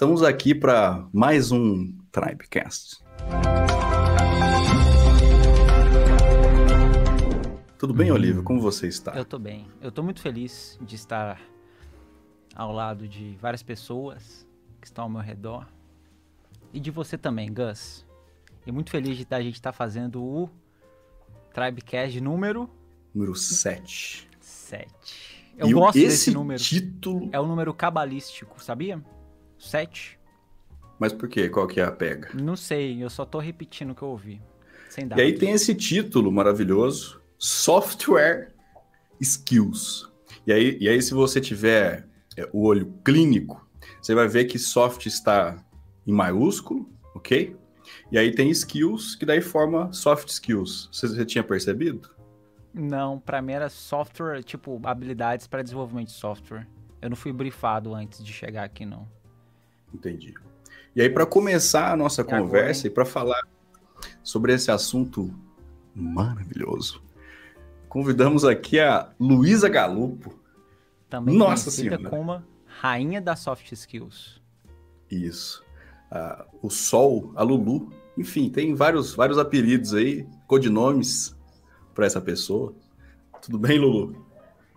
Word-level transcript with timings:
Estamos 0.00 0.22
aqui 0.22 0.54
para 0.54 1.06
mais 1.12 1.52
um 1.52 1.92
Tribecast. 2.10 3.04
Tudo 7.78 7.92
bem, 7.92 8.10
Olívio? 8.10 8.42
Como 8.42 8.62
você 8.62 8.88
está? 8.88 9.12
Eu 9.12 9.26
tô 9.26 9.38
bem. 9.38 9.66
Eu 9.78 9.92
tô 9.92 10.02
muito 10.02 10.22
feliz 10.22 10.78
de 10.80 10.94
estar 10.94 11.38
ao 12.54 12.72
lado 12.72 13.06
de 13.06 13.36
várias 13.42 13.62
pessoas 13.62 14.48
que 14.80 14.86
estão 14.86 15.04
ao 15.04 15.10
meu 15.10 15.20
redor. 15.20 15.68
E 16.72 16.80
de 16.80 16.90
você 16.90 17.18
também, 17.18 17.52
Gus. 17.52 18.06
E 18.66 18.72
muito 18.72 18.88
feliz 18.88 19.18
de 19.18 19.26
a 19.28 19.42
gente 19.42 19.56
estar 19.56 19.74
fazendo 19.74 20.24
o 20.24 20.48
Tribecast 21.52 22.18
número... 22.22 22.70
Número 23.14 23.34
7. 23.34 24.26
7. 24.40 24.88
Eu 25.58 25.68
e 25.68 25.72
gosto 25.74 25.98
esse 25.98 26.06
desse 26.06 26.30
número. 26.30 26.58
título... 26.58 27.28
É 27.32 27.38
um 27.38 27.46
número 27.46 27.74
cabalístico, 27.74 28.64
sabia? 28.64 28.98
7. 29.60 30.18
Mas 30.98 31.12
por 31.12 31.28
quê? 31.28 31.48
Qual 31.48 31.66
que 31.66 31.80
é 31.80 31.84
a 31.84 31.92
pega? 31.92 32.30
Não 32.34 32.56
sei, 32.56 33.02
eu 33.02 33.08
só 33.08 33.24
tô 33.24 33.38
repetindo 33.38 33.90
o 33.90 33.94
que 33.94 34.02
eu 34.02 34.08
ouvi. 34.08 34.40
Sem 34.88 35.08
E 35.16 35.20
aí 35.20 35.38
tem 35.38 35.52
esse 35.52 35.74
título 35.74 36.32
maravilhoso, 36.32 37.20
Software 37.38 38.52
Skills. 39.20 40.10
E 40.46 40.52
aí, 40.52 40.76
e 40.80 40.88
aí 40.88 41.00
se 41.00 41.14
você 41.14 41.40
tiver 41.40 42.08
é, 42.36 42.48
o 42.52 42.64
olho 42.64 42.92
clínico, 43.04 43.66
você 44.00 44.14
vai 44.14 44.26
ver 44.26 44.46
que 44.46 44.58
soft 44.58 45.06
está 45.06 45.62
em 46.06 46.12
maiúsculo, 46.12 46.88
ok? 47.14 47.56
E 48.10 48.18
aí 48.18 48.34
tem 48.34 48.50
skills, 48.50 49.14
que 49.14 49.24
daí 49.24 49.40
forma 49.40 49.92
soft 49.92 50.28
skills. 50.28 50.88
Você, 50.92 51.08
você 51.08 51.24
tinha 51.24 51.44
percebido? 51.44 52.10
Não, 52.72 53.18
pra 53.18 53.42
mim 53.42 53.52
era 53.52 53.68
software, 53.68 54.42
tipo, 54.42 54.80
habilidades 54.84 55.46
para 55.46 55.62
desenvolvimento 55.62 56.08
de 56.08 56.14
software. 56.14 56.66
Eu 57.00 57.10
não 57.10 57.16
fui 57.16 57.32
briefado 57.32 57.94
antes 57.94 58.24
de 58.24 58.32
chegar 58.32 58.64
aqui, 58.64 58.84
não. 58.84 59.08
Entendi. 59.92 60.34
E 60.94 61.00
aí, 61.00 61.08
para 61.08 61.24
começar 61.24 61.92
a 61.92 61.96
nossa 61.96 62.22
agora, 62.22 62.42
conversa 62.42 62.86
hein? 62.86 62.90
e 62.90 62.94
para 62.94 63.04
falar 63.04 63.40
sobre 64.22 64.52
esse 64.52 64.70
assunto 64.70 65.32
maravilhoso, 65.94 67.02
convidamos 67.88 68.44
aqui 68.44 68.80
a 68.80 69.10
Luísa 69.18 69.68
Galupo. 69.68 70.34
Também 71.08 71.36
Nossa 71.36 71.70
Senhora. 71.70 72.08
como 72.08 72.42
rainha 72.66 73.20
das 73.20 73.40
soft 73.40 73.70
skills. 73.72 74.40
Isso. 75.10 75.62
Ah, 76.10 76.46
o 76.62 76.70
Sol, 76.70 77.32
a 77.34 77.42
Lulu. 77.42 77.92
Enfim, 78.16 78.48
tem 78.48 78.74
vários, 78.74 79.14
vários 79.14 79.38
apelidos 79.38 79.94
aí, 79.94 80.26
codinomes 80.46 81.36
para 81.94 82.06
essa 82.06 82.20
pessoa. 82.20 82.74
Tudo 83.42 83.58
bem, 83.58 83.78
Lulu? 83.78 84.19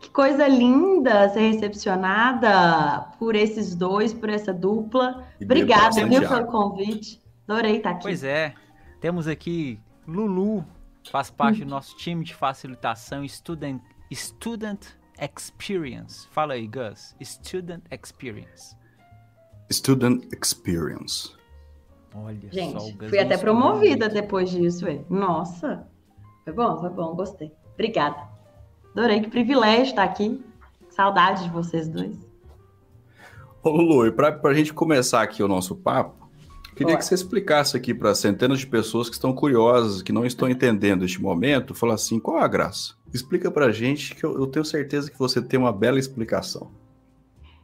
Que 0.04 0.09
coisa 0.09 0.46
linda 0.50 1.30
ser 1.30 1.54
recepcionada 1.54 3.09
por 3.18 3.38
esses 3.38 3.73
dois, 3.73 4.14
por 4.14 4.30
essa 4.30 4.54
dupla. 4.54 5.26
E 5.40 5.46
Obrigada, 5.46 6.06
viu, 6.06 6.28
pelo 6.28 6.46
convite. 6.48 7.22
Adorei 7.48 7.78
estar 7.78 7.92
aqui. 7.92 8.04
Pois 8.04 8.22
é, 8.22 8.54
temos 9.00 9.30
aqui 9.30 9.80
Lulu, 10.06 10.66
faz 11.09 11.30
parte 11.30 11.64
do 11.64 11.70
nosso 11.70 11.96
time 11.96 12.22
de 12.26 12.36
facilitação 12.36 13.26
Student, 13.26 13.81
Student 14.12 14.88
Experience. 15.18 16.28
Fala 16.31 16.56
aí, 16.56 16.68
Gus. 16.68 17.16
Student 17.24 17.84
Experience. 17.90 18.76
Student 19.72 20.26
Experience. 20.34 21.34
Olha 22.14 22.42
só, 22.42 22.48
o 22.48 22.52
Gente, 22.52 22.92
Gus 22.92 23.09
fui 23.09 23.20
até 23.20 23.38
promovida 23.38 24.09
depois 24.09 24.50
disso, 24.50 24.86
ué. 24.86 25.00
Nossa, 25.09 25.88
foi 26.44 26.52
bom, 26.52 26.78
foi 26.81 26.90
bom, 26.90 27.16
gostei. 27.16 27.54
Obrigada. 27.74 28.33
Adorei, 28.95 29.22
que 29.22 29.30
privilégio 29.30 29.86
estar 29.86 30.03
aqui. 30.03 30.39
Saudade 30.89 31.44
de 31.44 31.49
vocês 31.49 31.88
dois. 31.88 32.16
Ô, 33.63 33.69
Lulu, 33.69 34.05
e 34.05 34.11
para 34.11 34.39
a 34.44 34.53
gente 34.53 34.72
começar 34.72 35.23
aqui 35.23 35.41
o 35.41 35.47
nosso 35.47 35.75
papo, 35.75 36.30
queria 36.75 36.88
Bora. 36.88 36.97
que 36.97 37.05
você 37.05 37.16
explicasse 37.16 37.75
aqui 37.75 37.91
para 37.91 38.13
centenas 38.13 38.59
de 38.59 38.67
pessoas 38.67 39.09
que 39.09 39.16
estão 39.16 39.33
curiosas, 39.33 40.03
que 40.03 40.11
não 40.11 40.25
estão 40.25 40.47
entendendo 40.47 41.03
este 41.03 41.19
momento, 41.19 41.73
falar 41.73 41.95
assim, 41.95 42.19
qual 42.19 42.38
a 42.38 42.47
graça? 42.47 42.94
Explica 43.11 43.50
pra 43.50 43.72
gente 43.72 44.13
que 44.13 44.23
eu, 44.23 44.38
eu 44.38 44.45
tenho 44.45 44.63
certeza 44.63 45.09
que 45.09 45.18
você 45.18 45.41
tem 45.41 45.59
uma 45.59 45.73
bela 45.73 45.97
explicação. 45.97 46.69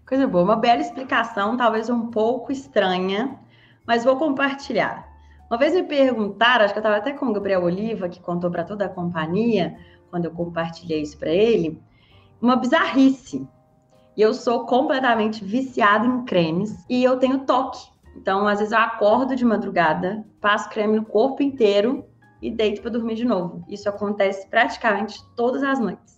Coisa 0.07 0.25
boa, 0.25 0.43
uma 0.43 0.55
bela 0.55 0.81
explicação, 0.81 1.55
talvez 1.55 1.91
um 1.91 2.07
pouco 2.07 2.51
estranha, 2.51 3.37
mas 3.85 4.03
vou 4.03 4.17
compartilhar. 4.17 5.07
Uma 5.51 5.59
vez 5.59 5.73
me 5.73 5.83
perguntaram, 5.83 6.65
acho 6.65 6.73
que 6.73 6.79
eu 6.79 6.81
estava 6.81 6.97
até 6.97 7.13
com 7.13 7.27
o 7.27 7.33
Gabriel 7.33 7.63
Oliva, 7.63 8.09
que 8.09 8.19
contou 8.19 8.49
para 8.49 8.63
toda 8.63 8.85
a 8.85 8.89
companhia, 8.89 9.77
quando 10.09 10.25
eu 10.25 10.31
compartilhei 10.31 11.01
isso 11.01 11.17
para 11.17 11.31
ele, 11.31 11.81
uma 12.41 12.55
bizarrice. 12.55 13.47
E 14.15 14.21
eu 14.21 14.33
sou 14.33 14.65
completamente 14.65 15.43
viciada 15.43 16.05
em 16.05 16.25
cremes 16.25 16.85
e 16.89 17.03
eu 17.03 17.17
tenho 17.17 17.45
toque. 17.45 17.87
Então, 18.15 18.47
às 18.47 18.59
vezes 18.59 18.73
eu 18.73 18.79
acordo 18.79 19.35
de 19.35 19.45
madrugada, 19.45 20.25
passo 20.41 20.69
creme 20.69 20.97
no 20.97 21.05
corpo 21.05 21.41
inteiro 21.41 22.05
e 22.41 22.51
deito 22.51 22.81
para 22.81 22.91
dormir 22.91 23.15
de 23.15 23.25
novo. 23.25 23.63
Isso 23.69 23.87
acontece 23.87 24.47
praticamente 24.49 25.23
todas 25.35 25.63
as 25.63 25.79
noites. 25.79 26.17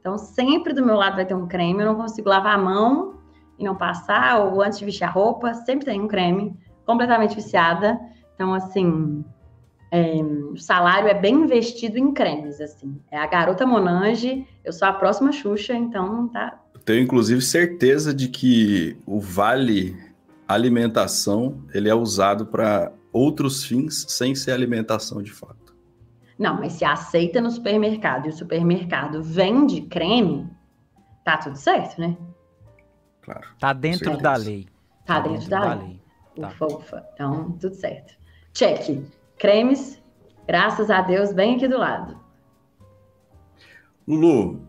Então, 0.00 0.16
sempre 0.18 0.72
do 0.72 0.84
meu 0.84 0.96
lado 0.96 1.16
vai 1.16 1.26
ter 1.26 1.34
um 1.34 1.46
creme, 1.46 1.80
eu 1.80 1.86
não 1.86 1.94
consigo 1.94 2.28
lavar 2.28 2.54
a 2.54 2.62
mão 2.62 3.14
e 3.58 3.64
não 3.64 3.76
passar, 3.76 4.40
ou 4.40 4.62
antes 4.62 4.78
de 4.78 4.84
vestir 4.84 5.04
a 5.04 5.10
roupa, 5.10 5.52
sempre 5.52 5.84
tem 5.84 6.00
um 6.00 6.08
creme, 6.08 6.58
completamente 6.86 7.34
viciada. 7.34 8.00
Então, 8.34 8.54
assim, 8.54 9.24
é, 9.90 10.22
o 10.22 10.56
salário 10.56 11.08
é 11.08 11.14
bem 11.14 11.34
investido 11.34 11.98
em 11.98 12.12
cremes, 12.12 12.60
assim. 12.60 13.00
É 13.10 13.18
a 13.18 13.26
garota 13.26 13.66
Monange, 13.66 14.46
eu 14.64 14.72
sou 14.72 14.86
a 14.86 14.92
próxima 14.92 15.32
Xuxa, 15.32 15.74
então 15.74 16.28
tá. 16.28 16.60
Eu 16.72 16.80
tenho, 16.80 17.02
inclusive, 17.02 17.42
certeza 17.42 18.14
de 18.14 18.28
que 18.28 18.96
o 19.04 19.20
vale 19.20 19.96
alimentação 20.46 21.62
ele 21.74 21.88
é 21.88 21.94
usado 21.94 22.46
para 22.46 22.92
outros 23.12 23.64
fins 23.64 24.06
sem 24.08 24.34
ser 24.34 24.52
alimentação 24.52 25.22
de 25.22 25.32
fato. 25.32 25.74
Não, 26.38 26.58
mas 26.58 26.74
se 26.74 26.84
aceita 26.84 27.40
no 27.40 27.50
supermercado 27.50 28.26
e 28.26 28.30
o 28.30 28.32
supermercado 28.32 29.22
vende 29.22 29.82
creme, 29.82 30.48
tá 31.24 31.36
tudo 31.36 31.56
certo, 31.56 32.00
né? 32.00 32.16
Claro. 33.20 33.46
Tá 33.58 33.72
dentro 33.72 34.16
da 34.16 34.36
lei. 34.36 34.66
Tá, 35.04 35.20
dentro, 35.20 35.50
da, 35.50 35.74
lei. 35.74 36.00
Tá. 36.40 36.48
Ufa, 36.48 36.66
ufa. 36.66 37.06
Então, 37.12 37.52
tudo 37.60 37.74
certo. 37.74 38.14
Check. 38.54 39.04
Cremes, 39.40 39.98
graças 40.46 40.90
a 40.90 41.00
Deus, 41.00 41.32
bem 41.32 41.56
aqui 41.56 41.66
do 41.66 41.78
lado. 41.78 42.14
Lulu, 44.06 44.60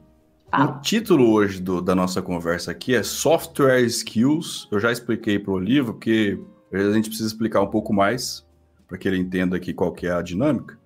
Fala. 0.50 0.78
O 0.78 0.82
título 0.82 1.32
hoje 1.32 1.62
do- 1.62 1.82
da 1.82 1.94
nossa 1.94 2.22
conversa 2.22 2.72
aqui 2.72 2.94
é 2.96 3.04
Software 3.04 3.82
Skills. 3.86 4.68
Eu 4.72 4.80
já 4.80 4.90
expliquei 4.92 5.38
para 5.40 5.52
o 5.52 5.56
Olivo, 5.56 5.94
porque 5.94 6.38
a 6.72 6.92
gente 6.92 7.08
precisa 7.10 7.28
explicar 7.28 7.62
um 7.62 7.68
pouco 7.68 7.94
mais 7.94 8.46
para 8.88 8.98
que 8.98 9.08
ele 9.08 9.18
entenda 9.18 9.56
aqui 9.58 9.74
qual 9.74 9.92
que 9.94 10.08
é 10.08 10.12
a 10.12 10.22
dinâmica. 10.22 10.78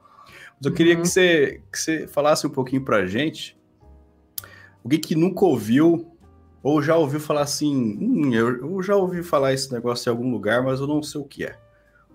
Mas 0.57 0.65
eu 0.65 0.71
queria 0.73 0.95
Uhum. 0.95 1.01
que 1.01 1.07
você, 1.07 1.61
que 1.71 1.79
você 1.79 2.07
falasse 2.07 2.45
um 2.45 2.49
pouquinho 2.51 2.83
para 2.85 2.97
a 2.97 3.05
gente 3.07 3.55
alguém 4.83 4.99
que 4.99 5.15
nunca 5.15 5.43
ouviu 5.45 6.11
ou 6.61 6.81
já 6.81 6.95
ouviu 6.95 7.19
falar 7.19 7.41
assim, 7.41 7.97
"Hum, 8.01 8.33
eu, 8.33 8.57
eu 8.57 8.81
já 8.83 8.95
ouvi 8.95 9.21
falar 9.23 9.53
esse 9.53 9.71
negócio 9.71 10.09
em 10.09 10.11
algum 10.11 10.31
lugar, 10.31 10.63
mas 10.63 10.79
eu 10.79 10.87
não 10.87 11.01
sei 11.03 11.21
o 11.21 11.25
que 11.25 11.43
é. 11.43 11.57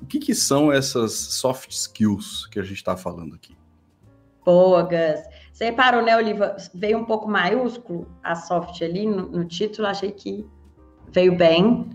O 0.02 0.06
que, 0.06 0.18
que 0.18 0.34
são 0.34 0.72
essas 0.72 1.12
soft 1.14 1.70
skills 1.70 2.46
que 2.46 2.58
a 2.58 2.62
gente 2.62 2.76
está 2.76 2.96
falando 2.96 3.34
aqui? 3.34 3.56
Boa, 4.44 4.82
Gus. 4.82 5.20
Você 5.52 5.66
reparou, 5.66 6.02
né, 6.02 6.16
Oliva? 6.16 6.56
Veio 6.74 6.98
um 6.98 7.04
pouco 7.04 7.28
maiúsculo 7.28 8.06
a 8.22 8.34
soft 8.34 8.80
ali 8.82 9.06
no, 9.06 9.28
no 9.28 9.44
título, 9.44 9.86
achei 9.86 10.10
que 10.10 10.46
veio 11.12 11.36
bem. 11.36 11.90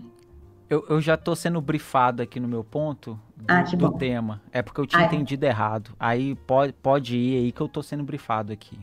Eu, 0.70 0.84
eu 0.88 1.00
já 1.00 1.16
tô 1.16 1.34
sendo 1.36 1.60
brifado 1.60 2.22
aqui 2.22 2.40
no 2.40 2.48
meu 2.48 2.62
ponto 2.64 3.18
do, 3.36 3.44
Ah, 3.48 3.62
que 3.62 3.76
do 3.76 3.90
bom. 3.90 3.98
tema. 3.98 4.40
É 4.52 4.62
porque 4.62 4.80
eu 4.80 4.86
tinha 4.86 5.02
Ah, 5.02 5.04
é. 5.04 5.06
entendido 5.06 5.44
errado. 5.44 5.90
Aí 5.98 6.34
pode, 6.34 6.72
pode 6.74 7.16
ir 7.16 7.36
aí 7.38 7.52
que 7.52 7.60
eu 7.60 7.68
tô 7.68 7.82
sendo 7.82 8.02
brifado 8.04 8.52
aqui. 8.52 8.78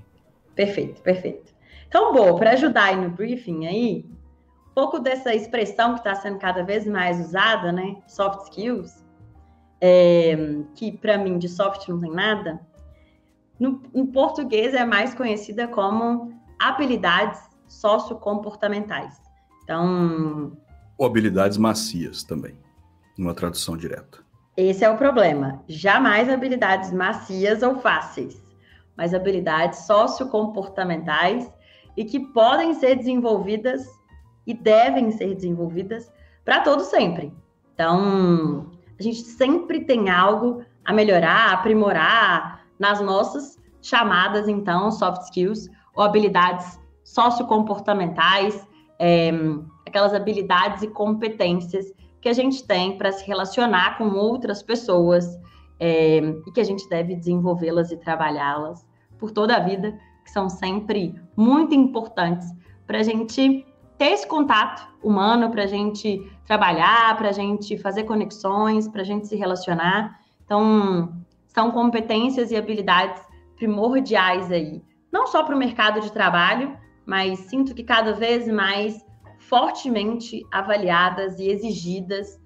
Perfeito, 0.55 1.01
perfeito. 1.01 1.53
Então, 1.87 2.13
boa, 2.13 2.35
para 2.37 2.51
ajudar 2.51 2.85
aí 2.85 2.95
no 2.95 3.09
briefing 3.09 3.65
aí, 3.67 4.05
um 4.69 4.73
pouco 4.73 4.99
dessa 4.99 5.33
expressão 5.33 5.93
que 5.93 5.99
está 5.99 6.15
sendo 6.15 6.37
cada 6.39 6.63
vez 6.63 6.85
mais 6.87 7.19
usada, 7.19 7.71
né? 7.71 7.97
Soft 8.07 8.43
skills, 8.49 9.02
é, 9.85 10.37
que 10.75 10.93
para 10.93 11.17
mim 11.17 11.37
de 11.37 11.49
soft 11.49 11.89
não 11.89 11.99
tem 11.99 12.09
nada. 12.09 12.61
No, 13.59 13.81
em 13.93 14.05
português 14.05 14.73
é 14.73 14.85
mais 14.85 15.13
conhecida 15.13 15.67
como 15.67 16.33
habilidades 16.57 17.41
sociocomportamentais. 17.67 19.21
Então, 19.61 20.55
Ou 20.97 21.05
habilidades 21.05 21.57
macias 21.57 22.23
também, 22.23 22.57
numa 23.17 23.33
tradução 23.33 23.75
direta. 23.75 24.19
Esse 24.55 24.85
é 24.85 24.89
o 24.89 24.97
problema. 24.97 25.61
Jamais 25.67 26.29
habilidades 26.29 26.93
macias 26.93 27.61
ou 27.61 27.75
fáceis, 27.75 28.41
mas 28.95 29.13
habilidades 29.13 29.79
sociocomportamentais 29.79 31.51
e 31.97 32.05
que 32.05 32.21
podem 32.21 32.73
ser 32.73 32.95
desenvolvidas 32.95 33.85
e 34.47 34.53
devem 34.53 35.11
ser 35.11 35.35
desenvolvidas 35.35 36.09
para 36.45 36.61
todo 36.61 36.83
sempre. 36.83 37.33
Então, 37.73 38.71
gente 39.03 39.21
sempre 39.21 39.81
tem 39.85 40.09
algo 40.09 40.63
a 40.83 40.93
melhorar, 40.93 41.49
a 41.49 41.53
aprimorar 41.53 42.65
nas 42.79 42.99
nossas 42.99 43.57
chamadas, 43.81 44.47
então, 44.47 44.91
soft 44.91 45.23
skills 45.23 45.69
ou 45.95 46.03
habilidades 46.03 46.79
sociocomportamentais, 47.03 48.65
é, 48.99 49.31
aquelas 49.85 50.13
habilidades 50.13 50.81
e 50.81 50.87
competências 50.87 51.93
que 52.21 52.29
a 52.29 52.33
gente 52.33 52.65
tem 52.65 52.97
para 52.97 53.11
se 53.11 53.25
relacionar 53.25 53.97
com 53.97 54.09
outras 54.13 54.63
pessoas 54.63 55.37
é, 55.79 56.19
e 56.47 56.51
que 56.51 56.61
a 56.61 56.63
gente 56.63 56.87
deve 56.87 57.15
desenvolvê-las 57.15 57.91
e 57.91 57.97
trabalhá-las 57.97 58.85
por 59.19 59.31
toda 59.31 59.57
a 59.57 59.59
vida, 59.59 59.97
que 60.23 60.31
são 60.31 60.49
sempre 60.49 61.13
muito 61.35 61.75
importantes 61.75 62.47
para 62.87 62.99
a 62.99 63.03
gente 63.03 63.65
ter 63.97 64.05
esse 64.05 64.27
contato 64.27 64.87
humano, 65.03 65.49
para 65.51 65.63
a 65.63 65.67
gente 65.67 66.25
trabalhar, 66.45 67.15
para 67.17 67.29
a 67.29 67.31
gente 67.31 67.77
fazer 67.77 68.03
conexões, 68.03 68.87
para 68.87 69.01
a 69.01 69.05
gente 69.05 69.27
se 69.27 69.35
relacionar. 69.35 70.19
Então, 70.45 71.13
são 71.47 71.71
competências 71.71 72.51
e 72.51 72.55
habilidades 72.55 73.21
primordiais 73.55 74.51
aí, 74.51 74.83
não 75.11 75.27
só 75.27 75.43
para 75.43 75.55
o 75.55 75.59
mercado 75.59 76.01
de 76.01 76.11
trabalho, 76.11 76.77
mas 77.05 77.39
sinto 77.39 77.73
que 77.73 77.83
cada 77.83 78.13
vez 78.13 78.47
mais 78.47 79.05
fortemente 79.37 80.45
avaliadas 80.51 81.39
e 81.39 81.47
exigidas 81.47 82.41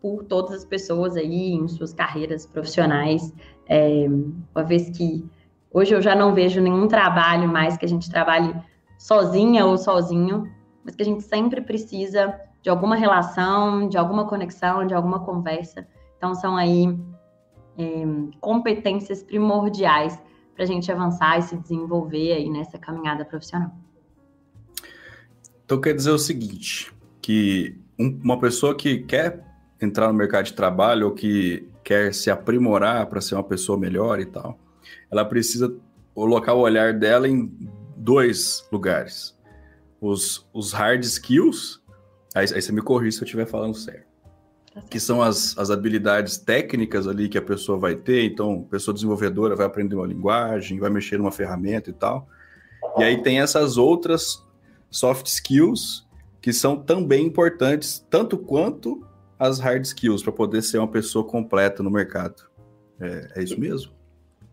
por 0.00 0.24
todas 0.24 0.52
as 0.52 0.64
pessoas 0.64 1.16
aí 1.16 1.52
em 1.52 1.66
suas 1.68 1.92
carreiras 1.92 2.46
profissionais, 2.46 3.32
é, 3.68 4.06
uma 4.54 4.64
vez 4.64 4.88
que 4.90 5.24
hoje 5.72 5.94
eu 5.94 6.00
já 6.00 6.14
não 6.14 6.34
vejo 6.34 6.60
nenhum 6.60 6.86
trabalho 6.86 7.48
mais 7.48 7.76
que 7.76 7.84
a 7.84 7.88
gente 7.88 8.10
trabalhe 8.10 8.54
sozinha 8.98 9.66
ou 9.66 9.76
sozinho, 9.76 10.50
mas 10.84 10.94
que 10.94 11.02
a 11.02 11.06
gente 11.06 11.22
sempre 11.22 11.60
precisa 11.60 12.40
de 12.66 12.70
alguma 12.70 12.96
relação, 12.96 13.88
de 13.88 13.96
alguma 13.96 14.26
conexão, 14.26 14.84
de 14.84 14.92
alguma 14.92 15.20
conversa. 15.20 15.86
Então 16.16 16.34
são 16.34 16.56
aí 16.56 16.98
é, 17.78 18.04
competências 18.40 19.22
primordiais 19.22 20.20
para 20.52 20.64
a 20.64 20.66
gente 20.66 20.90
avançar 20.90 21.38
e 21.38 21.42
se 21.42 21.56
desenvolver 21.56 22.32
aí 22.32 22.50
nessa 22.50 22.76
caminhada 22.76 23.24
profissional. 23.24 23.70
Então 25.64 25.80
quer 25.80 25.94
dizer 25.94 26.10
o 26.10 26.18
seguinte, 26.18 26.92
que 27.22 27.78
um, 27.96 28.18
uma 28.24 28.40
pessoa 28.40 28.74
que 28.74 28.98
quer 28.98 29.46
entrar 29.80 30.08
no 30.08 30.14
mercado 30.14 30.46
de 30.46 30.54
trabalho 30.54 31.06
ou 31.06 31.14
que 31.14 31.68
quer 31.84 32.12
se 32.12 32.32
aprimorar 32.32 33.06
para 33.06 33.20
ser 33.20 33.36
uma 33.36 33.44
pessoa 33.44 33.78
melhor 33.78 34.18
e 34.18 34.26
tal, 34.26 34.58
ela 35.08 35.24
precisa 35.24 35.72
colocar 36.12 36.52
o 36.54 36.62
olhar 36.62 36.92
dela 36.94 37.28
em 37.28 37.48
dois 37.96 38.66
lugares. 38.72 39.38
Os, 40.00 40.44
os 40.52 40.72
hard 40.72 41.04
skills, 41.04 41.85
aí, 42.38 42.46
aí 42.54 42.62
você 42.62 42.72
me 42.72 42.82
corrige 42.82 43.16
se 43.16 43.22
eu 43.22 43.24
estiver 43.24 43.46
falando 43.46 43.74
certo, 43.74 44.06
tá 44.74 44.82
que 44.82 45.00
são 45.00 45.22
as, 45.22 45.56
as 45.58 45.70
habilidades 45.70 46.36
técnicas 46.36 47.08
ali 47.08 47.28
que 47.28 47.38
a 47.38 47.42
pessoa 47.42 47.78
vai 47.78 47.94
ter, 47.94 48.24
então, 48.24 48.62
pessoa 48.70 48.94
desenvolvedora 48.94 49.56
vai 49.56 49.66
aprender 49.66 49.96
uma 49.96 50.06
linguagem, 50.06 50.78
vai 50.78 50.90
mexer 50.90 51.18
numa 51.18 51.32
ferramenta 51.32 51.90
e 51.90 51.92
tal. 51.92 52.28
E 52.98 53.02
aí 53.02 53.22
tem 53.22 53.40
essas 53.40 53.76
outras 53.76 54.44
soft 54.90 55.26
skills 55.26 56.06
que 56.40 56.52
são 56.52 56.76
também 56.76 57.26
importantes, 57.26 58.04
tanto 58.08 58.38
quanto 58.38 59.04
as 59.38 59.58
hard 59.58 59.84
skills, 59.84 60.22
para 60.22 60.32
poder 60.32 60.62
ser 60.62 60.78
uma 60.78 60.88
pessoa 60.88 61.24
completa 61.24 61.82
no 61.82 61.90
mercado. 61.90 62.44
É, 63.00 63.32
é 63.36 63.42
isso 63.42 63.58
mesmo? 63.58 63.92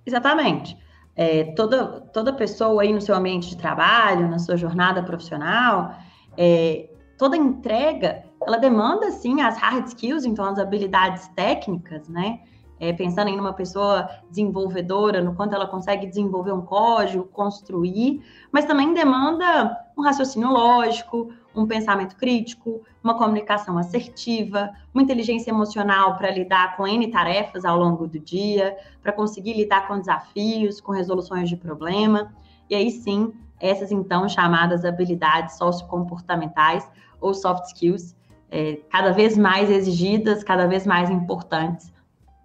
Exatamente. 0.06 0.78
É, 1.16 1.44
toda, 1.54 2.02
toda 2.02 2.34
pessoa 2.34 2.82
aí 2.82 2.92
no 2.92 3.00
seu 3.00 3.16
ambiente 3.16 3.50
de 3.50 3.58
trabalho, 3.58 4.28
na 4.28 4.40
sua 4.40 4.58
jornada 4.58 5.04
profissional, 5.04 5.96
é, 6.36 6.90
toda 7.24 7.38
entrega, 7.38 8.26
ela 8.46 8.58
demanda, 8.58 9.10
sim, 9.10 9.40
as 9.40 9.58
hard 9.58 9.88
skills, 9.88 10.26
então 10.26 10.44
as 10.44 10.60
habilidades 10.60 11.26
técnicas, 11.30 12.10
né? 12.10 12.42
É, 12.78 12.92
pensando 12.92 13.30
em 13.30 13.40
uma 13.40 13.54
pessoa 13.54 14.10
desenvolvedora, 14.30 15.22
no 15.22 15.34
quanto 15.34 15.56
ela 15.56 15.66
consegue 15.66 16.06
desenvolver 16.06 16.52
um 16.52 16.64
código, 16.64 17.24
construir, 17.24 18.22
mas 18.52 18.66
também 18.66 18.94
demanda 18.94 19.74
um 19.98 20.02
raciocínio 20.02 20.50
lógico, 20.50 21.30
um 21.56 21.66
pensamento 21.66 22.18
crítico, 22.18 22.82
uma 23.02 23.18
comunicação 23.18 23.78
assertiva, 23.78 24.72
uma 24.94 25.02
inteligência 25.02 25.50
emocional 25.50 26.18
para 26.18 26.30
lidar 26.30 26.76
com 26.76 26.86
N 26.86 27.08
tarefas 27.10 27.64
ao 27.64 27.80
longo 27.80 28.06
do 28.06 28.20
dia, 28.20 28.76
para 29.02 29.14
conseguir 29.14 29.54
lidar 29.54 29.88
com 29.88 29.98
desafios, 29.98 30.82
com 30.82 30.92
resoluções 30.92 31.48
de 31.48 31.56
problema. 31.56 32.34
E 32.70 32.76
aí 32.76 32.92
sim, 32.92 33.32
essas 33.62 33.94
então 33.94 34.28
chamadas 34.28 34.84
habilidades 34.84 35.58
sociocomportamentais 35.58 36.86
ou 37.24 37.34
soft 37.34 37.66
skills, 37.68 38.16
é, 38.52 38.80
cada 38.92 39.12
vez 39.12 39.38
mais 39.38 39.70
exigidas, 39.70 40.44
cada 40.44 40.68
vez 40.68 40.86
mais 40.86 41.10
importantes 41.10 41.92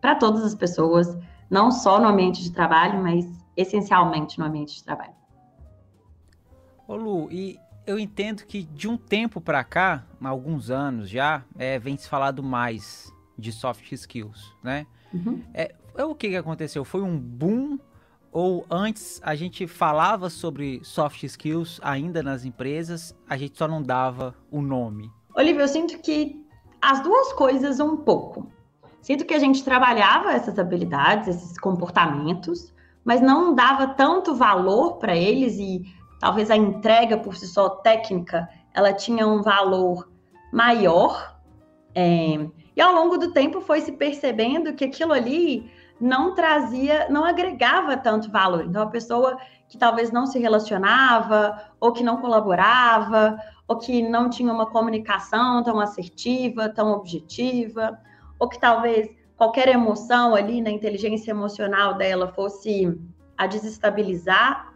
para 0.01 0.15
todas 0.15 0.45
as 0.45 0.55
pessoas, 0.55 1.19
não 1.51 1.71
só 1.71 2.01
no 2.01 2.07
ambiente 2.07 2.43
de 2.43 2.53
trabalho, 2.53 3.03
mas 3.03 3.27
essencialmente 3.57 4.39
no 4.39 4.47
ambiente 4.47 4.77
de 4.77 4.85
trabalho. 4.85 5.13
Ô 6.87 6.97
Lu, 6.97 7.31
e 7.31 7.59
eu 7.87 7.99
entendo 7.99 8.45
que 8.47 8.63
de 8.63 8.89
um 8.89 8.97
tempo 8.97 9.41
para 9.41 9.63
cá, 9.65 10.05
alguns 10.23 10.71
anos 10.71 11.11
já, 11.11 11.43
é, 11.59 11.79
vem 11.79 11.97
se 11.97 12.09
falado 12.09 12.43
mais 12.43 13.13
de 13.37 13.53
soft 13.53 13.93
skills, 13.93 14.55
né? 14.63 14.87
Uhum. 15.13 15.43
É, 15.53 15.75
é, 15.97 16.05
o 16.05 16.15
que, 16.15 16.29
que 16.29 16.37
aconteceu? 16.37 16.85
Foi 16.85 17.03
um 17.03 17.19
boom 17.19 17.79
ou 18.33 18.67
antes 18.71 19.21
a 19.25 19.35
gente 19.35 19.67
falava 19.67 20.29
sobre 20.31 20.81
soft 20.85 21.23
skills 21.23 21.81
ainda 21.83 22.23
nas 22.23 22.45
empresas, 22.45 23.15
a 23.29 23.37
gente 23.37 23.57
só 23.57 23.67
não 23.67 23.83
dava 23.83 24.35
o 24.51 24.61
nome? 24.61 25.11
Olivia, 25.35 25.63
eu 25.63 25.69
sinto 25.69 25.99
que 25.99 26.45
as 26.81 27.01
duas 27.03 27.33
coisas 27.33 27.81
um 27.81 27.97
pouco. 27.97 28.51
Sinto 29.01 29.25
que 29.25 29.35
a 29.35 29.39
gente 29.39 29.65
trabalhava 29.65 30.33
essas 30.33 30.59
habilidades, 30.59 31.29
esses 31.29 31.59
comportamentos, 31.59 32.73
mas 33.05 33.21
não 33.21 33.55
dava 33.55 33.87
tanto 33.89 34.35
valor 34.35 34.99
para 34.99 35.17
eles 35.17 35.57
e 35.59 35.83
talvez 36.21 36.51
a 36.51 36.57
entrega 36.57 37.17
por 37.17 37.37
si 37.37 37.47
só 37.47 37.69
técnica, 37.69 38.49
ela 38.75 38.93
tinha 38.93 39.27
um 39.27 39.43
valor 39.43 40.11
maior. 40.53 41.39
É, 41.95 42.47
e 42.77 42.81
ao 42.81 42.93
longo 42.95 43.17
do 43.17 43.33
tempo 43.33 43.61
foi 43.61 43.81
se 43.81 43.93
percebendo 43.93 44.75
que 44.75 44.85
aquilo 44.85 45.13
ali 45.13 45.71
não 46.01 46.35
trazia, 46.35 47.09
não 47.09 47.25
agregava 47.25 47.97
tanto 47.97 48.31
valor. 48.31 48.65
Então, 48.65 48.83
a 48.83 48.91
pessoa 48.91 49.37
que 49.69 49.77
talvez 49.77 50.11
não 50.11 50.27
se 50.27 50.39
relacionava, 50.39 51.61
ou 51.81 51.93
que 51.93 52.03
não 52.03 52.19
colaborava, 52.19 53.39
ou 53.67 53.77
que 53.77 54.03
não 54.03 54.31
tinha 54.31 54.53
uma 54.53 54.67
comunicação 54.67 55.63
tão 55.63 55.79
assertiva, 55.79 56.69
tão 56.69 56.93
objetiva, 56.93 57.99
ou 58.39 58.49
que 58.49 58.59
talvez 58.59 59.09
qualquer 59.37 59.69
emoção 59.69 60.35
ali 60.35 60.61
na 60.61 60.71
inteligência 60.71 61.31
emocional 61.31 61.95
dela 61.95 62.29
fosse 62.29 62.99
a 63.37 63.47
desestabilizar, 63.47 64.73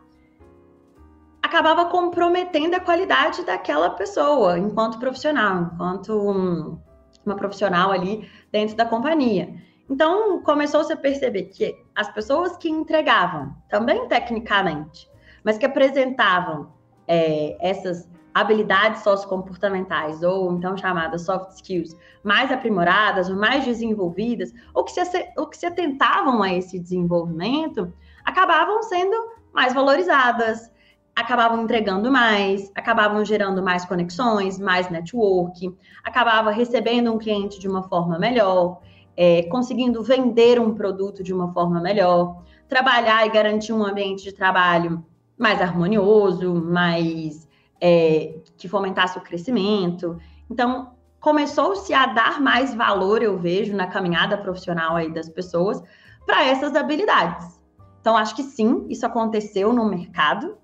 acabava 1.43 1.87
comprometendo 1.87 2.75
a 2.75 2.81
qualidade 2.81 3.45
daquela 3.45 3.91
pessoa 3.91 4.59
enquanto 4.59 4.99
profissional, 4.99 5.71
enquanto 5.73 6.13
um, 6.13 6.79
uma 7.27 7.35
profissional 7.35 7.91
ali 7.91 8.29
dentro 8.51 8.77
da 8.77 8.85
companhia. 8.85 9.53
Então, 9.93 10.41
começou-se 10.41 10.91
a 10.91 10.97
perceber 10.97 11.43
que 11.43 11.77
as 11.95 12.11
pessoas 12.11 12.57
que 12.57 12.67
entregavam, 12.67 13.55
também 13.69 14.09
tecnicamente, 14.09 15.07
mas 15.45 15.59
que 15.59 15.67
apresentavam 15.67 16.73
é, 17.07 17.59
essas 17.61 18.09
habilidades 18.33 19.03
sociocomportamentais, 19.03 20.23
ou 20.23 20.51
então 20.55 20.79
chamadas 20.79 21.27
soft 21.27 21.51
skills, 21.57 21.95
mais 22.25 22.51
aprimoradas, 22.51 23.29
ou 23.29 23.37
mais 23.37 23.67
desenvolvidas, 23.67 24.51
ou 24.73 24.83
que, 24.83 24.93
se, 24.93 25.33
ou 25.37 25.47
que 25.47 25.59
se 25.59 25.67
atentavam 25.67 26.43
a 26.43 26.51
esse 26.55 26.79
desenvolvimento, 26.79 27.93
acabavam 28.25 28.83
sendo 28.85 29.15
mais 29.53 29.75
valorizadas, 29.75 30.73
acabavam 31.15 31.65
entregando 31.65 32.11
mais, 32.11 32.73
acabavam 32.75 33.23
gerando 33.27 33.63
mais 33.63 33.85
conexões, 33.85 34.59
mais 34.59 34.89
network, 34.89 35.71
acabava 36.03 36.51
recebendo 36.51 37.13
um 37.13 37.19
cliente 37.19 37.61
de 37.61 37.69
uma 37.69 37.83
forma 37.83 38.19
melhor, 38.19 38.81
é, 39.17 39.43
conseguindo 39.45 40.03
vender 40.03 40.61
um 40.61 40.75
produto 40.75 41.23
de 41.23 41.33
uma 41.33 41.53
forma 41.53 41.81
melhor, 41.81 42.43
trabalhar 42.69 43.27
e 43.27 43.31
garantir 43.31 43.73
um 43.73 43.85
ambiente 43.85 44.25
de 44.25 44.33
trabalho 44.33 45.05
mais 45.39 45.61
harmonioso, 45.61 46.55
mais 46.55 47.49
é, 47.81 48.37
que 48.57 48.69
fomentasse 48.69 49.19
o 49.19 49.23
crescimento. 49.23 50.19
Então, 50.51 50.93
começou-se 51.21 51.93
a 51.93 52.07
dar 52.07 52.41
mais 52.41 52.75
valor, 52.75 53.23
eu 53.23 53.39
vejo, 53.39 53.75
na 53.75 53.87
caminhada 53.87 54.37
profissional 54.39 54.97
aí 54.97 55.13
das 55.13 55.29
pessoas 55.29 55.83
para 56.27 56.45
essas 56.45 56.75
habilidades. 56.75 57.61
Então, 58.01 58.17
acho 58.17 58.35
que 58.35 58.43
sim, 58.43 58.87
isso 58.89 59.07
aconteceu 59.07 59.73
no 59.73 59.85
mercado, 59.85 60.57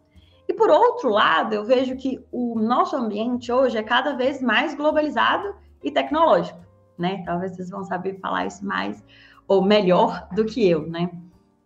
e 0.49 0.55
por 0.55 0.71
outro 0.71 1.11
lado, 1.11 1.55
eu 1.55 1.65
vejo 1.65 1.95
que 1.97 2.25
o 2.33 2.59
nosso 2.59 2.97
ambiente 2.97 3.53
hoje 3.53 3.77
é 3.77 3.83
cada 3.83 4.15
vez 4.15 4.41
mais 4.41 4.75
globalizado 4.75 5.55
e 5.85 5.91
tecnológico, 5.91 6.59
né? 6.99 7.23
Talvez 7.25 7.55
vocês 7.55 7.71
vão 7.71 7.85
saber 7.85 8.19
falar 8.21 8.47
isso 8.47 8.65
mais 8.65 9.05
ou 9.47 9.63
melhor 9.63 10.29
do 10.33 10.45
que 10.45 10.69
eu, 10.69 10.87
né? 10.87 11.11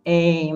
É... 0.05 0.49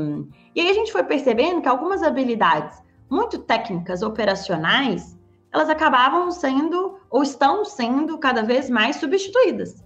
E 0.56 0.62
aí 0.62 0.70
a 0.70 0.74
gente 0.74 0.92
foi 0.92 1.04
percebendo 1.04 1.62
que 1.62 1.68
algumas 1.68 2.04
habilidades 2.04 2.82
muito 3.10 3.38
técnicas, 3.40 4.02
operacionais, 4.02 5.18
elas 5.52 5.70
acabavam 5.70 6.30
sendo 6.32 7.00
ou 7.10 7.24
estão 7.24 7.64
sendo 7.64 8.18
cada 8.18 8.44
vez 8.44 8.70
mais 8.70 8.98
substituídas 8.98 9.84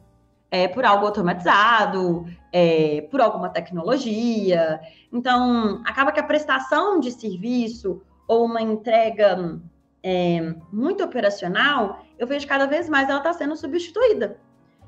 é, 0.52 0.68
por 0.68 0.84
algo 0.84 1.06
automatizado, 1.06 2.26
é, 2.52 3.08
por 3.10 3.22
alguma 3.22 3.50
tecnologia. 3.50 4.82
Então, 5.12 5.82
acaba 5.86 6.12
que 6.12 6.20
a 6.20 6.24
prestação 6.24 7.00
de 7.00 7.12
serviço 7.12 8.02
ou 8.28 8.46
uma 8.46 8.62
entrega 8.62 9.62
é, 10.04 10.54
muito 10.72 11.04
operacional, 11.04 12.04
eu 12.20 12.28
vejo 12.28 12.46
cada 12.48 12.68
vez 12.68 12.90
mais 12.90 13.10
ela 13.10 13.20
está 13.20 13.32
sendo 13.32 13.56
substituída. 13.56 14.38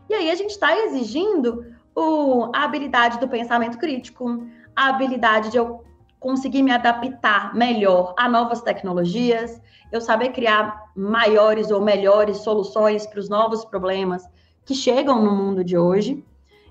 E 0.10 0.14
aí 0.14 0.30
a 0.30 0.36
gente 0.36 0.52
está 0.52 0.78
exigindo 0.78 1.66
o, 1.96 2.50
a 2.54 2.64
habilidade 2.64 3.20
do 3.20 3.28
pensamento 3.28 3.78
crítico, 3.78 4.46
a 4.76 4.90
habilidade 4.90 5.52
de 5.52 5.58
eu 5.58 5.84
conseguir 6.20 6.64
me 6.64 6.72
adaptar 6.72 7.54
melhor 7.54 8.14
a 8.18 8.30
novas 8.30 8.62
tecnologias, 8.62 9.62
eu 9.92 10.00
saber 10.00 10.30
criar 10.30 10.92
maiores 10.96 11.70
ou 11.70 11.82
melhores 11.82 12.38
soluções 12.38 13.06
para 13.06 13.20
os 13.20 13.30
novos 13.30 13.66
problemas 13.66 14.28
que 14.66 14.74
chegam 14.74 15.22
no 15.22 15.36
mundo 15.36 15.64
de 15.64 15.78
hoje. 15.78 16.24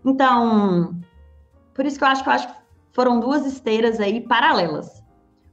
Então, 0.05 0.97
por 1.75 1.85
isso 1.85 1.99
que 1.99 2.05
eu 2.05 2.09
acho 2.09 2.23
que 2.23 2.29
eu 2.29 2.33
acho 2.33 2.49
que 2.49 2.55
foram 2.93 3.21
duas 3.21 3.47
esteiras 3.47 4.01
aí 4.01 4.21
paralelas. 4.21 5.03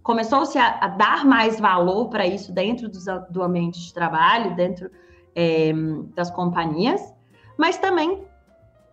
Começou-se 0.01 0.57
a, 0.57 0.79
a, 0.79 0.87
dar 0.87 1.25
mais 1.25 1.59
valor 1.59 2.09
para 2.09 2.25
isso 2.25 2.51
dentro 2.51 2.89
do, 2.89 2.99
do, 3.29 3.43
ambiente 3.43 3.79
de 3.79 3.93
trabalho, 3.93 4.55
dentro 4.55 4.89
é, 5.35 5.71
das 6.15 6.31
companhias, 6.31 7.13
mas 7.59 7.77
também 7.77 8.23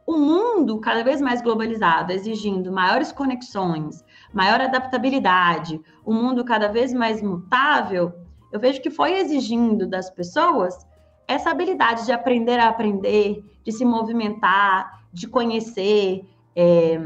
o 0.04 0.16
mundo 0.16 0.80
cada 0.80 1.04
vez 1.04 1.20
mais 1.20 1.40
globalizado, 1.40 2.10
exigindo 2.12 2.72
maiores 2.72 3.12
conexões, 3.12 4.04
maior 4.34 4.60
adaptabilidade, 4.60 5.80
o 6.04 6.12
um 6.12 6.20
mundo 6.20 6.44
cada 6.44 6.66
vez 6.66 6.92
mais 6.92 7.22
mutável, 7.22 8.12
eu 8.52 8.58
vejo 8.58 8.82
que 8.82 8.90
foi 8.90 9.18
exigindo 9.20 9.86
das 9.86 10.10
pessoas 10.10 10.84
essa 11.28 11.50
habilidade 11.50 12.06
de 12.06 12.12
aprender 12.12 12.58
a 12.58 12.68
aprender, 12.68 13.44
de 13.62 13.70
se 13.70 13.84
movimentar, 13.84 15.06
de 15.12 15.28
conhecer, 15.28 16.24
é, 16.56 16.98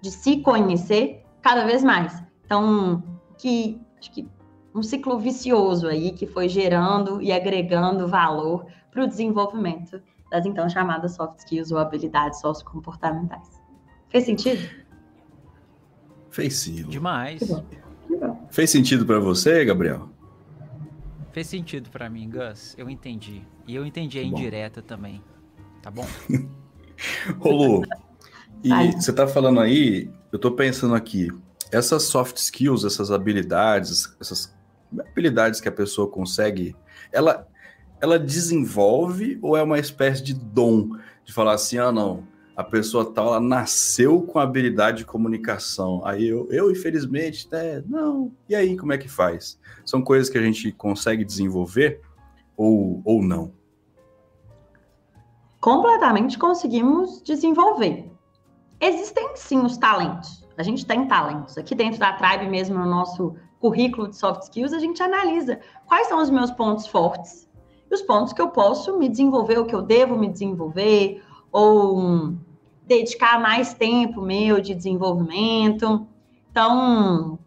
de 0.00 0.10
se 0.10 0.38
conhecer 0.40 1.22
cada 1.42 1.66
vez 1.66 1.84
mais. 1.84 2.22
Então, 2.46 3.02
que 3.36 3.78
acho 3.98 4.10
que 4.10 4.26
um 4.74 4.82
ciclo 4.82 5.18
vicioso 5.18 5.86
aí 5.86 6.12
que 6.12 6.26
foi 6.26 6.48
gerando 6.48 7.20
e 7.20 7.30
agregando 7.30 8.08
valor 8.08 8.64
para 8.90 9.04
o 9.04 9.06
desenvolvimento 9.06 10.00
das 10.30 10.44
então 10.46 10.68
chamadas 10.68 11.14
soft 11.14 11.38
skills 11.40 11.70
ou 11.70 11.78
habilidades 11.78 12.40
sociocomportamentais. 12.40 13.60
Fez 14.08 14.24
sentido? 14.24 14.68
Fez 16.30 16.56
sim. 16.56 16.84
Demais. 16.84 17.40
Fez 18.50 18.70
sentido 18.70 19.04
para 19.04 19.18
você, 19.18 19.64
Gabriel? 19.64 20.08
Fez 21.32 21.46
sentido 21.46 21.90
para 21.90 22.08
mim, 22.08 22.30
Gus. 22.30 22.74
Eu 22.76 22.88
entendi. 22.88 23.42
E 23.66 23.74
eu 23.74 23.84
entendi 23.84 24.18
a 24.18 24.22
indireta 24.22 24.82
também. 24.82 25.22
Tá 25.82 25.90
bom? 25.90 26.06
Rolou. 27.38 27.84
E 28.62 28.92
você 28.92 29.12
tá 29.12 29.26
falando 29.26 29.60
aí, 29.60 30.10
eu 30.32 30.38
tô 30.38 30.50
pensando 30.52 30.94
aqui, 30.94 31.28
essas 31.70 32.04
soft 32.04 32.36
skills, 32.38 32.84
essas 32.84 33.10
habilidades, 33.10 34.16
essas 34.20 34.56
habilidades 34.98 35.60
que 35.60 35.68
a 35.68 35.72
pessoa 35.72 36.10
consegue, 36.10 36.74
ela 37.12 37.46
ela 38.00 38.18
desenvolve 38.18 39.38
ou 39.42 39.56
é 39.56 39.62
uma 39.62 39.78
espécie 39.78 40.22
de 40.22 40.34
dom 40.34 40.96
de 41.24 41.32
falar 41.32 41.54
assim, 41.54 41.78
ah 41.78 41.92
não, 41.92 42.24
a 42.56 42.64
pessoa 42.64 43.12
tal, 43.12 43.28
ela 43.28 43.40
nasceu 43.40 44.22
com 44.22 44.38
a 44.38 44.42
habilidade 44.42 44.98
de 44.98 45.04
comunicação. 45.04 46.00
Aí 46.04 46.26
eu, 46.26 46.48
eu 46.50 46.70
infelizmente, 46.70 47.48
né, 47.50 47.82
não. 47.86 48.32
E 48.48 48.54
aí, 48.54 48.76
como 48.76 48.92
é 48.92 48.98
que 48.98 49.08
faz? 49.08 49.58
São 49.84 50.02
coisas 50.02 50.28
que 50.28 50.38
a 50.38 50.42
gente 50.42 50.72
consegue 50.72 51.24
desenvolver 51.24 52.00
ou, 52.56 53.00
ou 53.04 53.22
não? 53.22 53.52
Completamente 55.60 56.38
conseguimos 56.38 57.22
desenvolver. 57.22 58.10
Existem 58.80 59.36
sim 59.36 59.58
os 59.60 59.76
talentos. 59.76 60.46
A 60.56 60.62
gente 60.62 60.86
tem 60.86 61.06
talentos. 61.06 61.58
Aqui 61.58 61.74
dentro 61.74 62.00
da 62.00 62.12
Tribe, 62.14 62.48
mesmo 62.48 62.76
no 62.78 62.86
nosso 62.86 63.36
currículo 63.60 64.08
de 64.08 64.16
soft 64.16 64.42
skills, 64.42 64.72
a 64.72 64.78
gente 64.78 65.02
analisa 65.02 65.60
quais 65.86 66.08
são 66.08 66.20
os 66.20 66.30
meus 66.30 66.50
pontos 66.50 66.86
fortes 66.86 67.47
e 67.90 67.94
os 67.94 68.02
pontos 68.02 68.32
que 68.32 68.40
eu 68.40 68.48
posso 68.48 68.98
me 68.98 69.08
desenvolver, 69.08 69.58
o 69.58 69.66
que 69.66 69.74
eu 69.74 69.82
devo 69.82 70.16
me 70.16 70.28
desenvolver, 70.28 71.22
ou 71.50 72.34
dedicar 72.86 73.40
mais 73.40 73.74
tempo 73.74 74.20
meu 74.20 74.60
de 74.60 74.74
desenvolvimento. 74.74 76.06
Então, 76.50 77.38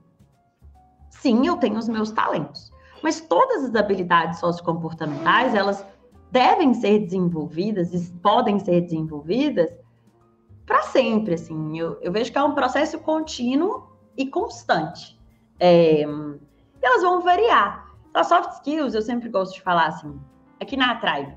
sim, 1.10 1.48
eu 1.48 1.58
tenho 1.58 1.78
os 1.78 1.88
meus 1.88 2.12
talentos. 2.12 2.72
Mas 3.04 3.20
todas 3.20 3.66
as 3.66 3.76
habilidades 3.76 4.40
sociocomportamentais, 4.40 5.56
elas 5.56 5.86
devem 6.32 6.74
ser 6.74 7.00
desenvolvidas, 7.00 8.12
podem 8.22 8.60
ser 8.60 8.82
desenvolvidas 8.82 9.70
para 10.66 10.84
sempre, 10.84 11.34
assim. 11.34 11.78
Eu, 11.78 12.00
eu, 12.02 12.12
vejo 12.12 12.32
que 12.32 12.38
é 12.38 12.44
um 12.44 12.54
processo 12.54 13.00
contínuo 13.00 13.88
e 14.16 14.28
constante. 14.28 15.20
É, 15.60 16.04
elas 16.82 17.02
vão 17.02 17.22
variar. 17.22 17.92
As 18.14 18.28
soft 18.28 18.54
skills, 18.54 18.94
eu 18.94 19.02
sempre 19.02 19.30
gosto 19.30 19.56
de 19.56 19.62
falar 19.62 19.88
assim, 19.88 20.20
aqui 20.62 20.78
na 20.78 20.96
Tribe, 20.96 21.36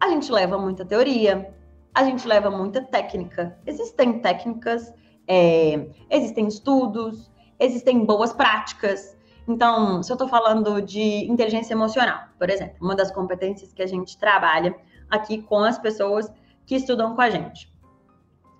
a 0.00 0.08
gente 0.08 0.30
leva 0.30 0.56
muita 0.56 0.84
teoria, 0.84 1.52
a 1.92 2.04
gente 2.04 2.26
leva 2.26 2.50
muita 2.50 2.80
técnica. 2.80 3.58
Existem 3.66 4.20
técnicas, 4.20 4.94
é, 5.26 5.88
existem 6.08 6.46
estudos, 6.46 7.30
existem 7.58 8.04
boas 8.04 8.32
práticas. 8.32 9.18
Então, 9.48 10.02
se 10.02 10.10
eu 10.10 10.14
estou 10.14 10.28
falando 10.28 10.80
de 10.80 11.28
inteligência 11.30 11.74
emocional, 11.74 12.20
por 12.38 12.48
exemplo, 12.48 12.76
uma 12.80 12.94
das 12.94 13.10
competências 13.10 13.72
que 13.72 13.82
a 13.82 13.86
gente 13.86 14.16
trabalha 14.16 14.74
aqui 15.10 15.42
com 15.42 15.58
as 15.58 15.78
pessoas 15.78 16.32
que 16.64 16.76
estudam 16.76 17.14
com 17.14 17.20
a 17.20 17.28
gente. 17.28 17.70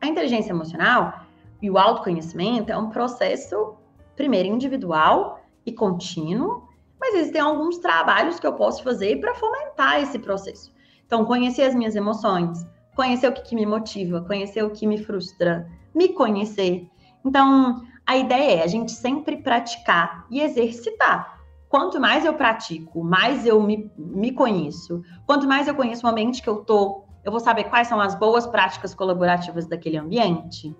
A 0.00 0.06
inteligência 0.08 0.50
emocional 0.50 1.20
e 1.62 1.70
o 1.70 1.78
autoconhecimento 1.78 2.72
é 2.72 2.76
um 2.76 2.90
processo, 2.90 3.76
primeiro, 4.16 4.48
individual 4.48 5.40
e 5.64 5.72
contínuo, 5.72 6.68
mas 7.02 7.16
existem 7.16 7.40
alguns 7.40 7.78
trabalhos 7.78 8.38
que 8.38 8.46
eu 8.46 8.52
posso 8.52 8.84
fazer 8.84 9.18
para 9.18 9.34
fomentar 9.34 10.00
esse 10.00 10.20
processo. 10.20 10.72
Então, 11.04 11.24
conhecer 11.24 11.62
as 11.62 11.74
minhas 11.74 11.96
emoções, 11.96 12.64
conhecer 12.94 13.26
o 13.26 13.32
que, 13.32 13.42
que 13.42 13.56
me 13.56 13.66
motiva, 13.66 14.20
conhecer 14.20 14.62
o 14.62 14.70
que 14.70 14.86
me 14.86 15.02
frustra, 15.02 15.68
me 15.92 16.10
conhecer. 16.10 16.88
Então, 17.24 17.82
a 18.06 18.16
ideia 18.16 18.60
é 18.60 18.62
a 18.62 18.68
gente 18.68 18.92
sempre 18.92 19.36
praticar 19.38 20.26
e 20.30 20.40
exercitar. 20.40 21.40
Quanto 21.68 22.00
mais 22.00 22.24
eu 22.24 22.34
pratico, 22.34 23.02
mais 23.02 23.44
eu 23.44 23.60
me, 23.60 23.90
me 23.98 24.30
conheço. 24.30 25.02
Quanto 25.26 25.44
mais 25.44 25.66
eu 25.66 25.74
conheço 25.74 26.06
o 26.06 26.08
ambiente 26.08 26.40
que 26.40 26.48
eu 26.48 26.58
tô, 26.58 27.02
eu 27.24 27.32
vou 27.32 27.40
saber 27.40 27.64
quais 27.64 27.88
são 27.88 28.00
as 28.00 28.14
boas 28.14 28.46
práticas 28.46 28.94
colaborativas 28.94 29.66
daquele 29.66 29.96
ambiente. 29.96 30.72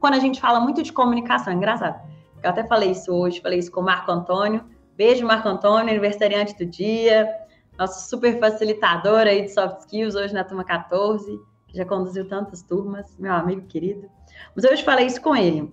Quando 0.00 0.14
a 0.14 0.18
gente 0.18 0.40
fala 0.40 0.58
muito 0.58 0.82
de 0.82 0.92
comunicação, 0.92 1.52
é 1.52 1.56
engraçado. 1.56 2.00
Eu 2.42 2.50
até 2.50 2.64
falei 2.64 2.90
isso 2.90 3.12
hoje, 3.12 3.40
falei 3.40 3.60
isso 3.60 3.70
com 3.70 3.80
o 3.80 3.84
Marco 3.84 4.10
Antônio. 4.10 4.64
Beijo, 4.98 5.24
Marco 5.24 5.48
Antônio, 5.48 5.90
aniversariante 5.90 6.58
do 6.58 6.66
dia, 6.66 7.32
nosso 7.78 8.10
super 8.10 8.40
facilitador 8.40 9.20
aí 9.20 9.42
de 9.42 9.54
soft 9.54 9.82
skills 9.82 10.16
hoje 10.16 10.34
na 10.34 10.42
turma 10.42 10.64
14 10.64 11.38
já 11.72 11.84
conduziu 11.84 12.26
tantas 12.26 12.62
turmas, 12.62 13.16
meu 13.16 13.32
amigo 13.32 13.62
querido. 13.68 14.10
Mas 14.56 14.64
eu 14.64 14.72
hoje 14.72 14.82
falei 14.82 15.06
isso 15.06 15.20
com 15.20 15.36
ele. 15.36 15.72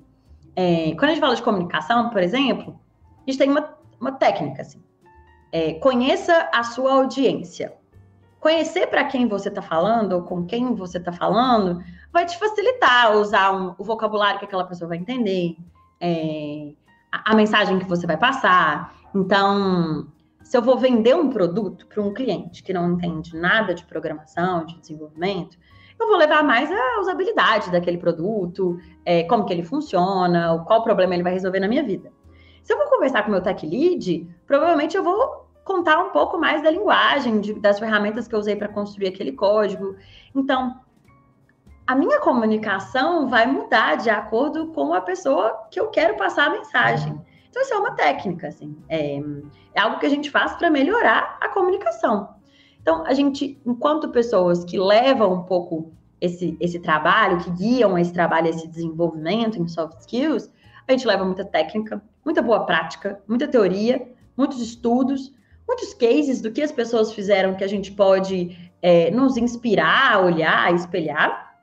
É, 0.55 0.91
quando 0.91 1.05
a 1.05 1.08
gente 1.08 1.22
fala 1.22 1.36
de 1.36 1.41
comunicação, 1.41 2.12
por 2.12 2.22
exemplo, 2.22 2.79
a 3.17 3.32
gente 3.32 3.39
tem 3.39 3.50
uma, 3.50 3.75
uma 4.00 4.12
técnica 4.12 4.62
assim. 4.62 4.79
É, 5.51 5.74
conheça 5.74 6.48
a 6.53 6.62
sua 6.62 6.94
audiência. 6.94 7.74
Conhecer 8.39 8.86
para 8.86 9.05
quem 9.05 9.27
você 9.27 9.50
está 9.50 9.63
falando 9.63 10.13
ou 10.13 10.22
com 10.22 10.46
quem 10.46 10.75
você 10.75 11.00
está 11.00 11.12
falando 11.12 11.84
vai 12.13 12.27
te 12.27 12.38
facilitar 12.38 13.17
usar 13.17 13.51
um, 13.55 13.74
o 13.75 13.84
vocabulário 13.84 14.38
que 14.38 14.46
aquela 14.46 14.65
pessoa 14.65 14.89
vai 14.89 15.00
entender, 15.00 15.58
é, 16.00 16.74
a, 17.12 17.32
a 17.32 17.36
mensagem 17.36 17.79
que 17.79 17.86
você 17.86 18.05
vai 18.05 18.17
passar. 18.17 18.94
Então, 19.16 20.08
se 20.44 20.58
eu 20.58 20.62
vou 20.62 20.78
vender 20.78 21.16
um 21.16 21.30
produto 21.30 21.88
para 21.88 22.04
um 22.04 22.14
cliente 22.14 22.62
que 22.62 22.74
não 22.74 22.92
entende 22.92 23.36
nada 23.36 23.74
de 23.74 23.86
programação, 23.86 24.66
de 24.66 24.78
desenvolvimento, 24.80 25.58
eu 25.98 26.08
vou 26.08 26.18
levar 26.18 26.44
mais 26.44 26.70
a 26.70 27.00
usabilidade 27.00 27.72
daquele 27.72 27.98
produto, 27.98 28.78
é, 29.06 29.24
como 29.24 29.46
que 29.46 29.54
ele 29.54 29.64
funciona, 29.64 30.62
qual 30.68 30.84
problema 30.84 31.14
ele 31.14 31.24
vai 31.24 31.32
resolver 31.32 31.62
na 31.62 31.68
minha 31.70 31.84
vida. 31.84 32.12
Se 32.62 32.74
eu 32.74 32.78
vou 32.78 32.88
conversar 32.88 33.24
com 33.24 33.30
o 33.30 33.32
meu 33.32 33.42
tech 33.42 33.66
lead, 33.66 34.28
provavelmente 34.46 34.98
eu 34.98 35.04
vou 35.04 35.46
contar 35.64 35.98
um 36.04 36.10
pouco 36.10 36.38
mais 36.38 36.62
da 36.62 36.70
linguagem, 36.70 37.40
de, 37.40 37.54
das 37.54 37.80
ferramentas 37.80 38.28
que 38.28 38.36
eu 38.36 38.40
usei 38.40 38.56
para 38.56 38.68
construir 38.68 39.08
aquele 39.08 39.32
código. 39.32 39.96
Então, 40.36 40.76
a 41.88 41.96
minha 41.96 42.20
comunicação 42.20 43.30
vai 43.30 43.48
mudar 43.48 43.96
de 43.96 44.10
acordo 44.10 44.68
com 44.68 44.94
a 44.94 45.00
pessoa 45.00 45.68
que 45.72 45.80
eu 45.80 45.88
quero 45.88 46.18
passar 46.18 46.48
a 46.48 46.50
mensagem. 46.50 47.20
Então, 47.56 47.64
isso 47.64 47.74
é 47.74 47.78
uma 47.78 47.92
técnica, 47.92 48.50
assim. 48.50 48.76
É, 48.90 49.18
é 49.74 49.80
algo 49.80 49.98
que 49.98 50.06
a 50.06 50.10
gente 50.10 50.30
faz 50.30 50.58
para 50.58 50.70
melhorar 50.70 51.38
a 51.40 51.48
comunicação. 51.48 52.36
Então, 52.82 53.06
a 53.06 53.14
gente, 53.14 53.58
enquanto 53.66 54.10
pessoas 54.10 54.66
que 54.66 54.78
levam 54.78 55.34
um 55.34 55.44
pouco 55.44 55.94
esse, 56.20 56.58
esse 56.60 56.80
trabalho, 56.80 57.38
que 57.38 57.50
guiam 57.52 57.98
esse 57.98 58.12
trabalho, 58.12 58.50
esse 58.50 58.68
desenvolvimento 58.68 59.58
em 59.58 59.70
soft 59.70 60.02
skills, 60.02 60.52
a 60.86 60.92
gente 60.92 61.08
leva 61.08 61.24
muita 61.24 61.46
técnica, 61.46 62.04
muita 62.26 62.42
boa 62.42 62.66
prática, 62.66 63.24
muita 63.26 63.48
teoria, 63.48 64.06
muitos 64.36 64.62
estudos, 64.62 65.34
muitos 65.66 65.94
cases 65.94 66.42
do 66.42 66.52
que 66.52 66.62
as 66.62 66.74
pessoas 66.74 67.14
fizeram 67.14 67.56
que 67.56 67.64
a 67.64 67.70
gente 67.70 67.90
pode 67.94 68.70
é, 68.82 69.10
nos 69.12 69.38
inspirar, 69.38 70.26
olhar, 70.26 70.76
espelhar. 70.76 71.56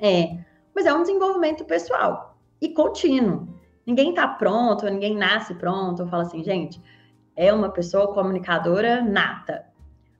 É, 0.00 0.38
mas 0.74 0.86
é 0.86 0.94
um 0.94 1.02
desenvolvimento 1.02 1.62
pessoal 1.66 2.38
e 2.58 2.70
contínuo. 2.70 3.55
Ninguém 3.86 4.10
está 4.10 4.26
pronto, 4.26 4.84
ninguém 4.86 5.16
nasce 5.16 5.54
pronto. 5.54 6.02
Eu 6.02 6.08
falo 6.08 6.22
assim, 6.22 6.42
gente, 6.42 6.82
é 7.36 7.52
uma 7.52 7.70
pessoa 7.70 8.12
comunicadora 8.12 9.02
nata 9.02 9.64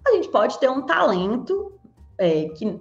a 0.07 0.13
gente 0.13 0.29
pode 0.29 0.59
ter 0.59 0.71
um 0.71 0.83
talento 0.83 1.73
é, 2.19 2.49
que, 2.51 2.81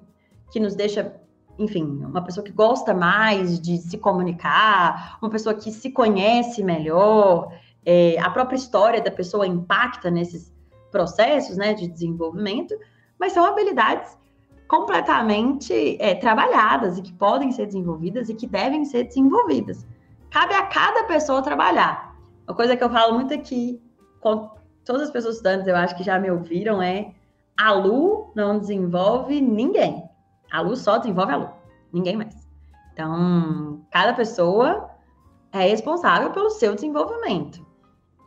que 0.51 0.60
nos 0.60 0.75
deixa, 0.75 1.15
enfim, 1.58 1.84
uma 1.84 2.24
pessoa 2.24 2.44
que 2.44 2.51
gosta 2.51 2.94
mais 2.94 3.60
de 3.60 3.77
se 3.77 3.98
comunicar, 3.98 5.18
uma 5.22 5.30
pessoa 5.30 5.56
que 5.56 5.72
se 5.72 5.92
conhece 5.92 6.63
melhor, 6.63 7.51
é, 7.86 8.20
a 8.20 8.30
própria 8.30 8.56
história 8.56 9.01
da 9.01 9.12
pessoa 9.12 9.48
impacta 9.48 10.12
nesses 10.12 10.54
processos 10.92 11.58
né, 11.58 11.74
de 11.74 11.88
desenvolvimento, 11.88 12.75
mas 13.20 13.34
são 13.34 13.46
habilidades 13.46 14.18
completamente 14.68 15.98
é, 16.00 16.15
trabalhadas 16.15 16.98
e 16.98 17.01
que 17.01 17.13
podem 17.13 17.51
ser 17.51 17.68
desenvolvidas 17.68 18.30
e 18.30 18.34
que 18.34 18.48
devem 18.48 18.86
ser 18.86 19.04
desenvolvidas. 19.04 19.86
Cabe 20.36 20.54
a 20.54 20.63
cada 20.63 21.06
pessoa 21.06 21.42
trabalhar. 21.42 22.13
Uma 22.46 22.54
coisa 22.54 22.75
que 22.75 22.84
eu 22.84 22.89
falo 22.89 23.13
muito 23.13 23.34
aqui, 23.34 23.82
com 24.20 24.51
todas 24.84 25.04
as 25.04 25.10
pessoas 25.10 25.36
estudantes, 25.38 25.65
eu 25.65 25.77
acho 25.77 25.96
que 25.96 26.04
já 26.04 26.20
me 26.20 26.30
ouviram, 26.30 26.82
é 26.82 27.13
a 27.58 27.72
Lu 27.72 28.34
não 28.36 28.60
desenvolve 28.60 29.39
ninguém. 29.39 30.04
A 30.51 30.60
Lu 30.60 30.75
só 30.75 30.98
desenvolve 30.98 31.32
a 31.32 31.38
Lu, 31.38 31.50
ninguém 31.94 32.18
mais. 32.18 32.36
Então, 32.92 33.80
cada 33.89 34.12
pessoa 34.12 34.89
é 35.54 35.70
responsável 35.70 36.30
pelo 36.32 36.50
seu 36.50 36.75
desenvolvimento. 36.75 37.65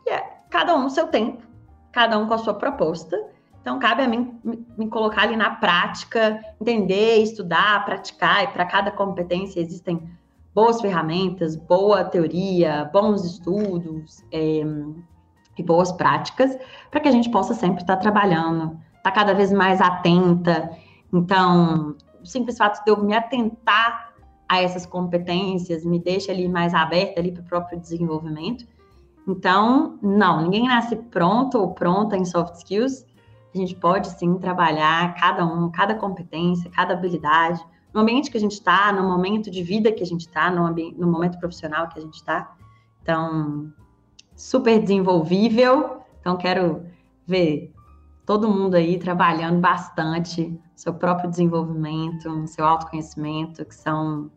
E 0.07 0.09
é 0.09 0.41
cada 0.49 0.75
um 0.75 0.81
no 0.81 0.89
seu 0.89 1.09
tempo, 1.09 1.43
cada 1.91 2.17
um 2.17 2.27
com 2.27 2.33
a 2.33 2.39
sua 2.39 2.55
proposta. 2.55 3.23
Então, 3.61 3.77
cabe 3.77 4.01
a 4.01 4.07
mim 4.07 4.41
me 4.75 4.87
colocar 4.87 5.21
ali 5.25 5.37
na 5.37 5.51
prática, 5.51 6.43
entender, 6.59 7.17
estudar, 7.17 7.85
praticar, 7.85 8.45
e 8.45 8.47
para 8.47 8.65
cada 8.65 8.89
competência 8.89 9.59
existem 9.59 10.17
boas 10.59 10.81
ferramentas, 10.81 11.55
boa 11.55 12.03
teoria, 12.03 12.89
bons 12.91 13.23
estudos 13.23 14.21
é, 14.29 14.61
e 15.57 15.63
boas 15.63 15.89
práticas, 15.89 16.57
para 16.91 16.99
que 16.99 17.07
a 17.07 17.11
gente 17.13 17.31
possa 17.31 17.53
sempre 17.53 17.81
estar 17.81 17.95
tá 17.95 18.01
trabalhando, 18.01 18.77
estar 18.97 19.03
tá 19.03 19.11
cada 19.11 19.33
vez 19.33 19.53
mais 19.53 19.79
atenta. 19.79 20.69
Então, 21.13 21.95
o 22.21 22.25
simples 22.25 22.57
fato 22.57 22.83
de 22.83 22.91
eu 22.91 23.01
me 23.01 23.15
atentar 23.15 24.13
a 24.49 24.61
essas 24.61 24.85
competências 24.85 25.85
me 25.85 25.97
deixa 25.97 26.33
ali 26.33 26.49
mais 26.49 26.73
aberta 26.73 27.21
ali 27.21 27.31
para 27.31 27.41
o 27.41 27.45
próprio 27.45 27.79
desenvolvimento. 27.79 28.67
Então, 29.25 29.97
não, 30.01 30.41
ninguém 30.41 30.67
nasce 30.67 30.97
pronto 30.97 31.57
ou 31.57 31.73
pronta 31.73 32.17
em 32.17 32.25
soft 32.25 32.55
skills. 32.55 33.05
A 33.55 33.57
gente 33.57 33.75
pode 33.75 34.09
sim 34.09 34.37
trabalhar 34.37 35.15
cada 35.15 35.45
um, 35.45 35.71
cada 35.71 35.95
competência, 35.95 36.69
cada 36.69 36.95
habilidade, 36.95 37.65
no 37.93 38.01
ambiente 38.01 38.29
que 38.29 38.37
a 38.37 38.39
gente 38.39 38.53
está, 38.53 38.91
no 38.91 39.03
momento 39.03 39.49
de 39.49 39.63
vida 39.63 39.91
que 39.91 40.03
a 40.03 40.05
gente 40.05 40.21
está, 40.21 40.51
no, 40.51 40.69
no 40.69 41.07
momento 41.07 41.39
profissional 41.39 41.89
que 41.89 41.99
a 41.99 42.01
gente 42.01 42.15
está. 42.15 42.55
Então, 43.01 43.73
super 44.35 44.79
desenvolvível. 44.79 46.01
Então, 46.19 46.37
quero 46.37 46.85
ver 47.25 47.73
todo 48.25 48.47
mundo 48.47 48.75
aí 48.75 48.99
trabalhando 48.99 49.59
bastante 49.59 50.55
seu 50.75 50.93
próprio 50.93 51.29
desenvolvimento, 51.29 52.47
seu 52.47 52.65
autoconhecimento, 52.65 53.65
que 53.65 53.75
são 53.75 54.29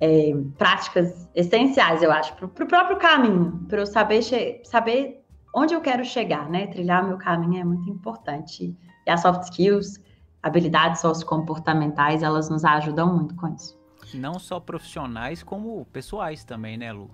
é, 0.00 0.32
práticas 0.58 1.28
essenciais, 1.34 2.02
eu 2.02 2.12
acho, 2.12 2.34
para 2.34 2.44
o 2.44 2.66
próprio 2.66 2.98
caminho, 2.98 3.64
para 3.68 3.80
eu 3.80 3.86
saber, 3.86 4.22
saber 4.64 5.24
onde 5.54 5.72
eu 5.72 5.80
quero 5.80 6.04
chegar, 6.04 6.50
né? 6.50 6.66
Trilhar 6.66 7.06
meu 7.06 7.16
caminho 7.16 7.60
é 7.60 7.64
muito 7.64 7.88
importante. 7.88 8.76
E 9.06 9.10
as 9.10 9.22
soft 9.22 9.44
skills, 9.44 9.98
habilidades 10.44 11.00
sociocomportamentais, 11.00 12.22
elas 12.22 12.50
nos 12.50 12.66
ajudam 12.66 13.14
muito 13.14 13.34
com 13.34 13.48
isso. 13.48 13.76
Não 14.12 14.38
só 14.38 14.60
profissionais, 14.60 15.42
como 15.42 15.86
pessoais 15.86 16.44
também, 16.44 16.76
né, 16.76 16.92
Lu? 16.92 17.10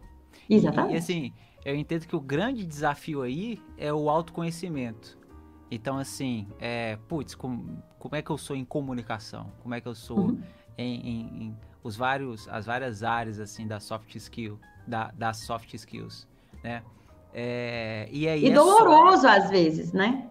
Exatamente. 0.49 0.93
E, 0.93 0.95
e 0.95 0.99
assim, 0.99 1.33
eu 1.65 1.77
entendo 1.77 2.07
que 2.09 2.17
o 2.17 2.21
grande 2.21 2.67
desafio 2.67 3.23
aí 3.23 3.63
é 3.79 3.93
o 3.93 4.11
autoconhecimento. 4.11 5.17
Então, 5.71 5.97
assim, 5.97 6.49
é, 6.59 6.99
putz, 7.07 7.37
como, 7.37 7.81
como 8.01 8.17
é 8.17 8.21
que 8.21 8.31
eu 8.31 8.37
sou 8.37 8.57
em 8.57 8.65
comunicação? 8.65 9.53
Como 9.63 9.73
é 9.77 9.81
que 9.81 9.87
eu 9.87 9.95
sou 9.95 10.19
uhum. 10.19 10.43
em, 10.77 11.09
em, 11.09 11.45
em, 11.45 11.57
os 11.85 11.97
vários, 11.97 12.49
as 12.49 12.67
várias 12.67 13.05
áreas, 13.05 13.39
assim, 13.39 13.65
da 13.65 13.79
soft 13.79 14.13
skill, 14.17 14.59
da, 14.89 15.13
das 15.13 15.37
soft 15.39 15.73
skills, 15.73 16.27
né? 16.65 16.83
É, 17.33 18.09
e 18.11 18.27
aí 18.27 18.43
e 18.43 18.51
é 18.51 18.53
doloroso 18.53 19.23
só... 19.23 19.29
às 19.29 19.49
vezes, 19.49 19.93
né? 19.93 20.29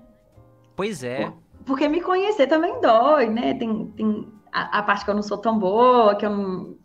Pois 0.75 1.01
é. 1.01 1.31
Porque 1.69 1.87
me 1.87 2.01
conhecer 2.01 2.47
também 2.47 2.81
dói, 2.81 3.29
né? 3.29 3.53
Tem, 3.53 3.85
tem 3.91 4.27
a, 4.51 4.79
a 4.79 4.81
parte 4.81 5.05
que 5.05 5.11
eu 5.11 5.13
não 5.13 5.21
sou 5.21 5.37
tão 5.37 5.59
boa, 5.59 6.15
que 6.15 6.25
eu 6.25 6.31
não, 6.31 6.75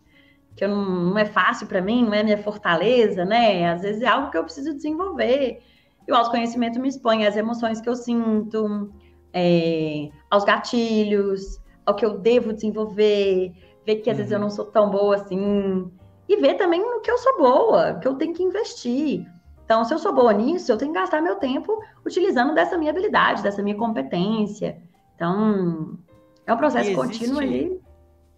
que 0.55 0.63
eu 0.63 0.69
não, 0.69 0.85
não 1.09 1.17
é 1.17 1.25
fácil 1.25 1.65
para 1.65 1.81
mim, 1.81 2.05
não 2.05 2.13
é 2.13 2.21
minha 2.21 2.37
fortaleza, 2.37 3.25
né? 3.25 3.67
Às 3.71 3.81
vezes 3.81 4.03
é 4.03 4.07
algo 4.07 4.29
que 4.29 4.37
eu 4.37 4.43
preciso 4.43 4.75
desenvolver. 4.75 5.59
E 6.07 6.11
o 6.11 6.15
autoconhecimento 6.15 6.79
me 6.79 6.87
expõe 6.87 7.25
às 7.25 7.35
emoções 7.35 7.81
que 7.81 7.89
eu 7.89 7.95
sinto, 7.95 8.93
é, 9.33 10.07
aos 10.29 10.45
gatilhos, 10.45 11.59
ao 11.83 11.95
que 11.95 12.05
eu 12.05 12.19
devo 12.19 12.53
desenvolver, 12.53 13.53
ver 13.87 13.95
que 13.95 14.09
às 14.11 14.13
uhum. 14.13 14.17
vezes 14.17 14.31
eu 14.33 14.37
uhum. 14.37 14.43
não 14.43 14.51
sou 14.51 14.65
tão 14.65 14.91
boa 14.91 15.15
assim, 15.15 15.91
e 16.29 16.37
ver 16.37 16.57
também 16.57 16.79
no 16.79 17.01
que 17.01 17.09
eu 17.09 17.17
sou 17.17 17.39
boa, 17.39 17.95
que 17.95 18.07
eu 18.07 18.13
tenho 18.13 18.35
que 18.35 18.43
investir. 18.43 19.25
Então, 19.65 19.83
se 19.83 19.91
eu 19.91 19.97
sou 19.97 20.13
boa 20.13 20.31
nisso, 20.31 20.71
eu 20.71 20.77
tenho 20.77 20.93
que 20.93 20.99
gastar 20.99 21.21
meu 21.21 21.37
tempo 21.37 21.83
utilizando 22.05 22.53
dessa 22.53 22.77
minha 22.77 22.91
habilidade, 22.91 23.41
dessa 23.41 23.63
minha 23.63 23.75
competência. 23.75 24.79
Então, 25.15 25.97
é 26.45 26.53
um 26.53 26.57
processo 26.57 26.91
existe, 26.91 26.95
contínuo 26.95 27.39
ali. 27.39 27.81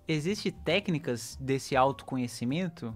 Existem 0.08 0.54
técnicas 0.54 1.38
desse 1.40 1.76
autoconhecimento? 1.76 2.96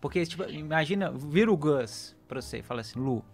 Porque, 0.00 0.26
tipo, 0.26 0.42
imagina, 0.50 1.12
vira 1.12 1.52
o 1.52 1.56
Gus 1.56 2.16
pra 2.26 2.42
você 2.42 2.58
e 2.58 2.62
fala 2.62 2.80
assim, 2.80 2.98
Lu, 2.98 3.24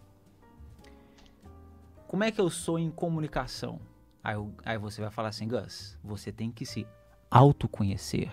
como 2.06 2.22
é 2.22 2.30
que 2.30 2.38
eu 2.38 2.50
sou 2.50 2.78
em 2.78 2.90
comunicação? 2.90 3.80
Aí, 4.22 4.36
aí 4.62 4.76
você 4.76 5.00
vai 5.00 5.10
falar 5.10 5.30
assim, 5.30 5.48
Gus, 5.48 5.96
você 6.04 6.30
tem 6.30 6.50
que 6.50 6.66
se 6.66 6.86
autoconhecer. 7.30 8.30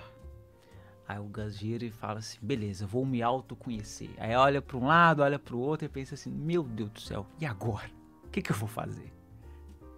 Aí 1.07 1.19
o 1.19 1.23
Gus 1.23 1.57
gira 1.57 1.85
e 1.85 1.91
fala 1.91 2.19
assim: 2.19 2.37
beleza, 2.41 2.87
vou 2.87 3.05
me 3.05 3.21
autoconhecer. 3.21 4.09
Aí 4.17 4.35
olha 4.35 4.61
para 4.61 4.77
um 4.77 4.85
lado, 4.85 5.21
olha 5.21 5.37
para 5.37 5.55
o 5.55 5.59
outro 5.59 5.85
e 5.85 5.89
pensa 5.89 6.15
assim: 6.15 6.31
meu 6.31 6.63
Deus 6.63 6.89
do 6.89 6.99
céu, 6.99 7.25
e 7.39 7.45
agora? 7.45 7.89
O 8.25 8.29
que, 8.29 8.41
que 8.41 8.51
eu 8.51 8.55
vou 8.55 8.67
fazer? 8.67 9.13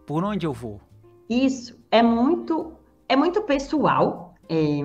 Por 0.05 0.23
onde 0.23 0.45
eu 0.45 0.53
vou? 0.53 0.81
Isso 1.29 1.77
é 1.91 2.01
muito, 2.01 2.73
é 3.09 3.15
muito 3.15 3.41
pessoal, 3.41 4.35
é, 4.49 4.79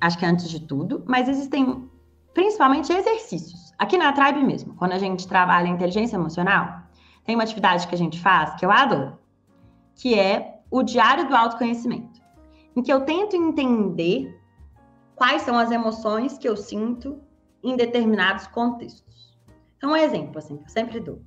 acho 0.00 0.18
que 0.18 0.26
antes 0.26 0.48
de 0.48 0.60
tudo, 0.60 1.02
mas 1.06 1.28
existem 1.28 1.88
principalmente 2.34 2.92
exercícios. 2.92 3.72
Aqui 3.78 3.96
na 3.96 4.12
Tribe 4.12 4.42
mesmo, 4.42 4.74
quando 4.74 4.92
a 4.92 4.98
gente 4.98 5.26
trabalha 5.26 5.68
inteligência 5.68 6.16
emocional, 6.16 6.82
tem 7.24 7.34
uma 7.34 7.44
atividade 7.44 7.86
que 7.86 7.94
a 7.94 7.98
gente 7.98 8.20
faz 8.20 8.54
que 8.56 8.66
eu 8.66 8.70
adoro, 8.70 9.18
que 9.94 10.18
é 10.18 10.60
o 10.70 10.82
diário 10.82 11.26
do 11.28 11.34
autoconhecimento, 11.34 12.20
em 12.76 12.82
que 12.82 12.92
eu 12.92 13.02
tento 13.02 13.36
entender 13.36 14.38
quais 15.14 15.42
são 15.42 15.58
as 15.58 15.70
emoções 15.70 16.36
que 16.38 16.48
eu 16.48 16.56
sinto 16.56 17.20
em 17.62 17.76
determinados 17.76 18.46
contextos. 18.46 19.34
Então, 19.76 19.92
um 19.92 19.96
exemplo, 19.96 20.38
assim, 20.38 20.56
que 20.56 20.64
eu 20.64 20.68
sempre 20.68 21.00
dou. 21.00 21.20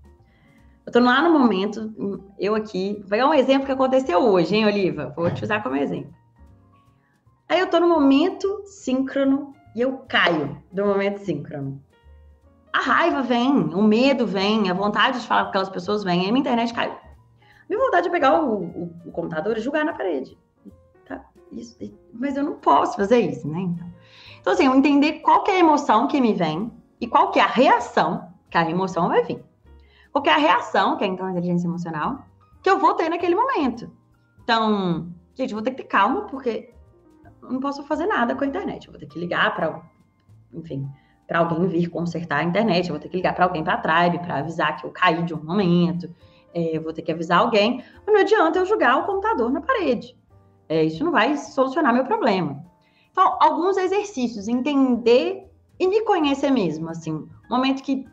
Eu 0.85 0.91
tô 0.91 0.99
lá 0.99 1.21
no 1.21 1.37
momento, 1.37 1.93
eu 2.39 2.55
aqui, 2.55 2.97
vou 3.01 3.09
pegar 3.09 3.27
um 3.27 3.33
exemplo 3.33 3.65
que 3.65 3.71
aconteceu 3.71 4.19
hoje, 4.19 4.55
hein, 4.55 4.65
Oliva? 4.65 5.13
Vou 5.15 5.29
te 5.31 5.43
usar 5.43 5.61
como 5.61 5.75
exemplo. 5.75 6.13
Aí 7.49 7.59
eu 7.59 7.69
tô 7.69 7.79
no 7.79 7.89
momento 7.89 8.63
síncrono 8.65 9.53
e 9.75 9.81
eu 9.81 9.97
caio 10.07 10.61
do 10.71 10.85
momento 10.85 11.19
síncrono. 11.19 11.81
A 12.71 12.79
raiva 12.79 13.21
vem, 13.21 13.51
o 13.51 13.81
medo 13.81 14.25
vem, 14.25 14.69
a 14.69 14.73
vontade 14.73 15.19
de 15.19 15.27
falar 15.27 15.43
com 15.43 15.49
aquelas 15.49 15.69
pessoas 15.69 16.03
vem, 16.03 16.21
aí 16.21 16.27
minha 16.27 16.39
internet 16.39 16.73
caiu. 16.73 16.95
Minha 17.69 17.81
vontade 17.81 18.05
de 18.05 18.11
pegar 18.11 18.41
o, 18.41 18.63
o, 18.63 18.83
o 19.05 19.11
computador 19.11 19.57
e 19.57 19.61
jogar 19.61 19.83
na 19.83 19.93
parede 19.93 20.37
isso, 21.51 21.77
mas 22.13 22.35
eu 22.35 22.43
não 22.43 22.53
posso 22.53 22.95
fazer 22.95 23.19
isso, 23.19 23.47
né? 23.47 23.59
Então, 23.59 23.87
então 24.41 24.53
assim, 24.53 24.65
eu 24.65 24.75
entender 24.75 25.19
qual 25.19 25.43
é 25.47 25.51
a 25.51 25.59
emoção 25.59 26.07
que 26.07 26.21
me 26.21 26.33
vem 26.33 26.71
e 26.99 27.07
qual 27.07 27.31
é 27.35 27.39
a 27.39 27.47
reação, 27.47 28.27
que 28.49 28.57
a 28.57 28.69
emoção 28.69 29.07
vai 29.07 29.23
vir. 29.23 29.43
Qual 30.11 30.25
é 30.25 30.29
a 30.29 30.37
reação, 30.37 30.97
que 30.97 31.03
é 31.03 31.07
então 31.07 31.25
a 31.25 31.31
inteligência 31.31 31.67
emocional, 31.67 32.25
que 32.63 32.69
eu 32.69 32.79
vou 32.79 32.93
ter 32.95 33.09
naquele 33.09 33.35
momento. 33.35 33.91
Então, 34.43 35.13
gente, 35.35 35.51
eu 35.51 35.57
vou 35.57 35.63
ter 35.63 35.71
que 35.71 35.83
ter 35.83 35.87
calma, 35.87 36.21
porque 36.27 36.73
eu 37.41 37.51
não 37.51 37.59
posso 37.59 37.83
fazer 37.83 38.07
nada 38.07 38.35
com 38.35 38.43
a 38.43 38.47
internet. 38.47 38.87
Eu 38.87 38.93
vou 38.93 38.99
ter 38.99 39.05
que 39.05 39.19
ligar 39.19 39.53
para, 39.53 39.81
enfim, 40.53 40.89
para 41.27 41.39
alguém 41.39 41.67
vir 41.67 41.87
consertar 41.87 42.39
a 42.39 42.43
internet. 42.43 42.87
Eu 42.87 42.95
vou 42.95 42.99
ter 42.99 43.09
que 43.09 43.17
ligar 43.17 43.35
para 43.35 43.45
alguém 43.45 43.63
para 43.63 43.73
a 43.73 43.77
Tribe 43.77 44.19
para 44.19 44.37
avisar 44.37 44.75
que 44.77 44.85
eu 44.85 44.91
caí 44.91 45.23
de 45.23 45.33
um 45.33 45.43
momento. 45.43 46.13
É, 46.53 46.77
eu 46.77 46.81
vou 46.81 46.93
ter 46.93 47.01
que 47.03 47.11
avisar 47.11 47.39
alguém. 47.39 47.83
Mas 48.05 48.15
não 48.15 48.21
adianta 48.21 48.59
eu 48.59 48.65
jogar 48.65 48.97
o 48.97 49.05
computador 49.05 49.51
na 49.51 49.61
parede. 49.61 50.16
É, 50.69 50.83
isso 50.83 51.03
não 51.03 51.11
vai 51.11 51.37
solucionar 51.37 51.93
meu 51.93 52.05
problema. 52.05 52.63
Então, 53.11 53.37
alguns 53.39 53.77
exercícios, 53.77 54.47
entender 54.47 55.49
e 55.79 55.87
me 55.87 56.01
conhecer 56.01 56.51
mesmo, 56.51 56.89
assim, 56.89 57.13
um 57.13 57.29
momento 57.49 57.81
que, 57.83 58.05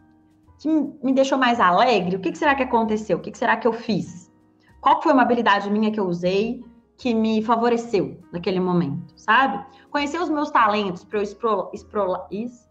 que 0.58 0.68
me 0.68 1.12
deixou 1.12 1.36
mais 1.38 1.60
alegre, 1.60 2.16
o 2.16 2.20
que, 2.20 2.32
que 2.32 2.38
será 2.38 2.54
que 2.54 2.62
aconteceu? 2.62 3.18
O 3.18 3.20
que, 3.20 3.30
que 3.30 3.38
será 3.38 3.56
que 3.56 3.66
eu 3.66 3.72
fiz? 3.72 4.32
Qual 4.80 5.02
foi 5.02 5.12
uma 5.12 5.22
habilidade 5.22 5.70
minha 5.70 5.90
que 5.90 5.98
eu 5.98 6.06
usei 6.06 6.62
que 6.96 7.12
me 7.14 7.42
favoreceu 7.42 8.18
naquele 8.32 8.60
momento, 8.60 9.12
sabe? 9.16 9.64
Conhecer 9.90 10.20
os 10.20 10.28
meus 10.28 10.50
talentos 10.50 11.04
para 11.04 11.18
eu 11.18 11.70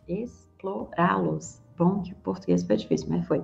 explorá-los. 0.10 1.62
Bom, 1.78 2.02
que 2.02 2.14
o 2.14 2.16
português 2.18 2.64
foi 2.64 2.78
difícil, 2.78 3.08
mas 3.10 3.28
foi. 3.28 3.44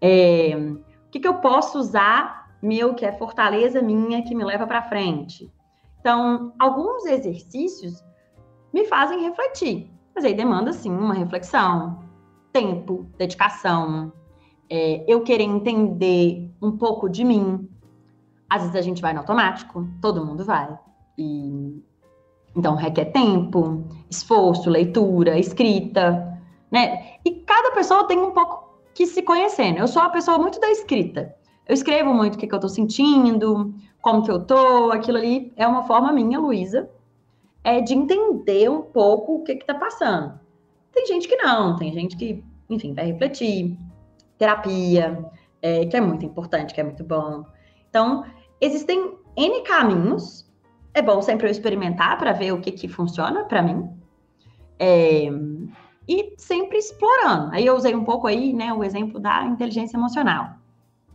É, 0.00 0.54
o 0.56 1.10
que, 1.10 1.18
que 1.18 1.26
eu 1.26 1.34
posso 1.34 1.78
usar 1.78 2.47
meu, 2.62 2.94
que 2.94 3.04
é 3.04 3.12
fortaleza 3.12 3.80
minha, 3.80 4.22
que 4.22 4.34
me 4.34 4.44
leva 4.44 4.66
para 4.66 4.82
frente. 4.82 5.50
Então, 6.00 6.52
alguns 6.58 7.06
exercícios 7.06 8.04
me 8.72 8.84
fazem 8.84 9.22
refletir, 9.22 9.90
mas 10.14 10.24
aí 10.24 10.34
demanda, 10.34 10.72
sim, 10.72 10.90
uma 10.90 11.14
reflexão, 11.14 12.02
tempo, 12.52 13.06
dedicação, 13.16 14.12
é, 14.70 15.04
eu 15.06 15.22
querer 15.22 15.44
entender 15.44 16.50
um 16.60 16.76
pouco 16.76 17.08
de 17.08 17.24
mim. 17.24 17.68
Às 18.48 18.62
vezes 18.62 18.76
a 18.76 18.82
gente 18.82 19.00
vai 19.00 19.12
no 19.12 19.20
automático, 19.20 19.88
todo 20.00 20.24
mundo 20.24 20.44
vai. 20.44 20.78
E 21.16 21.82
então 22.56 22.74
requer 22.74 23.06
tempo, 23.06 23.84
esforço, 24.10 24.68
leitura, 24.68 25.38
escrita, 25.38 26.38
né? 26.70 27.14
E 27.24 27.30
cada 27.46 27.72
pessoa 27.72 28.06
tem 28.06 28.18
um 28.18 28.32
pouco 28.32 28.68
que 28.94 29.06
se 29.06 29.22
conhecer. 29.22 29.72
Né? 29.72 29.80
Eu 29.80 29.88
sou 29.88 30.02
uma 30.02 30.10
pessoa 30.10 30.38
muito 30.38 30.60
da 30.60 30.70
escrita. 30.70 31.34
Eu 31.68 31.74
escrevo 31.74 32.14
muito 32.14 32.36
o 32.36 32.38
que, 32.38 32.46
que 32.46 32.54
eu 32.54 32.60
tô 32.60 32.68
sentindo, 32.68 33.74
como 34.00 34.22
que 34.22 34.30
eu 34.30 34.42
tô, 34.42 34.90
aquilo 34.90 35.18
ali 35.18 35.52
é 35.54 35.66
uma 35.66 35.82
forma 35.82 36.10
minha, 36.12 36.40
Luísa, 36.40 36.90
é 37.62 37.82
de 37.82 37.92
entender 37.92 38.70
um 38.70 38.80
pouco 38.80 39.36
o 39.36 39.44
que 39.44 39.56
que 39.56 39.66
tá 39.66 39.74
passando. 39.74 40.40
Tem 40.92 41.06
gente 41.06 41.28
que 41.28 41.36
não, 41.36 41.76
tem 41.76 41.92
gente 41.92 42.16
que, 42.16 42.42
enfim, 42.70 42.94
vai 42.94 43.04
refletir, 43.04 43.78
terapia, 44.38 45.30
é, 45.60 45.84
que 45.84 45.94
é 45.94 46.00
muito 46.00 46.24
importante, 46.24 46.72
que 46.72 46.80
é 46.80 46.84
muito 46.84 47.04
bom. 47.04 47.44
Então, 47.90 48.24
existem 48.60 49.18
N 49.36 49.62
caminhos, 49.62 50.50
é 50.94 51.02
bom 51.02 51.20
sempre 51.20 51.46
eu 51.46 51.50
experimentar 51.50 52.16
para 52.16 52.32
ver 52.32 52.52
o 52.52 52.60
que 52.62 52.72
que 52.72 52.88
funciona 52.88 53.44
para 53.44 53.60
mim, 53.60 53.90
é, 54.78 55.28
e 56.08 56.34
sempre 56.38 56.78
explorando. 56.78 57.52
Aí 57.52 57.66
eu 57.66 57.76
usei 57.76 57.94
um 57.94 58.04
pouco 58.04 58.26
aí, 58.26 58.54
né, 58.54 58.72
o 58.72 58.82
exemplo 58.82 59.20
da 59.20 59.44
inteligência 59.44 59.98
emocional. 59.98 60.56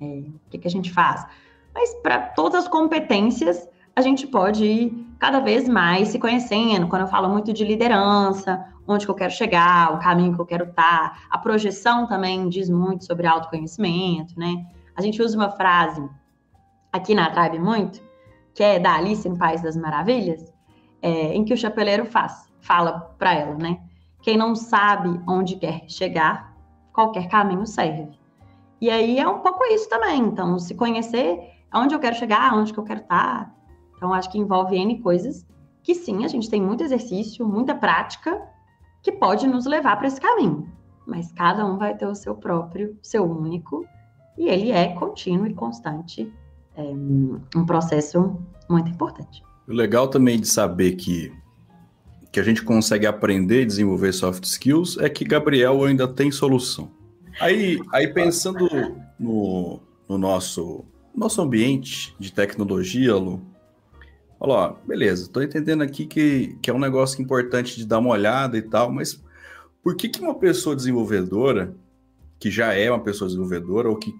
É, 0.04 0.20
o 0.30 0.50
que, 0.50 0.58
que 0.58 0.68
a 0.68 0.72
gente 0.72 0.92
faz? 0.92 1.26
Mas 1.74 1.94
para 1.96 2.20
todas 2.20 2.64
as 2.64 2.68
competências, 2.68 3.68
a 3.96 4.02
gente 4.02 4.28
pode 4.28 4.66
ir 4.66 5.08
cada 5.20 5.40
vez 5.40 5.68
mais 5.68 6.10
se 6.10 6.20
conhecendo. 6.20 6.88
Quando 6.88 7.04
eu 7.04 7.08
falo 7.08 7.30
muito 7.30 7.54
de 7.54 7.64
liderança, 7.64 8.66
onde 8.88 9.06
que 9.06 9.12
eu 9.12 9.16
quero 9.16 9.32
chegar, 9.32 9.94
o 9.94 10.00
caminho 10.00 10.34
que 10.36 10.42
eu 10.42 10.46
quero 10.46 10.66
estar, 10.66 11.12
tá, 11.12 11.20
a 11.30 11.38
projeção 11.38 12.08
também 12.08 12.50
diz 12.50 12.70
muito 12.70 13.06
sobre 13.06 13.26
autoconhecimento, 13.28 14.38
né? 14.38 14.66
A 14.96 15.02
gente 15.02 15.22
usa 15.22 15.38
uma 15.38 15.50
frase 15.50 16.08
aqui 16.92 17.16
na 17.16 17.30
Tribe 17.30 17.60
muito, 17.60 18.02
que 18.54 18.64
é 18.64 18.80
da 18.80 18.96
Alice 18.96 19.28
no 19.28 19.38
País 19.38 19.62
das 19.62 19.76
Maravilhas, 19.76 20.54
é, 21.02 21.34
em 21.34 21.44
que 21.44 21.54
o 21.54 21.58
chapeleiro 21.58 22.06
faz, 22.06 22.52
fala 22.62 23.16
para 23.18 23.34
ela, 23.34 23.56
né? 23.56 23.80
Quem 24.22 24.38
não 24.38 24.56
sabe 24.56 25.20
onde 25.28 25.56
quer 25.56 25.84
chegar, 25.88 26.56
qualquer 26.94 27.28
caminho 27.28 27.66
serve. 27.66 28.23
E 28.84 28.90
aí 28.90 29.18
é 29.18 29.26
um 29.26 29.40
pouco 29.40 29.64
isso 29.64 29.88
também. 29.88 30.20
Então, 30.20 30.60
se 30.60 30.76
conhecer 30.76 31.40
aonde 31.72 31.96
eu 31.96 32.00
quero 32.00 32.18
chegar, 32.18 32.52
aonde 32.52 32.74
que 32.74 32.78
eu 32.78 32.84
quero 32.84 33.00
estar. 33.00 33.46
Tá. 33.46 33.56
Então, 33.96 34.14
acho 34.14 34.30
que 34.30 34.38
envolve 34.38 34.76
N 34.76 35.00
coisas 35.00 35.46
que 35.82 35.96
sim, 35.96 36.26
a 36.26 36.28
gente 36.28 36.50
tem 36.50 36.62
muito 36.62 36.84
exercício, 36.84 37.48
muita 37.48 37.74
prática 37.74 38.42
que 39.02 39.10
pode 39.10 39.48
nos 39.48 39.66
levar 39.66 39.96
para 39.96 40.08
esse 40.08 40.20
caminho. 40.20 40.70
Mas 41.08 41.32
cada 41.32 41.66
um 41.66 41.78
vai 41.78 41.96
ter 41.96 42.06
o 42.06 42.14
seu 42.14 42.36
próprio, 42.36 42.98
seu 43.02 43.24
único, 43.24 43.86
e 44.38 44.50
ele 44.50 44.70
é 44.70 44.90
contínuo 44.90 45.48
e 45.48 45.54
constante. 45.54 46.30
É 46.76 46.82
um 46.84 47.66
processo 47.66 48.38
muito 48.70 48.92
importante. 48.92 49.42
O 49.66 49.72
legal 49.72 50.10
também 50.10 50.38
de 50.38 50.48
saber 50.48 50.98
que, 50.98 51.32
que 52.34 52.40
a 52.40 52.44
gente 52.44 52.62
consegue 52.62 53.08
aprender 53.08 53.62
e 53.62 53.66
desenvolver 53.66 54.12
soft 54.12 54.44
skills 54.44 54.98
é 54.98 55.08
que 55.08 55.24
Gabriel 55.24 55.86
ainda 55.86 56.06
tem 56.06 56.30
solução. 56.34 57.02
Aí, 57.40 57.80
aí 57.92 58.08
pensando 58.08 58.68
no, 59.20 59.82
no 60.08 60.18
nosso, 60.18 60.86
nosso 61.16 61.42
ambiente 61.42 62.16
de 62.20 62.32
tecnologia, 62.32 63.16
Lu, 63.16 63.42
ó, 64.40 64.76
beleza, 64.86 65.30
tô 65.32 65.42
entendendo 65.42 65.82
aqui 65.82 66.06
que, 66.06 66.58
que 66.62 66.70
é 66.70 66.74
um 66.74 66.80
negócio 66.80 67.22
importante 67.22 67.76
de 67.76 67.86
dar 67.86 68.00
uma 68.00 68.12
olhada 68.12 68.58
e 68.58 68.62
tal, 68.62 68.92
mas 68.92 69.24
por 69.82 69.96
que, 69.96 70.10
que 70.10 70.22
uma 70.22 70.36
pessoa 70.36 70.76
desenvolvedora, 70.76 71.76
que 72.40 72.52
já 72.52 72.74
é 72.74 72.90
uma 72.90 73.04
pessoa 73.04 73.28
desenvolvedora, 73.28 73.90
ou 73.90 73.96
que 73.96 74.14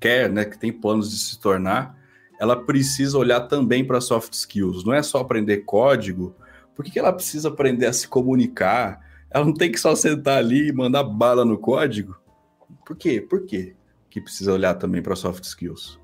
quer, 0.00 0.30
né, 0.30 0.44
que 0.44 0.58
tem 0.58 0.72
planos 0.72 1.10
de 1.10 1.18
se 1.18 1.40
tornar, 1.40 1.98
ela 2.40 2.56
precisa 2.56 3.18
olhar 3.18 3.40
também 3.42 3.84
para 3.84 4.00
soft 4.00 4.32
skills, 4.32 4.84
não 4.84 4.94
é 4.94 5.02
só 5.02 5.18
aprender 5.18 5.58
código, 5.58 6.34
por 6.74 6.84
que, 6.84 6.92
que 6.92 6.98
ela 6.98 7.12
precisa 7.12 7.48
aprender 7.48 7.86
a 7.86 7.92
se 7.92 8.06
comunicar? 8.06 9.00
Ela 9.30 9.44
não 9.44 9.52
tem 9.52 9.72
que 9.72 9.80
só 9.80 9.96
sentar 9.96 10.38
ali 10.38 10.68
e 10.68 10.72
mandar 10.72 11.02
bala 11.02 11.44
no 11.44 11.58
código? 11.58 12.16
Por 12.88 12.96
quê? 12.96 13.20
Por 13.20 13.44
quê 13.44 13.76
que 14.08 14.18
precisa 14.18 14.50
olhar 14.50 14.74
também 14.74 15.02
para 15.02 15.14
soft 15.14 15.44
skills? 15.44 16.00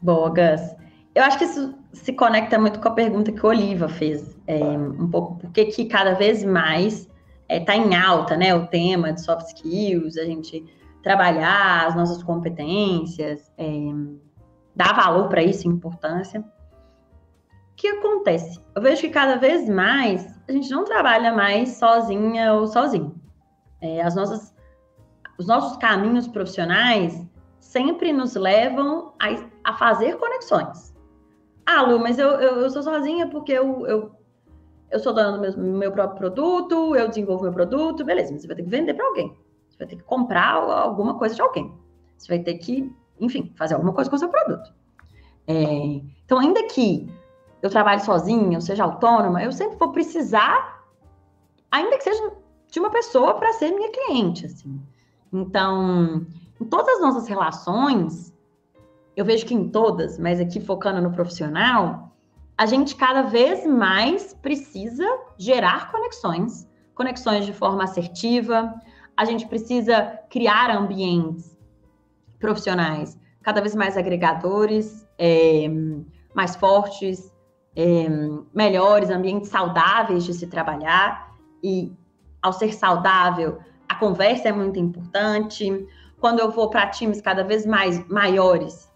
Boa, 0.00 0.28
Gus. 0.28 0.76
Eu 1.12 1.24
acho 1.24 1.36
que 1.38 1.44
isso 1.44 1.74
se 1.92 2.12
conecta 2.12 2.56
muito 2.56 2.78
com 2.78 2.86
a 2.86 2.92
pergunta 2.92 3.32
que 3.32 3.44
o 3.44 3.48
Oliva 3.48 3.88
fez, 3.88 4.38
é, 4.46 4.62
um 4.62 5.10
pouco 5.10 5.38
por 5.38 5.50
que 5.50 5.84
cada 5.86 6.14
vez 6.14 6.44
mais 6.44 7.10
está 7.50 7.74
é, 7.74 7.78
em 7.78 7.96
alta, 7.96 8.36
né, 8.36 8.54
o 8.54 8.68
tema 8.68 9.12
de 9.12 9.20
soft 9.20 9.48
skills, 9.48 10.16
a 10.16 10.24
gente 10.24 10.64
trabalhar 11.02 11.88
as 11.88 11.96
nossas 11.96 12.22
competências, 12.22 13.50
é, 13.58 13.66
dar 14.76 14.94
valor 14.94 15.28
para 15.28 15.42
isso, 15.42 15.66
importância. 15.66 16.40
O 16.40 16.44
que 17.74 17.88
acontece? 17.88 18.60
Eu 18.72 18.82
vejo 18.82 19.00
que 19.00 19.10
cada 19.10 19.34
vez 19.34 19.68
mais 19.68 20.32
a 20.48 20.52
gente 20.52 20.70
não 20.70 20.84
trabalha 20.84 21.32
mais 21.32 21.70
sozinha 21.70 22.54
ou 22.54 22.68
sozinho. 22.68 23.20
É, 23.80 24.00
as 24.00 24.14
nossas 24.14 24.56
os 25.38 25.46
nossos 25.46 25.76
caminhos 25.78 26.26
profissionais 26.26 27.24
sempre 27.60 28.12
nos 28.12 28.34
levam 28.34 29.12
a, 29.20 29.28
a 29.64 29.76
fazer 29.76 30.16
conexões. 30.16 30.92
Ah, 31.64 31.82
Lu, 31.82 32.00
mas 32.00 32.18
eu, 32.18 32.28
eu, 32.28 32.60
eu 32.60 32.70
sou 32.70 32.82
sozinha 32.82 33.28
porque 33.28 33.52
eu, 33.52 33.86
eu, 33.86 34.10
eu 34.90 34.98
sou 34.98 35.14
dona 35.14 35.32
do 35.32 35.40
meu, 35.40 35.78
meu, 35.78 35.92
próprio 35.92 36.18
produto, 36.18 36.96
eu 36.96 37.08
desenvolvo 37.08 37.44
meu 37.44 37.52
produto, 37.52 38.04
beleza, 38.04 38.32
mas 38.32 38.42
você 38.42 38.48
vai 38.48 38.56
ter 38.56 38.64
que 38.64 38.70
vender 38.70 38.94
para 38.94 39.06
alguém. 39.06 39.36
Você 39.68 39.78
vai 39.78 39.86
ter 39.86 39.96
que 39.96 40.02
comprar 40.02 40.54
alguma 40.54 41.16
coisa 41.18 41.34
de 41.34 41.42
alguém. 41.42 41.72
Você 42.16 42.28
vai 42.28 42.42
ter 42.42 42.54
que, 42.54 42.92
enfim, 43.20 43.52
fazer 43.56 43.74
alguma 43.74 43.92
coisa 43.92 44.10
com 44.10 44.16
o 44.16 44.18
seu 44.18 44.28
produto. 44.28 44.72
É, 45.46 45.54
então, 46.24 46.38
ainda 46.38 46.64
que 46.64 47.08
eu 47.62 47.70
trabalhe 47.70 48.00
sozinha, 48.00 48.56
eu 48.56 48.60
seja 48.60 48.84
autônoma, 48.84 49.42
eu 49.42 49.52
sempre 49.52 49.76
vou 49.76 49.92
precisar, 49.92 50.84
ainda 51.70 51.96
que 51.96 52.04
seja 52.04 52.32
de 52.70 52.80
uma 52.80 52.90
pessoa 52.90 53.34
para 53.34 53.52
ser 53.52 53.70
minha 53.70 53.90
cliente, 53.90 54.46
assim. 54.46 54.80
Então, 55.32 56.26
em 56.60 56.64
todas 56.64 56.96
as 56.96 57.00
nossas 57.00 57.28
relações, 57.28 58.32
eu 59.16 59.24
vejo 59.24 59.46
que 59.46 59.54
em 59.54 59.68
todas, 59.68 60.18
mas 60.18 60.40
aqui 60.40 60.60
focando 60.60 61.00
no 61.00 61.12
profissional, 61.12 62.12
a 62.56 62.66
gente 62.66 62.96
cada 62.96 63.22
vez 63.22 63.66
mais 63.66 64.34
precisa 64.34 65.06
gerar 65.36 65.90
conexões, 65.90 66.68
conexões 66.94 67.46
de 67.46 67.52
forma 67.52 67.84
assertiva, 67.84 68.74
a 69.16 69.24
gente 69.24 69.46
precisa 69.46 70.20
criar 70.30 70.70
ambientes 70.70 71.56
profissionais 72.38 73.18
cada 73.42 73.60
vez 73.60 73.74
mais 73.74 73.96
agregadores, 73.96 75.08
é, 75.16 75.66
mais 76.34 76.54
fortes, 76.54 77.32
é, 77.74 78.06
melhores, 78.52 79.10
ambientes 79.10 79.48
saudáveis 79.48 80.24
de 80.24 80.34
se 80.34 80.46
trabalhar. 80.46 81.32
E 81.62 81.92
ao 82.42 82.52
ser 82.52 82.74
saudável, 82.74 83.58
conversa 83.98 84.48
é 84.48 84.52
muito 84.52 84.78
importante. 84.78 85.86
Quando 86.20 86.40
eu 86.40 86.50
vou 86.50 86.70
para 86.70 86.86
times 86.86 87.20
cada 87.20 87.44
vez 87.44 87.66
mais 87.66 88.06
maiores, 88.08 88.90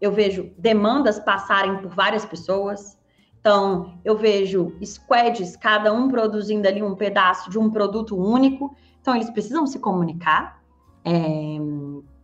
eu 0.00 0.12
vejo 0.12 0.52
demandas 0.58 1.18
passarem 1.20 1.76
por 1.78 1.90
várias 1.90 2.24
pessoas. 2.24 2.98
Então, 3.40 3.98
eu 4.04 4.16
vejo 4.16 4.72
squads, 4.84 5.56
cada 5.56 5.92
um 5.92 6.08
produzindo 6.08 6.66
ali 6.68 6.82
um 6.82 6.94
pedaço 6.94 7.50
de 7.50 7.58
um 7.58 7.70
produto 7.70 8.16
único. 8.16 8.76
Então, 9.00 9.14
eles 9.14 9.30
precisam 9.30 9.66
se 9.66 9.78
comunicar 9.78 10.62
é, 11.04 11.58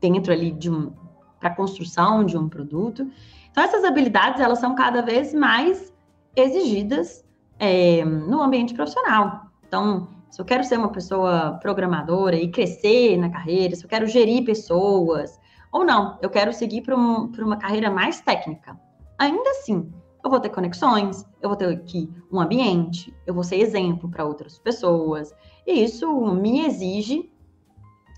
dentro 0.01 0.33
ali 0.33 0.53
de 0.53 0.71
um 0.71 0.93
para 1.39 1.51
a 1.51 1.55
construção 1.55 2.25
de 2.25 2.37
um 2.37 2.49
produto. 2.49 3.09
Então, 3.51 3.63
essas 3.63 3.85
habilidades 3.85 4.41
elas 4.41 4.59
são 4.59 4.75
cada 4.75 5.03
vez 5.03 5.33
mais 5.33 5.93
exigidas 6.35 7.25
é, 7.59 8.05
no 8.05 8.43
ambiente 8.43 8.75
profissional. 8.75 9.51
Então, 9.67 10.09
se 10.31 10.41
eu 10.41 10.45
quero 10.45 10.65
ser 10.65 10.79
uma 10.79 10.91
pessoa 10.91 11.59
programadora 11.61 12.37
e 12.37 12.51
crescer 12.51 13.17
na 13.17 13.31
carreira, 13.31 13.75
se 13.75 13.85
eu 13.85 13.89
quero 13.89 14.07
gerir 14.07 14.45
pessoas, 14.45 15.39
ou 15.73 15.85
não, 15.85 16.19
eu 16.21 16.31
quero 16.31 16.53
seguir 16.53 16.83
para 16.83 16.97
um, 16.97 17.31
uma 17.39 17.57
carreira 17.57 17.91
mais 17.91 18.21
técnica. 18.21 18.79
Ainda 19.19 19.51
assim, 19.51 19.93
eu 20.25 20.31
vou 20.31 20.41
ter 20.41 20.51
conexões, 20.51 21.25
eu 21.41 21.49
vou 21.49 21.57
ter 21.57 21.69
aqui 21.69 22.11
um 22.31 22.41
ambiente, 22.41 23.15
eu 23.27 23.35
vou 23.35 23.43
ser 23.43 23.57
exemplo 23.57 24.09
para 24.11 24.25
outras 24.25 24.59
pessoas, 24.59 25.35
e 25.67 25.83
isso 25.83 26.11
me 26.35 26.67
exige 26.67 27.31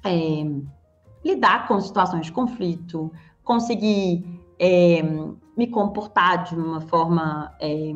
é, 0.05 0.44
lidar 1.25 1.68
com 1.68 1.81
situações 1.81 2.27
de 2.27 2.33
conflito, 2.33 3.12
conseguir 3.44 4.25
é, 4.59 5.03
me 5.57 5.66
comportar 5.68 6.44
de 6.44 6.55
uma 6.55 6.81
forma 6.81 7.55
é, 7.61 7.92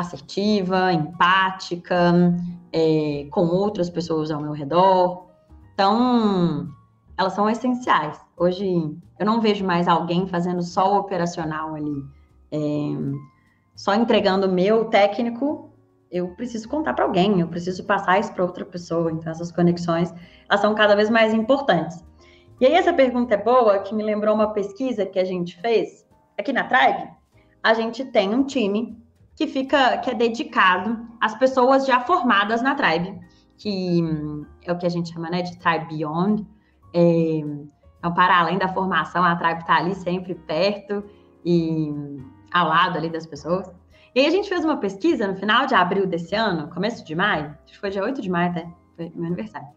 assertiva, 0.00 0.92
empática, 0.92 2.34
é, 2.72 3.26
com 3.30 3.46
outras 3.46 3.88
pessoas 3.88 4.30
ao 4.30 4.40
meu 4.40 4.52
redor. 4.52 5.26
Então, 5.74 6.68
elas 7.16 7.32
são 7.32 7.48
essenciais. 7.48 8.20
Hoje, 8.36 8.96
eu 9.18 9.26
não 9.26 9.40
vejo 9.40 9.64
mais 9.64 9.86
alguém 9.86 10.26
fazendo 10.26 10.62
só 10.62 10.94
o 10.94 10.98
operacional 10.98 11.74
ali. 11.74 12.04
É, 12.52 12.58
só 13.74 13.94
entregando 13.94 14.46
o 14.46 14.52
meu 14.52 14.86
técnico, 14.86 15.70
eu 16.10 16.28
preciso 16.34 16.68
contar 16.68 16.92
para 16.92 17.04
alguém, 17.04 17.40
eu 17.40 17.48
preciso 17.48 17.84
passar 17.84 18.18
isso 18.18 18.32
para 18.32 18.44
outra 18.44 18.64
pessoa. 18.64 19.10
Então, 19.10 19.30
essas 19.30 19.52
conexões, 19.52 20.12
elas 20.48 20.60
são 20.60 20.74
cada 20.74 20.94
vez 20.94 21.08
mais 21.08 21.32
importantes. 21.32 22.04
E 22.60 22.66
aí, 22.66 22.74
essa 22.74 22.92
pergunta 22.92 23.34
é 23.34 23.42
boa, 23.42 23.78
que 23.78 23.94
me 23.94 24.02
lembrou 24.02 24.34
uma 24.34 24.52
pesquisa 24.52 25.06
que 25.06 25.18
a 25.18 25.24
gente 25.24 25.58
fez 25.60 26.04
aqui 26.38 26.52
na 26.52 26.64
Tribe. 26.64 27.08
A 27.62 27.72
gente 27.74 28.04
tem 28.04 28.34
um 28.34 28.44
time 28.44 28.99
que 29.40 29.46
fica, 29.46 29.96
que 29.96 30.10
é 30.10 30.14
dedicado 30.14 31.00
às 31.18 31.34
pessoas 31.34 31.86
já 31.86 32.00
formadas 32.00 32.60
na 32.60 32.74
Tribe, 32.74 33.18
que 33.56 34.04
é 34.66 34.70
o 34.70 34.76
que 34.76 34.84
a 34.84 34.88
gente 34.90 35.14
chama 35.14 35.30
né, 35.30 35.40
de 35.40 35.56
Tribe 35.56 35.86
Beyond. 35.86 36.46
É, 36.92 37.38
então, 37.98 38.12
para 38.12 38.38
além 38.38 38.58
da 38.58 38.68
formação, 38.68 39.24
a 39.24 39.34
Tribe 39.36 39.60
está 39.60 39.78
ali 39.78 39.94
sempre 39.94 40.34
perto 40.34 41.02
e 41.42 41.90
ao 42.52 42.68
lado 42.68 42.98
ali 42.98 43.08
das 43.08 43.24
pessoas. 43.24 43.72
E 44.14 44.20
aí 44.20 44.26
a 44.26 44.30
gente 44.30 44.46
fez 44.46 44.62
uma 44.62 44.76
pesquisa 44.76 45.26
no 45.26 45.34
final 45.34 45.64
de 45.64 45.74
abril 45.74 46.06
desse 46.06 46.34
ano, 46.34 46.68
começo 46.68 47.02
de 47.02 47.14
maio, 47.14 47.56
acho 47.64 47.72
que 47.72 47.78
foi 47.78 47.88
dia 47.88 48.04
8 48.04 48.20
de 48.20 48.28
maio 48.28 48.50
até, 48.50 48.68
foi 48.94 49.10
meu 49.14 49.24
aniversário, 49.24 49.68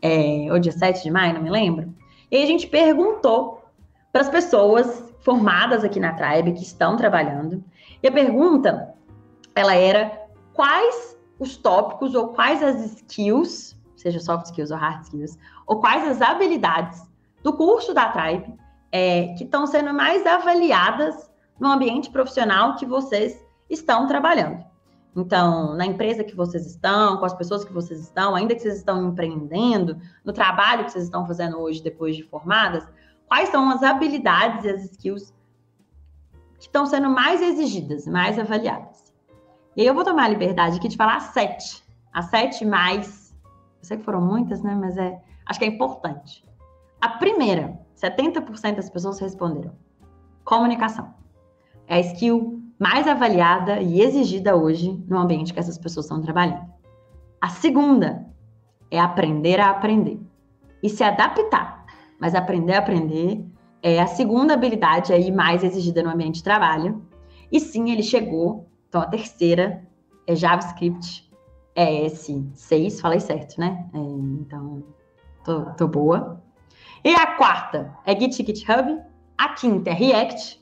é, 0.00 0.46
ou 0.50 0.58
dia 0.58 0.72
7 0.72 1.02
de 1.02 1.10
maio, 1.10 1.34
não 1.34 1.42
me 1.42 1.50
lembro. 1.50 1.92
E 2.30 2.36
aí 2.36 2.42
a 2.42 2.46
gente 2.46 2.66
perguntou 2.66 3.62
para 4.10 4.22
as 4.22 4.30
pessoas 4.30 5.12
formadas 5.20 5.84
aqui 5.84 6.00
na 6.00 6.14
Tribe, 6.14 6.52
que 6.52 6.62
estão 6.62 6.96
trabalhando, 6.96 7.62
e 8.02 8.08
a 8.08 8.12
pergunta, 8.12 8.94
ela 9.54 9.74
era 9.74 10.28
quais 10.52 11.16
os 11.38 11.56
tópicos 11.56 12.14
ou 12.14 12.28
quais 12.28 12.62
as 12.62 12.94
skills, 12.96 13.76
seja 13.96 14.20
soft 14.20 14.46
skills 14.46 14.70
ou 14.70 14.76
hard 14.76 15.02
skills, 15.04 15.38
ou 15.66 15.80
quais 15.80 16.06
as 16.08 16.20
habilidades 16.20 17.02
do 17.42 17.52
curso 17.52 17.94
da 17.94 18.08
Tribe 18.08 18.54
é, 18.92 19.34
que 19.34 19.44
estão 19.44 19.66
sendo 19.66 19.92
mais 19.94 20.26
avaliadas 20.26 21.30
no 21.58 21.68
ambiente 21.68 22.10
profissional 22.10 22.76
que 22.76 22.86
vocês 22.86 23.44
estão 23.68 24.06
trabalhando. 24.06 24.64
Então, 25.14 25.74
na 25.74 25.84
empresa 25.84 26.22
que 26.22 26.36
vocês 26.36 26.66
estão, 26.66 27.16
com 27.16 27.24
as 27.24 27.34
pessoas 27.34 27.64
que 27.64 27.72
vocês 27.72 28.00
estão, 28.00 28.34
ainda 28.34 28.54
que 28.54 28.60
vocês 28.60 28.76
estão 28.76 29.08
empreendendo, 29.08 29.98
no 30.24 30.32
trabalho 30.32 30.84
que 30.84 30.92
vocês 30.92 31.04
estão 31.04 31.26
fazendo 31.26 31.58
hoje 31.58 31.82
depois 31.82 32.16
de 32.16 32.22
formadas, 32.22 32.86
quais 33.26 33.48
são 33.48 33.68
as 33.70 33.82
habilidades 33.82 34.64
e 34.64 34.68
as 34.68 34.84
skills 34.84 35.34
que 36.58 36.66
estão 36.66 36.86
sendo 36.86 37.10
mais 37.10 37.42
exigidas, 37.42 38.06
mais 38.06 38.38
avaliadas. 38.38 39.09
E 39.76 39.82
aí 39.82 39.86
eu 39.86 39.94
vou 39.94 40.04
tomar 40.04 40.24
a 40.24 40.28
liberdade 40.28 40.76
aqui 40.76 40.88
de 40.88 40.96
falar 40.96 41.20
sete. 41.20 41.82
As 42.12 42.26
sete 42.26 42.64
mais. 42.64 43.34
Eu 43.78 43.84
sei 43.84 43.96
que 43.96 44.04
foram 44.04 44.20
muitas, 44.20 44.62
né? 44.62 44.74
Mas 44.74 44.96
é, 44.96 45.20
acho 45.46 45.58
que 45.58 45.64
é 45.64 45.68
importante. 45.68 46.44
A 47.00 47.08
primeira, 47.08 47.78
70% 47.96 48.76
das 48.76 48.90
pessoas 48.90 49.18
responderam: 49.20 49.72
comunicação 50.44 51.14
é 51.86 51.96
a 51.96 52.00
skill 52.00 52.62
mais 52.78 53.06
avaliada 53.06 53.80
e 53.80 54.00
exigida 54.00 54.56
hoje 54.56 55.02
no 55.08 55.18
ambiente 55.18 55.52
que 55.52 55.58
essas 55.58 55.76
pessoas 55.76 56.06
estão 56.06 56.22
trabalhando. 56.22 56.70
A 57.40 57.48
segunda 57.48 58.26
é 58.90 58.98
aprender 58.98 59.60
a 59.60 59.70
aprender 59.70 60.20
e 60.82 60.88
se 60.88 61.02
adaptar. 61.02 61.84
Mas 62.18 62.34
aprender 62.34 62.74
a 62.74 62.78
aprender 62.78 63.44
é 63.82 64.00
a 64.00 64.06
segunda 64.06 64.54
habilidade 64.54 65.12
aí 65.12 65.32
mais 65.32 65.64
exigida 65.64 66.02
no 66.02 66.10
ambiente 66.10 66.36
de 66.36 66.44
trabalho. 66.44 67.02
E 67.50 67.58
sim, 67.58 67.90
ele 67.90 68.02
chegou. 68.02 68.69
Então, 68.90 69.00
a 69.00 69.06
terceira 69.06 69.82
é 70.26 70.36
JavaScript 70.36 71.32
ES6. 71.74 73.00
Falei 73.00 73.20
certo, 73.20 73.58
né? 73.58 73.88
É, 73.94 73.98
então, 73.98 74.84
tô, 75.42 75.62
tô 75.76 75.88
boa. 75.88 76.42
E 77.02 77.14
a 77.14 77.36
quarta 77.36 77.96
é 78.04 78.14
Git 78.14 78.44
GitHub. 78.44 79.00
A 79.38 79.54
quinta 79.54 79.88
é 79.88 79.94
React 79.94 80.60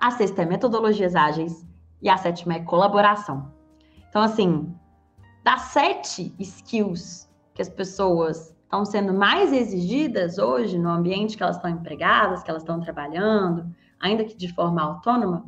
a 0.00 0.12
sexta 0.12 0.42
é 0.42 0.44
metodologias 0.44 1.16
ágeis 1.16 1.66
e 2.00 2.08
a 2.08 2.16
sétima 2.16 2.54
é 2.54 2.60
colaboração. 2.60 3.52
Então, 4.08 4.22
assim, 4.22 4.72
das 5.42 5.62
sete 5.62 6.34
skills 6.38 7.28
que 7.52 7.60
as 7.60 7.68
pessoas 7.68 8.54
estão 8.62 8.84
sendo 8.84 9.12
mais 9.12 9.52
exigidas 9.52 10.38
hoje 10.38 10.78
no 10.78 10.88
ambiente 10.88 11.36
que 11.36 11.42
elas 11.42 11.56
estão 11.56 11.70
empregadas, 11.70 12.42
que 12.42 12.50
elas 12.50 12.62
estão 12.62 12.80
trabalhando, 12.80 13.74
ainda 13.98 14.24
que 14.24 14.36
de 14.36 14.52
forma 14.52 14.80
autônoma, 14.80 15.44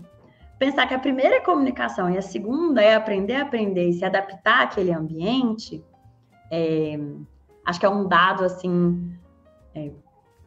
pensar 0.61 0.87
que 0.87 0.92
a 0.92 0.99
primeira 0.99 1.37
é 1.37 1.40
comunicação 1.40 2.11
e 2.11 2.18
a 2.18 2.23
segunda 2.23 2.83
é 2.83 2.94
aprender 2.94 3.37
a 3.37 3.42
aprender 3.42 3.88
e 3.88 3.94
se 3.94 4.05
adaptar 4.05 4.64
àquele 4.64 4.92
ambiente, 4.92 5.83
é, 6.51 7.01
acho 7.64 7.81
que 7.81 7.87
é 7.87 7.88
um 7.88 8.07
dado 8.07 8.44
assim 8.44 9.11
é, 9.75 9.90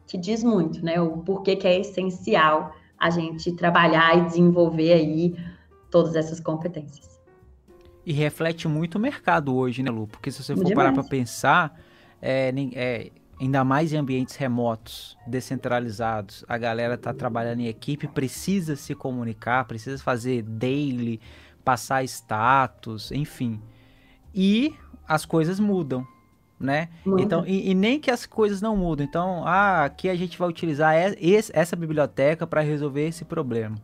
que 0.06 0.16
diz 0.16 0.44
muito, 0.44 0.84
né? 0.84 1.00
O 1.00 1.18
porquê 1.18 1.56
que 1.56 1.66
é 1.66 1.80
essencial 1.80 2.72
a 2.96 3.10
gente 3.10 3.50
trabalhar 3.56 4.16
e 4.16 4.24
desenvolver 4.26 4.92
aí 4.92 5.36
todas 5.90 6.14
essas 6.14 6.38
competências. 6.38 7.20
E 8.06 8.12
reflete 8.12 8.68
muito 8.68 8.94
o 8.94 9.00
mercado 9.00 9.52
hoje, 9.52 9.82
né, 9.82 9.90
Lu? 9.90 10.06
Porque 10.06 10.30
se 10.30 10.44
você 10.44 10.54
for 10.54 10.64
Demais. 10.64 10.76
parar 10.76 10.92
para 10.92 11.08
pensar, 11.08 11.80
é, 12.22 12.52
é, 12.74 13.10
ainda 13.40 13.64
mais 13.64 13.92
em 13.92 13.96
ambientes 13.96 14.36
remotos, 14.36 15.16
descentralizados, 15.26 16.44
a 16.48 16.56
galera 16.58 16.96
tá 16.96 17.12
trabalhando 17.12 17.60
em 17.60 17.66
equipe, 17.66 18.08
precisa 18.08 18.76
se 18.76 18.94
comunicar, 18.94 19.64
precisa 19.64 20.02
fazer 20.02 20.42
daily, 20.42 21.20
passar 21.64 22.04
status, 22.04 23.10
enfim. 23.12 23.60
E 24.34 24.74
as 25.06 25.24
coisas 25.24 25.60
mudam 25.60 26.06
né? 26.58 26.88
Então, 27.18 27.44
e, 27.46 27.70
e, 27.70 27.74
nem 27.74 28.00
que 28.00 28.10
as 28.10 28.26
coisas 28.26 28.62
não 28.62 28.76
mudam. 28.76 29.04
Então, 29.04 29.46
ah, 29.46 29.84
aqui 29.84 30.08
a 30.08 30.14
gente 30.14 30.38
vai 30.38 30.48
utilizar 30.48 30.94
esse, 31.20 31.52
essa 31.54 31.76
biblioteca 31.76 32.46
para 32.46 32.60
resolver 32.60 33.06
esse 33.06 33.24
problema. 33.24 33.76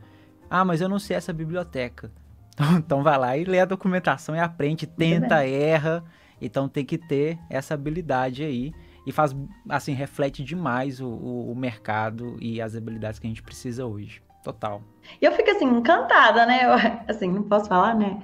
Ah, 0.49 0.65
mas 0.65 0.81
eu 0.81 0.89
não 0.89 0.99
sei 0.99 1.17
essa 1.17 1.33
biblioteca. 1.33 2.11
Então, 2.53 2.77
então 2.77 3.03
vai 3.03 3.17
lá 3.17 3.37
e 3.39 3.45
lê 3.45 3.59
a 3.59 3.65
documentação 3.65 4.37
e 4.37 4.39
aprende, 4.39 4.87
tenta, 4.87 5.47
erra. 5.47 6.05
Então 6.43 6.69
tem 6.69 6.85
que 6.85 6.99
ter 6.99 7.39
essa 7.49 7.73
habilidade 7.73 8.43
aí 8.43 8.75
e 9.07 9.13
faz 9.13 9.35
assim 9.69 9.93
reflete 9.93 10.45
demais 10.45 11.01
o, 11.01 11.09
o, 11.09 11.53
o, 11.53 11.57
mercado 11.57 12.37
e 12.41 12.61
as 12.61 12.77
habilidades 12.77 13.19
que 13.19 13.27
a 13.27 13.31
gente 13.31 13.43
precisa 13.43 13.87
hoje. 13.87 14.23
Total. 14.45 14.83
Eu 15.21 15.33
fico 15.33 15.51
assim 15.51 15.67
encantada, 15.67 16.47
né? 16.47 16.65
Eu, 16.65 16.71
assim, 17.09 17.31
não 17.31 17.43
posso 17.43 17.69
falar, 17.69 17.95
né? 17.95 18.23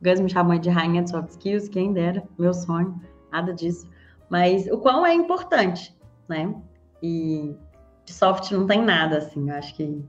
O 0.00 0.04
Gus 0.04 0.20
me 0.20 0.28
chamou 0.28 0.58
de 0.58 0.70
rainha 0.70 1.02
de 1.02 1.10
soft 1.10 1.30
skills, 1.30 1.68
quem 1.68 1.92
dera, 1.92 2.22
meu 2.38 2.54
sonho, 2.54 3.00
nada 3.32 3.52
disso. 3.52 3.88
Mas 4.28 4.66
o 4.68 4.78
quão 4.78 5.04
é 5.04 5.14
importante, 5.14 5.96
né? 6.28 6.54
E 7.02 7.56
de 8.04 8.12
soft 8.12 8.50
não 8.52 8.66
tem 8.66 8.82
nada, 8.82 9.18
assim. 9.18 9.48
Eu 9.50 9.56
acho 9.56 9.74
que 9.74 10.04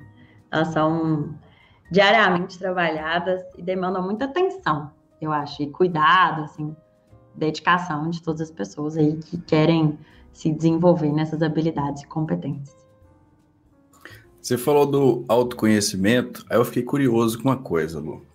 elas 0.51 0.67
são 0.69 1.35
diariamente 1.91 2.59
trabalhadas 2.59 3.41
e 3.57 3.61
demandam 3.61 4.03
muita 4.03 4.25
atenção, 4.25 4.91
eu 5.21 5.31
acho, 5.31 5.63
e 5.63 5.71
cuidado, 5.71 6.43
assim, 6.43 6.75
dedicação 7.37 8.09
de 8.09 8.21
todas 8.21 8.41
as 8.41 8.51
pessoas 8.51 8.97
aí 8.97 9.17
que 9.17 9.37
querem 9.37 9.97
se 10.33 10.51
desenvolver 10.51 11.11
nessas 11.11 11.41
habilidades 11.41 12.03
e 12.03 12.07
competências. 12.07 12.75
Você 14.41 14.57
falou 14.57 14.85
do 14.85 15.25
autoconhecimento, 15.27 16.45
aí 16.49 16.57
eu 16.57 16.65
fiquei 16.65 16.83
curioso 16.83 17.37
com 17.37 17.49
uma 17.49 17.57
coisa, 17.57 17.99
Lu. 17.99 18.25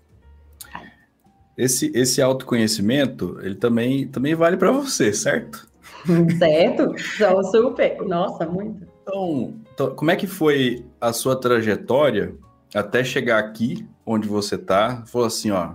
Esse, 1.57 1.93
esse 1.95 2.21
autoconhecimento, 2.21 3.39
ele 3.43 3.55
também, 3.55 4.09
também 4.09 4.35
vale 4.35 4.57
para 4.57 4.73
você, 4.73 5.13
certo? 5.13 5.71
Certo? 6.39 6.95
Sou 7.17 7.45
super. 7.45 8.03
Nossa, 8.03 8.45
muito. 8.47 8.87
Então, 9.03 9.55
então, 9.73 9.95
como 9.95 10.11
é 10.11 10.17
que 10.17 10.27
foi 10.27 10.85
a 11.01 11.13
sua 11.13 11.37
trajetória 11.37 12.35
até 12.75 13.05
chegar 13.05 13.39
aqui, 13.39 13.87
onde 14.05 14.29
você 14.29 14.59
tá? 14.59 15.05
Falou 15.07 15.27
assim, 15.27 15.51
ó. 15.51 15.75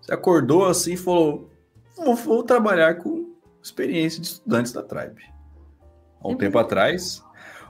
Você 0.00 0.12
acordou 0.12 0.66
assim 0.66 0.94
e 0.94 0.96
falou: 0.96 1.48
vou, 1.96 2.14
vou, 2.14 2.42
trabalhar 2.42 2.96
com 2.96 3.34
experiência 3.62 4.20
de 4.20 4.26
estudantes 4.28 4.72
da 4.72 4.82
Tribe. 4.82 5.22
Há 6.20 6.28
um 6.28 6.36
tempo 6.36 6.58
atrás. 6.58 7.22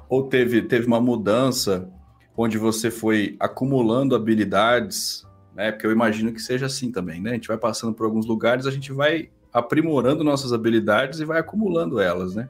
Ou 0.08 0.28
teve, 0.28 0.62
teve 0.62 0.86
uma 0.86 1.00
mudança 1.00 1.90
onde 2.36 2.58
você 2.58 2.90
foi 2.90 3.36
acumulando 3.38 4.14
habilidades, 4.14 5.26
né? 5.54 5.72
Porque 5.72 5.86
eu 5.86 5.92
imagino 5.92 6.32
que 6.32 6.40
seja 6.40 6.66
assim 6.66 6.90
também, 6.90 7.20
né? 7.20 7.30
A 7.30 7.34
gente 7.34 7.48
vai 7.48 7.56
passando 7.56 7.94
por 7.94 8.04
alguns 8.04 8.26
lugares, 8.26 8.66
a 8.66 8.70
gente 8.70 8.92
vai 8.92 9.30
aprimorando 9.52 10.24
nossas 10.24 10.52
habilidades 10.52 11.20
e 11.20 11.24
vai 11.24 11.38
acumulando 11.38 12.00
elas, 12.00 12.34
né? 12.34 12.48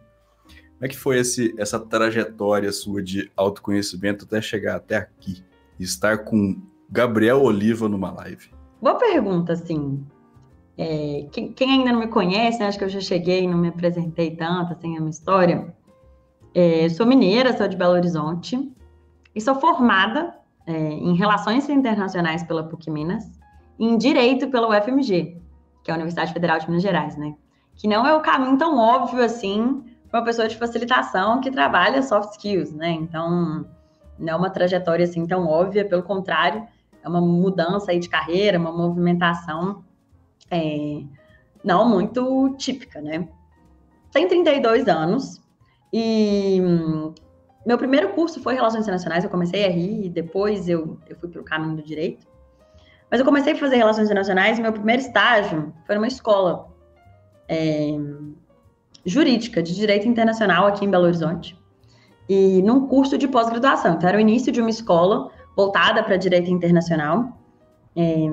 Como 0.49 0.87
é 0.87 0.89
que 0.89 0.97
foi 0.97 1.19
esse, 1.19 1.55
essa 1.57 1.79
trajetória 1.79 2.73
sua 2.73 3.03
de 3.03 3.31
autoconhecimento 3.37 4.25
até 4.25 4.41
chegar 4.43 4.77
até 4.77 4.97
aqui 4.97 5.45
estar 5.79 6.19
com 6.25 6.61
Gabriel 6.91 7.43
Oliva 7.43 7.89
numa 7.89 8.11
live? 8.11 8.51
Boa 8.81 8.97
pergunta, 8.97 9.53
assim. 9.53 10.05
É, 10.77 11.27
quem, 11.31 11.53
quem, 11.53 11.71
ainda 11.71 11.93
não 11.93 12.01
me 12.01 12.09
conhece, 12.09 12.59
né, 12.59 12.67
acho 12.67 12.79
que 12.79 12.85
eu 12.85 12.89
já 12.89 13.01
cheguei, 13.01 13.47
não 13.47 13.59
me 13.59 13.69
apresentei 13.69 14.35
tanto, 14.35 14.73
assim, 14.73 14.97
a 14.97 15.01
minha 15.01 15.11
história. 15.11 15.75
É, 16.55 16.89
sou 16.89 17.07
mineira, 17.07 17.57
sou 17.57 17.69
de 17.69 17.77
Belo 17.77 17.95
Horizonte 17.95 18.73
e 19.35 19.41
sou 19.41 19.55
formada 19.57 20.35
é, 20.67 20.73
em 20.73 21.15
Relações 21.15 21.69
Internacionais 21.69 22.43
pela 22.43 22.65
PUC 22.65 22.91
Minas 22.91 23.25
e 23.79 23.87
em 23.87 23.97
Direito 23.97 24.49
pela 24.49 24.69
UFMG 24.69 25.45
que 25.85 25.91
é 25.91 25.95
a 25.95 25.97
Universidade 25.97 26.33
Federal 26.33 26.59
de 26.59 26.67
Minas 26.67 26.83
Gerais, 26.83 27.17
né? 27.17 27.35
Que 27.77 27.87
não 27.87 28.07
é 28.07 28.17
o 28.17 28.21
caminho 28.21 28.57
tão 28.57 28.79
óbvio 28.79 29.23
assim 29.23 29.85
para 30.09 30.21
uma 30.21 30.25
pessoa 30.25 30.49
de 30.49 30.57
facilitação 30.57 31.41
que 31.41 31.51
trabalha 31.51 32.03
soft 32.03 32.33
skills, 32.33 32.73
né? 32.73 32.91
Então, 32.91 33.67
não 34.19 34.33
é 34.33 34.37
uma 34.37 34.51
trajetória 34.51 35.05
assim 35.05 35.27
tão 35.27 35.47
óbvia, 35.47 35.85
pelo 35.85 36.03
contrário, 36.03 36.67
é 37.03 37.09
uma 37.09 37.21
mudança 37.21 37.91
aí 37.91 37.99
de 38.01 38.09
carreira, 38.09 38.59
uma 38.59 38.73
movimentação 38.73 39.85
é, 40.51 41.03
não 41.63 41.89
muito 41.89 42.55
típica, 42.59 43.01
né? 43.01 43.29
Tenho 44.13 44.29
32 44.29 44.87
anos 44.89 45.41
e 45.93 46.61
hum, 46.61 47.15
meu 47.67 47.79
primeiro 47.79 48.11
curso 48.11 48.41
foi 48.41 48.55
Relações 48.55 48.83
Internacionais, 48.83 49.25
eu 49.25 49.31
comecei 49.31 49.65
a 49.65 49.71
rir, 49.71 50.11
depois 50.11 50.69
eu, 50.69 50.99
eu 51.09 51.17
fui 51.17 51.29
para 51.29 51.41
o 51.41 51.45
caminho 51.45 51.77
do 51.77 51.83
direito. 51.83 52.27
Mas 53.11 53.21
eu 53.21 53.25
comecei 53.25 53.53
a 53.53 53.57
fazer 53.57 53.77
Relações 53.77 54.07
Internacionais, 54.07 54.59
meu 54.59 54.73
primeiro 54.73 55.01
estágio 55.01 55.73
foi 55.87 55.95
numa 55.95 56.07
escola 56.07 56.69
é, 57.49 57.97
jurídica 59.05 59.63
de 59.63 59.75
Direito 59.75 60.07
Internacional 60.07 60.67
aqui 60.67 60.85
em 60.85 60.91
Belo 60.91 61.05
Horizonte, 61.05 61.59
e 62.29 62.63
num 62.63 62.87
curso 62.87 63.17
de 63.17 63.29
pós-graduação. 63.29 63.95
Então, 63.95 64.09
era 64.09 64.19
o 64.19 64.21
início 64.21 64.53
de 64.53 64.61
uma 64.61 64.71
escola 64.71 65.31
voltada 65.57 66.03
para 66.03 66.17
Direito 66.17 66.51
Internacional. 66.51 67.39
É, 67.97 68.27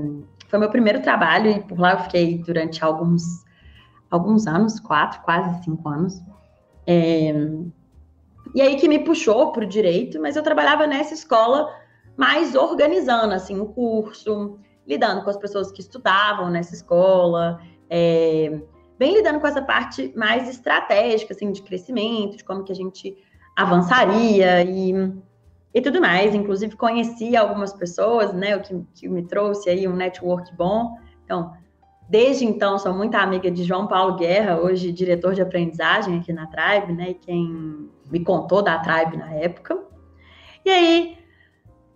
foi 0.52 0.60
meu 0.60 0.70
primeiro 0.70 1.02
trabalho 1.02 1.50
e 1.50 1.62
por 1.62 1.80
lá 1.80 1.94
eu 1.94 2.00
fiquei 2.00 2.38
durante 2.40 2.84
alguns, 2.84 3.24
alguns 4.12 4.46
anos, 4.46 4.82
quatro, 4.82 5.22
quase 5.22 5.64
cinco 5.64 5.88
anos. 5.88 6.22
É, 6.86 7.34
e 8.54 8.62
aí 8.62 8.76
que 8.76 8.88
me 8.90 9.00
puxou 9.00 9.54
para 9.54 9.64
o 9.64 9.68
direito, 9.68 10.20
mas 10.20 10.36
eu 10.36 10.44
trabalhava 10.44 10.86
nessa 10.86 11.14
escola 11.14 11.74
mais 12.18 12.54
organizando 12.54 13.34
assim 13.34 13.62
o 13.62 13.68
curso, 13.68 14.60
lidando 14.86 15.24
com 15.24 15.30
as 15.30 15.38
pessoas 15.38 15.72
que 15.72 15.80
estudavam 15.80 16.50
nessa 16.50 16.76
escola, 16.76 17.62
é, 17.90 18.62
bem 19.00 19.16
lidando 19.16 19.40
com 19.40 19.48
essa 19.48 19.62
parte 19.62 20.12
mais 20.18 20.50
estratégica 20.50 21.34
assim 21.34 21.50
de 21.50 21.62
crescimento, 21.62 22.36
de 22.36 22.44
como 22.44 22.66
que 22.66 22.74
a 22.74 22.76
gente 22.76 23.18
avançaria 23.56 24.64
e, 24.64 24.92
e 25.74 25.82
tudo 25.82 26.02
mais. 26.02 26.36
Inclusive 26.36 26.76
conheci 26.76 27.36
algumas 27.36 27.74
pessoas, 27.74 28.34
né, 28.34 28.56
o 28.56 28.62
que, 28.62 28.86
que 28.96 29.10
me 29.10 29.24
trouxe 29.24 29.70
aí 29.70 29.88
um 29.88 29.96
network 29.96 30.56
bom. 30.56 30.98
Então, 31.24 31.54
Desde 32.12 32.44
então, 32.44 32.78
sou 32.78 32.94
muito 32.94 33.16
amiga 33.16 33.50
de 33.50 33.64
João 33.64 33.88
Paulo 33.88 34.18
Guerra, 34.18 34.60
hoje 34.60 34.92
diretor 34.92 35.34
de 35.34 35.42
aprendizagem 35.42 36.20
aqui 36.20 36.34
na 36.34 36.46
Tribe, 36.46 36.92
né? 36.92 37.14
Quem 37.14 37.90
me 38.12 38.20
contou 38.22 38.62
da 38.62 38.80
Tribe 38.80 39.16
na 39.16 39.34
época. 39.34 39.82
E 40.66 40.70
aí, 40.70 41.18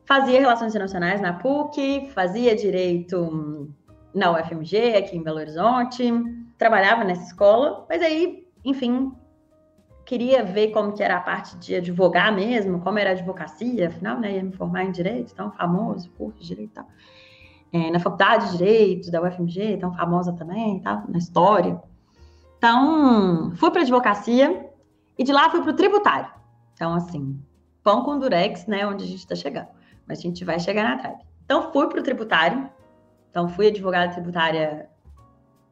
fazia 0.05 0.39
Relações 0.39 0.69
Internacionais 0.69 1.19
na 1.19 1.33
PUC, 1.33 2.11
fazia 2.11 2.55
Direito 2.55 3.69
na 4.13 4.31
UFMG, 4.31 4.95
aqui 4.95 5.17
em 5.17 5.21
Belo 5.21 5.39
Horizonte, 5.39 6.09
trabalhava 6.57 7.03
nessa 7.03 7.25
escola, 7.25 7.85
mas 7.89 8.01
aí, 8.01 8.47
enfim, 8.63 9.11
queria 10.05 10.43
ver 10.43 10.69
como 10.69 10.93
que 10.93 11.03
era 11.03 11.17
a 11.17 11.21
parte 11.21 11.57
de 11.57 11.75
advogar 11.75 12.33
mesmo, 12.33 12.79
como 12.81 12.99
era 12.99 13.09
a 13.09 13.13
advocacia, 13.13 13.87
afinal, 13.87 14.19
né, 14.19 14.35
ia 14.35 14.43
me 14.43 14.51
formar 14.51 14.83
em 14.83 14.91
Direito, 14.91 15.33
tão 15.33 15.51
famoso, 15.51 16.09
curso 16.11 16.39
de 16.39 16.47
Direito 16.47 16.71
e 16.71 16.73
tal 16.73 16.87
é, 17.75 17.91
na 17.91 17.99
faculdade 17.99 18.51
de 18.51 18.57
Direito 18.57 19.11
da 19.11 19.21
UFMG, 19.21 19.77
tão 19.77 19.93
famosa 19.93 20.31
também, 20.31 20.81
na 20.81 21.17
história. 21.17 21.81
Então, 22.57 23.51
fui 23.57 23.69
para 23.69 23.81
advocacia 23.81 24.69
e 25.17 25.23
de 25.25 25.33
lá 25.33 25.49
fui 25.49 25.61
para 25.61 25.71
o 25.71 25.75
tributário. 25.75 26.31
Então, 26.73 26.93
assim, 26.93 27.37
pão 27.83 28.03
com 28.03 28.17
durex, 28.17 28.65
né, 28.65 28.87
onde 28.87 29.03
a 29.03 29.07
gente 29.07 29.19
está 29.19 29.35
chegando. 29.35 29.67
Mas 30.07 30.19
a 30.19 30.21
gente 30.21 30.45
vai 30.45 30.57
chegar 30.57 30.83
na 30.83 30.97
tribe. 30.97 31.21
Então, 31.43 31.71
fui 31.73 31.87
para 31.89 31.99
o 31.99 32.03
tributário. 32.03 32.69
Então, 33.29 33.49
fui 33.49 33.67
advogada 33.67 34.13
tributária 34.13 34.89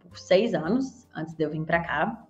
por 0.02 0.18
seis 0.18 0.54
anos, 0.54 1.08
antes 1.16 1.34
de 1.34 1.44
eu 1.44 1.50
vir 1.50 1.64
para 1.64 1.80
cá. 1.80 2.26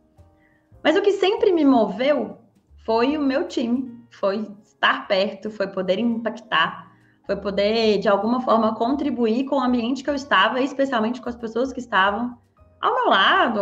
Mas 0.84 0.96
o 0.96 1.02
que 1.02 1.14
sempre 1.14 1.52
me 1.52 1.64
moveu 1.64 2.38
foi 2.86 3.18
o 3.18 3.22
meu 3.22 3.48
time, 3.48 4.06
foi 4.12 4.48
estar 4.64 5.08
perto, 5.08 5.50
foi 5.50 5.68
poder 5.68 5.98
impactar 5.98 6.94
foi 7.26 7.38
poder, 7.38 8.00
de 8.00 8.10
alguma 8.10 8.42
forma, 8.42 8.76
contribuir 8.76 9.46
com 9.46 9.56
o 9.56 9.62
ambiente 9.62 10.04
que 10.04 10.10
eu 10.10 10.16
estava, 10.16 10.60
especialmente 10.60 11.22
com 11.22 11.30
as 11.30 11.36
pessoas 11.36 11.72
que 11.72 11.80
estavam 11.80 12.38
ao 12.82 12.94
meu 12.94 13.10
lado, 13.10 13.62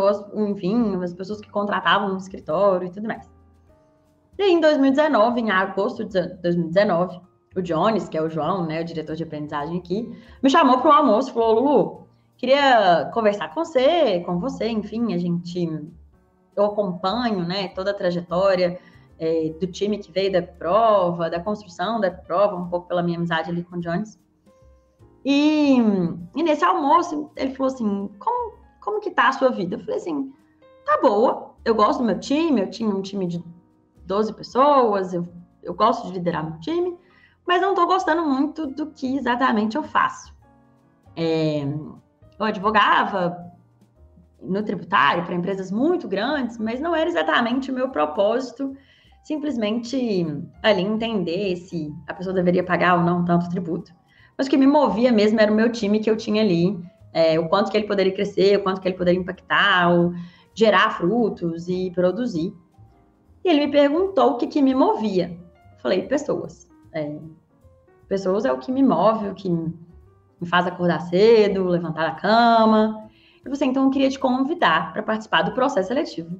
enfim, 0.49 0.95
as 1.03 1.13
pessoas 1.13 1.39
que 1.39 1.49
contratavam 1.49 2.09
no 2.09 2.17
escritório 2.17 2.87
e 2.87 2.91
tudo 2.91 3.07
mais. 3.07 3.29
E 4.37 4.43
aí, 4.43 4.51
em 4.51 4.59
2019, 4.59 5.41
em 5.41 5.51
agosto 5.51 6.03
de 6.03 6.19
2019, 6.41 7.21
o 7.55 7.61
Jones, 7.61 8.09
que 8.09 8.17
é 8.17 8.21
o 8.21 8.29
João, 8.29 8.65
né, 8.65 8.81
o 8.81 8.85
diretor 8.85 9.15
de 9.15 9.23
aprendizagem 9.23 9.77
aqui, 9.77 10.11
me 10.41 10.49
chamou 10.49 10.79
para 10.79 10.89
um 10.89 10.93
almoço 10.93 11.31
falou: 11.31 11.53
Lulu, 11.53 12.07
queria 12.37 13.11
conversar 13.13 13.53
com 13.53 13.63
você, 13.63 14.21
com 14.21 14.39
você, 14.39 14.69
enfim, 14.69 15.13
a 15.13 15.19
gente. 15.19 15.69
Eu 16.61 16.67
acompanho, 16.67 17.45
né, 17.45 17.69
toda 17.69 17.91
a 17.91 17.93
trajetória 17.93 18.79
é, 19.19 19.53
do 19.59 19.67
time 19.67 19.97
que 19.99 20.11
veio 20.11 20.31
da 20.31 20.41
prova, 20.41 21.29
da 21.29 21.39
construção 21.39 21.99
da 21.99 22.09
prova, 22.09 22.55
um 22.55 22.67
pouco 22.67 22.87
pela 22.87 23.03
minha 23.03 23.17
amizade 23.17 23.49
ali 23.49 23.63
com 23.63 23.77
o 23.77 23.79
Jones. 23.79 24.19
E, 25.23 25.77
e, 26.35 26.43
nesse 26.43 26.65
almoço, 26.65 27.29
ele 27.35 27.53
falou 27.53 27.71
assim: 27.71 28.09
como, 28.17 28.53
como 28.79 28.99
que 28.99 29.11
tá 29.11 29.29
a 29.29 29.33
sua 29.33 29.49
vida? 29.49 29.75
Eu 29.75 29.79
falei 29.81 29.97
assim: 29.97 30.33
tá 30.85 30.99
boa, 31.01 31.53
eu 31.63 31.75
gosto 31.75 31.99
do 31.99 32.05
meu 32.05 32.19
time, 32.19 32.61
eu 32.61 32.69
tinha 32.71 32.89
um 32.89 33.01
time 33.01 33.27
de 33.27 33.43
12 34.05 34.33
pessoas, 34.33 35.13
eu, 35.13 35.27
eu 35.61 35.73
gosto 35.73 36.07
de 36.07 36.13
liderar 36.13 36.43
meu 36.43 36.59
time, 36.59 36.97
mas 37.45 37.61
não 37.61 37.75
tô 37.75 37.85
gostando 37.85 38.25
muito 38.25 38.65
do 38.65 38.87
que 38.87 39.17
exatamente 39.17 39.77
eu 39.77 39.83
faço. 39.83 40.33
É, 41.15 41.61
eu 42.39 42.45
advogava 42.45 43.50
no 44.41 44.63
tributário 44.63 45.23
para 45.23 45.35
empresas 45.35 45.71
muito 45.71 46.07
grandes, 46.07 46.57
mas 46.57 46.79
não 46.79 46.95
era 46.95 47.09
exatamente 47.09 47.71
o 47.71 47.73
meu 47.73 47.89
propósito 47.89 48.75
simplesmente 49.23 50.25
ali 50.63 50.81
entender 50.81 51.55
se 51.55 51.93
a 52.07 52.13
pessoa 52.13 52.33
deveria 52.33 52.63
pagar 52.63 52.97
ou 52.97 53.03
não 53.03 53.23
tanto 53.23 53.49
tributo. 53.49 53.93
Mas 54.37 54.47
o 54.47 54.49
que 54.49 54.57
me 54.57 54.65
movia 54.65 55.11
mesmo 55.11 55.39
era 55.39 55.51
o 55.51 55.55
meu 55.55 55.71
time 55.71 55.99
que 55.99 56.09
eu 56.09 56.17
tinha 56.17 56.41
ali, 56.41 56.79
é, 57.13 57.39
o 57.39 57.47
quanto 57.47 57.69
que 57.69 57.77
ele 57.77 57.87
poderia 57.87 58.13
crescer, 58.13 58.57
o 58.57 58.63
quanto 58.63 58.81
que 58.81 58.87
ele 58.87 58.97
poderia 58.97 59.19
impactar, 59.19 59.91
ou 59.93 60.13
gerar 60.53 60.97
frutos 60.97 61.67
e 61.67 61.91
produzir. 61.91 62.53
E 63.43 63.49
ele 63.49 63.67
me 63.67 63.71
perguntou 63.71 64.31
o 64.31 64.37
que, 64.37 64.47
que 64.47 64.61
me 64.61 64.73
movia. 64.73 65.37
Falei, 65.77 66.03
pessoas. 66.03 66.67
É, 66.93 67.17
pessoas 68.07 68.45
é 68.45 68.51
o 68.51 68.57
que 68.57 68.71
me 68.71 68.83
move, 68.83 69.29
o 69.29 69.35
que 69.35 69.49
me 69.49 70.47
faz 70.47 70.65
acordar 70.65 71.01
cedo, 71.01 71.67
levantar 71.67 72.05
da 72.05 72.15
cama. 72.15 73.09
E 73.45 73.49
você, 73.49 73.65
então, 73.65 73.89
queria 73.89 74.09
te 74.09 74.19
convidar 74.19 74.93
para 74.93 75.03
participar 75.03 75.41
do 75.41 75.53
processo 75.53 75.87
seletivo 75.87 76.39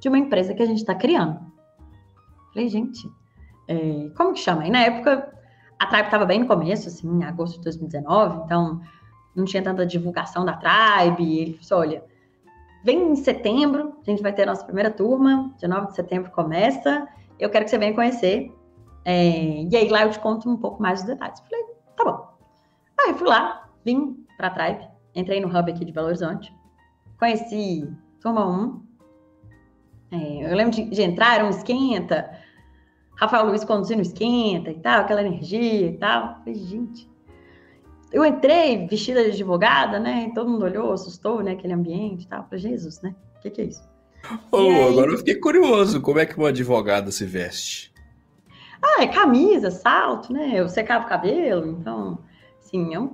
de 0.00 0.08
uma 0.08 0.18
empresa 0.18 0.54
que 0.54 0.62
a 0.62 0.66
gente 0.66 0.78
está 0.78 0.94
criando. 0.94 1.40
Falei, 2.52 2.68
gente, 2.68 3.10
é, 3.68 4.10
como 4.16 4.32
que 4.32 4.40
chama? 4.40 4.66
E 4.66 4.70
na 4.70 4.80
época, 4.80 5.32
a 5.78 5.86
Tribe 5.86 6.04
estava 6.04 6.24
bem 6.24 6.40
no 6.40 6.46
começo, 6.46 6.88
assim, 6.88 7.08
em 7.08 7.24
agosto 7.24 7.58
de 7.58 7.64
2019, 7.64 8.44
então 8.44 8.80
não 9.34 9.44
tinha 9.44 9.62
tanta 9.62 9.84
divulgação 9.84 10.44
da 10.44 10.54
Tribe. 10.54 11.38
Ele 11.38 11.58
falou 11.62 11.82
assim, 11.82 11.94
olha, 11.94 12.04
vem 12.84 13.12
em 13.12 13.16
setembro, 13.16 13.96
a 14.00 14.10
gente 14.10 14.22
vai 14.22 14.32
ter 14.32 14.42
a 14.42 14.46
nossa 14.46 14.64
primeira 14.64 14.90
turma, 14.90 15.52
19 15.54 15.88
de 15.88 15.94
setembro 15.94 16.30
começa, 16.30 17.08
eu 17.38 17.50
quero 17.50 17.64
que 17.64 17.70
você 17.70 17.78
venha 17.78 17.94
conhecer. 17.94 18.54
É, 19.04 19.62
e 19.62 19.76
aí 19.76 19.88
lá 19.88 20.02
eu 20.02 20.10
te 20.10 20.18
conto 20.18 20.48
um 20.48 20.56
pouco 20.56 20.80
mais 20.80 21.00
dos 21.00 21.10
detalhes. 21.10 21.40
Falei, 21.40 21.64
tá 21.96 22.04
bom. 22.04 22.28
Aí 23.00 23.14
fui 23.14 23.26
lá, 23.26 23.68
vim 23.84 24.24
para 24.36 24.48
a 24.48 24.50
Tribe, 24.50 24.88
entrei 25.14 25.40
no 25.40 25.48
hub 25.48 25.70
aqui 25.70 25.84
de 25.84 25.92
Belo 25.92 26.08
Horizonte, 26.08 26.54
conheci 27.18 27.88
turma 28.20 28.46
1. 28.46 28.84
É, 30.12 30.52
eu 30.52 30.56
lembro 30.56 30.74
de, 30.74 30.84
de 30.84 31.02
entrar, 31.02 31.36
era 31.36 31.44
um 31.44 31.50
esquenta, 31.50 32.30
Rafael 33.16 33.46
Luiz 33.46 33.64
conduzindo 33.64 34.02
esquenta 34.02 34.70
e 34.70 34.78
tal, 34.80 35.00
aquela 35.00 35.22
energia 35.22 35.88
e 35.88 35.96
tal. 35.96 36.38
Falei, 36.38 36.54
gente. 36.54 37.08
Eu 38.12 38.24
entrei 38.24 38.86
vestida 38.86 39.24
de 39.24 39.30
advogada, 39.30 39.98
né? 39.98 40.28
E 40.28 40.34
todo 40.34 40.48
mundo 40.48 40.64
olhou, 40.64 40.92
assustou, 40.92 41.42
né? 41.42 41.52
Aquele 41.52 41.72
ambiente 41.72 42.24
e 42.24 42.28
tal. 42.28 42.44
Falei, 42.44 42.58
Jesus, 42.58 43.00
né? 43.02 43.14
O 43.36 43.40
que, 43.40 43.50
que 43.50 43.60
é 43.60 43.64
isso? 43.64 43.82
Oh, 44.50 44.58
aí... 44.58 44.84
Agora 44.84 45.10
eu 45.10 45.18
fiquei 45.18 45.36
curioso. 45.36 46.00
Como 46.00 46.18
é 46.18 46.26
que 46.26 46.36
uma 46.36 46.48
advogada 46.48 47.10
se 47.10 47.24
veste? 47.24 47.92
Ah, 48.82 49.02
é 49.02 49.06
camisa, 49.06 49.70
salto, 49.70 50.32
né? 50.32 50.52
Eu 50.54 50.68
secava 50.68 51.06
o 51.06 51.08
cabelo, 51.08 51.66
então, 51.70 52.18
assim, 52.60 52.94
é 52.94 53.00
um, 53.00 53.10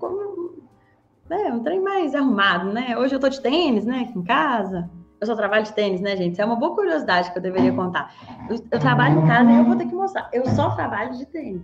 é 1.31 1.53
um 1.53 1.63
trem 1.63 1.81
mais 1.81 2.15
arrumado, 2.15 2.73
né? 2.73 2.97
Hoje 2.99 3.15
eu 3.15 3.21
tô 3.21 3.29
de 3.29 3.41
tênis, 3.41 3.85
né? 3.85 4.07
Aqui 4.09 4.19
em 4.19 4.23
casa 4.23 4.91
eu 5.21 5.27
só 5.27 5.37
trabalho 5.37 5.65
de 5.65 5.73
tênis, 5.75 6.01
né, 6.01 6.17
gente? 6.17 6.33
Isso 6.33 6.43
é 6.43 6.45
uma 6.45 6.57
boa 6.57 6.75
curiosidade 6.75 7.31
que 7.31 7.37
eu 7.37 7.43
deveria 7.43 7.73
contar. 7.73 8.15
Eu, 8.49 8.57
eu 8.71 8.81
trabalho 8.81 9.21
em 9.21 9.27
casa 9.27 9.51
e 9.51 9.59
eu 9.59 9.65
vou 9.65 9.77
ter 9.77 9.87
que 9.87 9.95
mostrar. 9.95 10.31
Eu 10.33 10.47
só 10.47 10.71
trabalho 10.71 11.17
de 11.17 11.27
tênis. 11.27 11.63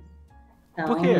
Então, 0.72 0.84
Por 0.84 1.00
quê? 1.00 1.14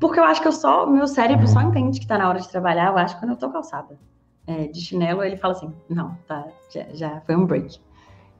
Porque 0.00 0.18
eu 0.18 0.24
acho 0.24 0.40
que 0.40 0.48
eu 0.48 0.52
só, 0.52 0.86
meu 0.86 1.06
cérebro 1.06 1.46
só 1.46 1.60
entende 1.60 2.00
que 2.00 2.06
tá 2.06 2.16
na 2.16 2.28
hora 2.28 2.40
de 2.40 2.48
trabalhar, 2.48 2.88
eu 2.90 2.96
acho, 2.96 3.18
quando 3.18 3.32
eu 3.32 3.36
tô 3.36 3.50
calçada. 3.50 3.98
É, 4.46 4.66
de 4.66 4.80
chinelo, 4.80 5.22
ele 5.22 5.36
fala 5.36 5.52
assim, 5.52 5.72
não, 5.88 6.16
tá, 6.26 6.44
já, 6.70 6.86
já 6.92 7.20
foi 7.20 7.36
um 7.36 7.46
break. 7.46 7.78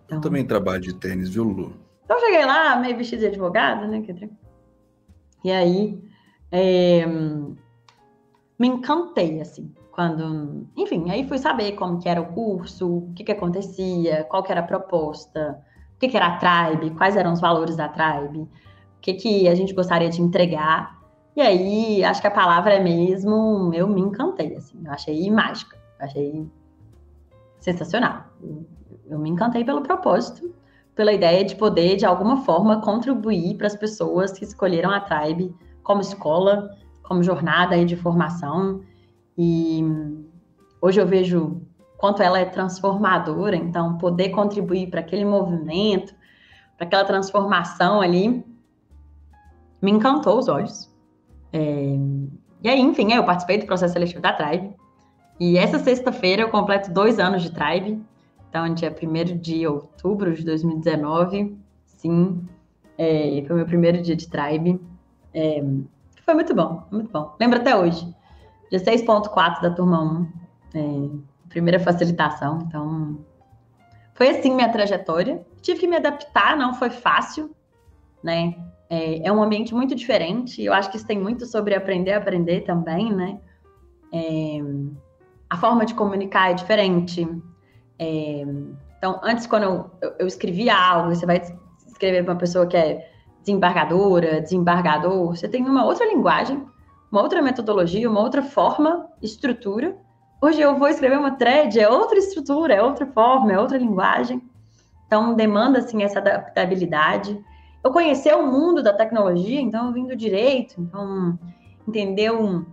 Então, 0.06 0.18
eu 0.18 0.22
também 0.22 0.44
trabalho 0.44 0.80
de 0.80 0.94
tênis, 0.94 1.28
viu, 1.28 1.44
Lu? 1.44 1.74
Então, 2.04 2.16
eu 2.16 2.20
cheguei 2.20 2.44
lá, 2.44 2.74
meio 2.76 2.96
vestido 2.96 3.20
de 3.20 3.26
advogada, 3.26 3.86
né, 3.86 4.02
e 5.44 5.50
aí, 5.52 6.02
é, 6.50 7.04
me 8.62 8.68
encantei, 8.68 9.40
assim, 9.40 9.74
quando, 9.90 10.68
enfim, 10.76 11.10
aí 11.10 11.26
fui 11.26 11.36
saber 11.36 11.72
como 11.72 11.98
que 11.98 12.08
era 12.08 12.20
o 12.20 12.26
curso, 12.26 12.98
o 12.98 13.12
que 13.12 13.24
que 13.24 13.32
acontecia, 13.32 14.22
qual 14.30 14.40
que 14.40 14.52
era 14.52 14.60
a 14.60 14.64
proposta, 14.64 15.60
o 15.96 15.98
que 15.98 16.06
que 16.06 16.16
era 16.16 16.28
a 16.28 16.36
Tribe, 16.36 16.94
quais 16.96 17.16
eram 17.16 17.32
os 17.32 17.40
valores 17.40 17.74
da 17.74 17.88
Tribe, 17.88 18.38
o 18.38 18.48
que 19.00 19.14
que 19.14 19.48
a 19.48 19.54
gente 19.56 19.74
gostaria 19.74 20.08
de 20.08 20.22
entregar. 20.22 20.96
E 21.34 21.40
aí, 21.40 22.04
acho 22.04 22.20
que 22.20 22.28
a 22.28 22.30
palavra 22.30 22.74
é 22.74 22.80
mesmo, 22.80 23.72
eu 23.74 23.88
me 23.88 24.00
encantei, 24.00 24.54
assim, 24.54 24.80
eu 24.84 24.92
achei 24.92 25.28
mágica, 25.28 25.76
achei 25.98 26.48
sensacional. 27.58 28.26
Eu 29.10 29.18
me 29.18 29.28
encantei 29.28 29.64
pelo 29.64 29.82
propósito, 29.82 30.54
pela 30.94 31.12
ideia 31.12 31.44
de 31.44 31.56
poder, 31.56 31.96
de 31.96 32.06
alguma 32.06 32.44
forma, 32.44 32.80
contribuir 32.80 33.56
para 33.56 33.66
as 33.66 33.74
pessoas 33.74 34.30
que 34.30 34.44
escolheram 34.44 34.92
a 34.92 35.00
Tribe 35.00 35.52
como 35.82 36.00
escola, 36.00 36.70
como 37.02 37.22
jornada 37.22 37.84
de 37.84 37.96
formação. 37.96 38.80
E 39.36 39.84
hoje 40.80 41.00
eu 41.00 41.06
vejo 41.06 41.62
quanto 41.96 42.22
ela 42.22 42.38
é 42.38 42.44
transformadora, 42.44 43.54
então 43.54 43.96
poder 43.98 44.30
contribuir 44.30 44.88
para 44.88 45.00
aquele 45.00 45.24
movimento, 45.24 46.14
para 46.76 46.86
aquela 46.86 47.04
transformação 47.04 48.00
ali, 48.00 48.44
me 49.80 49.90
encantou 49.90 50.38
os 50.38 50.48
olhos. 50.48 50.92
É... 51.52 51.96
E 52.62 52.68
aí, 52.68 52.80
enfim, 52.80 53.12
eu 53.12 53.24
participei 53.24 53.58
do 53.58 53.66
processo 53.66 53.92
seletivo 53.92 54.20
da 54.20 54.32
Tribe. 54.32 54.74
E 55.38 55.58
essa 55.58 55.78
sexta-feira 55.78 56.42
eu 56.42 56.48
completo 56.48 56.92
dois 56.92 57.18
anos 57.18 57.42
de 57.42 57.50
Tribe. 57.50 58.00
Então, 58.48 58.72
dia 58.74 58.94
1 58.94 59.38
de 59.38 59.66
outubro 59.66 60.34
de 60.34 60.44
2019, 60.44 61.56
sim, 61.86 62.44
é, 62.98 63.42
foi 63.46 63.56
meu 63.56 63.64
primeiro 63.64 64.02
dia 64.02 64.14
de 64.14 64.28
Tribe. 64.28 64.80
É, 65.32 65.64
foi 66.24 66.34
muito 66.34 66.54
bom, 66.54 66.86
muito 66.90 67.10
bom. 67.10 67.34
Lembro 67.40 67.58
até 67.60 67.76
hoje. 67.76 68.14
Dia 68.70 68.80
6.4 68.80 69.60
da 69.60 69.70
turma 69.70 70.02
1, 70.02 70.28
é, 70.74 71.10
primeira 71.48 71.78
facilitação. 71.78 72.60
Então, 72.66 73.18
foi 74.14 74.30
assim 74.30 74.54
minha 74.54 74.70
trajetória. 74.70 75.44
Tive 75.60 75.80
que 75.80 75.86
me 75.86 75.96
adaptar, 75.96 76.56
não 76.56 76.74
foi 76.74 76.90
fácil, 76.90 77.54
né? 78.22 78.54
É, 78.88 79.26
é, 79.26 79.32
um 79.32 79.42
ambiente 79.42 79.74
muito 79.74 79.94
diferente. 79.94 80.62
Eu 80.62 80.72
acho 80.72 80.90
que 80.90 80.96
isso 80.96 81.06
tem 81.06 81.18
muito 81.18 81.46
sobre 81.46 81.74
aprender 81.74 82.12
a 82.12 82.18
aprender 82.18 82.62
também, 82.62 83.12
né? 83.12 83.40
É, 84.12 84.58
a 85.48 85.56
forma 85.56 85.84
de 85.84 85.94
comunicar 85.94 86.50
é 86.50 86.54
diferente. 86.54 87.26
É, 87.98 88.44
então, 88.96 89.20
antes, 89.22 89.46
quando 89.46 89.64
eu, 89.64 89.90
eu, 90.00 90.14
eu, 90.20 90.26
escrevia 90.26 90.74
algo, 90.74 91.14
você 91.14 91.26
vai 91.26 91.42
escrever 91.86 92.24
para 92.24 92.32
uma 92.34 92.38
pessoa 92.38 92.66
que 92.66 92.76
é 92.76 93.11
desembargadora, 93.42 94.40
desembargador, 94.40 95.36
você 95.36 95.48
tem 95.48 95.64
uma 95.64 95.84
outra 95.84 96.06
linguagem, 96.06 96.64
uma 97.10 97.22
outra 97.22 97.42
metodologia, 97.42 98.08
uma 98.08 98.20
outra 98.20 98.42
forma, 98.42 99.08
estrutura. 99.20 99.96
Hoje 100.40 100.60
eu 100.60 100.76
vou 100.78 100.88
escrever 100.88 101.18
uma 101.18 101.32
thread, 101.32 101.78
é 101.78 101.88
outra 101.88 102.18
estrutura, 102.18 102.74
é 102.74 102.82
outra 102.82 103.06
forma, 103.06 103.52
é 103.52 103.58
outra 103.58 103.78
linguagem. 103.78 104.42
Então, 105.06 105.34
demanda, 105.34 105.80
assim, 105.80 106.02
essa 106.02 106.18
adaptabilidade 106.18 107.38
eu 107.82 107.90
conhecer 107.90 108.34
o 108.34 108.46
mundo 108.46 108.82
da 108.82 108.92
tecnologia, 108.92 109.60
então 109.60 109.88
eu 109.88 109.92
vim 109.92 110.06
do 110.06 110.14
direito, 110.14 110.80
então 110.80 111.36
entendeu 111.86 112.64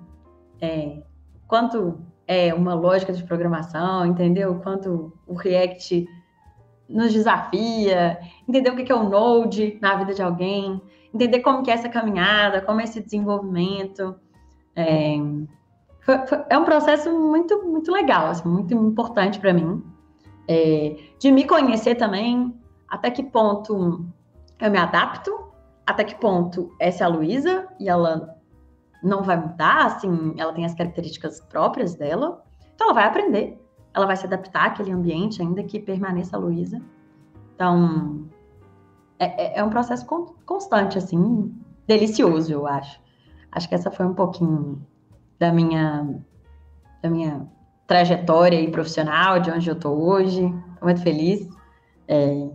é, 0.61 1.01
quanto 1.47 1.99
é 2.27 2.53
uma 2.53 2.75
lógica 2.75 3.11
de 3.11 3.23
programação, 3.23 4.05
entendeu 4.05 4.59
quanto 4.59 5.11
o 5.25 5.33
React 5.33 6.07
nos 6.89 7.13
desafia, 7.13 8.19
entender 8.47 8.71
o 8.71 8.75
que 8.75 8.91
é 8.91 8.95
o 8.95 9.07
Node 9.07 9.77
na 9.79 9.95
vida 9.95 10.13
de 10.13 10.23
alguém, 10.23 10.81
entender 11.13 11.39
como 11.41 11.61
que 11.63 11.69
é 11.69 11.75
essa 11.75 11.87
caminhada, 11.87 12.61
como 12.61 12.81
é 12.81 12.83
esse 12.83 13.01
desenvolvimento. 13.01 14.15
É, 14.75 15.15
foi, 16.01 16.25
foi, 16.27 16.43
é 16.49 16.57
um 16.57 16.65
processo 16.65 17.11
muito, 17.11 17.63
muito 17.65 17.91
legal, 17.91 18.27
assim, 18.27 18.49
muito 18.49 18.73
importante 18.73 19.39
para 19.39 19.53
mim. 19.53 19.83
É, 20.47 20.97
de 21.19 21.31
me 21.31 21.45
conhecer 21.45 21.95
também, 21.95 22.59
até 22.87 23.11
que 23.11 23.21
ponto 23.21 24.03
eu 24.59 24.71
me 24.71 24.77
adapto, 24.77 25.31
até 25.85 26.03
que 26.03 26.15
ponto 26.15 26.75
essa 26.79 27.03
é 27.03 27.05
a 27.05 27.09
Luísa 27.09 27.67
e 27.79 27.87
ela 27.87 28.35
não 29.03 29.23
vai 29.23 29.37
mudar, 29.37 29.85
assim, 29.85 30.33
ela 30.37 30.51
tem 30.53 30.65
as 30.65 30.73
características 30.73 31.39
próprias 31.39 31.95
dela, 31.95 32.43
então 32.73 32.87
ela 32.87 32.93
vai 32.93 33.05
aprender, 33.05 33.61
ela 33.93 34.05
vai 34.05 34.15
se 34.15 34.25
adaptar 34.25 34.67
àquele 34.67 34.91
ambiente, 34.91 35.41
ainda 35.41 35.63
que 35.63 35.79
permaneça 35.79 36.35
a 36.35 36.39
Luísa. 36.39 36.81
Então, 37.55 38.27
é, 39.17 39.57
é, 39.57 39.59
é 39.59 39.63
um 39.63 39.69
processo 39.69 40.05
constante, 40.45 40.97
assim, 40.97 41.53
delicioso, 41.87 42.51
eu 42.51 42.67
acho. 42.67 43.01
Acho 43.51 43.67
que 43.67 43.75
essa 43.75 43.91
foi 43.91 44.05
um 44.05 44.13
pouquinho 44.13 44.81
da 45.39 45.51
minha, 45.51 46.21
da 47.01 47.09
minha 47.09 47.47
trajetória 47.87 48.57
aí 48.57 48.71
profissional, 48.71 49.39
de 49.39 49.49
onde 49.49 49.69
eu 49.69 49.75
estou 49.75 49.99
hoje. 49.99 50.45
Estou 50.45 50.83
muito 50.83 51.01
feliz. 51.01 51.49
É, 52.07 52.49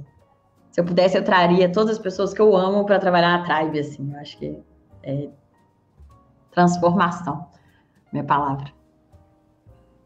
se 0.71 0.81
eu 0.81 0.85
pudesse, 0.85 1.19
eu 1.19 1.25
traria 1.25 1.71
todas 1.71 1.97
as 1.97 1.99
pessoas 1.99 2.33
que 2.33 2.41
eu 2.41 2.57
amo 2.57 2.85
para 2.87 2.99
trabalhar 2.99 3.39
na 3.39 3.45
Tribe, 3.45 3.79
assim. 3.81 4.13
Eu 4.13 4.21
acho 4.21 4.39
que 4.39 4.57
é 5.03 5.29
transformação, 6.53 7.47
minha 8.13 8.25
palavra. 8.25 8.73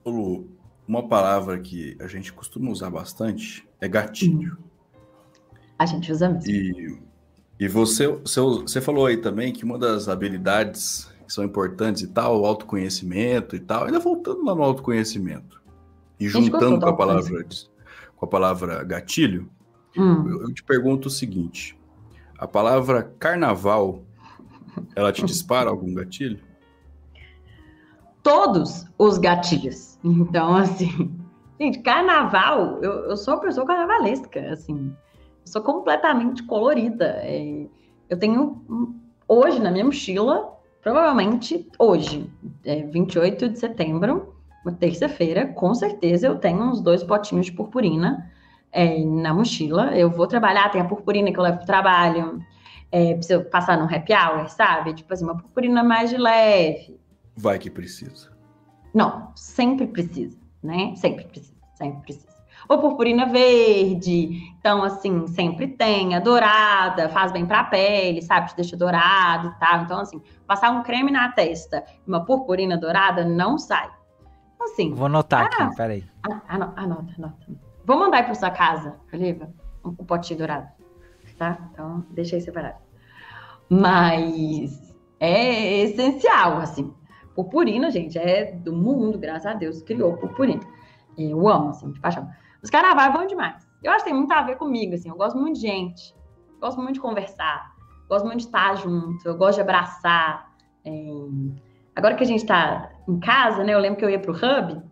Lu, 0.05 0.58
uma 0.89 1.07
palavra 1.07 1.59
que 1.61 1.97
a 2.01 2.07
gente 2.07 2.33
costuma 2.33 2.71
usar 2.71 2.91
bastante 2.91 3.69
é 3.81 3.87
gatilho. 3.87 4.59
A 5.79 5.87
gente 5.87 6.11
usa 6.11 6.29
mesmo. 6.29 6.51
E, 6.51 6.99
e 7.61 7.69
você, 7.69 8.09
você, 8.09 8.41
você 8.41 8.81
falou 8.81 9.07
aí 9.07 9.19
também 9.19 9.53
que 9.53 9.65
uma 9.65 9.79
das 9.79 10.09
habilidades 10.09 11.13
que 11.27 11.33
são 11.33 11.45
importantes 11.45 12.03
e 12.03 12.09
tal, 12.09 12.41
o 12.41 12.47
autoconhecimento 12.47 13.55
e 13.55 13.61
tal, 13.61 13.85
ainda 13.85 14.01
voltando 14.01 14.45
lá 14.45 14.55
no 14.55 14.63
autoconhecimento 14.63 15.61
e 16.19 16.27
juntando 16.27 16.81
com 16.81 16.89
a 16.89 16.97
palavra 16.97 17.47
com 18.17 18.25
a 18.25 18.29
palavra 18.29 18.83
gatilho, 18.83 19.49
Hum. 19.99 20.29
Eu, 20.29 20.43
eu 20.43 20.55
te 20.55 20.63
pergunto 20.63 21.09
o 21.09 21.11
seguinte: 21.11 21.77
a 22.39 22.47
palavra 22.47 23.03
carnaval, 23.19 24.05
ela 24.95 25.13
te 25.13 25.25
dispara 25.25 25.69
algum 25.69 25.93
gatilho? 25.93 26.41
Todos 28.29 28.85
os 28.99 29.17
gatilhos. 29.17 29.99
Então, 30.05 30.55
assim, 30.55 31.11
gente, 31.59 31.79
carnaval, 31.79 32.79
eu, 32.83 32.93
eu 33.07 33.17
sou 33.17 33.35
uma 33.35 33.41
pessoa 33.41 33.67
carnavalesca, 33.67 34.53
assim, 34.53 34.95
sou 35.47 35.63
completamente 35.63 36.43
colorida. 36.43 37.21
É, 37.23 37.67
eu 38.11 38.19
tenho 38.19 38.63
hoje 39.27 39.59
na 39.59 39.71
minha 39.71 39.87
mochila, 39.87 40.53
provavelmente 40.83 41.67
hoje, 41.79 42.31
é 42.67 42.83
28 42.83 43.49
de 43.49 43.59
setembro, 43.59 44.35
uma 44.63 44.73
terça-feira, 44.73 45.47
com 45.47 45.75
certeza 45.75 46.27
eu 46.27 46.39
tenho 46.39 46.63
uns 46.65 46.83
dois 46.83 47.03
potinhos 47.03 47.47
de 47.47 47.53
purpurina 47.53 48.31
é, 48.71 49.03
na 49.05 49.33
mochila. 49.33 49.97
Eu 49.97 50.11
vou 50.11 50.27
trabalhar, 50.27 50.71
tem 50.71 50.83
a 50.83 50.85
purpurina 50.85 51.33
que 51.33 51.39
eu 51.39 51.43
levo 51.43 51.57
para 51.57 51.65
o 51.65 51.67
trabalho. 51.67 52.43
É, 52.93 53.15
preciso 53.15 53.45
passar 53.45 53.79
num 53.79 53.85
happy 53.85 54.13
hour, 54.13 54.51
sabe? 54.51 54.93
Tipo 54.93 55.15
assim, 55.15 55.25
uma 55.25 55.37
purpurina 55.37 55.83
mais 55.83 56.11
de 56.11 56.19
leve. 56.19 56.99
Vai 57.39 57.57
que 57.57 57.71
precisa. 57.71 58.37
Não, 58.93 59.31
sempre 59.37 59.87
precisa, 59.87 60.37
né? 60.61 60.93
Sempre 60.97 61.25
precisa, 61.25 61.55
sempre 61.75 62.03
precisa. 62.03 62.37
Ou 62.69 62.81
purpurina 62.81 63.27
verde, 63.27 64.53
então 64.59 64.83
assim, 64.83 65.25
sempre 65.29 65.69
tem. 65.69 66.17
A 66.17 66.21
dourada 66.21 67.09
faz 67.09 67.31
bem 67.31 67.47
para 67.47 67.61
a 67.61 67.65
pele, 67.65 68.21
sabe? 68.23 68.49
Te 68.49 68.57
deixa 68.57 68.77
dourado 68.77 69.49
e 69.49 69.61
tal. 69.61 69.83
Então, 69.83 70.01
assim, 70.01 70.21
passar 70.49 70.71
um 70.71 70.83
creme 70.83 71.13
na 71.13 71.31
testa 71.31 71.85
e 72.05 72.09
uma 72.09 72.25
purpurina 72.25 72.77
dourada 72.77 73.25
não 73.25 73.57
sai. 73.57 73.89
Então, 74.55 74.67
assim. 74.67 74.93
Vou 74.93 75.07
anotar 75.07 75.49
ah, 75.59 75.65
aqui, 75.65 75.77
peraí. 75.77 76.05
Anota, 76.49 76.81
anota, 76.81 77.15
anota. 77.17 77.47
Vou 77.85 77.99
mandar 77.99 78.19
aí 78.19 78.25
para 78.25 78.35
sua 78.35 78.51
casa, 78.51 78.97
Oliva, 79.13 79.49
um, 79.85 79.91
um 79.91 80.05
potinho 80.05 80.39
dourado, 80.39 80.69
tá? 81.39 81.57
Então, 81.71 82.05
deixa 82.11 82.35
aí 82.35 82.43
separado. 82.43 82.79
Mas 83.71 84.97
é 85.21 85.83
essencial, 85.85 86.59
assim. 86.59 86.93
Purpurina, 87.39 87.89
gente, 87.89 88.19
é 88.19 88.51
do 88.51 88.73
mundo, 88.73 89.17
graças 89.17 89.47
a 89.47 89.55
Deus, 89.55 89.81
criou 89.81 90.17
purpurina. 90.17 90.61
Eu 91.17 91.47
amo, 91.47 91.69
assim, 91.69 91.93
de 91.93 92.01
paixão. 92.01 92.29
Os 92.61 92.69
carnavais 92.69 93.13
vão 93.13 93.29
demais. 93.29 93.65
Eu 93.81 93.93
acho 93.93 94.03
que 94.03 94.11
tem 94.11 94.19
muito 94.19 94.33
a 94.33 94.43
ver 94.43 94.57
comigo, 94.57 94.97
assim. 94.97 95.09
Eu 95.09 95.15
gosto 95.15 95.39
muito 95.39 95.55
de 95.55 95.61
gente, 95.61 96.13
gosto 96.61 96.79
muito 96.83 96.95
de 96.95 97.01
conversar, 97.01 97.73
gosto 98.09 98.25
muito 98.25 98.39
de 98.39 98.47
estar 98.47 98.75
junto, 98.79 99.25
eu 99.25 99.37
gosto 99.37 99.55
de 99.55 99.61
abraçar. 99.61 100.53
É... 100.85 100.91
Agora 101.95 102.17
que 102.17 102.25
a 102.25 102.27
gente 102.27 102.41
está 102.41 102.91
em 103.09 103.21
casa, 103.21 103.63
né? 103.63 103.73
Eu 103.73 103.79
lembro 103.79 104.01
que 104.01 104.05
eu 104.05 104.11
ia 104.11 104.19
pro 104.19 104.33
Hub, 104.33 104.83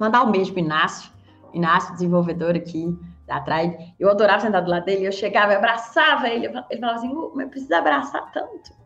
mandar 0.00 0.22
um 0.22 0.30
beijo 0.30 0.52
pro 0.52 0.60
Inácio, 0.60 1.12
Inácio, 1.52 1.92
desenvolvedor 1.92 2.56
aqui 2.56 2.98
da 3.26 3.42
Tribe, 3.42 3.94
eu 4.00 4.08
adorava 4.08 4.40
sentar 4.40 4.64
do 4.64 4.70
lado 4.70 4.86
dele, 4.86 5.06
eu 5.06 5.12
chegava, 5.12 5.52
eu 5.52 5.58
abraçava 5.58 6.30
ele, 6.30 6.46
ele 6.46 6.80
falava 6.80 6.98
assim, 6.98 7.12
mas 7.34 7.50
precisa 7.50 7.76
abraçar 7.76 8.32
tanto. 8.32 8.77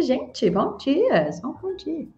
Gente, 0.00 0.48
bom 0.50 0.76
dia, 0.76 1.30
só 1.32 1.48
um 1.48 1.54
bom 1.54 1.74
dia. 1.76 2.08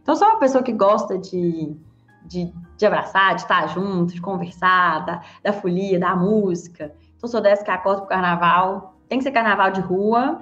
Então, 0.00 0.14
sou 0.14 0.28
uma 0.28 0.38
pessoa 0.38 0.62
que 0.62 0.72
gosta 0.72 1.18
de, 1.18 1.76
de, 2.24 2.52
de 2.76 2.86
abraçar, 2.86 3.34
de 3.34 3.42
estar 3.42 3.66
junto, 3.68 4.14
de 4.14 4.20
conversar, 4.20 5.04
da, 5.04 5.22
da 5.42 5.52
folia, 5.52 5.98
da 5.98 6.14
música. 6.14 6.94
Então, 7.16 7.28
sou 7.28 7.40
dessa 7.40 7.64
que 7.64 7.70
acorda 7.70 8.02
pro 8.02 8.08
carnaval. 8.08 8.96
Tem 9.08 9.18
que 9.18 9.24
ser 9.24 9.32
carnaval 9.32 9.70
de 9.72 9.80
rua, 9.80 10.40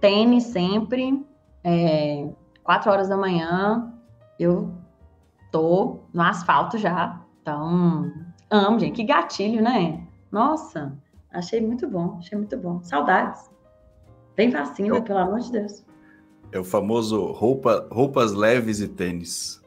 tênis 0.00 0.44
sempre, 0.44 1.24
é, 1.64 2.28
quatro 2.62 2.90
horas 2.90 3.08
da 3.08 3.16
manhã, 3.16 3.92
eu 4.38 4.72
tô 5.50 6.00
no 6.12 6.22
asfalto 6.22 6.78
já. 6.78 7.20
Então, 7.40 8.12
Amo, 8.50 8.78
gente. 8.78 8.94
Que 8.94 9.04
gatilho, 9.04 9.62
né? 9.62 10.06
Nossa, 10.30 10.96
achei 11.32 11.60
muito 11.60 11.88
bom, 11.88 12.16
achei 12.18 12.36
muito 12.36 12.56
bom. 12.56 12.82
Saudades. 12.82 13.50
Bem 14.36 14.50
vacina, 14.50 14.88
eu, 14.88 15.02
pelo 15.02 15.18
amor 15.18 15.40
de 15.40 15.50
Deus. 15.50 15.85
É 16.52 16.58
o 16.58 16.64
famoso 16.64 17.32
roupa, 17.32 17.86
roupas 17.90 18.32
leves 18.32 18.80
e 18.80 18.88
tênis. 18.88 19.62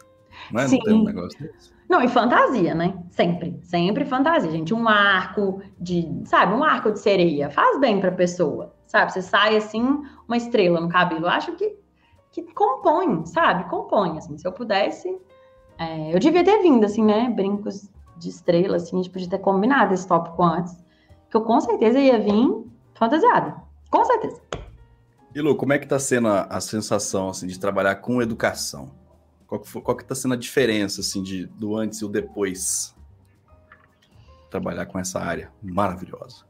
Não 0.52 0.62
é? 0.62 0.68
Sim. 0.68 0.78
Não 0.78 0.84
tem 0.84 0.94
um 0.94 1.04
negócio 1.04 1.40
desse? 1.40 1.80
Não, 1.90 2.04
e 2.04 2.08
fantasia, 2.08 2.76
né? 2.76 2.94
Sempre, 3.10 3.60
sempre 3.64 4.06
fantasia, 4.06 4.52
gente. 4.52 4.76
Um 4.76 4.88
arco 4.88 5.60
de, 5.80 6.08
sabe, 6.26 6.54
um 6.54 6.64
arco 6.64 6.92
de 6.92 7.00
sereia 7.00 7.50
faz 7.50 7.80
bem 7.80 8.00
pra 8.00 8.12
pessoa, 8.12 8.76
sabe? 8.86 9.12
Você 9.12 9.24
sai 9.24 9.58
assim, 9.58 10.04
uma 10.28 10.38
estrela 10.38 10.80
no 10.80 10.88
cabelo. 10.88 11.26
Eu 11.26 11.30
acho 11.30 11.54
que, 11.54 11.76
que 12.32 12.44
compõe, 12.54 13.26
sabe? 13.26 13.68
Compõe, 13.70 14.20
assim. 14.20 14.38
Se 14.38 14.48
eu 14.48 14.52
pudesse, 14.52 15.20
é, 15.80 16.14
eu 16.14 16.20
devia 16.20 16.44
ter 16.44 16.62
vindo, 16.62 16.86
assim, 16.86 17.04
né? 17.04 17.28
Brincos 17.36 17.90
de 18.18 18.30
estrela, 18.30 18.76
assim, 18.76 19.00
a 19.00 19.02
gente 19.02 19.12
podia 19.12 19.30
ter 19.30 19.40
combinado 19.40 19.92
esse 19.92 20.08
tópico 20.08 20.44
antes. 20.44 20.78
Que 21.28 21.38
eu 21.38 21.42
com 21.42 21.60
certeza 21.60 22.00
ia 22.00 22.20
vir 22.20 22.66
fantasiada. 22.94 23.56
Com 23.90 24.06
certeza. 24.06 24.40
E 25.34 25.42
Lu, 25.42 25.56
como 25.56 25.74
é 25.74 25.78
que 25.78 25.88
tá 25.88 26.00
sendo 26.00 26.28
a, 26.28 26.44
a 26.44 26.60
sensação 26.60 27.30
assim, 27.30 27.46
de 27.46 27.60
trabalhar 27.60 27.96
com 27.98 28.22
educação? 28.22 28.92
Qual 29.46 29.62
que, 29.62 29.70
foi, 29.70 29.82
qual 29.82 29.96
que 29.96 30.04
tá 30.04 30.16
sendo 30.16 30.34
a 30.34 30.38
diferença 30.38 31.02
assim, 31.02 31.22
de, 31.22 31.46
do 31.46 31.76
antes 31.76 32.00
e 32.00 32.06
o 32.06 32.10
depois? 32.10 32.96
Trabalhar 34.50 34.88
com 34.88 34.98
essa 34.98 35.20
área 35.20 35.52
maravilhosa. 35.62 36.46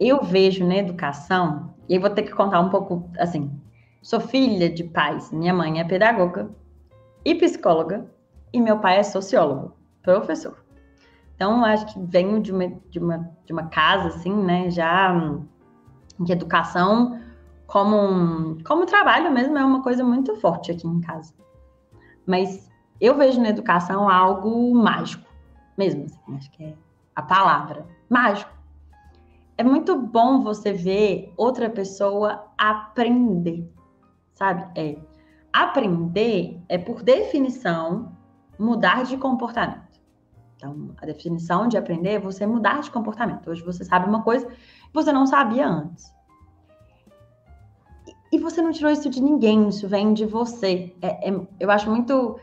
Eu 0.00 0.22
vejo 0.22 0.66
na 0.66 0.76
educação, 0.76 1.74
e 1.88 1.96
eu 1.96 2.00
vou 2.00 2.08
ter 2.08 2.22
que 2.22 2.32
contar 2.32 2.60
um 2.60 2.70
pouco, 2.70 3.10
assim, 3.18 3.50
sou 4.00 4.20
filha 4.20 4.70
de 4.70 4.84
pais, 4.84 5.30
minha 5.30 5.52
mãe 5.52 5.80
é 5.80 5.84
pedagoga 5.84 6.48
e 7.24 7.34
psicóloga, 7.34 8.06
e 8.52 8.60
meu 8.60 8.78
pai 8.78 8.98
é 8.98 9.02
sociólogo, 9.02 9.76
professor. 10.02 10.56
Então, 11.34 11.64
acho 11.64 11.92
que 11.92 12.00
venho 12.00 12.40
de 12.40 12.50
uma, 12.52 12.68
de 12.88 12.98
uma, 12.98 13.30
de 13.44 13.52
uma 13.52 13.66
casa, 13.66 14.08
assim, 14.08 14.32
né, 14.32 14.70
já 14.70 15.12
de 16.18 16.32
educação 16.32 17.20
como, 17.68 18.56
como 18.64 18.86
trabalho 18.86 19.30
mesmo, 19.30 19.56
é 19.58 19.64
uma 19.64 19.82
coisa 19.82 20.02
muito 20.02 20.34
forte 20.36 20.72
aqui 20.72 20.88
em 20.88 21.02
casa. 21.02 21.34
Mas 22.26 22.68
eu 22.98 23.14
vejo 23.14 23.40
na 23.40 23.50
educação 23.50 24.08
algo 24.08 24.74
mágico, 24.74 25.28
mesmo, 25.76 26.06
assim, 26.06 26.36
acho 26.36 26.50
que 26.50 26.64
é 26.64 26.74
a 27.14 27.22
palavra, 27.22 27.86
mágico. 28.08 28.50
É 29.56 29.62
muito 29.62 30.00
bom 30.00 30.42
você 30.42 30.72
ver 30.72 31.32
outra 31.36 31.68
pessoa 31.68 32.46
aprender, 32.56 33.70
sabe? 34.32 34.66
É, 34.74 34.98
aprender 35.52 36.62
é, 36.70 36.78
por 36.78 37.02
definição, 37.02 38.12
mudar 38.58 39.04
de 39.04 39.18
comportamento. 39.18 40.00
Então, 40.56 40.90
a 40.96 41.04
definição 41.04 41.68
de 41.68 41.76
aprender 41.76 42.12
é 42.12 42.18
você 42.18 42.46
mudar 42.46 42.80
de 42.80 42.90
comportamento. 42.90 43.50
Hoje 43.50 43.62
você 43.62 43.84
sabe 43.84 44.08
uma 44.08 44.22
coisa 44.22 44.46
que 44.46 44.94
você 44.94 45.12
não 45.12 45.26
sabia 45.26 45.68
antes. 45.68 46.17
E 48.30 48.38
você 48.38 48.60
não 48.60 48.72
tirou 48.72 48.90
isso 48.90 49.08
de 49.08 49.22
ninguém, 49.22 49.68
isso 49.68 49.88
vem 49.88 50.12
de 50.12 50.26
você. 50.26 50.94
É, 51.00 51.30
é, 51.30 51.40
eu 51.58 51.70
acho 51.70 51.88
muito 51.88 52.38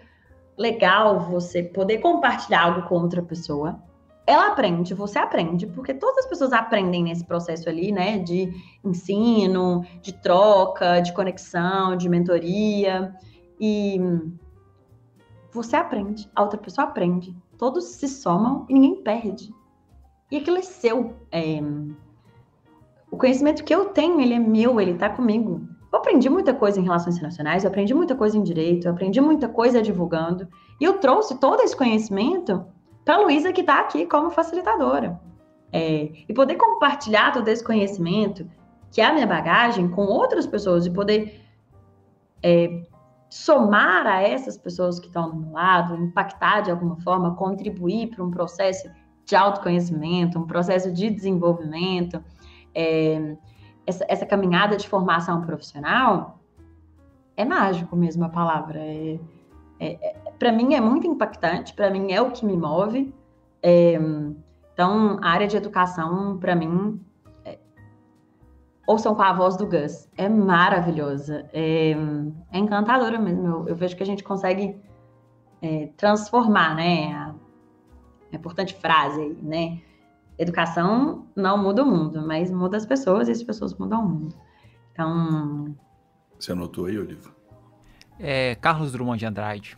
legal 0.57 1.19
você 1.19 1.61
poder 1.61 1.99
compartilhar 1.99 2.63
algo 2.63 2.87
com 2.87 2.95
outra 2.95 3.21
pessoa. 3.21 3.79
Ela 4.27 4.47
aprende, 4.47 4.95
você 4.95 5.19
aprende, 5.19 5.67
porque 5.67 5.93
todas 5.93 6.19
as 6.19 6.25
pessoas 6.25 6.51
aprendem 6.51 7.03
nesse 7.03 7.23
processo 7.23 7.69
ali, 7.69 7.91
né? 7.91 8.17
De 8.17 8.51
ensino, 8.83 9.85
de 10.01 10.13
troca, 10.13 10.99
de 10.99 11.13
conexão, 11.13 11.95
de 11.95 12.09
mentoria. 12.09 13.13
E 13.59 13.99
você 15.51 15.75
aprende, 15.75 16.27
a 16.35 16.41
outra 16.41 16.59
pessoa 16.59 16.87
aprende. 16.87 17.35
Todos 17.57 17.85
se 17.85 18.07
somam 18.07 18.65
e 18.67 18.73
ninguém 18.73 18.95
perde. 19.03 19.53
E 20.31 20.37
aquilo 20.37 20.57
é 20.57 20.63
seu. 20.63 21.13
É... 21.31 21.61
O 23.11 23.17
conhecimento 23.17 23.63
que 23.63 23.73
eu 23.73 23.85
tenho, 23.85 24.19
ele 24.19 24.33
é 24.33 24.39
meu, 24.39 24.81
ele 24.81 24.95
tá 24.95 25.09
comigo. 25.09 25.74
Eu 25.95 25.99
aprendi 25.99 26.29
muita 26.29 26.53
coisa 26.53 26.77
em 26.77 26.83
relações 26.83 27.15
internacionais, 27.15 27.63
eu 27.63 27.69
aprendi 27.69 27.93
muita 27.93 28.15
coisa 28.15 28.37
em 28.37 28.43
direito, 28.43 28.85
eu 28.85 28.91
aprendi 28.91 29.21
muita 29.21 29.47
coisa 29.47 29.81
divulgando. 29.81 30.45
E 30.77 30.83
eu 30.83 30.97
trouxe 30.97 31.39
todo 31.39 31.61
esse 31.61 31.73
conhecimento 31.73 32.65
para 33.05 33.15
a 33.15 33.21
Luísa, 33.21 33.53
que 33.53 33.61
está 33.61 33.79
aqui 33.79 34.05
como 34.05 34.29
facilitadora. 34.29 35.17
É, 35.71 36.11
e 36.27 36.33
poder 36.33 36.55
compartilhar 36.55 37.31
todo 37.31 37.47
esse 37.47 37.63
conhecimento, 37.63 38.45
que 38.91 38.99
é 38.99 39.05
a 39.05 39.13
minha 39.13 39.25
bagagem, 39.25 39.87
com 39.87 40.01
outras 40.01 40.45
pessoas, 40.45 40.85
e 40.85 40.91
poder 40.91 41.41
é, 42.43 42.83
somar 43.29 44.05
a 44.05 44.21
essas 44.21 44.57
pessoas 44.57 44.99
que 44.99 45.07
estão 45.07 45.29
do 45.29 45.37
meu 45.37 45.53
lado, 45.53 45.95
impactar 45.95 46.59
de 46.59 46.71
alguma 46.71 46.97
forma, 46.97 47.35
contribuir 47.35 48.07
para 48.07 48.21
um 48.21 48.29
processo 48.29 48.89
de 49.25 49.33
autoconhecimento, 49.33 50.37
um 50.37 50.45
processo 50.45 50.91
de 50.91 51.09
desenvolvimento. 51.09 52.21
É, 52.73 53.37
essa, 53.85 54.05
essa 54.07 54.25
caminhada 54.25 54.75
de 54.77 54.87
formação 54.87 55.41
profissional 55.41 56.39
é 57.37 57.45
mágico 57.45 57.95
mesmo 57.95 58.23
a 58.25 58.29
palavra. 58.29 58.79
É, 58.79 59.19
é, 59.79 60.09
é 60.27 60.31
para 60.39 60.51
mim 60.51 60.73
é 60.73 60.81
muito 60.81 61.07
impactante, 61.07 61.73
para 61.73 61.89
mim 61.89 62.11
é 62.11 62.21
o 62.21 62.31
que 62.31 62.45
me 62.45 62.55
move. 62.55 63.13
É, 63.61 63.99
então, 64.73 65.19
a 65.21 65.29
área 65.29 65.47
de 65.47 65.55
educação, 65.55 66.37
para 66.37 66.55
mim, 66.55 67.01
é, 67.45 67.57
ouçam 68.85 69.15
com 69.15 69.21
a 69.21 69.33
voz 69.33 69.55
do 69.55 69.65
Gus, 69.65 70.09
é 70.17 70.27
maravilhosa, 70.27 71.49
é, 71.53 71.91
é 72.51 72.57
encantadora 72.57 73.17
mesmo. 73.17 73.47
Eu, 73.47 73.67
eu, 73.69 73.75
vejo 73.75 73.95
que 73.95 74.03
a 74.03 74.05
gente 74.05 74.23
consegue 74.23 74.77
é, 75.61 75.89
transformar, 75.97 76.75
né? 76.75 77.13
A, 77.13 77.35
a 78.33 78.35
importante 78.35 78.75
frase 78.75 79.37
né? 79.41 79.79
Educação 80.37 81.27
não 81.35 81.57
muda 81.57 81.83
o 81.83 81.85
mundo, 81.85 82.25
mas 82.25 82.51
muda 82.51 82.77
as 82.77 82.85
pessoas 82.85 83.27
e 83.27 83.31
as 83.31 83.43
pessoas 83.43 83.73
mudam 83.77 84.01
o 84.01 84.09
mundo. 84.09 84.35
Então. 84.91 85.75
Você 86.39 86.51
anotou 86.51 86.85
aí, 86.85 86.97
Oliva? 86.97 87.33
É, 88.19 88.55
Carlos 88.55 88.91
Drummond 88.91 89.19
de 89.19 89.25
Andrade. 89.25 89.77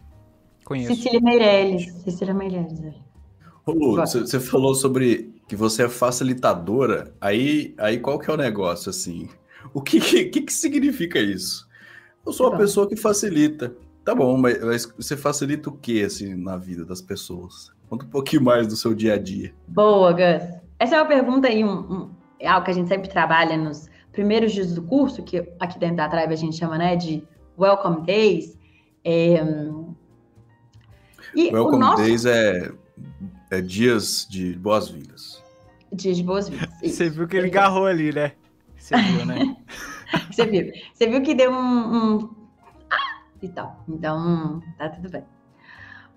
Conheço. 0.63 0.95
Cecília 0.95 1.21
Meirelles. 1.21 1.93
Cecília 2.03 2.33
Meirelles. 2.33 2.79
Ô, 3.65 3.95
você 3.95 4.39
falou 4.39 4.75
sobre 4.75 5.33
que 5.47 5.55
você 5.55 5.83
é 5.83 5.89
facilitadora. 5.89 7.13
Aí, 7.19 7.73
aí 7.77 7.99
qual 7.99 8.19
que 8.19 8.29
é 8.29 8.33
o 8.33 8.37
negócio, 8.37 8.89
assim? 8.89 9.29
O 9.73 9.81
que, 9.81 9.99
que, 9.99 10.41
que 10.41 10.53
significa 10.53 11.19
isso? 11.19 11.67
Eu 12.25 12.33
sou 12.33 12.49
uma 12.49 12.57
pessoa 12.57 12.87
que 12.87 12.95
facilita. 12.95 13.75
Tá 14.03 14.15
bom, 14.15 14.37
mas 14.37 14.85
você 14.97 15.17
facilita 15.17 15.69
o 15.69 15.77
que, 15.77 16.03
assim, 16.03 16.35
na 16.35 16.55
vida 16.57 16.85
das 16.85 17.01
pessoas? 17.01 17.71
Conta 17.89 18.05
um 18.05 18.09
pouquinho 18.09 18.43
mais 18.43 18.67
do 18.67 18.75
seu 18.75 18.93
dia 18.93 19.13
a 19.13 19.17
dia. 19.17 19.53
Boa, 19.67 20.11
Gus. 20.11 20.57
Essa 20.79 20.95
é 20.95 21.01
uma 21.01 21.07
pergunta 21.07 21.47
aí, 21.47 21.63
um, 21.63 21.79
um, 21.79 22.11
é 22.39 22.47
algo 22.47 22.65
que 22.65 22.71
a 22.71 22.73
gente 22.73 22.87
sempre 22.87 23.09
trabalha 23.09 23.57
nos 23.57 23.89
primeiros 24.11 24.51
dias 24.51 24.73
do 24.73 24.81
curso, 24.81 25.23
que 25.23 25.37
aqui 25.59 25.79
dentro 25.79 25.97
da 25.97 26.09
Tribe 26.09 26.33
a 26.33 26.37
gente 26.37 26.55
chama 26.55 26.77
né, 26.77 26.95
de 26.95 27.23
Welcome 27.57 28.05
Days. 28.05 28.57
É... 29.03 29.37
E 31.35 31.53
Welcome 31.53 31.79
nosso... 31.79 32.03
Days 32.03 32.25
é, 32.25 32.71
é 33.51 33.61
dias 33.61 34.27
de 34.29 34.53
boas-vindas. 34.57 35.43
Dias 35.91 36.17
de 36.17 36.23
boas-vindas. 36.23 36.69
Você 36.83 37.09
viu 37.09 37.27
que 37.27 37.37
ele 37.37 37.47
agarrou 37.47 37.85
ali, 37.85 38.11
né? 38.11 38.33
Você 38.75 38.95
viu, 38.97 39.25
né? 39.25 39.55
Você 40.31 40.45
viu. 40.45 40.71
Você 40.93 41.07
viu 41.07 41.21
que 41.21 41.33
deu 41.33 41.51
um, 41.51 42.15
um... 42.15 42.35
Ah! 42.89 43.17
e 43.41 43.49
tal. 43.49 43.83
Então, 43.87 44.61
tá 44.77 44.89
tudo 44.89 45.09
bem. 45.09 45.23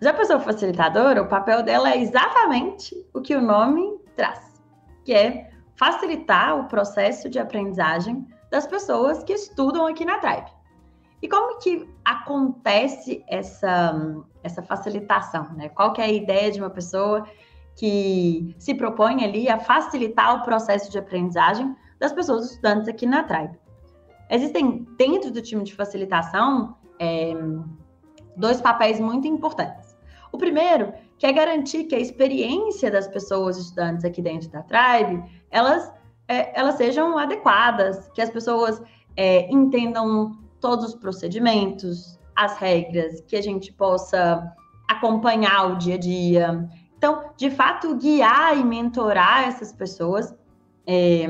Já 0.02 0.10
a 0.10 0.14
pessoa 0.14 0.40
facilitadora, 0.40 1.20
o 1.20 1.28
papel 1.28 1.62
dela 1.62 1.90
é 1.90 2.00
exatamente 2.00 2.96
o 3.12 3.20
que 3.20 3.36
o 3.36 3.40
nome 3.40 3.98
traz, 4.16 4.58
que 5.04 5.12
é 5.12 5.50
facilitar 5.76 6.58
o 6.58 6.68
processo 6.68 7.28
de 7.28 7.38
aprendizagem 7.38 8.26
das 8.50 8.66
pessoas 8.66 9.22
que 9.22 9.34
estudam 9.34 9.86
aqui 9.86 10.06
na 10.06 10.18
Tribe. 10.18 10.50
E 11.20 11.28
como 11.28 11.58
que 11.58 11.86
acontece 12.02 13.22
essa, 13.28 14.24
essa 14.42 14.62
facilitação? 14.62 15.52
Né? 15.52 15.68
Qual 15.68 15.92
que 15.92 16.00
é 16.00 16.04
a 16.04 16.10
ideia 16.10 16.50
de 16.50 16.58
uma 16.60 16.70
pessoa 16.70 17.26
que 17.76 18.54
se 18.58 18.74
propõe 18.74 19.22
ali 19.22 19.50
a 19.50 19.58
facilitar 19.58 20.36
o 20.36 20.42
processo 20.42 20.90
de 20.90 20.98
aprendizagem 20.98 21.76
das 21.98 22.12
pessoas 22.12 22.50
estudantes 22.50 22.88
aqui 22.88 23.04
na 23.04 23.22
Tribe? 23.22 23.58
Existem 24.30 24.86
dentro 24.96 25.30
do 25.30 25.42
time 25.42 25.62
de 25.62 25.74
facilitação 25.74 26.74
é, 26.98 27.34
dois 28.36 28.60
papéis 28.62 28.98
muito 28.98 29.28
importantes. 29.28 29.89
O 30.32 30.38
primeiro, 30.38 30.92
que 31.18 31.26
é 31.26 31.32
garantir 31.32 31.84
que 31.84 31.94
a 31.94 31.98
experiência 31.98 32.90
das 32.90 33.08
pessoas 33.08 33.58
estudantes 33.58 34.04
aqui 34.04 34.22
dentro 34.22 34.48
da 34.50 34.62
Tribe, 34.62 35.22
elas, 35.50 35.92
é, 36.28 36.58
elas 36.58 36.76
sejam 36.76 37.18
adequadas, 37.18 38.08
que 38.14 38.22
as 38.22 38.30
pessoas 38.30 38.80
é, 39.16 39.50
entendam 39.50 40.38
todos 40.60 40.86
os 40.86 40.94
procedimentos, 40.94 42.18
as 42.36 42.56
regras, 42.58 43.20
que 43.22 43.36
a 43.36 43.42
gente 43.42 43.72
possa 43.72 44.54
acompanhar 44.88 45.72
o 45.72 45.78
dia 45.78 45.94
a 45.94 45.98
dia. 45.98 46.68
Então, 46.96 47.30
de 47.36 47.50
fato, 47.50 47.96
guiar 47.96 48.56
e 48.56 48.64
mentorar 48.64 49.48
essas 49.48 49.72
pessoas 49.72 50.34
é, 50.86 51.26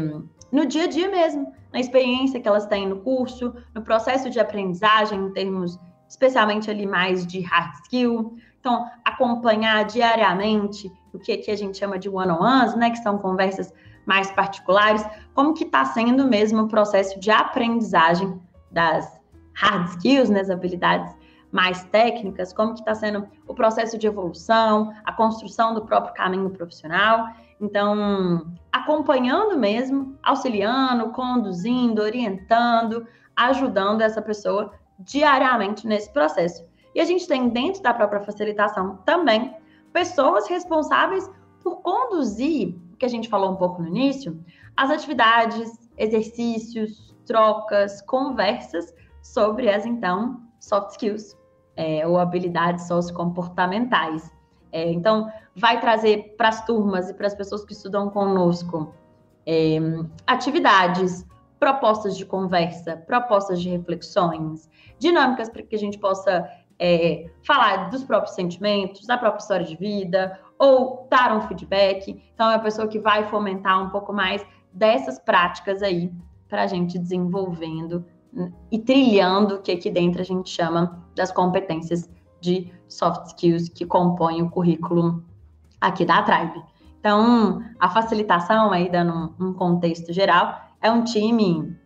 no 0.51 0.67
dia 0.67 0.85
a 0.85 0.87
dia 0.87 1.09
mesmo, 1.09 1.53
na 1.73 1.79
experiência 1.79 2.41
que 2.41 2.49
elas 2.49 2.67
têm 2.67 2.89
no 2.89 3.01
curso, 3.01 3.55
no 3.75 3.83
processo 3.83 4.29
de 4.29 4.41
aprendizagem, 4.41 5.19
em 5.19 5.33
termos 5.33 5.79
especialmente 6.09 6.69
ali 6.69 6.87
mais 6.87 7.25
de 7.25 7.41
hard 7.41 7.73
skill, 7.85 8.37
então, 8.61 8.87
acompanhar 9.05 9.85
diariamente 9.85 10.93
o 11.13 11.19
que 11.19 11.33
aqui 11.33 11.51
a 11.51 11.57
gente 11.57 11.79
chama 11.79 11.99
de 11.99 12.09
one-on-ones, 12.09 12.77
né, 12.77 12.91
que 12.91 12.99
são 12.99 13.19
conversas 13.19 13.73
mais 14.07 14.31
particulares, 14.31 15.05
como 15.35 15.55
que 15.55 15.65
está 15.65 15.85
sendo 15.85 16.27
mesmo 16.29 16.63
o 16.63 16.69
processo 16.69 17.19
de 17.19 17.31
aprendizagem 17.31 18.41
das, 18.71 19.21
hard 19.55 19.89
skills, 19.89 20.31
né, 20.31 20.41
as 20.41 20.51
habilidades 20.51 21.15
mais 21.53 21.83
técnicas, 21.85 22.53
como 22.53 22.75
que 22.75 22.81
está 22.81 22.95
sendo 22.95 23.27
o 23.47 23.55
processo 23.55 23.99
de 23.99 24.07
evolução, 24.07 24.93
a 25.05 25.13
construção 25.13 25.75
do 25.75 25.85
próprio 25.85 26.15
caminho 26.15 26.49
profissional. 26.51 27.27
Então, 27.61 28.53
acompanhando 28.71 29.59
mesmo, 29.59 30.17
auxiliando, 30.23 31.11
conduzindo, 31.11 32.01
orientando, 32.01 33.07
ajudando 33.35 34.01
essa 34.01 34.23
pessoa 34.23 34.73
diariamente 34.99 35.87
nesse 35.87 36.13
processo. 36.13 36.65
E 36.95 37.01
a 37.01 37.05
gente 37.05 37.27
tem 37.27 37.49
dentro 37.49 37.83
da 37.83 37.95
própria 37.95 38.21
facilitação 38.21 38.99
também 39.05 39.55
pessoas 39.93 40.49
responsáveis 40.49 41.31
por 41.63 41.77
conduzir, 41.83 42.75
que 42.99 43.05
a 43.05 43.09
gente 43.09 43.29
falou 43.29 43.53
um 43.53 43.57
pouco 43.57 43.83
no 43.83 43.89
início, 43.89 44.43
as 44.77 44.91
atividades, 44.91 45.91
exercícios, 45.97 47.15
trocas, 47.27 48.01
conversas 48.03 48.95
sobre 49.23 49.69
as 49.71 49.85
então 49.87 50.41
soft 50.59 50.91
skills 50.93 51.37
é, 51.77 52.07
ou 52.07 52.19
habilidades 52.19 52.87
sociocomportamentais. 52.87 54.31
É, 54.73 54.91
então, 54.93 55.31
vai 55.55 55.81
trazer 55.81 56.35
para 56.37 56.49
as 56.49 56.65
turmas 56.65 57.11
e 57.11 57.15
para 57.15 57.27
as 57.27 57.35
pessoas 57.35 57.65
que 57.65 57.73
estudam 57.73 58.11
conosco 58.11 58.95
é, 59.47 59.79
atividades, 60.27 61.27
propostas 61.59 62.17
de 62.17 62.25
conversa, 62.25 62.97
propostas 62.97 63.61
de 63.61 63.69
reflexões, 63.69 64.69
dinâmicas 64.99 65.49
para 65.49 65.63
que 65.63 65.75
a 65.75 65.79
gente 65.79 65.99
possa 65.99 66.49
é, 66.81 67.31
falar 67.43 67.91
dos 67.91 68.03
próprios 68.03 68.35
sentimentos, 68.35 69.07
da 69.07 69.19
própria 69.19 69.43
história 69.43 69.67
de 69.67 69.77
vida, 69.77 70.41
ou 70.59 71.07
dar 71.11 71.37
um 71.37 71.43
feedback. 71.43 72.23
Então, 72.35 72.51
é 72.51 72.55
uma 72.55 72.63
pessoa 72.63 72.89
que 72.89 72.99
vai 72.99 73.29
fomentar 73.29 73.85
um 73.85 73.91
pouco 73.91 74.13
mais 74.13 74.45
dessas 74.73 75.19
práticas 75.19 75.83
aí 75.83 76.11
para 76.49 76.63
a 76.63 76.67
gente 76.67 76.99
desenvolvendo 76.99 78.05
e 78.71 78.79
trilhando 78.79 79.57
o 79.57 79.61
que 79.61 79.73
aqui 79.73 79.91
dentro 79.91 80.23
a 80.23 80.25
gente 80.25 80.49
chama 80.49 81.05
das 81.15 81.31
competências 81.31 82.09
de 82.41 82.73
soft 82.89 83.27
skills 83.27 83.69
que 83.69 83.85
compõem 83.85 84.43
o 84.43 84.51
currículo 84.51 85.23
aqui 85.81 86.05
da 86.05 86.23
Tribe. 86.23 86.63
Então, 86.99 87.63
a 87.79 87.89
facilitação 87.89 88.73
aí 88.73 88.89
dando 88.91 89.35
um, 89.41 89.53
contexto 89.53 90.13
geral, 90.13 90.61
é 90.81 90.91
um 90.91 91.03
time 91.03 91.77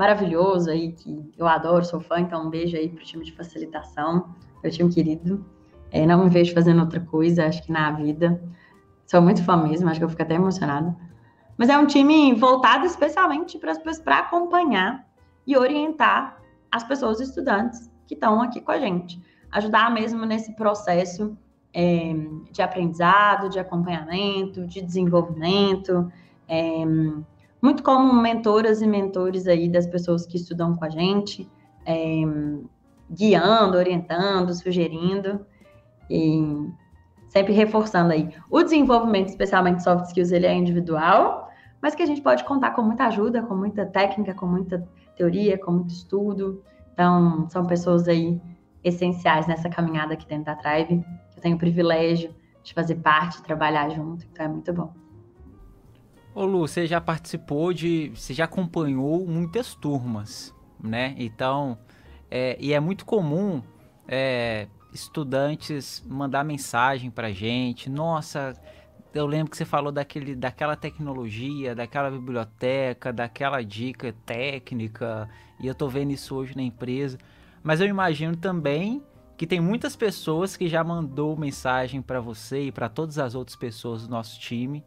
maravilhoso 0.00 0.70
aí 0.70 0.92
que 0.92 1.30
eu 1.36 1.46
adoro, 1.46 1.84
sou 1.84 2.00
fã, 2.00 2.20
então 2.20 2.46
um 2.46 2.48
beijo 2.48 2.74
aí 2.74 2.88
pro 2.88 3.04
time 3.04 3.22
de 3.22 3.32
facilitação, 3.32 4.34
meu 4.62 4.72
time 4.72 4.90
querido. 4.90 5.44
É, 5.90 6.06
não 6.06 6.24
me 6.24 6.30
vejo 6.30 6.54
fazendo 6.54 6.80
outra 6.80 7.00
coisa, 7.00 7.44
acho 7.44 7.62
que 7.62 7.70
na 7.70 7.90
vida. 7.90 8.42
Sou 9.06 9.20
muito 9.20 9.44
fã 9.44 9.58
mesmo, 9.58 9.90
acho 9.90 10.00
que 10.00 10.04
eu 10.04 10.08
fico 10.08 10.22
até 10.22 10.36
emocionada. 10.36 10.96
Mas 11.58 11.68
é 11.68 11.76
um 11.76 11.84
time 11.84 12.32
voltado 12.32 12.86
especialmente 12.86 13.58
para 13.58 13.74
para 14.02 14.20
acompanhar 14.20 15.06
e 15.46 15.54
orientar 15.54 16.40
as 16.72 16.82
pessoas 16.82 17.20
estudantes 17.20 17.90
que 18.06 18.14
estão 18.14 18.40
aqui 18.40 18.62
com 18.62 18.72
a 18.72 18.78
gente. 18.78 19.22
Ajudar 19.52 19.92
mesmo 19.92 20.24
nesse 20.24 20.56
processo 20.56 21.36
é, 21.74 22.14
de 22.50 22.62
aprendizado, 22.62 23.50
de 23.50 23.58
acompanhamento, 23.58 24.66
de 24.66 24.80
desenvolvimento. 24.80 26.10
É, 26.48 26.86
muito 27.62 27.82
como 27.82 28.12
mentoras 28.12 28.80
e 28.80 28.86
mentores 28.86 29.46
aí 29.46 29.68
das 29.68 29.86
pessoas 29.86 30.26
que 30.26 30.36
estudam 30.36 30.76
com 30.76 30.84
a 30.84 30.90
gente, 30.90 31.48
é, 31.84 32.22
guiando, 33.10 33.76
orientando, 33.76 34.54
sugerindo 34.54 35.44
e 36.08 36.68
sempre 37.28 37.52
reforçando 37.52 38.12
aí. 38.12 38.30
O 38.50 38.62
desenvolvimento, 38.62 39.28
especialmente 39.28 39.82
soft 39.82 40.06
skills, 40.06 40.32
ele 40.32 40.46
é 40.46 40.54
individual, 40.54 41.50
mas 41.80 41.94
que 41.94 42.02
a 42.02 42.06
gente 42.06 42.20
pode 42.20 42.44
contar 42.44 42.70
com 42.72 42.82
muita 42.82 43.06
ajuda, 43.06 43.42
com 43.42 43.54
muita 43.54 43.86
técnica, 43.86 44.34
com 44.34 44.46
muita 44.46 44.86
teoria, 45.16 45.58
com 45.58 45.72
muito 45.72 45.90
estudo. 45.90 46.62
Então, 46.92 47.48
são 47.48 47.64
pessoas 47.64 48.08
aí 48.08 48.40
essenciais 48.82 49.46
nessa 49.46 49.68
caminhada 49.68 50.14
aqui 50.14 50.26
dentro 50.26 50.46
da 50.46 50.56
Tribe. 50.56 51.04
Eu 51.36 51.42
tenho 51.42 51.56
o 51.56 51.58
privilégio 51.58 52.34
de 52.62 52.74
fazer 52.74 52.96
parte, 52.96 53.42
trabalhar 53.42 53.88
junto, 53.90 54.26
então 54.30 54.44
é 54.44 54.48
muito 54.48 54.72
bom. 54.72 54.99
Ô 56.40 56.46
Lu, 56.46 56.60
você 56.60 56.86
já 56.86 57.02
participou 57.02 57.70
de. 57.70 58.12
Você 58.14 58.32
já 58.32 58.46
acompanhou 58.46 59.26
muitas 59.26 59.74
turmas, 59.74 60.54
né? 60.82 61.14
Então, 61.18 61.78
é, 62.30 62.56
e 62.58 62.72
é 62.72 62.80
muito 62.80 63.04
comum 63.04 63.62
é, 64.08 64.66
estudantes 64.90 66.02
mandar 66.08 66.42
mensagem 66.42 67.10
pra 67.10 67.30
gente. 67.30 67.90
Nossa, 67.90 68.54
eu 69.12 69.26
lembro 69.26 69.50
que 69.50 69.56
você 69.58 69.66
falou 69.66 69.92
daquele, 69.92 70.34
daquela 70.34 70.76
tecnologia, 70.76 71.74
daquela 71.74 72.10
biblioteca, 72.10 73.12
daquela 73.12 73.62
dica 73.62 74.10
técnica, 74.24 75.28
e 75.60 75.66
eu 75.66 75.74
tô 75.74 75.90
vendo 75.90 76.12
isso 76.12 76.34
hoje 76.34 76.56
na 76.56 76.62
empresa. 76.62 77.18
Mas 77.62 77.82
eu 77.82 77.86
imagino 77.86 78.34
também 78.34 79.04
que 79.36 79.46
tem 79.46 79.60
muitas 79.60 79.94
pessoas 79.94 80.56
que 80.56 80.68
já 80.68 80.82
mandou 80.82 81.36
mensagem 81.36 82.00
para 82.00 82.18
você 82.18 82.62
e 82.62 82.72
para 82.72 82.88
todas 82.88 83.18
as 83.18 83.34
outras 83.34 83.56
pessoas 83.56 84.06
do 84.06 84.10
nosso 84.10 84.40
time 84.40 84.82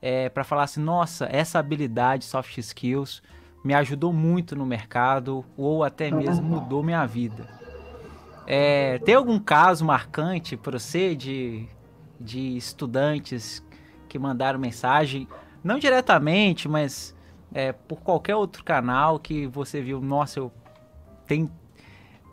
é, 0.00 0.28
para 0.28 0.44
falar 0.44 0.64
assim, 0.64 0.80
nossa, 0.80 1.28
essa 1.30 1.58
habilidade 1.58 2.24
soft 2.24 2.56
skills 2.58 3.22
me 3.64 3.74
ajudou 3.74 4.12
muito 4.12 4.54
no 4.54 4.64
mercado 4.64 5.44
ou 5.56 5.82
até 5.82 6.10
mesmo 6.10 6.42
mudou 6.46 6.82
minha 6.82 7.04
vida. 7.06 7.46
É, 8.46 8.98
tem 9.00 9.14
algum 9.14 9.38
caso 9.38 9.84
marcante 9.84 10.56
para 10.56 10.78
você 10.78 11.14
de, 11.14 11.68
de 12.18 12.56
estudantes 12.56 13.62
que 14.08 14.18
mandaram 14.18 14.58
mensagem, 14.58 15.28
não 15.62 15.78
diretamente, 15.78 16.66
mas 16.66 17.14
é, 17.52 17.72
por 17.72 18.00
qualquer 18.00 18.36
outro 18.36 18.64
canal 18.64 19.18
que 19.18 19.46
você 19.46 19.82
viu, 19.82 20.00
nossa, 20.00 20.38
eu 20.38 20.52
tem 21.26 21.50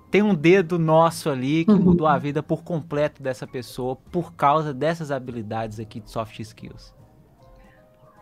tem 0.10 0.22
um 0.22 0.34
dedo 0.34 0.80
nosso 0.80 1.30
ali 1.30 1.66
que 1.66 1.72
uhum. 1.72 1.82
mudou 1.82 2.08
a 2.08 2.18
vida 2.18 2.42
por 2.42 2.64
completo 2.64 3.22
dessa 3.22 3.46
pessoa 3.46 3.98
por 3.98 4.34
causa 4.34 4.74
dessas 4.74 5.12
habilidades 5.12 5.78
aqui 5.78 6.00
de 6.00 6.10
soft 6.10 6.40
skills. 6.40 6.95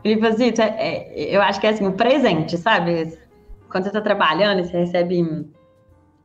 Livazito, 0.04 0.62
é, 0.62 0.68
é, 0.78 1.36
eu 1.36 1.42
acho 1.42 1.60
que 1.60 1.68
é 1.68 1.70
assim, 1.70 1.88
um 1.88 1.94
presente, 1.94 2.58
sabe? 2.58 3.18
Quando 3.70 3.84
você 3.84 3.90
está 3.90 4.02
trabalhando, 4.02 4.64
você 4.64 4.78
recebe 4.78 5.24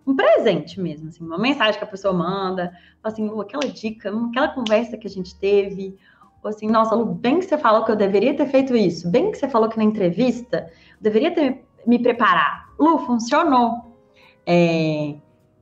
um 0.06 0.16
presente 0.16 0.80
mesmo, 0.80 1.08
assim, 1.08 1.22
uma 1.24 1.38
mensagem 1.38 1.78
que 1.78 1.84
a 1.84 1.88
pessoa 1.88 2.14
manda, 2.14 2.72
assim, 3.04 3.30
aquela 3.40 3.70
dica, 3.70 4.10
aquela 4.30 4.48
conversa 4.48 4.96
que 4.96 5.06
a 5.06 5.10
gente 5.10 5.38
teve, 5.38 5.96
assim, 6.44 6.66
nossa, 6.66 6.94
Lu, 6.94 7.04
bem 7.04 7.38
que 7.38 7.44
você 7.44 7.58
falou 7.58 7.84
que 7.84 7.92
eu 7.92 7.96
deveria 7.96 8.34
ter 8.34 8.46
feito 8.46 8.74
isso, 8.74 9.10
bem 9.10 9.30
que 9.30 9.38
você 9.38 9.48
falou 9.48 9.68
que 9.68 9.76
na 9.76 9.84
entrevista 9.84 10.70
eu 10.96 11.02
deveria 11.02 11.30
ter 11.30 11.64
me 11.86 11.98
preparar. 11.98 12.68
Lu, 12.78 12.98
funcionou. 13.00 13.96
É, 14.46 15.10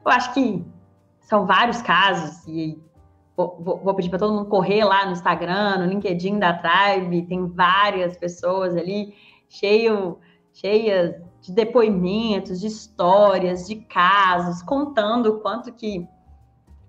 eu 0.04 0.10
acho 0.12 0.32
que 0.32 0.64
são 1.20 1.44
vários 1.44 1.82
casos, 1.82 2.46
e 2.46 2.78
vou, 3.36 3.80
vou 3.84 3.94
pedir 3.94 4.08
para 4.08 4.18
todo 4.18 4.32
mundo 4.32 4.48
correr 4.48 4.82
lá 4.84 5.04
no 5.04 5.12
Instagram, 5.12 5.78
no 5.78 5.86
LinkedIn 5.86 6.38
da 6.38 6.54
Tribe, 6.54 7.26
tem 7.26 7.46
várias 7.46 8.16
pessoas 8.16 8.74
ali, 8.74 9.14
cheio, 9.48 10.18
cheias 10.52 11.14
de 11.42 11.52
depoimentos, 11.52 12.60
de 12.60 12.66
histórias, 12.66 13.66
de 13.66 13.76
casos, 13.76 14.62
contando 14.62 15.26
o 15.26 15.40
quanto 15.40 15.72
que 15.72 16.08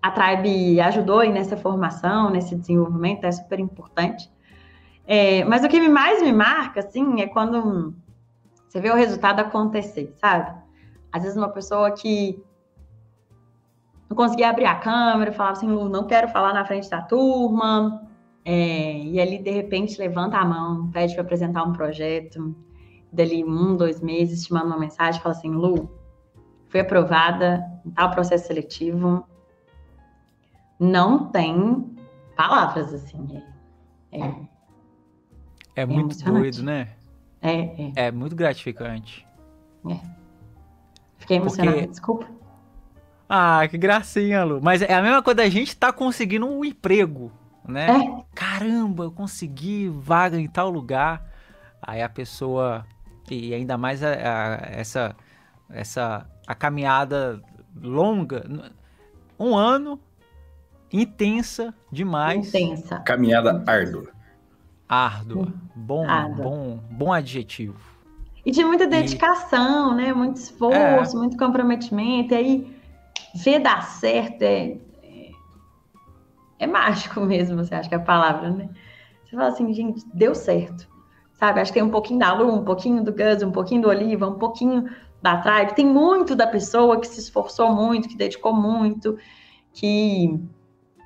a 0.02 0.12
Tribe 0.12 0.80
ajudou 0.80 1.24
nessa 1.30 1.58
formação, 1.58 2.30
nesse 2.30 2.56
desenvolvimento, 2.56 3.26
é 3.26 3.32
super 3.32 3.60
importante. 3.60 4.32
É, 5.06 5.44
mas 5.44 5.64
o 5.64 5.68
que 5.68 5.88
mais 5.88 6.22
me 6.22 6.32
marca, 6.32 6.80
assim, 6.80 7.22
é 7.22 7.28
quando 7.28 7.94
você 8.68 8.80
vê 8.80 8.90
o 8.90 8.96
resultado 8.96 9.40
acontecer, 9.40 10.14
sabe? 10.18 10.54
Às 11.12 11.24
vezes 11.24 11.38
uma 11.38 11.50
pessoa 11.50 11.92
que 11.92 12.44
não 14.10 14.16
conseguia 14.16 14.50
abrir 14.50 14.66
a 14.66 14.76
câmera, 14.76 15.32
falava 15.32 15.58
assim, 15.58 15.68
Lu, 15.68 15.90
não 15.90 16.06
quero 16.06 16.28
falar 16.30 16.54
na 16.54 16.66
frente 16.66 16.90
da 16.90 17.02
turma, 17.02 18.08
é, 18.46 19.00
e 19.00 19.20
ali, 19.20 19.38
de 19.38 19.52
repente, 19.52 20.00
levanta 20.00 20.38
a 20.38 20.46
mão, 20.46 20.90
pede 20.92 21.14
para 21.14 21.24
apresentar 21.24 21.64
um 21.64 21.74
projeto, 21.74 22.56
dali 23.12 23.44
um, 23.44 23.76
dois 23.76 24.02
meses, 24.02 24.46
te 24.46 24.54
manda 24.54 24.68
uma 24.68 24.80
mensagem, 24.80 25.22
fala 25.22 25.36
assim, 25.36 25.52
Lu, 25.52 25.92
fui 26.70 26.80
aprovada 26.80 27.62
em 27.86 27.92
tal 27.92 28.12
processo 28.12 28.48
seletivo, 28.48 29.28
não 30.80 31.30
tem 31.30 31.98
palavras, 32.38 32.94
assim. 32.94 33.44
É, 34.12 34.20
é, 34.20 34.36
é 35.76 35.86
muito 35.86 36.24
doido, 36.24 36.64
né? 36.64 36.90
É, 37.42 37.60
é. 37.60 37.92
É 37.96 38.12
muito 38.12 38.36
gratificante. 38.36 39.28
É. 39.90 40.00
Fiquei 41.18 41.38
emocionada, 41.38 41.78
Porque... 41.78 41.92
desculpa. 41.92 42.37
Ah, 43.30 43.68
que 43.68 43.78
gracinha, 43.78 44.44
Lu. 44.44 44.60
Mas 44.62 44.82
é 44.82 44.94
a 44.94 45.02
mesma 45.02 45.22
coisa 45.22 45.38
da 45.38 45.50
gente 45.50 45.76
tá 45.76 45.92
conseguindo 45.92 46.46
um 46.46 46.64
emprego, 46.64 47.32
né? 47.68 47.88
É. 47.90 48.24
Caramba, 48.34 49.06
eu 49.06 49.12
consegui 49.12 49.90
vaga 49.90 50.40
em 50.40 50.48
tal 50.48 50.70
lugar. 50.70 51.26
Aí 51.82 52.02
a 52.02 52.10
pessoa. 52.10 52.86
E 53.30 53.54
ainda 53.54 53.78
mais 53.78 54.02
a, 54.02 54.10
a, 54.10 54.56
essa, 54.72 55.16
essa 55.70 56.26
a 56.48 56.56
caminhada 56.56 57.42
longa. 57.76 58.46
Um 59.38 59.56
ano 59.56 60.00
intensa 60.92 61.74
demais. 61.92 62.48
Intensa. 62.48 63.00
Caminhada 63.00 63.64
árdua. 63.68 64.08
Árdua. 64.88 65.54
Bom, 65.76 66.08
bom, 66.36 66.80
bom 66.90 67.12
adjetivo. 67.12 67.98
E 68.46 68.52
de 68.52 68.64
muita 68.64 68.88
dedicação, 68.88 69.92
e... 69.92 70.04
né? 70.04 70.14
Muito 70.14 70.38
esforço, 70.38 71.18
é. 71.18 71.20
muito 71.20 71.38
comprometimento. 71.38 72.34
E 72.34 72.38
aí, 72.38 72.77
ver 73.44 73.60
dar 73.60 73.84
certo 73.84 74.42
é, 74.42 74.78
é, 75.04 75.32
é 76.60 76.68
mágico 76.68 77.22
mesmo, 77.22 77.58
você 77.58 77.76
acha 77.76 77.90
que 77.90 77.96
é 77.96 77.98
a 77.98 78.02
palavra, 78.02 78.50
né? 78.50 78.70
Você 79.24 79.36
fala 79.36 79.50
assim, 79.50 79.74
gente, 79.74 80.06
deu 80.14 80.34
certo. 80.34 80.88
Sabe? 81.34 81.60
Acho 81.60 81.72
que 81.72 81.80
tem 81.80 81.88
um 81.88 81.92
pouquinho 81.92 82.20
da 82.20 82.34
Lu, 82.34 82.52
um 82.52 82.64
pouquinho 82.64 83.04
do 83.04 83.12
Gus, 83.12 83.44
um 83.44 83.52
pouquinho 83.52 83.82
do 83.84 83.90
Oliva, 83.90 84.28
um 84.28 84.40
pouquinho 84.40 84.90
da 85.22 85.38
Tribe. 85.38 85.76
Tem 85.76 85.86
muito 85.86 86.36
da 86.36 86.48
pessoa 86.48 87.00
que 87.00 87.08
se 87.08 87.20
esforçou 87.20 87.72
muito, 87.72 88.08
que 88.08 88.18
dedicou 88.18 88.54
muito, 88.54 89.18
que 89.74 90.40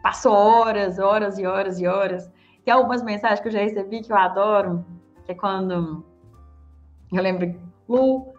passou 0.02 0.34
horas, 0.34 1.00
horas 1.00 1.38
e 1.38 1.46
horas 1.46 1.80
e 1.80 1.88
horas. 1.88 2.32
Tem 2.64 2.74
algumas 2.74 3.04
mensagens 3.04 3.40
que 3.42 3.48
eu 3.48 3.52
já 3.52 3.60
recebi 3.60 4.02
que 4.02 4.12
eu 4.12 4.18
adoro, 4.18 4.86
que 5.26 5.32
é 5.32 5.36
quando 5.36 6.06
eu 7.12 7.22
lembro, 7.22 7.60
Lu, 7.90 8.31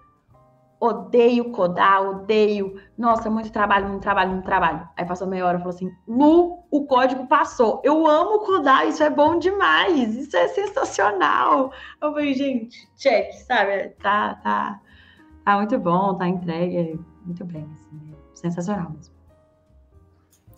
odeio 0.82 1.52
codar, 1.52 2.02
odeio. 2.02 2.74
Nossa, 2.98 3.30
muito 3.30 3.52
trabalho, 3.52 3.88
muito 3.88 4.02
trabalho, 4.02 4.32
muito 4.32 4.44
trabalho. 4.44 4.88
Aí 4.96 5.04
passou 5.04 5.28
meia 5.28 5.46
hora 5.46 5.58
e 5.58 5.60
falou 5.60 5.74
assim: 5.74 5.92
Lu, 6.08 6.64
o 6.70 6.84
código 6.86 7.26
passou. 7.28 7.80
Eu 7.84 8.04
amo 8.04 8.40
codar, 8.40 8.88
isso 8.88 9.02
é 9.02 9.08
bom 9.08 9.38
demais, 9.38 10.16
isso 10.16 10.36
é 10.36 10.48
sensacional. 10.48 11.72
Eu 12.02 12.12
falei, 12.12 12.34
gente, 12.34 12.88
check, 12.96 13.32
sabe? 13.46 13.90
Tá, 14.02 14.34
tá, 14.42 14.80
tá 15.44 15.56
muito 15.56 15.78
bom, 15.78 16.16
tá 16.16 16.26
entregue, 16.26 16.98
muito 17.24 17.44
bem, 17.44 17.64
assim, 17.74 18.14
sensacional 18.34 18.90
mesmo. 18.90 19.14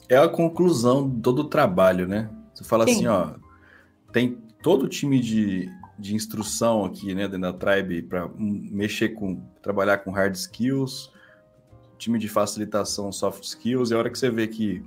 É 0.09 0.17
a 0.17 0.29
conclusão 0.29 1.09
de 1.09 1.21
todo 1.21 1.41
o 1.41 1.49
trabalho, 1.49 2.09
né? 2.09 2.31
Você 2.55 2.65
fala 2.65 2.87
Sim. 2.87 2.93
assim, 2.93 3.07
ó, 3.09 3.35
tem 4.11 4.39
todo 4.63 4.85
o 4.85 4.89
time 4.89 5.21
de, 5.21 5.71
de 5.99 6.15
instrução 6.15 6.85
aqui, 6.85 7.15
né, 7.15 7.29
dentro 7.29 7.41
da 7.41 7.53
Tribe, 7.53 8.03
para 8.03 8.29
mexer 8.37 9.11
com, 9.11 9.41
trabalhar 9.63 9.99
com 9.99 10.11
hard 10.11 10.35
skills, 10.35 11.13
time 11.99 12.19
de 12.19 12.29
facilitação 12.29 13.13
soft 13.13 13.45
skills, 13.45 13.93
é 13.93 13.95
a 13.95 13.99
hora 13.99 14.11
que 14.11 14.19
você 14.19 14.31
vê 14.31 14.47
que 14.47 14.83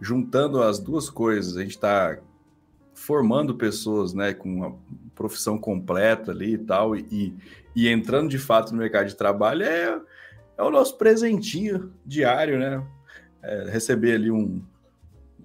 juntando 0.00 0.62
as 0.62 0.80
duas 0.80 1.08
coisas, 1.08 1.56
a 1.56 1.62
gente 1.62 1.76
está 1.76 2.18
formando 2.92 3.54
pessoas, 3.54 4.12
né, 4.12 4.34
com 4.34 4.48
uma 4.48 4.76
profissão 5.14 5.56
completa 5.56 6.32
ali 6.32 6.54
e 6.54 6.58
tal, 6.58 6.96
e, 6.96 7.34
e 7.74 7.88
entrando 7.88 8.28
de 8.28 8.38
fato 8.38 8.72
no 8.72 8.78
mercado 8.78 9.06
de 9.06 9.16
trabalho 9.16 9.62
é, 9.62 10.00
é 10.58 10.62
o 10.62 10.70
nosso 10.70 10.96
presentinho 10.98 11.92
diário, 12.04 12.58
né? 12.58 12.84
É, 13.42 13.70
receber 13.70 14.14
ali 14.14 14.30
um, 14.30 14.62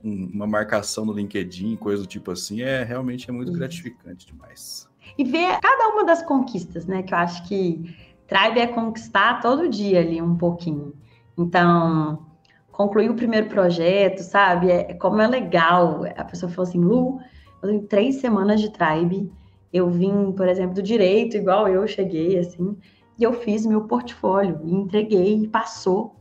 uma 0.08 0.48
marcação 0.48 1.06
no 1.06 1.14
LinkedIn, 1.14 1.76
coisa 1.76 2.04
do 2.04 2.08
tipo 2.08 2.32
assim, 2.32 2.62
é 2.62 2.84
realmente 2.84 3.30
é 3.30 3.34
muito 3.34 3.50
Isso. 3.50 3.58
gratificante 3.58 4.26
demais. 4.28 4.88
E 5.18 5.24
ver 5.24 5.60
cada 5.60 5.90
uma 5.90 6.06
das 6.06 6.24
conquistas, 6.24 6.86
né? 6.86 7.04
Que 7.04 7.14
eu 7.14 7.18
acho 7.18 7.48
que 7.48 7.96
Tribe 8.28 8.60
é 8.60 8.68
conquistar 8.68 9.42
todo 9.42 9.70
dia 9.70 10.00
ali 10.00 10.22
um 10.22 10.36
pouquinho. 10.36 10.94
Então, 11.38 12.26
concluir 12.72 13.10
o 13.10 13.16
primeiro 13.16 13.48
projeto, 13.48 14.20
sabe? 14.20 14.70
É, 14.70 14.94
como 14.94 15.22
é 15.22 15.28
legal. 15.28 16.02
A 16.16 16.24
pessoa 16.24 16.52
falou 16.52 16.70
assim, 16.70 16.80
Lu, 16.80 17.20
eu 17.62 17.70
tenho 17.70 17.84
três 17.84 18.16
semanas 18.16 18.62
de 18.62 18.70
Tribe. 18.72 19.32
Eu 19.72 19.90
vim, 19.90 20.32
por 20.32 20.48
exemplo, 20.48 20.76
do 20.76 20.84
direito, 20.84 21.38
igual 21.38 21.68
eu 21.68 21.88
cheguei, 21.88 22.38
assim, 22.40 22.78
e 23.20 23.24
eu 23.24 23.34
fiz 23.34 23.66
meu 23.66 23.82
portfólio, 23.82 24.60
entreguei, 24.64 25.48
passou. 25.48 26.16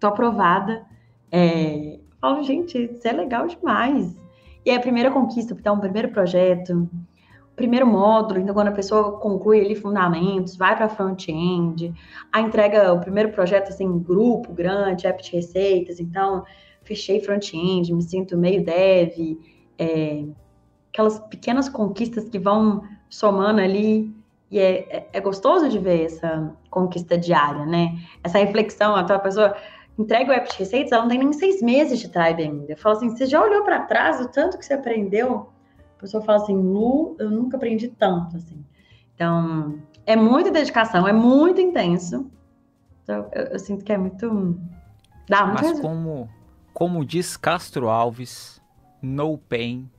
Tô 0.00 0.06
aprovada. 0.06 0.84
É, 1.30 2.00
falo, 2.20 2.42
gente, 2.42 2.78
isso 2.78 3.06
é 3.06 3.12
legal 3.12 3.46
demais. 3.46 4.16
E 4.64 4.70
aí, 4.70 4.76
a 4.76 4.80
primeira 4.80 5.10
conquista, 5.10 5.54
então, 5.54 5.76
o 5.76 5.80
primeiro 5.80 6.08
projeto, 6.08 6.88
o 7.52 7.56
primeiro 7.56 7.86
módulo, 7.86 8.40
então, 8.40 8.54
quando 8.54 8.68
a 8.68 8.72
pessoa 8.72 9.18
conclui 9.18 9.60
ali 9.60 9.74
fundamentos, 9.74 10.56
vai 10.56 10.76
para 10.76 10.88
front-end, 10.88 11.92
a 12.32 12.40
entrega, 12.40 12.92
o 12.92 13.00
primeiro 13.00 13.30
projeto, 13.30 13.68
assim, 13.68 13.98
grupo 13.98 14.52
grande, 14.52 15.06
app 15.06 15.22
de 15.22 15.32
receitas, 15.32 16.00
então, 16.00 16.44
fechei 16.82 17.20
front-end, 17.20 17.92
me 17.92 18.02
sinto 18.02 18.36
meio 18.36 18.64
dev, 18.64 19.38
é, 19.78 20.24
aquelas 20.92 21.18
pequenas 21.18 21.68
conquistas 21.68 22.28
que 22.28 22.38
vão 22.38 22.82
somando 23.08 23.60
ali, 23.60 24.14
e 24.50 24.58
é, 24.58 24.96
é, 24.96 25.08
é 25.12 25.20
gostoso 25.20 25.68
de 25.68 25.78
ver 25.78 26.06
essa 26.06 26.54
conquista 26.70 27.18
diária, 27.18 27.66
né? 27.66 27.98
Essa 28.24 28.38
reflexão, 28.38 28.96
a 28.96 29.04
tua 29.04 29.18
pessoa 29.18 29.54
entrega 29.98 30.30
o 30.30 30.34
app 30.34 30.50
de 30.50 30.58
receitas, 30.58 30.92
ela 30.92 31.02
não 31.02 31.08
tem 31.08 31.18
nem 31.18 31.32
seis 31.32 31.60
meses 31.60 31.98
de 31.98 32.08
tribe 32.08 32.42
ainda. 32.42 32.72
Eu 32.72 32.76
falo 32.76 32.96
assim, 32.96 33.10
você 33.10 33.26
já 33.26 33.42
olhou 33.42 33.64
para 33.64 33.80
trás 33.80 34.20
o 34.20 34.28
tanto 34.28 34.56
que 34.56 34.64
você 34.64 34.74
aprendeu? 34.74 35.50
A 35.96 36.00
pessoa 36.00 36.22
fala 36.22 36.42
assim, 36.42 36.56
Lu, 36.56 37.16
eu 37.18 37.30
nunca 37.30 37.56
aprendi 37.56 37.88
tanto, 37.88 38.36
assim. 38.36 38.64
Então, 39.14 39.80
é 40.06 40.14
muita 40.14 40.50
dedicação, 40.50 41.08
é 41.08 41.12
muito 41.12 41.60
intenso. 41.60 42.30
Então, 43.02 43.28
eu, 43.32 43.44
eu 43.46 43.58
sinto 43.58 43.84
que 43.84 43.92
é 43.92 43.98
muito... 43.98 44.56
Dá 45.28 45.44
muito 45.46 45.62
Mas 45.62 45.80
como, 45.80 46.28
como 46.72 47.04
diz 47.04 47.36
Castro 47.36 47.88
Alves, 47.88 48.62
no 49.02 49.36
pain, 49.36 49.90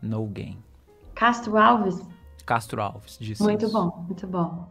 no 0.00 0.24
gain. 0.26 0.58
Castro 1.14 1.56
Alves? 1.58 2.02
Castro 2.44 2.82
Alves, 2.82 3.16
disse 3.18 3.42
Muito 3.42 3.66
isso. 3.66 3.72
bom, 3.72 4.04
muito 4.06 4.26
bom. 4.26 4.68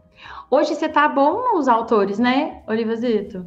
Hoje 0.50 0.74
você 0.74 0.88
tá 0.88 1.08
bom 1.08 1.54
nos 1.54 1.66
autores, 1.66 2.18
né, 2.18 2.62
Olivazito? 2.66 3.46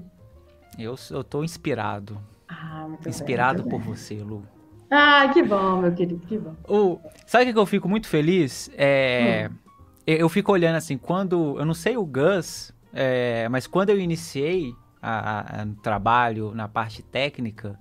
Eu, 0.78 0.96
eu 1.12 1.24
tô 1.24 1.44
inspirado. 1.44 2.20
Ah, 2.48 2.86
muito 2.88 3.08
Inspirado 3.10 3.64
bem, 3.64 3.70
por 3.70 3.80
bem. 3.80 3.90
você, 3.90 4.16
Lu. 4.16 4.44
Ah, 4.90 5.30
que 5.34 5.44
bom, 5.44 5.82
meu 5.82 5.94
querido, 5.94 6.26
que 6.26 6.38
bom. 6.38 6.56
O, 6.68 7.00
sabe 7.26 7.50
o 7.50 7.54
que 7.54 7.60
eu 7.60 7.66
fico 7.66 7.90
muito 7.90 8.08
feliz? 8.08 8.72
É, 8.78 9.50
hum. 9.52 9.56
eu, 10.06 10.18
eu, 10.18 10.30
fico 10.30 10.52
olhando 10.52 10.76
assim, 10.76 10.98
quando. 10.98 11.60
Eu 11.60 11.66
não 11.66 11.74
sei 11.74 11.98
o 11.98 12.06
Gus, 12.06 12.74
é, 12.94 13.50
mas 13.50 13.68
quando 13.68 13.90
eu 13.90 14.00
iniciei 14.00 14.74
a, 15.02 15.62
a, 15.62 15.66
no 15.66 15.76
trabalho, 15.76 16.54
na 16.54 16.68
parte 16.68 17.04
técnica, 17.04 17.78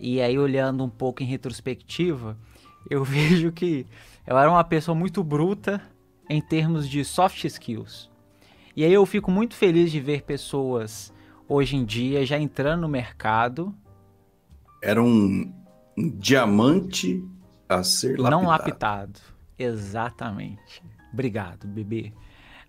e 0.00 0.20
aí 0.20 0.38
olhando 0.38 0.84
um 0.84 0.90
pouco 0.90 1.22
em 1.22 1.26
retrospectiva, 1.26 2.36
eu 2.90 3.04
vejo 3.04 3.52
que 3.52 3.86
eu 4.26 4.36
era 4.36 4.50
uma 4.50 4.64
pessoa 4.64 4.94
muito 4.94 5.22
bruta 5.22 5.80
em 6.28 6.40
termos 6.40 6.88
de 6.88 7.04
soft 7.04 7.44
skills. 7.44 8.10
E 8.74 8.84
aí 8.84 8.92
eu 8.92 9.04
fico 9.04 9.30
muito 9.30 9.54
feliz 9.54 9.92
de 9.92 10.00
ver 10.00 10.22
pessoas 10.22 11.12
hoje 11.52 11.76
em 11.76 11.84
dia, 11.84 12.24
já 12.24 12.38
entrando 12.38 12.82
no 12.82 12.88
mercado. 12.88 13.74
Era 14.82 15.02
um, 15.02 15.52
um 15.96 16.10
diamante 16.18 17.22
a 17.68 17.82
ser 17.84 18.18
lapidado. 18.18 18.30
Não 18.30 18.48
lapidado, 18.48 19.20
exatamente. 19.58 20.82
Obrigado, 21.12 21.66
bebê. 21.66 22.12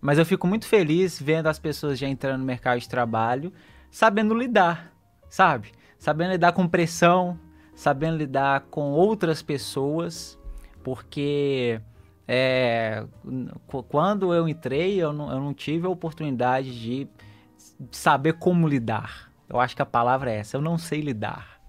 Mas 0.02 0.18
eu 0.18 0.26
fico 0.26 0.46
muito 0.46 0.68
feliz 0.68 1.20
vendo 1.20 1.48
as 1.48 1.58
pessoas 1.58 1.98
já 1.98 2.08
entrando 2.08 2.40
no 2.40 2.46
mercado 2.46 2.80
de 2.80 2.90
trabalho, 2.90 3.54
sabendo 3.90 4.36
lidar, 4.36 4.94
sabe? 5.30 5.72
Sabendo 5.98 6.32
lidar 6.32 6.52
com 6.52 6.68
pressão, 6.68 7.40
sabendo 7.74 8.18
lidar 8.18 8.62
com 8.70 8.92
outras 8.92 9.42
pessoas, 9.42 10.38
porque 10.84 11.80
é, 12.28 13.06
quando 13.88 14.34
eu 14.34 14.48
entrei, 14.48 15.02
eu 15.02 15.14
não, 15.14 15.32
eu 15.32 15.40
não 15.40 15.54
tive 15.54 15.88
a 15.88 15.90
oportunidade 15.90 16.78
de 16.78 17.08
saber 17.92 18.34
como 18.34 18.68
lidar. 18.68 19.32
Eu 19.50 19.60
acho 19.60 19.76
que 19.76 19.82
a 19.82 19.86
palavra 19.86 20.32
é 20.32 20.38
essa, 20.38 20.58
eu 20.58 20.62
não 20.62 20.78
sei 20.78 21.02
lidar. 21.02 21.62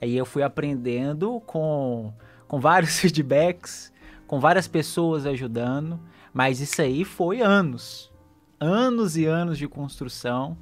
Aí 0.00 0.16
eu 0.16 0.26
fui 0.26 0.42
aprendendo 0.42 1.40
com, 1.40 2.12
com 2.48 2.60
vários 2.60 2.98
feedbacks, 3.00 3.92
com 4.26 4.40
várias 4.40 4.66
pessoas 4.66 5.26
ajudando, 5.26 6.00
mas 6.32 6.60
isso 6.60 6.80
aí 6.82 7.04
foi 7.04 7.40
anos. 7.40 8.12
Anos 8.58 9.16
e 9.16 9.26
anos 9.26 9.58
de 9.58 9.68
construção. 9.68 10.56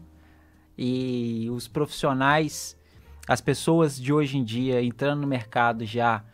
E 0.77 1.49
os 1.53 1.69
profissionais, 1.69 2.77
as 3.29 3.41
pessoas 3.41 4.01
de 4.01 4.13
hoje 4.13 4.39
em 4.39 4.45
dia 4.45 4.83
entrando 4.83 5.21
no 5.21 5.27
mercado 5.27 5.85
já 5.85 6.25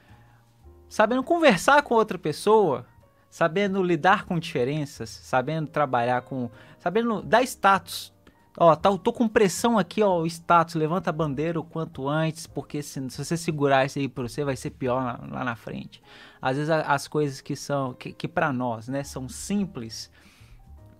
sabendo 0.89 1.22
conversar 1.22 1.83
com 1.83 1.95
outra 1.95 2.16
pessoa, 2.16 2.87
sabendo 3.29 3.83
lidar 3.83 4.24
com 4.24 4.39
diferenças, 4.39 5.11
sabendo 5.11 5.68
trabalhar 5.68 6.22
com, 6.22 6.49
sabendo 6.79 7.22
dar 7.22 7.43
status 7.43 8.14
Ó, 8.59 8.75
tá, 8.75 8.97
tô 8.97 9.13
com 9.13 9.29
pressão 9.29 9.79
aqui, 9.79 10.03
ó, 10.03 10.21
o 10.21 10.27
status, 10.27 10.77
levanta 10.77 11.11
a 11.11 11.13
bandeira 11.13 11.61
o 11.61 11.65
quanto 11.65 12.09
antes, 12.09 12.47
porque 12.47 12.83
se, 12.83 13.11
se 13.11 13.25
você 13.25 13.37
segurar 13.37 13.85
isso 13.85 13.99
aí 13.99 14.09
pra 14.09 14.27
você, 14.27 14.45
vai 14.45 14.57
ser 14.57 14.71
pior 14.71 15.05
lá, 15.05 15.21
lá 15.31 15.45
na 15.45 15.55
frente. 15.55 16.03
Às 16.41 16.57
vezes 16.57 16.71
a, 16.71 16.81
as 16.81 17.07
coisas 17.07 17.43
que 17.43 17.55
são, 17.55 17.93
que, 17.93 18.13
que 18.13 18.27
para 18.27 18.53
nós, 18.53 18.89
né, 18.89 19.05
são 19.05 19.29
simples, 19.29 20.11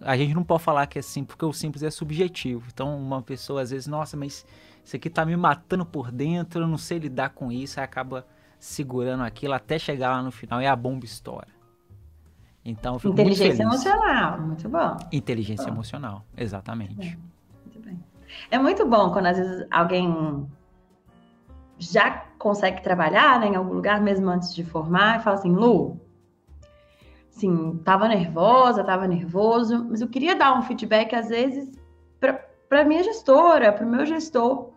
a 0.03 0.17
gente 0.19 0.35
não 0.35 0.45
pode 0.45 0.63
falar 0.63 0.87
que 0.87 0.99
é 0.99 1.03
simples, 1.03 1.35
porque 1.35 1.47
o 1.47 1.53
simples 1.53 1.83
é 1.83 1.91
subjetivo. 1.91 2.67
Então 2.73 2.95
uma 2.99 3.23
pessoa 3.23 3.63
às 3.63 3.71
vezes, 3.71 3.87
nossa, 3.87 4.19
mas 4.19 4.45
isso 4.85 4.95
aqui 4.95 5.09
tá 5.09 5.25
me 5.25 5.35
matando 5.35 5.87
por 5.87 6.13
dentro, 6.13 6.63
eu 6.63 6.69
não 6.69 6.77
sei 6.77 6.99
lidar 6.99 7.31
com 7.31 7.51
isso, 7.51 7.81
aí 7.81 7.85
acaba 7.85 8.27
segurando 8.59 9.23
aquilo 9.23 9.55
até 9.55 9.79
chegar 9.79 10.11
lá 10.11 10.23
no 10.23 10.31
final 10.31 10.61
e 10.61 10.67
a 10.67 10.77
bomba 10.77 11.07
estoura. 11.07 11.49
Então, 12.63 12.97
Inteligência 12.97 13.65
muito 13.67 13.87
emocional, 13.87 14.41
muito 14.41 14.69
bom. 14.69 14.97
Inteligência 15.13 15.67
bom. 15.67 15.73
emocional, 15.73 16.27
exatamente. 16.37 17.17
É. 17.33 17.36
É 18.51 18.59
muito 18.59 18.87
bom 18.87 19.13
quando 19.13 19.27
às 19.27 19.39
vezes 19.39 19.67
alguém 19.71 20.47
já 21.79 22.27
consegue 22.39 22.83
trabalhar 22.83 23.41
né, 23.41 23.49
em 23.49 23.57
algum 23.57 23.75
lugar, 23.75 24.01
mesmo 24.01 24.29
antes 24.29 24.55
de 24.55 24.65
formar, 24.65 25.21
e 25.21 25.23
fala 25.23 25.37
assim, 25.37 25.53
Lu, 25.53 26.01
sim, 27.31 27.81
tava 27.85 28.09
nervosa, 28.09 28.85
tava 28.85 29.07
nervoso, 29.07 29.87
mas 29.91 30.01
eu 30.01 30.09
queria 30.09 30.35
dar 30.35 30.59
um 30.59 30.63
feedback, 30.63 31.15
às 31.15 31.29
vezes, 31.29 31.71
para 32.69 32.85
minha 32.85 33.03
gestora, 33.03 33.73
para 33.73 33.85
o 33.85 33.89
meu 33.89 34.07
gestor. 34.07 34.71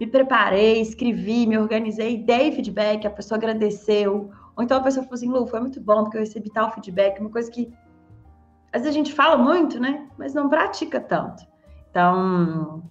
Me 0.00 0.06
preparei, 0.06 0.80
escrevi, 0.80 1.46
me 1.46 1.56
organizei, 1.56 2.18
dei 2.18 2.50
feedback, 2.50 3.06
a 3.06 3.10
pessoa 3.10 3.38
agradeceu. 3.38 4.30
Ou 4.56 4.64
então 4.64 4.78
a 4.78 4.82
pessoa 4.82 5.04
falou 5.04 5.14
assim, 5.14 5.28
Lu, 5.28 5.46
foi 5.46 5.60
muito 5.60 5.80
bom 5.80 6.02
porque 6.02 6.16
eu 6.16 6.22
recebi 6.22 6.50
tal 6.50 6.72
feedback, 6.72 7.20
uma 7.20 7.30
coisa 7.30 7.50
que 7.50 7.72
às 8.72 8.82
vezes 8.82 8.96
a 8.96 8.98
gente 8.98 9.12
fala 9.12 9.36
muito, 9.36 9.78
né? 9.78 10.08
Mas 10.18 10.34
não 10.34 10.48
pratica 10.48 10.98
tanto. 10.98 11.51
Então, 11.92 12.82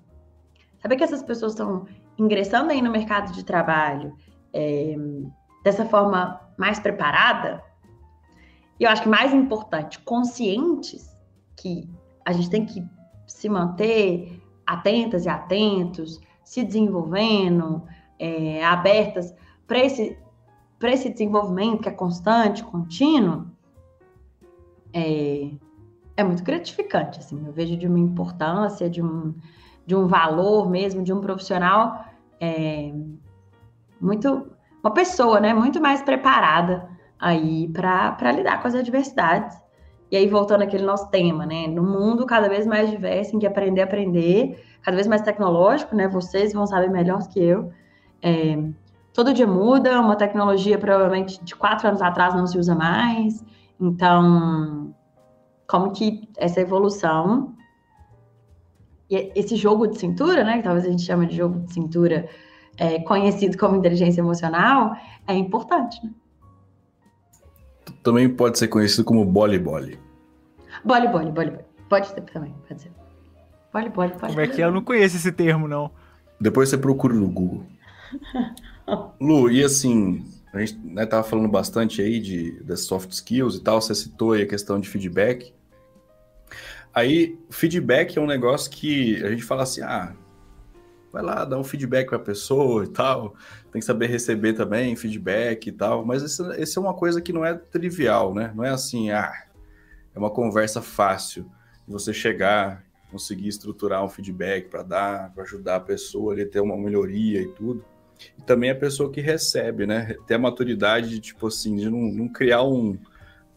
saber 0.80 0.96
que 0.96 1.04
essas 1.04 1.24
pessoas 1.24 1.54
estão 1.54 1.88
ingressando 2.20 2.70
aí 2.70 2.84
no 2.84 2.92
mercado 2.92 3.32
de 3.34 3.44
trabalho 3.44 4.16
é, 4.54 4.96
dessa 5.64 5.86
forma 5.86 6.40
mais 6.56 6.80
preparada, 6.80 7.64
e 8.80 8.84
eu 8.84 8.90
acho 8.92 9.02
que 9.02 9.10
mais 9.10 9.34
importante, 9.34 9.98
conscientes 10.00 11.10
que 11.56 11.90
a 12.24 12.32
gente 12.32 12.50
tem 12.52 12.64
que 12.64 12.88
se 13.26 13.50
manter 13.50 14.40
atentas 14.68 15.26
e 15.26 15.30
atentos, 15.30 16.22
se 16.44 16.64
desenvolvendo, 16.64 17.84
é, 18.20 18.64
abertas 18.64 19.34
para 19.66 19.80
esse, 19.80 20.16
esse 20.80 21.10
desenvolvimento 21.10 21.82
que 21.82 21.90
é 21.90 21.92
constante, 21.92 22.64
contínuo, 22.64 23.48
é, 24.94 25.50
é 26.16 26.24
muito 26.24 26.44
gratificante. 26.44 27.20
Assim, 27.20 27.44
eu 27.46 27.54
vejo 27.54 27.78
de 27.78 27.88
uma 27.88 28.00
importância, 28.00 28.90
de 28.90 29.02
um, 29.02 29.34
de 29.86 29.96
um 29.96 30.08
valor 30.08 30.70
mesmo, 30.70 31.04
de 31.04 31.14
um 31.14 31.22
profissional 31.22 32.06
é, 32.40 32.92
muito. 34.00 34.50
Uma 34.84 34.92
pessoa, 34.92 35.40
né? 35.40 35.54
Muito 35.54 35.80
mais 35.80 36.02
preparada 36.02 36.90
aí 37.20 37.68
para 37.70 38.32
lidar 38.32 38.62
com 38.62 38.68
as 38.68 38.74
adversidades. 38.74 39.56
E 40.10 40.18
aí, 40.18 40.28
voltando 40.28 40.64
àquele 40.64 40.84
nosso 40.84 41.10
tema, 41.10 41.46
né? 41.46 41.68
No 41.68 41.84
mundo 41.84 42.26
cada 42.26 42.50
vez 42.50 42.66
mais 42.66 42.90
diverso, 42.90 43.36
em 43.36 43.40
que 43.40 43.46
aprender 43.46 43.82
aprender, 43.82 44.62
cada 44.82 44.96
vez 44.96 45.08
mais 45.08 45.22
tecnológico, 45.22 45.96
né? 45.96 46.08
Vocês 46.08 46.52
vão 46.52 46.66
saber 46.66 46.90
melhor 46.90 47.20
que 47.28 47.40
eu. 47.40 47.72
É, 48.24 48.58
todo 49.14 49.34
dia 49.34 49.48
muda, 49.48 50.02
uma 50.02 50.16
tecnologia 50.16 50.78
provavelmente 50.80 51.44
de 51.44 51.56
quatro 51.56 51.88
anos 51.88 52.02
atrás 52.02 52.34
não 52.34 52.48
se 52.48 52.58
usa 52.58 52.74
mais. 52.74 53.46
Então, 53.80 54.94
como 55.72 55.94
que 55.94 56.28
essa 56.36 56.60
evolução 56.60 57.56
e 59.10 59.32
esse 59.34 59.56
jogo 59.56 59.88
de 59.88 59.98
cintura, 59.98 60.44
né, 60.44 60.58
que 60.58 60.64
talvez 60.64 60.86
a 60.86 60.90
gente 60.90 61.04
chame 61.04 61.26
de 61.28 61.38
jogo 61.38 61.62
de 61.62 61.72
cintura, 61.74 62.28
é, 62.78 63.00
conhecido 63.00 63.58
como 63.58 63.78
inteligência 63.78 64.20
emocional, 64.20 64.98
é 65.26 65.34
importante. 65.34 66.06
Né? 66.06 66.12
Também 68.04 68.28
pode 68.28 68.60
ser 68.60 68.68
conhecido 68.68 69.06
como 69.06 69.24
boli-boli. 69.24 69.98
Boli-boli, 70.84 71.32
boli-boli. 71.32 71.64
Pode 71.88 72.08
ser 72.08 72.20
também, 72.20 72.54
pode 72.68 72.82
ser. 72.82 72.92
Boli-boli, 73.72 74.12
pode 74.12 74.34
Como 74.34 74.42
é 74.42 74.48
que 74.48 74.62
é? 74.62 74.66
Eu 74.66 74.72
não 74.74 74.84
conheço 74.84 75.16
esse 75.16 75.32
termo, 75.32 75.70
não. 75.70 75.90
Depois 76.40 76.68
você 76.68 76.78
procura 76.78 77.14
no 77.14 77.30
Google. 77.30 77.64
Lu, 79.22 79.50
e 79.50 79.64
assim, 79.64 80.26
a 80.54 80.60
gente 80.60 80.78
né, 80.84 81.06
tava 81.06 81.24
falando 81.24 81.48
bastante 81.48 82.02
aí 82.02 82.20
de, 82.20 82.62
das 82.62 82.82
soft 82.82 83.12
skills 83.12 83.56
e 83.56 83.62
tal, 83.62 83.82
você 83.82 83.96
citou 83.96 84.34
aí 84.34 84.42
a 84.42 84.48
questão 84.48 84.78
de 84.78 84.90
feedback. 84.90 85.54
Aí, 86.94 87.40
feedback 87.50 88.18
é 88.18 88.22
um 88.22 88.28
negócio 88.28 88.70
que 88.70 89.24
a 89.24 89.30
gente 89.30 89.44
fala 89.44 89.64
assim, 89.64 89.82
ah, 89.82 90.14
vai 91.12 91.22
lá, 91.22 91.46
dá 91.46 91.58
um 91.58 91.64
feedback 91.64 92.08
para 92.08 92.18
a 92.18 92.22
pessoa 92.22 92.84
e 92.84 92.88
tal, 92.88 93.36
tem 93.72 93.80
que 93.80 93.86
saber 93.86 94.08
receber 94.08 94.54
também 94.54 94.96
feedback 94.96 95.68
e 95.68 95.72
tal, 95.72 96.06
mas 96.06 96.22
isso, 96.22 96.80
é 96.80 96.82
uma 96.82 96.94
coisa 96.94 97.22
que 97.22 97.34
não 97.34 97.46
é 97.46 97.54
trivial, 97.54 98.34
né? 98.34 98.52
Não 98.56 98.64
é 98.64 98.70
assim, 98.70 99.12
ah, 99.12 99.32
é 100.14 100.20
uma 100.20 100.30
conversa 100.30 100.82
fácil 100.82 101.50
você 101.88 102.14
chegar, 102.14 102.84
conseguir 103.10 103.50
estruturar 103.50 104.04
um 104.04 104.10
feedback 104.10 104.70
para 104.70 104.84
dar, 104.84 105.34
para 105.34 105.44
ajudar 105.44 105.76
a 105.78 105.82
pessoa 105.82 106.40
a 106.40 106.46
ter 106.46 106.62
uma 106.62 106.78
melhoria 106.78 107.42
e 107.42 107.48
tudo. 107.48 107.84
E 108.38 108.42
também 108.42 108.70
a 108.70 108.76
pessoa 108.76 109.12
que 109.12 109.20
recebe, 109.20 109.86
né? 109.86 110.16
Ter 110.28 110.36
a 110.36 110.40
maturidade 110.40 111.10
de, 111.10 111.20
tipo 111.20 111.48
assim, 111.48 111.76
de 111.76 111.90
não, 111.90 112.00
não 112.00 112.28
criar 112.28 112.64
um. 112.64 112.98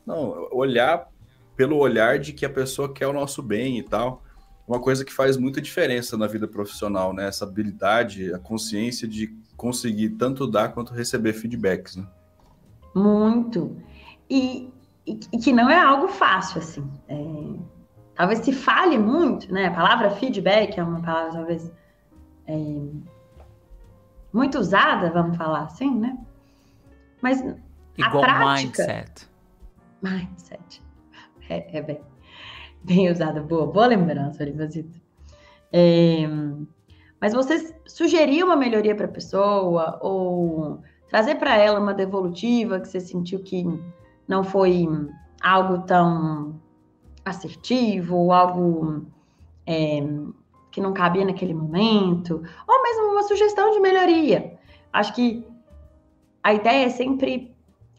Não, 0.07 0.49
olhar 0.53 1.09
pelo 1.57 1.77
olhar 1.77 2.19
de 2.19 2.33
que 2.33 2.45
a 2.45 2.51
pessoa 2.51 2.93
quer 2.93 3.07
o 3.07 3.13
nosso 3.13 3.43
bem 3.43 3.79
e 3.79 3.83
tal. 3.83 4.23
Uma 4.67 4.81
coisa 4.81 5.05
que 5.05 5.13
faz 5.13 5.37
muita 5.37 5.61
diferença 5.61 6.17
na 6.17 6.27
vida 6.27 6.49
profissional, 6.49 7.13
né? 7.13 7.29
Essa 7.29 7.45
habilidade, 7.45 8.33
a 8.33 8.39
consciência 8.39 9.07
de 9.07 9.37
conseguir 9.57 10.11
tanto 10.11 10.47
dar 10.47 10.73
quanto 10.73 10.95
receber 10.95 11.35
feedbacks, 11.35 11.97
né? 11.97 12.07
Muito. 12.95 13.77
E, 14.29 14.73
e, 15.07 15.17
que 15.17 15.53
não 15.53 15.69
é 15.69 15.79
algo 15.79 16.09
fácil, 16.09 16.59
assim. 16.59 16.91
É, 17.09 17.17
talvez 18.15 18.41
se 18.41 18.53
fale 18.53 18.97
muito, 18.97 19.53
né? 19.53 19.67
A 19.67 19.75
palavra 19.75 20.11
feedback 20.11 20.79
é 20.79 20.83
uma 20.83 21.03
palavra, 21.03 21.33
talvez, 21.33 21.71
é, 22.47 22.55
muito 24.33 24.59
usada, 24.59 25.11
vamos 25.11 25.37
falar 25.37 25.65
assim, 25.65 25.95
né? 25.95 26.17
Mas 27.21 27.41
Igual 27.97 28.25
a 28.25 28.27
prática... 28.27 28.83
mindset. 28.83 29.29
Mindset. 30.03 30.84
É, 31.55 31.79
é 31.79 31.83
bem, 31.83 32.01
bem 32.83 33.11
usada. 33.11 33.41
Boa, 33.41 33.67
boa 33.67 33.87
lembrança, 33.87 34.43
Olivazito. 34.43 35.01
É, 35.73 36.27
mas 37.21 37.33
você 37.33 37.75
sugerir 37.87 38.45
uma 38.45 38.57
melhoria 38.57 38.95
para 38.95 39.07
a 39.07 39.11
pessoa 39.11 39.99
ou 40.03 40.81
trazer 41.09 41.37
para 41.37 41.57
ela 41.57 41.81
uma 41.81 41.95
devolutiva 41.95 42.81
que 42.81 42.89
você 42.89 43.01
sentiu 43.01 43.41
que 43.41 43.65
não 44.27 44.43
foi 44.43 44.87
algo 45.41 45.83
tão 45.87 46.61
assertivo, 47.25 48.17
ou 48.17 48.33
algo 48.33 49.07
é, 49.67 50.01
que 50.71 50.81
não 50.81 50.93
cabia 50.93 51.25
naquele 51.25 51.55
momento, 51.55 52.43
ou 52.67 52.83
mesmo 52.83 53.13
uma 53.13 53.23
sugestão 53.23 53.71
de 53.71 53.81
melhoria. 53.81 54.59
Acho 54.93 55.15
que 55.15 55.47
a 56.43 56.53
ideia 56.53 56.87
é 56.87 56.91
sempre 56.91 57.54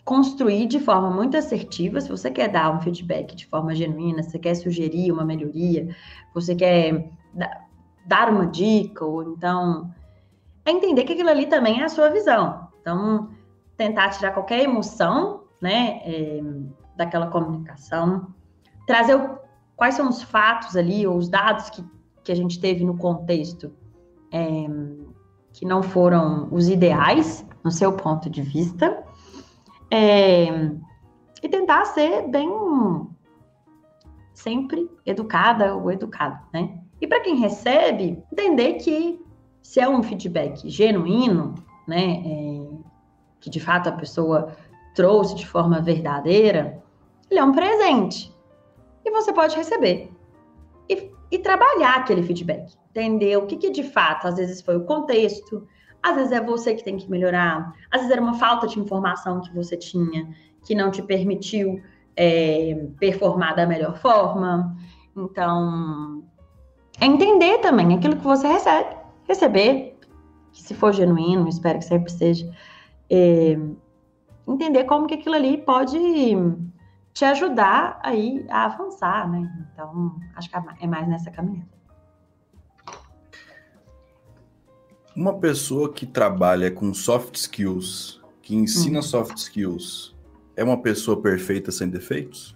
construir 0.05 0.67
de 0.67 0.79
forma 0.79 1.09
muito 1.09 1.35
assertiva. 1.35 1.99
Se 1.99 2.09
você 2.09 2.29
quer 2.29 2.47
dar 2.47 2.71
um 2.73 2.79
feedback 2.79 3.35
de 3.35 3.47
forma 3.47 3.73
genuína, 3.73 4.21
você 4.21 4.37
quer 4.37 4.53
sugerir 4.53 5.11
uma 5.11 5.25
melhoria, 5.25 5.93
você 6.33 6.55
quer 6.55 7.09
dar 8.05 8.29
uma 8.29 8.45
dica, 8.45 9.03
ou 9.03 9.23
então 9.33 9.91
é 10.63 10.71
entender 10.71 11.03
que 11.03 11.13
aquilo 11.13 11.29
ali 11.29 11.47
também 11.47 11.81
é 11.81 11.85
a 11.85 11.89
sua 11.89 12.09
visão. 12.09 12.67
Então, 12.79 13.29
tentar 13.75 14.09
tirar 14.09 14.31
qualquer 14.31 14.63
emoção, 14.63 15.43
né, 15.59 16.01
é, 16.05 16.41
daquela 16.95 17.27
comunicação, 17.27 18.27
trazer 18.85 19.15
o, 19.15 19.39
quais 19.75 19.95
são 19.95 20.07
os 20.07 20.21
fatos 20.21 20.75
ali, 20.75 21.05
ou 21.07 21.17
os 21.17 21.27
dados 21.27 21.71
que, 21.71 21.83
que 22.23 22.31
a 22.31 22.35
gente 22.35 22.59
teve 22.59 22.85
no 22.85 22.95
contexto, 22.95 23.73
é, 24.31 24.67
que 25.51 25.65
não 25.65 25.81
foram 25.81 26.47
os 26.51 26.69
ideais, 26.69 27.43
no 27.63 27.71
seu 27.71 27.93
ponto 27.93 28.29
de 28.29 28.43
vista, 28.43 29.03
é, 29.91 30.47
e 31.41 31.49
tentar 31.49 31.85
ser 31.85 32.27
bem 32.27 32.49
sempre 34.33 34.89
educada 35.05 35.75
ou 35.75 35.91
educado, 35.91 36.39
né? 36.53 36.77
E 36.99 37.07
para 37.07 37.21
quem 37.21 37.35
recebe, 37.35 38.21
entender 38.31 38.73
que 38.75 39.19
se 39.61 39.79
é 39.79 39.89
um 39.89 40.03
feedback 40.03 40.69
genuíno, 40.69 41.55
né, 41.87 42.23
é, 42.25 42.67
que 43.39 43.49
de 43.49 43.59
fato 43.59 43.89
a 43.89 43.91
pessoa 43.91 44.55
trouxe 44.93 45.35
de 45.35 45.45
forma 45.45 45.81
verdadeira, 45.81 46.81
ele 47.29 47.39
é 47.39 47.43
um 47.43 47.51
presente. 47.51 48.33
E 49.03 49.11
você 49.11 49.33
pode 49.33 49.55
receber. 49.55 50.11
E, 50.89 51.11
e 51.31 51.39
trabalhar 51.39 51.95
aquele 51.97 52.23
feedback, 52.23 52.73
entender 52.89 53.37
o 53.37 53.45
que, 53.45 53.57
que 53.57 53.69
de 53.69 53.83
fato 53.83 54.27
às 54.27 54.35
vezes 54.35 54.61
foi 54.61 54.77
o 54.77 54.85
contexto, 54.85 55.67
às 56.05 56.15
vezes 56.15 56.31
é 56.31 56.39
você 56.39 56.75
que 56.75 56.83
tem 56.83 56.97
que 56.97 57.09
melhorar, 57.09 57.73
às 57.89 58.01
vezes 58.01 58.11
era 58.11 58.21
uma 58.21 58.35
falta 58.35 58.67
de 58.67 58.79
informação 58.79 59.41
que 59.41 59.51
você 59.55 59.75
tinha, 59.75 60.29
que 60.63 60.75
não 60.75 60.91
te 60.91 61.01
permitiu 61.01 61.81
é, 62.15 62.87
performar 62.99 63.55
da 63.55 63.65
melhor 63.65 63.97
forma. 63.97 64.77
Então, 65.17 66.23
é 67.01 67.05
entender 67.07 67.57
também 67.57 67.95
aquilo 67.95 68.17
que 68.17 68.23
você 68.23 68.47
recebe, 68.47 68.95
receber, 69.27 69.97
que 70.53 70.61
se 70.61 70.75
for 70.75 70.93
genuíno, 70.93 71.49
espero 71.49 71.79
que 71.79 71.85
sempre 71.85 72.11
seja, 72.11 72.55
é, 73.09 73.57
entender 74.47 74.83
como 74.83 75.07
que 75.07 75.15
aquilo 75.15 75.33
ali 75.33 75.57
pode 75.57 75.97
te 77.13 77.25
ajudar 77.25 77.99
aí 78.03 78.45
a 78.47 78.65
avançar, 78.65 79.27
né? 79.27 79.51
Então, 79.73 80.17
acho 80.35 80.51
que 80.51 80.55
é 80.81 80.87
mais 80.87 81.07
nessa 81.07 81.31
caminhada. 81.31 81.74
Uma 85.15 85.33
pessoa 85.39 85.93
que 85.93 86.05
trabalha 86.05 86.69
com 86.69 86.93
soft 86.93 87.35
skills, 87.35 88.21
que 88.41 88.55
ensina 88.55 88.97
uhum. 88.97 89.03
soft 89.03 89.37
skills, 89.37 90.13
é 90.55 90.63
uma 90.63 90.81
pessoa 90.81 91.21
perfeita 91.21 91.71
sem 91.71 91.89
defeitos? 91.89 92.55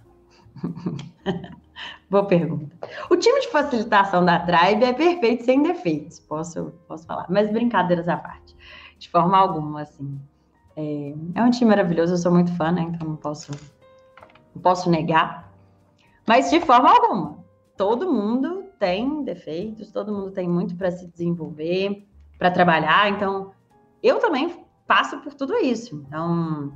Boa 2.10 2.26
pergunta. 2.26 2.76
O 3.08 3.16
time 3.16 3.40
de 3.40 3.48
facilitação 3.48 4.24
da 4.24 4.40
Tribe 4.40 4.84
é 4.84 4.92
perfeito 4.92 5.44
sem 5.44 5.62
defeitos, 5.62 6.20
posso, 6.20 6.72
posso 6.86 7.06
falar. 7.06 7.26
Mas 7.30 7.50
brincadeiras 7.50 8.08
à 8.08 8.16
parte. 8.16 8.54
De 8.98 9.08
forma 9.08 9.38
alguma, 9.38 9.82
assim. 9.82 10.20
É, 10.76 11.14
é 11.36 11.42
um 11.42 11.50
time 11.50 11.70
maravilhoso, 11.70 12.12
eu 12.12 12.18
sou 12.18 12.32
muito 12.32 12.54
fã, 12.56 12.70
né? 12.70 12.82
Então 12.82 13.08
não 13.08 13.16
posso 13.16 13.52
não 14.54 14.60
posso 14.60 14.90
negar, 14.90 15.52
mas 16.26 16.50
de 16.50 16.60
forma 16.60 16.90
alguma. 16.90 17.38
Todo 17.76 18.12
mundo 18.12 18.64
tem 18.78 19.22
defeitos, 19.22 19.90
todo 19.90 20.12
mundo 20.12 20.32
tem 20.32 20.48
muito 20.48 20.76
para 20.76 20.90
se 20.90 21.06
desenvolver, 21.06 22.06
para 22.40 22.50
trabalhar, 22.50 23.10
então 23.10 23.52
eu 24.02 24.18
também 24.18 24.64
passo 24.86 25.18
por 25.18 25.34
tudo 25.34 25.54
isso. 25.58 26.02
Então, 26.08 26.72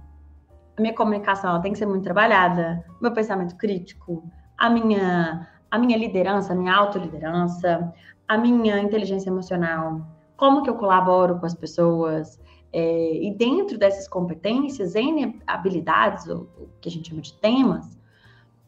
a 0.76 0.80
minha 0.80 0.94
comunicação 0.94 1.58
tem 1.62 1.72
que 1.72 1.78
ser 1.78 1.86
muito 1.86 2.04
trabalhada, 2.04 2.84
meu 3.00 3.12
pensamento 3.12 3.56
crítico, 3.56 4.22
a 4.58 4.68
minha, 4.68 5.48
a 5.70 5.78
minha 5.78 5.96
liderança, 5.96 6.52
a 6.52 6.56
minha 6.56 6.76
autoliderança, 6.76 7.92
a 8.28 8.36
minha 8.36 8.78
inteligência 8.78 9.30
emocional, 9.30 10.06
como 10.36 10.62
que 10.62 10.68
eu 10.68 10.74
colaboro 10.74 11.40
com 11.40 11.46
as 11.46 11.54
pessoas, 11.54 12.38
é, 12.70 13.24
e 13.24 13.34
dentro 13.34 13.78
dessas 13.78 14.06
competências, 14.06 14.94
N 14.94 15.40
habilidades, 15.46 16.26
o, 16.26 16.46
o 16.58 16.68
que 16.78 16.90
a 16.90 16.92
gente 16.92 17.08
chama 17.08 17.22
de 17.22 17.32
temas, 17.40 17.98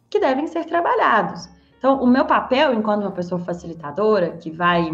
que 0.09 0.19
devem 0.19 0.47
ser 0.47 0.65
trabalhados. 0.65 1.47
Então, 1.77 2.03
o 2.03 2.07
meu 2.07 2.25
papel 2.25 2.73
enquanto 2.73 3.03
uma 3.03 3.13
pessoa 3.13 3.39
facilitadora, 3.39 4.31
que 4.39 4.51
vai 4.51 4.91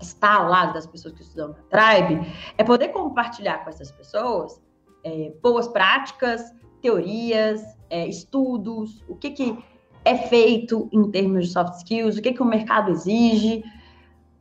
estar 0.00 0.36
ao 0.36 0.48
lado 0.48 0.74
das 0.74 0.86
pessoas 0.86 1.14
que 1.14 1.22
estudam 1.22 1.48
na 1.48 1.54
Tribe, 1.70 2.26
é 2.56 2.64
poder 2.64 2.88
compartilhar 2.88 3.64
com 3.64 3.70
essas 3.70 3.90
pessoas 3.90 4.60
é, 5.04 5.32
boas 5.42 5.68
práticas, 5.68 6.42
teorias, 6.82 7.62
é, 7.88 8.06
estudos, 8.06 9.04
o 9.08 9.16
que, 9.16 9.30
que 9.30 9.64
é 10.04 10.16
feito 10.16 10.88
em 10.92 11.10
termos 11.10 11.46
de 11.46 11.52
soft 11.52 11.74
skills, 11.78 12.16
o 12.16 12.22
que, 12.22 12.32
que 12.32 12.42
o 12.42 12.46
mercado 12.46 12.90
exige, 12.90 13.64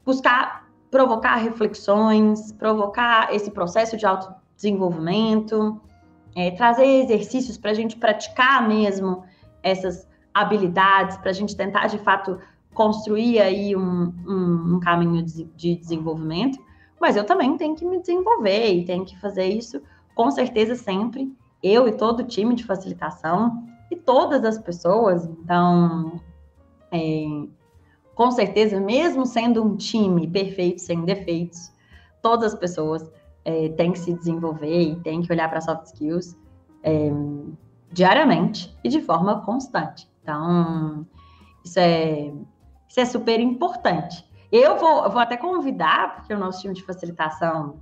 buscar 0.06 0.66
provocar 0.91 1.36
reflexões, 1.36 2.51
provocar 2.53 3.34
esse 3.34 3.51
processo 3.51 3.97
de 3.97 4.06
autodesenvolvimento, 4.06 5.82
é, 6.36 6.51
trazer 6.51 6.86
exercícios 6.86 7.58
para 7.58 7.72
a 7.72 7.74
gente 7.74 7.97
praticar 7.97 8.66
mesmo 8.68 9.24
essas 9.62 10.08
habilidades, 10.34 11.18
para 11.18 11.32
a 11.32 11.34
gente 11.34 11.56
tentar 11.56 11.88
de 11.88 11.97
fato 11.97 12.39
construir 12.76 13.40
aí 13.40 13.76
um, 13.76 14.14
um, 14.28 14.76
um 14.76 14.80
caminho 14.80 15.24
de, 15.24 15.46
de 15.56 15.76
desenvolvimento. 15.76 16.60
Mas 17.02 17.16
eu 17.16 17.24
também 17.24 17.58
tenho 17.58 17.76
que 17.76 17.86
me 17.86 18.00
desenvolver 18.00 18.74
e 18.74 18.86
tenho 18.86 19.06
que 19.06 19.20
fazer 19.20 19.48
isso 19.48 19.82
com 20.14 20.30
certeza 20.30 20.76
sempre. 20.76 21.34
Eu 21.64 21.88
e 21.88 21.94
todo 21.94 22.20
o 22.20 22.24
time 22.24 22.54
de 22.54 22.64
facilitação 22.64 23.64
e 23.90 23.96
todas 23.96 24.44
as 24.44 24.58
pessoas. 24.58 25.26
Então, 25.26 26.22
é, 26.92 27.48
com 28.14 28.30
certeza, 28.32 28.80
mesmo 28.80 29.26
sendo 29.26 29.64
um 29.64 29.76
time 29.76 30.28
perfeito, 30.28 30.82
sem 30.82 31.04
defeitos, 31.04 31.72
todas 32.22 32.54
as 32.54 32.60
pessoas 32.60 33.12
é, 33.44 33.70
têm 33.70 33.92
que 33.92 34.00
se 34.00 34.14
desenvolver 34.14 34.82
e 34.82 34.96
têm 34.98 35.22
que 35.22 35.32
olhar 35.32 35.50
para 35.50 35.62
soft 35.62 35.86
skills 35.86 36.38
é, 36.84 37.12
diariamente 37.92 38.76
e 38.84 38.90
de 38.90 39.02
forma 39.02 39.42
constante. 39.42 40.10
Então, 40.22 41.06
isso 41.64 41.80
é, 41.80 42.32
isso 42.96 43.00
é 43.02 43.06
super 43.06 43.41
importante. 43.41 44.26
Eu 44.50 44.78
vou, 44.78 45.10
vou 45.10 45.20
até 45.20 45.36
convidar, 45.36 46.16
porque 46.16 46.34
o 46.34 46.39
nosso 46.39 46.62
time 46.62 46.74
de 46.74 46.82
facilitação 46.82 47.76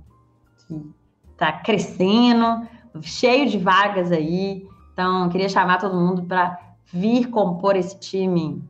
está 1.30 1.52
crescendo, 1.52 2.66
cheio 3.00 3.48
de 3.48 3.56
vagas 3.56 4.10
aí. 4.10 4.66
Então, 4.92 5.28
queria 5.28 5.48
chamar 5.48 5.78
todo 5.78 5.94
mundo 5.94 6.24
para 6.24 6.58
vir 6.86 7.30
compor 7.30 7.76
esse 7.76 7.96
time 8.00 8.60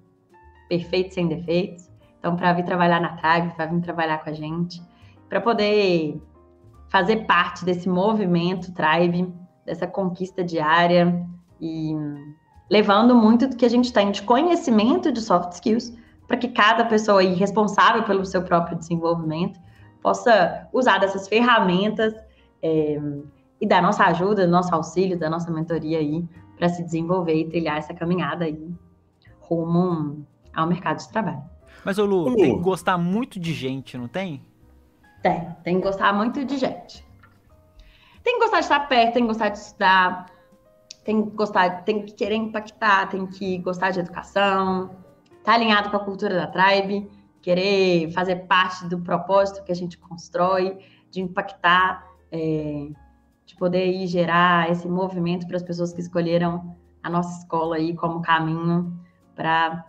perfeito 0.68 1.14
sem 1.14 1.28
defeitos. 1.28 1.90
Então, 2.18 2.36
para 2.36 2.52
vir 2.52 2.66
trabalhar 2.66 3.00
na 3.00 3.16
TAG, 3.16 3.54
para 3.54 3.64
vir 3.64 3.80
trabalhar 3.80 4.18
com 4.22 4.28
a 4.28 4.34
gente, 4.34 4.82
para 5.30 5.40
poder 5.40 6.20
fazer 6.90 7.24
parte 7.24 7.64
desse 7.64 7.88
movimento 7.88 8.70
Tribe, 8.74 9.32
dessa 9.64 9.86
conquista 9.86 10.44
diária 10.44 11.26
e 11.58 11.94
levando 12.70 13.14
muito 13.14 13.48
do 13.48 13.56
que 13.56 13.64
a 13.64 13.70
gente 13.70 13.90
tem 13.90 14.10
de 14.10 14.20
conhecimento 14.20 15.10
de 15.10 15.22
soft 15.22 15.52
skills 15.52 16.03
para 16.26 16.36
que 16.36 16.48
cada 16.48 16.84
pessoa 16.84 17.20
aí 17.20 17.34
responsável 17.34 18.02
pelo 18.04 18.24
seu 18.24 18.42
próprio 18.42 18.78
desenvolvimento 18.78 19.60
possa 20.02 20.68
usar 20.72 20.98
dessas 20.98 21.28
ferramentas 21.28 22.14
é, 22.62 23.00
e 23.60 23.66
da 23.66 23.80
nossa 23.80 24.04
ajuda, 24.04 24.46
do 24.46 24.50
nosso 24.50 24.74
auxílio, 24.74 25.18
da 25.18 25.30
nossa 25.30 25.50
mentoria 25.50 25.98
aí 25.98 26.26
para 26.56 26.68
se 26.68 26.82
desenvolver 26.82 27.34
e 27.34 27.48
trilhar 27.48 27.78
essa 27.78 27.94
caminhada 27.94 28.44
aí 28.44 28.74
rumo 29.40 30.26
ao 30.54 30.66
mercado 30.66 30.98
de 30.98 31.08
trabalho. 31.08 31.42
Mas, 31.84 31.98
ô 31.98 32.04
Lu, 32.04 32.28
Lu, 32.28 32.36
tem 32.36 32.56
que 32.56 32.62
gostar 32.62 32.96
muito 32.96 33.38
de 33.38 33.52
gente, 33.52 33.98
não 33.98 34.08
tem? 34.08 34.42
Tem, 35.22 35.48
tem 35.62 35.76
que 35.80 35.86
gostar 35.86 36.12
muito 36.12 36.44
de 36.44 36.56
gente. 36.56 37.04
Tem 38.22 38.34
que 38.34 38.40
gostar 38.40 38.58
de 38.58 38.64
estar 38.64 38.80
perto, 38.88 39.14
tem 39.14 39.22
que 39.22 39.28
gostar 39.28 39.48
de 39.50 39.58
estudar, 39.58 40.26
tem 41.04 41.22
que 41.22 41.30
gostar, 41.36 41.84
tem 41.84 42.02
que 42.04 42.12
querer 42.12 42.36
impactar, 42.36 43.08
tem 43.08 43.26
que 43.26 43.58
gostar 43.58 43.90
de 43.90 44.00
educação, 44.00 44.90
tá 45.44 45.52
alinhado 45.52 45.90
com 45.90 45.96
a 45.96 46.00
cultura 46.00 46.34
da 46.34 46.46
tribe, 46.46 47.08
querer 47.42 48.10
fazer 48.12 48.46
parte 48.46 48.88
do 48.88 48.98
propósito 48.98 49.62
que 49.62 49.70
a 49.70 49.76
gente 49.76 49.98
constrói, 49.98 50.78
de 51.10 51.20
impactar, 51.20 52.04
é, 52.32 52.88
de 53.44 53.54
poder 53.56 53.86
ir 53.86 54.06
gerar 54.06 54.70
esse 54.70 54.88
movimento 54.88 55.46
para 55.46 55.56
as 55.56 55.62
pessoas 55.62 55.92
que 55.92 56.00
escolheram 56.00 56.74
a 57.02 57.10
nossa 57.10 57.40
escola 57.40 57.76
aí 57.76 57.94
como 57.94 58.22
caminho 58.22 58.98
para 59.36 59.84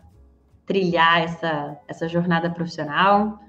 trilhar 0.65 1.21
essa, 1.21 1.79
essa 1.87 2.07
jornada 2.09 2.49
profissional, 2.49 3.39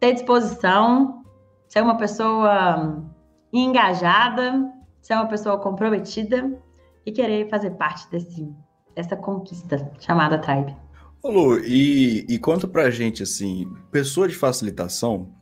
ter 0.00 0.14
disposição, 0.14 1.22
ser 1.68 1.82
uma 1.82 1.98
pessoa 1.98 3.04
engajada, 3.52 4.72
ser 5.02 5.14
uma 5.14 5.26
pessoa 5.26 5.58
comprometida 5.58 6.58
e 7.04 7.12
querer 7.12 7.50
fazer 7.50 7.72
parte 7.72 8.10
desse, 8.10 8.50
dessa 8.94 9.16
conquista 9.16 9.90
chamada 9.98 10.38
Tribe. 10.38 10.87
Ô 11.22 11.30
Lu, 11.30 11.58
e, 11.58 12.24
e 12.28 12.38
conta 12.38 12.68
pra 12.68 12.90
gente, 12.90 13.22
assim, 13.22 13.68
pessoa 13.90 14.28
de 14.28 14.34
facilitação 14.36 15.32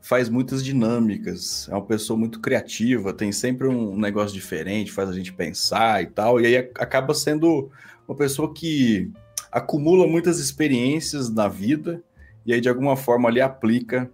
faz 0.00 0.30
muitas 0.30 0.64
dinâmicas, 0.64 1.68
é 1.68 1.74
uma 1.74 1.84
pessoa 1.84 2.18
muito 2.18 2.40
criativa, 2.40 3.12
tem 3.12 3.30
sempre 3.30 3.68
um 3.68 3.98
negócio 3.98 4.32
diferente, 4.32 4.90
faz 4.90 5.10
a 5.10 5.12
gente 5.12 5.32
pensar 5.34 6.02
e 6.02 6.06
tal, 6.06 6.40
e 6.40 6.46
aí 6.46 6.56
acaba 6.56 7.12
sendo 7.12 7.70
uma 8.08 8.16
pessoa 8.16 8.54
que 8.54 9.12
acumula 9.52 10.06
muitas 10.06 10.38
experiências 10.38 11.28
na 11.28 11.48
vida 11.48 12.02
e 12.46 12.54
aí 12.54 12.60
de 12.60 12.68
alguma 12.70 12.96
forma 12.96 13.28
ali 13.28 13.42
aplica 13.42 14.10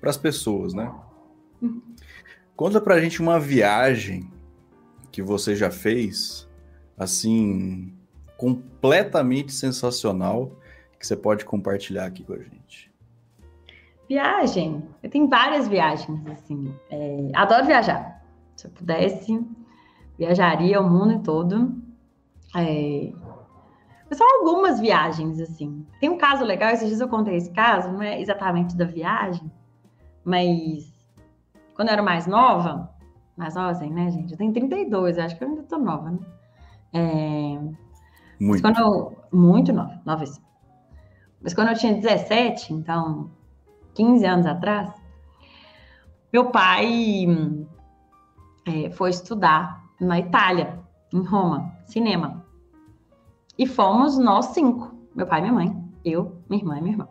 para 0.00 0.08
as 0.08 0.16
pessoas, 0.16 0.72
né? 0.72 0.90
Conta 2.56 2.80
pra 2.80 3.00
gente 3.00 3.20
uma 3.20 3.38
viagem 3.38 4.30
que 5.12 5.20
você 5.20 5.54
já 5.54 5.70
fez, 5.70 6.48
assim, 6.96 7.92
completamente 8.36 9.52
sensacional, 9.52 10.52
que 10.98 11.06
você 11.06 11.16
pode 11.16 11.44
compartilhar 11.44 12.06
aqui 12.06 12.22
com 12.24 12.32
a 12.32 12.38
gente. 12.38 12.92
Viagem? 14.08 14.82
Eu 15.02 15.10
tenho 15.10 15.28
várias 15.28 15.66
viagens, 15.66 16.26
assim. 16.28 16.74
É, 16.90 17.30
adoro 17.34 17.66
viajar. 17.66 18.24
Se 18.54 18.66
eu 18.66 18.70
pudesse, 18.70 19.44
viajaria 20.18 20.80
o 20.80 20.88
mundo 20.88 21.22
todo. 21.22 21.74
É, 22.56 23.12
são 24.14 24.26
algumas 24.38 24.78
viagens, 24.80 25.40
assim. 25.40 25.84
Tem 26.00 26.08
um 26.08 26.16
caso 26.16 26.44
legal, 26.44 26.70
esses 26.70 26.88
dias 26.88 27.00
eu 27.00 27.08
contei 27.08 27.36
esse 27.36 27.50
caso, 27.50 27.92
não 27.92 28.02
é 28.02 28.20
exatamente 28.20 28.76
da 28.76 28.84
viagem, 28.84 29.50
mas 30.24 30.94
quando 31.74 31.88
eu 31.88 31.94
era 31.94 32.02
mais 32.02 32.26
nova, 32.26 32.90
mais 33.36 33.54
nova 33.54 33.70
assim, 33.70 33.90
né, 33.90 34.10
gente? 34.10 34.32
Eu 34.32 34.38
tenho 34.38 34.52
32, 34.52 35.18
acho 35.18 35.36
que 35.36 35.42
eu 35.42 35.48
ainda 35.48 35.62
tô 35.64 35.78
nova, 35.78 36.10
né? 36.10 36.18
É... 36.92 37.85
Muito. 38.40 38.62
Quando 38.62 38.78
eu... 38.78 39.16
Muito 39.32 39.72
nova, 39.72 40.00
nova. 40.04 40.24
Mas 41.42 41.52
quando 41.52 41.68
eu 41.68 41.74
tinha 41.76 41.94
17, 41.94 42.72
então, 42.72 43.30
15 43.94 44.24
anos 44.24 44.46
atrás, 44.46 44.90
meu 46.32 46.50
pai 46.50 47.26
é, 48.66 48.90
foi 48.90 49.10
estudar 49.10 49.84
na 50.00 50.18
Itália, 50.18 50.78
em 51.12 51.22
Roma, 51.22 51.72
cinema. 51.84 52.44
E 53.58 53.66
fomos 53.66 54.18
nós 54.18 54.46
cinco: 54.46 54.94
meu 55.14 55.26
pai, 55.26 55.40
minha 55.40 55.52
mãe, 55.52 55.84
eu, 56.04 56.42
minha 56.48 56.62
irmã 56.62 56.78
e 56.78 56.82
minha 56.82 56.94
irmã. 56.94 57.08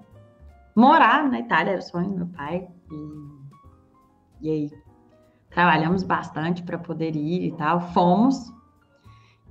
Morar 0.76 1.30
na 1.30 1.40
Itália 1.40 1.72
era 1.72 1.80
o 1.80 1.84
sonho 1.84 2.10
do 2.10 2.16
meu 2.18 2.28
pai. 2.28 2.68
E, 2.92 4.48
e 4.48 4.50
aí 4.50 4.72
trabalhamos 5.50 6.04
bastante 6.04 6.64
para 6.64 6.78
poder 6.78 7.16
ir 7.16 7.48
e 7.48 7.52
tal. 7.54 7.80
Fomos. 7.94 8.54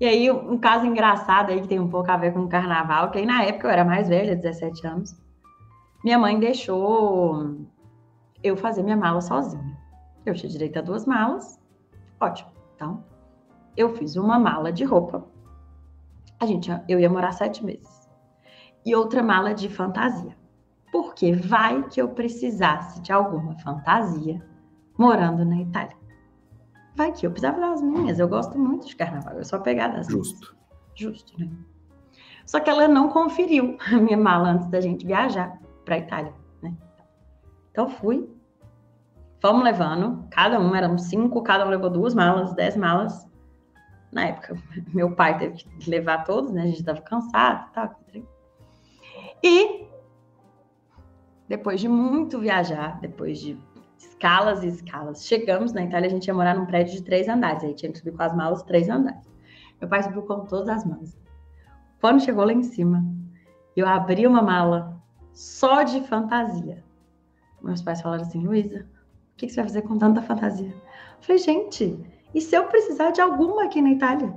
E 0.01 0.07
aí, 0.07 0.31
um 0.31 0.59
caso 0.59 0.87
engraçado 0.87 1.51
aí 1.51 1.61
que 1.61 1.69
tem 1.69 1.79
um 1.79 1.89
pouco 1.89 2.11
a 2.11 2.17
ver 2.17 2.33
com 2.33 2.41
o 2.41 2.49
carnaval, 2.49 3.11
que 3.11 3.19
aí 3.19 3.27
na 3.27 3.43
época 3.45 3.69
eu 3.69 3.71
era 3.71 3.85
mais 3.85 4.09
velha, 4.09 4.35
17 4.35 4.87
anos. 4.87 5.17
Minha 6.03 6.19
mãe 6.19 6.39
deixou 6.39 7.57
eu 8.43 8.57
fazer 8.57 8.83
minha 8.83 8.97
mala 8.97 9.21
sozinha. 9.21 9.79
Eu 10.27 10.35
tinha 10.35 10.51
direito 10.51 10.79
a 10.79 10.83
duas 10.83 11.07
malas. 11.07 11.61
Ótimo. 12.21 12.51
Então, 12.75 13.05
eu 13.77 13.95
fiz 13.95 14.17
uma 14.17 14.39
mala 14.39 14.73
de 14.73 14.85
roupa 14.85 15.25
a 16.45 16.47
gente, 16.47 16.71
eu 16.89 17.01
ia 17.01 17.09
morar 17.09 17.33
sete 17.33 17.65
meses. 17.65 18.09
E 18.85 18.95
outra 18.95 19.23
mala 19.23 19.55
de 19.55 19.69
fantasia. 19.69 20.37
Porque 20.93 21.33
vai 21.33 21.83
que 21.89 22.01
eu 22.01 22.11
precisasse 22.11 23.01
de 23.01 23.13
alguma 23.13 23.59
fantasia 23.61 24.45
morando 24.99 25.45
na 25.45 25.63
Itália. 25.63 25.97
Vai 26.95 27.13
que 27.13 27.27
eu 27.27 27.31
precisava 27.31 27.61
das 27.61 27.83
minhas. 27.83 28.19
Eu 28.19 28.29
gosto 28.29 28.59
muito 28.59 28.87
de 28.87 28.97
carnaval, 28.97 29.35
eu 29.35 29.45
sou 29.45 29.59
apegada 29.59 29.99
às 29.99 30.07
Justo. 30.07 30.55
minhas. 30.55 30.65
Justo, 30.95 31.39
né? 31.39 31.51
Só 32.47 32.61
que 32.61 32.71
ela 32.71 32.87
não 32.87 33.09
conferiu 33.09 33.77
a 33.87 33.97
minha 33.97 34.17
mala 34.17 34.51
antes 34.51 34.69
da 34.69 34.81
gente 34.81 35.07
viajar 35.07 35.59
para 35.85 35.99
Itália, 35.99 36.33
né? 36.63 36.75
Então 37.71 37.89
fui, 37.89 38.29
fomos 39.41 39.65
levando, 39.65 40.27
cada 40.31 40.61
um 40.61 40.75
eram 40.75 40.97
cinco, 40.99 41.43
cada 41.43 41.67
um 41.67 41.71
levou 41.71 41.91
duas 41.91 42.15
malas, 42.15 42.55
dez 42.55 42.77
malas. 42.77 43.27
Na 44.13 44.27
época, 44.27 44.57
meu 44.95 45.15
pai 45.15 45.39
teve 45.39 45.57
que 45.57 45.91
levar 45.91 46.25
todos, 46.25 46.53
né? 46.53 46.63
A 46.63 46.67
gente 46.67 46.81
estava 46.81 47.01
cansado, 47.01 47.73
tá? 47.73 47.97
E 49.43 49.87
depois 51.49 51.81
de 51.81 51.89
muito 51.89 52.39
viajar, 52.39 52.99
depois 53.01 53.39
de 53.39 53.59
escalas 54.25 54.65
e 54.65 54.69
escalas, 54.69 55.27
chegamos 55.27 55.75
na 55.75 55.85
Itália, 55.85 56.07
a 56.07 56.11
gente 56.11 56.27
ia 56.27 56.33
morar 56.33 56.57
num 56.57 56.65
prédio 56.65 56.95
de 56.95 57.03
três 57.03 57.29
andares, 57.29 57.63
aí 57.63 57.75
tinha 57.75 57.93
que 57.93 57.99
subir 57.99 58.13
com 58.13 58.23
as 58.23 58.35
malas 58.35 58.63
três 58.63 58.89
andares. 58.89 59.31
Meu 59.79 59.89
pai 59.89 60.03
subiu 60.03 60.23
com 60.23 60.47
todas 60.47 60.69
as 60.71 60.85
malas. 60.87 61.15
Quando 62.01 62.23
chegou 62.23 62.43
lá 62.47 62.53
em 62.53 62.63
cima, 62.63 63.05
eu 63.77 63.87
abri 63.87 64.27
uma 64.27 64.41
mala 64.41 64.99
só 65.31 65.83
de 65.83 66.01
fantasia. 66.03 66.83
Meus 67.63 67.83
pais 67.83 68.01
falaram 68.01 68.23
assim, 68.23 68.47
Luísa, 68.47 68.87
o 69.33 69.37
que 69.37 69.47
você 69.47 69.57
vai 69.57 69.65
fazer 69.65 69.83
com 69.83 69.99
tanta 69.99 70.23
fantasia? 70.23 70.71
Eu 70.71 71.23
falei, 71.23 71.39
gente, 71.39 71.99
e 72.35 72.41
se 72.41 72.57
eu 72.57 72.65
precisar 72.65 73.11
de 73.11 73.21
alguma 73.21 73.65
aqui 73.65 73.83
na 73.83 73.91
Itália? 73.91 74.33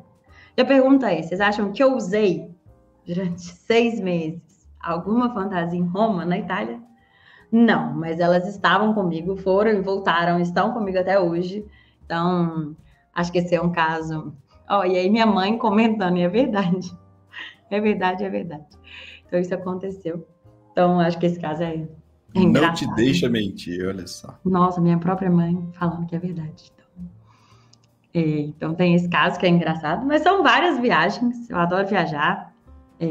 E 0.57 0.61
a 0.61 0.65
pergunta 0.65 1.09
é, 1.09 1.21
vocês 1.21 1.39
acham 1.39 1.71
que 1.71 1.81
eu 1.81 1.95
usei 1.95 2.53
durante 3.05 3.41
seis 3.55 4.01
meses 4.01 4.67
alguma 4.81 5.33
fantasia 5.33 5.79
em 5.79 5.87
Roma, 5.87 6.25
na 6.25 6.37
Itália? 6.37 6.81
Não, 7.51 7.93
mas 7.93 8.19
elas 8.19 8.47
estavam 8.47 8.93
comigo, 8.93 9.37
foram 9.37 9.71
e 9.71 9.81
voltaram, 9.81 10.39
estão 10.39 10.73
comigo 10.73 10.99
até 10.99 11.19
hoje. 11.19 11.65
Então, 12.05 12.75
acho 13.13 13.31
que 13.31 13.39
esse 13.39 13.55
é 13.55 13.61
um 13.61 13.71
caso. 13.71 14.33
Ó, 14.69 14.79
oh, 14.79 14.83
e 14.83 14.97
aí 14.97 15.09
minha 15.09 15.25
mãe 15.25 15.57
comentando, 15.57 16.17
e 16.17 16.21
é 16.21 16.29
verdade. 16.29 16.91
É 17.69 17.81
verdade, 17.81 18.23
é 18.23 18.29
verdade. 18.29 18.63
Então, 19.27 19.37
isso 19.37 19.53
aconteceu. 19.53 20.25
Então, 20.71 21.01
acho 21.01 21.19
que 21.19 21.25
esse 21.25 21.37
caso 21.37 21.63
é, 21.63 21.85
é 22.33 22.39
Não 22.39 22.73
te 22.73 22.87
deixa 22.95 23.27
mentir, 23.27 23.85
olha 23.85 24.07
só. 24.07 24.39
Nossa, 24.45 24.79
minha 24.79 24.97
própria 24.97 25.29
mãe 25.29 25.67
falando 25.73 26.05
que 26.05 26.15
é 26.15 26.19
verdade. 26.19 26.71
Então, 26.71 26.85
é, 28.13 28.39
então 28.39 28.73
tem 28.73 28.95
esse 28.95 29.09
caso 29.09 29.37
que 29.37 29.45
é 29.45 29.49
engraçado, 29.49 30.05
mas 30.05 30.21
são 30.21 30.43
várias 30.43 30.79
viagens. 30.79 31.49
Eu 31.49 31.57
adoro 31.57 31.87
viajar. 31.87 32.53
É, 33.01 33.07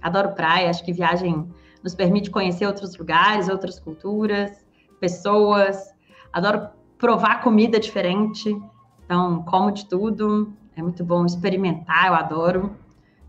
adoro 0.00 0.34
praia, 0.34 0.70
acho 0.70 0.84
que 0.84 0.92
viagem 0.92 1.48
nos 1.84 1.94
permite 1.94 2.30
conhecer 2.30 2.66
outros 2.66 2.96
lugares, 2.96 3.50
outras 3.50 3.78
culturas, 3.78 4.64
pessoas. 4.98 5.92
Adoro 6.32 6.70
provar 6.96 7.42
comida 7.42 7.78
diferente, 7.78 8.56
então 9.04 9.42
como 9.42 9.70
de 9.70 9.86
tudo. 9.86 10.50
É 10.74 10.82
muito 10.82 11.04
bom 11.04 11.26
experimentar, 11.26 12.06
eu 12.06 12.14
adoro. 12.14 12.74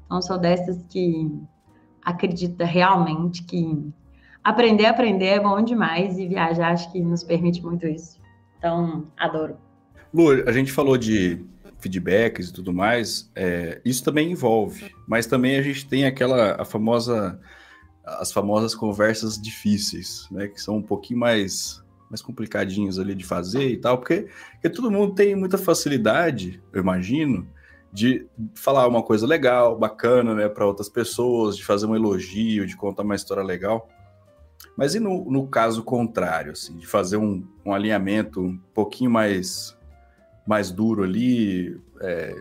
Então 0.06 0.22
sou 0.22 0.38
dessas 0.38 0.82
que 0.90 1.30
acredita 2.02 2.64
realmente 2.64 3.44
que 3.44 3.92
aprender, 4.42 4.86
aprender 4.86 5.26
é 5.26 5.40
bom 5.40 5.62
demais 5.62 6.18
e 6.18 6.26
viajar 6.26 6.72
acho 6.72 6.90
que 6.92 7.02
nos 7.02 7.24
permite 7.24 7.62
muito 7.62 7.86
isso. 7.86 8.20
Então 8.58 9.04
adoro. 9.18 9.58
Lu, 10.14 10.32
a 10.48 10.52
gente 10.54 10.72
falou 10.72 10.98
de 10.98 11.46
feedbacks 11.78 12.50
e 12.50 12.54
tudo 12.54 12.74
mais, 12.74 13.30
é, 13.36 13.82
isso 13.84 14.04
também 14.04 14.32
envolve, 14.32 14.96
mas 15.06 15.28
também 15.28 15.58
a 15.58 15.62
gente 15.62 15.86
tem 15.86 16.06
aquela 16.06 16.60
a 16.60 16.64
famosa 16.66 17.40
as 18.06 18.32
famosas 18.32 18.76
conversas 18.76 19.40
difíceis, 19.42 20.28
né? 20.32 20.48
Que 20.48 20.62
são 20.62 20.78
um 20.78 20.82
pouquinho 20.82 21.20
mais, 21.20 21.84
mais 22.10 22.22
complicadinhos 22.22 23.00
ali 23.00 23.16
de 23.16 23.26
fazer 23.26 23.70
e 23.70 23.78
tal, 23.78 23.98
porque, 23.98 24.28
porque 24.54 24.70
todo 24.70 24.92
mundo 24.92 25.16
tem 25.16 25.36
muita 25.36 25.58
facilidade, 25.58 26.62
eu 26.72 26.82
imagino, 26.82 27.48
de 27.92 28.28
falar 28.54 28.88
uma 28.88 29.02
coisa 29.02 29.26
legal, 29.26 29.78
bacana, 29.78 30.36
né, 30.36 30.50
para 30.50 30.66
outras 30.66 30.90
pessoas, 30.90 31.56
de 31.56 31.64
fazer 31.64 31.86
um 31.86 31.96
elogio, 31.96 32.68
de 32.68 32.76
contar 32.76 33.04
uma 33.04 33.16
história 33.16 33.42
legal. 33.42 33.88
Mas 34.78 34.96
e 34.96 35.00
no, 35.00 35.32
no 35.32 35.48
caso 35.48 35.82
contrário, 35.82 36.52
assim, 36.52 36.76
de 36.76 36.86
fazer 36.86 37.16
um, 37.16 37.48
um 37.66 37.74
alinhamento 37.74 38.42
um 38.42 38.58
pouquinho 38.74 39.10
mais, 39.10 39.78
mais 40.46 40.72
duro 40.72 41.04
ali, 41.04 41.80
é, 42.02 42.36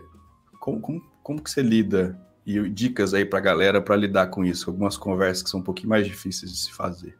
como, 0.59 0.81
como, 0.81 1.01
como 1.23 1.41
que 1.41 1.49
você 1.49 1.61
lida 1.61 2.19
e 2.45 2.69
dicas 2.69 3.13
aí 3.13 3.25
para 3.25 3.39
a 3.39 3.41
galera 3.41 3.81
para 3.81 3.95
lidar 3.95 4.27
com 4.27 4.45
isso, 4.45 4.69
algumas 4.69 4.95
conversas 4.95 5.43
que 5.43 5.49
são 5.49 5.59
um 5.59 5.63
pouquinho 5.63 5.89
mais 5.89 6.05
difíceis 6.05 6.51
de 6.51 6.57
se 6.59 6.71
fazer. 6.71 7.17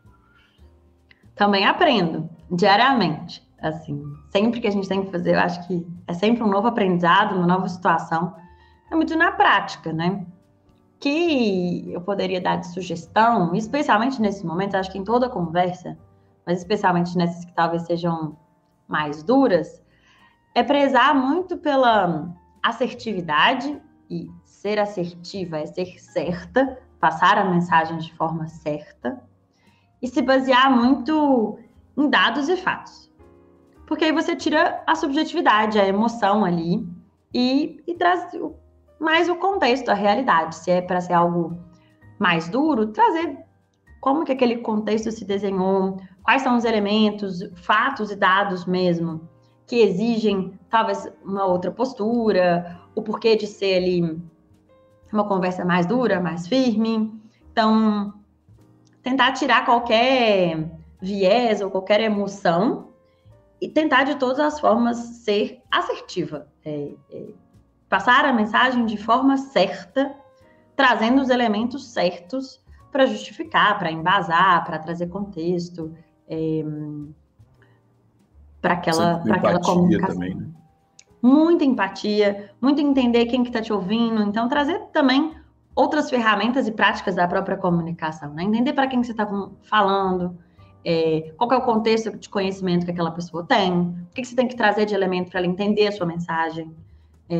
Também 1.35 1.65
aprendo 1.65 2.29
diariamente, 2.51 3.45
assim, 3.59 4.03
sempre 4.29 4.61
que 4.61 4.67
a 4.67 4.71
gente 4.71 4.87
tem 4.87 5.03
que 5.03 5.11
fazer, 5.11 5.33
eu 5.33 5.39
acho 5.39 5.67
que 5.67 5.85
é 6.07 6.13
sempre 6.13 6.43
um 6.43 6.47
novo 6.47 6.67
aprendizado, 6.67 7.35
uma 7.35 7.47
nova 7.47 7.67
situação, 7.67 8.35
é 8.91 8.95
muito 8.95 9.15
na 9.17 9.31
prática, 9.31 9.91
né? 9.91 10.25
Que 10.99 11.91
eu 11.91 11.99
poderia 12.01 12.39
dar 12.39 12.57
de 12.57 12.67
sugestão, 12.67 13.53
especialmente 13.55 14.21
nesse 14.21 14.45
momento, 14.45 14.75
acho 14.75 14.91
que 14.91 14.97
em 14.97 15.03
toda 15.03 15.27
conversa, 15.27 15.97
mas 16.45 16.59
especialmente 16.59 17.17
nessas 17.17 17.43
que 17.43 17.53
talvez 17.53 17.81
sejam 17.81 18.37
mais 18.87 19.23
duras, 19.23 19.81
é 20.53 20.63
prezar 20.63 21.15
muito 21.15 21.57
pela 21.57 22.33
assertividade 22.63 23.81
e 24.09 24.29
ser 24.65 24.79
assertiva 24.79 25.59
é 25.59 25.65
ser 25.67 25.99
certa, 25.99 26.79
passar 26.99 27.37
a 27.37 27.45
mensagem 27.45 27.99
de 27.99 28.11
forma 28.15 28.47
certa 28.47 29.21
e 30.01 30.07
se 30.07 30.23
basear 30.23 30.75
muito 30.75 31.59
em 31.95 32.09
dados 32.09 32.49
e 32.49 32.57
fatos. 32.57 33.13
Porque 33.85 34.05
aí 34.05 34.11
você 34.11 34.35
tira 34.35 34.81
a 34.87 34.95
subjetividade, 34.95 35.79
a 35.79 35.87
emoção 35.87 36.43
ali 36.43 36.83
e, 37.31 37.79
e 37.85 37.93
traz 37.93 38.27
mais 38.99 39.29
o 39.29 39.35
contexto, 39.35 39.89
a 39.89 39.93
realidade. 39.93 40.55
Se 40.55 40.71
é 40.71 40.81
para 40.81 40.99
ser 40.99 41.13
algo 41.13 41.55
mais 42.17 42.49
duro, 42.49 42.87
trazer 42.87 43.37
como 44.01 44.25
que 44.25 44.31
aquele 44.31 44.57
contexto 44.57 45.11
se 45.11 45.25
desenhou, 45.25 45.97
quais 46.23 46.41
são 46.41 46.57
os 46.57 46.65
elementos, 46.65 47.39
fatos 47.53 48.09
e 48.09 48.15
dados 48.15 48.65
mesmo 48.65 49.29
que 49.67 49.75
exigem 49.75 50.59
talvez 50.71 51.07
uma 51.23 51.45
outra 51.45 51.71
postura, 51.71 52.81
o 52.95 53.01
porquê 53.03 53.35
de 53.35 53.45
ser 53.45 53.77
ali 53.77 54.01
uma 55.15 55.27
conversa 55.27 55.65
mais 55.65 55.85
dura, 55.85 56.19
mais 56.19 56.47
firme. 56.47 57.19
Então, 57.51 58.13
tentar 59.01 59.31
tirar 59.31 59.65
qualquer 59.65 60.69
viés 61.01 61.61
ou 61.61 61.71
qualquer 61.71 62.01
emoção 62.01 62.89
e 63.61 63.69
tentar 63.69 64.03
de 64.03 64.15
todas 64.15 64.39
as 64.39 64.59
formas 64.59 64.97
ser 64.97 65.61
assertiva. 65.71 66.47
É, 66.63 66.91
é, 67.11 67.25
passar 67.89 68.25
a 68.25 68.33
mensagem 68.33 68.85
de 68.85 68.97
forma 68.97 69.37
certa, 69.37 70.15
trazendo 70.75 71.21
os 71.21 71.29
elementos 71.29 71.87
certos 71.91 72.63
para 72.91 73.05
justificar, 73.05 73.79
para 73.79 73.91
embasar, 73.91 74.63
para 74.65 74.79
trazer 74.79 75.07
contexto, 75.07 75.93
é, 76.27 76.63
para 78.61 78.73
aquela, 78.73 79.23
aquela 79.31 79.61
comunicação. 79.61 80.15
Também, 80.15 80.35
né? 80.35 80.47
Muita 81.25 81.65
empatia, 81.65 82.51
muito 82.61 82.79
entender 82.79 83.25
quem 83.25 83.41
que 83.41 83.49
está 83.49 83.59
te 83.59 83.73
ouvindo, 83.73 84.21
então 84.21 84.47
trazer 84.47 84.79
também 84.93 85.33
outras 85.73 86.07
ferramentas 86.07 86.67
e 86.67 86.71
práticas 86.71 87.15
da 87.15 87.27
própria 87.27 87.57
comunicação, 87.57 88.31
né? 88.31 88.43
Entender 88.43 88.73
para 88.73 88.85
quem 88.85 89.03
você 89.03 89.09
está 89.09 89.27
falando, 89.63 90.37
é, 90.85 91.33
qual 91.35 91.51
é 91.51 91.57
o 91.57 91.61
contexto 91.61 92.15
de 92.15 92.29
conhecimento 92.29 92.85
que 92.85 92.91
aquela 92.91 93.09
pessoa 93.09 93.43
tem, 93.43 93.73
o 93.73 94.13
que, 94.13 94.21
que 94.21 94.27
você 94.27 94.35
tem 94.35 94.47
que 94.47 94.55
trazer 94.55 94.85
de 94.85 94.93
elemento 94.93 95.31
para 95.31 95.39
ela 95.39 95.47
entender 95.47 95.87
a 95.87 95.91
sua 95.91 96.05
mensagem. 96.05 96.71
É, 97.27 97.37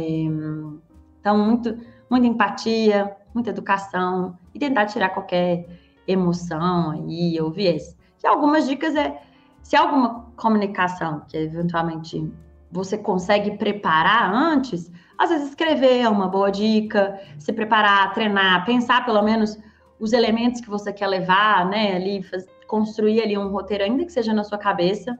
então, 1.19 1.37
muito, 1.37 1.77
muita 2.09 2.25
empatia, 2.25 3.15
muita 3.35 3.51
educação 3.51 4.35
e 4.51 4.57
tentar 4.57 4.87
tirar 4.87 5.09
qualquer 5.09 5.67
emoção 6.07 6.89
aí 6.89 7.39
ou 7.39 7.51
viés. 7.51 7.95
E 8.23 8.27
algumas 8.27 8.67
dicas 8.67 8.95
é, 8.95 9.21
se 9.61 9.75
alguma 9.75 10.25
comunicação 10.35 11.21
que 11.27 11.37
eventualmente 11.37 12.33
você 12.75 12.97
consegue 12.97 13.57
preparar 13.57 14.31
antes, 14.33 14.91
às 15.17 15.29
vezes 15.29 15.49
escrever 15.49 16.01
é 16.01 16.09
uma 16.09 16.27
boa 16.27 16.51
dica, 16.51 17.19
se 17.39 17.53
preparar, 17.53 18.13
treinar, 18.13 18.65
pensar 18.65 19.05
pelo 19.05 19.21
menos 19.23 19.57
os 19.99 20.11
elementos 20.11 20.59
que 20.59 20.69
você 20.69 20.91
quer 20.91 21.07
levar, 21.07 21.65
né, 21.67 21.95
ali, 21.95 22.21
faz, 22.21 22.45
construir 22.67 23.21
ali 23.21 23.37
um 23.37 23.47
roteiro, 23.47 23.85
ainda 23.85 24.03
que 24.03 24.11
seja 24.11 24.33
na 24.33 24.43
sua 24.43 24.57
cabeça, 24.57 25.17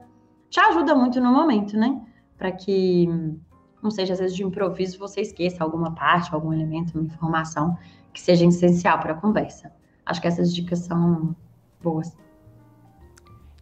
te 0.50 0.60
ajuda 0.60 0.94
muito 0.94 1.18
no 1.20 1.32
momento, 1.32 1.76
né, 1.78 2.00
para 2.36 2.52
que 2.52 3.08
não 3.82 3.90
seja 3.90 4.12
às 4.12 4.18
vezes 4.18 4.36
de 4.36 4.44
improviso 4.44 4.98
você 4.98 5.22
esqueça 5.22 5.64
alguma 5.64 5.94
parte, 5.94 6.34
algum 6.34 6.52
elemento, 6.52 6.98
uma 6.98 7.06
informação 7.06 7.76
que 8.12 8.20
seja 8.20 8.44
essencial 8.44 8.98
para 8.98 9.12
a 9.12 9.16
conversa. 9.16 9.72
Acho 10.04 10.20
que 10.20 10.28
essas 10.28 10.54
dicas 10.54 10.80
são 10.80 11.34
boas. 11.82 12.16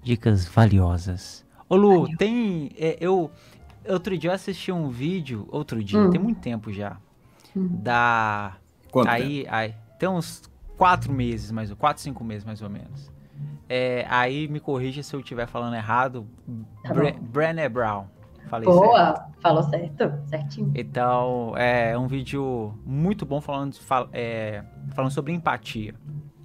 Dicas 0.03 0.47
valiosas. 0.47 1.45
Ô 1.69 1.77
Lu, 1.77 2.03
Valeu. 2.03 2.17
tem. 2.19 2.71
É, 2.77 2.97
eu, 3.01 3.31
Outro 3.89 4.17
dia 4.17 4.31
eu 4.31 4.35
assisti 4.35 4.73
um 4.73 4.89
vídeo, 4.89 5.47
outro 5.51 5.83
dia, 5.83 5.99
hum. 6.01 6.11
tem 6.11 6.21
muito 6.21 6.41
tempo 6.41 6.73
já, 6.73 6.97
hum. 7.57 7.69
da... 7.71 8.57
Quanto 8.91 9.09
aí, 9.09 9.43
tempo? 9.43 9.55
aí, 9.55 9.75
tem 9.99 10.09
uns 10.09 10.43
quatro 10.77 11.13
meses, 11.13 11.51
mais 11.51 11.73
quatro, 11.75 12.03
cinco 12.03 12.23
meses 12.23 12.45
mais 12.45 12.63
ou 12.63 12.71
menos. 12.71 13.11
É, 13.69 14.07
aí 14.09 14.47
me 14.47 14.61
corrija 14.61 15.03
se 15.03 15.15
eu 15.15 15.21
estiver 15.21 15.47
falando 15.47 15.75
errado. 15.75 16.27
Tá 16.83 16.95
Bre 16.95 17.13
Brené 17.13 17.69
Brown. 17.69 18.07
Falei 18.49 18.67
Boa, 18.67 19.17
certo. 19.17 19.41
falou 19.41 19.63
certo, 19.63 20.29
certinho. 20.29 20.71
Então, 20.75 21.55
é 21.57 21.97
um 21.97 22.07
vídeo 22.07 22.75
muito 22.85 23.25
bom 23.25 23.41
falando, 23.41 23.75
fal- 23.77 24.09
é, 24.13 24.63
falando 24.95 25.11
sobre 25.11 25.33
empatia. 25.33 25.95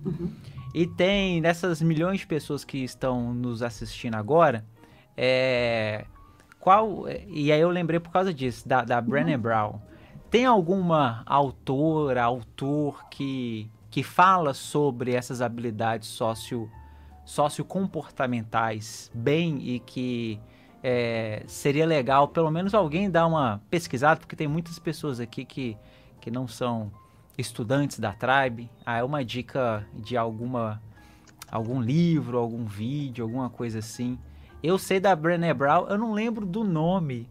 Uhum. 0.06 0.32
E 0.74 0.88
tem 0.88 1.42
nessas 1.42 1.82
milhões 1.82 2.22
de 2.22 2.28
pessoas 2.28 2.64
que 2.64 2.78
estão 2.84 3.34
nos 3.34 3.62
assistindo 3.62 4.16
agora, 4.16 4.66
é, 5.18 6.06
qual 6.60 7.06
e 7.28 7.52
aí 7.52 7.62
eu 7.62 7.70
lembrei 7.70 8.00
por 8.00 8.12
causa 8.12 8.34
disso 8.34 8.68
da, 8.68 8.84
da 8.84 9.02
Brené 9.02 9.38
Brown. 9.38 9.80
Tem 10.30 10.46
alguma 10.46 11.24
autora, 11.26 12.24
autor 12.24 13.08
que 13.10 13.72
que 13.90 14.04
fala 14.04 14.54
sobre 14.54 15.14
essas 15.14 15.42
habilidades 15.42 16.08
socio 16.08 16.70
sociocomportamentais 17.26 19.12
bem 19.14 19.60
e 19.60 19.80
que 19.80 20.40
é, 20.82 21.44
seria 21.48 21.86
legal 21.86 22.28
pelo 22.28 22.50
menos 22.50 22.74
alguém 22.74 23.10
dar 23.10 23.28
uma 23.28 23.62
pesquisada, 23.70 24.20
porque 24.20 24.36
tem 24.36 24.48
muitas 24.48 24.80
pessoas 24.80 25.20
aqui 25.20 25.46
que, 25.46 25.78
que 26.20 26.32
não 26.32 26.48
são 26.48 26.92
estudantes 27.38 28.00
da 28.00 28.14
Tribe. 28.14 28.70
Ah, 28.86 28.98
é 28.98 29.04
uma 29.04 29.24
dica 29.24 29.86
de 29.94 30.18
alguma 30.18 30.82
algum 31.52 31.82
livro, 31.82 32.38
algum 32.38 32.66
vídeo, 32.66 33.24
alguma 33.24 33.50
coisa 33.50 33.80
assim. 33.80 34.18
Eu 34.62 34.78
sei 34.78 35.00
da 35.00 35.16
Brené 35.16 35.54
Brown, 35.54 35.88
eu 35.88 35.98
não 35.98 36.12
lembro 36.14 36.46
do 36.46 36.64
nome 36.64 37.30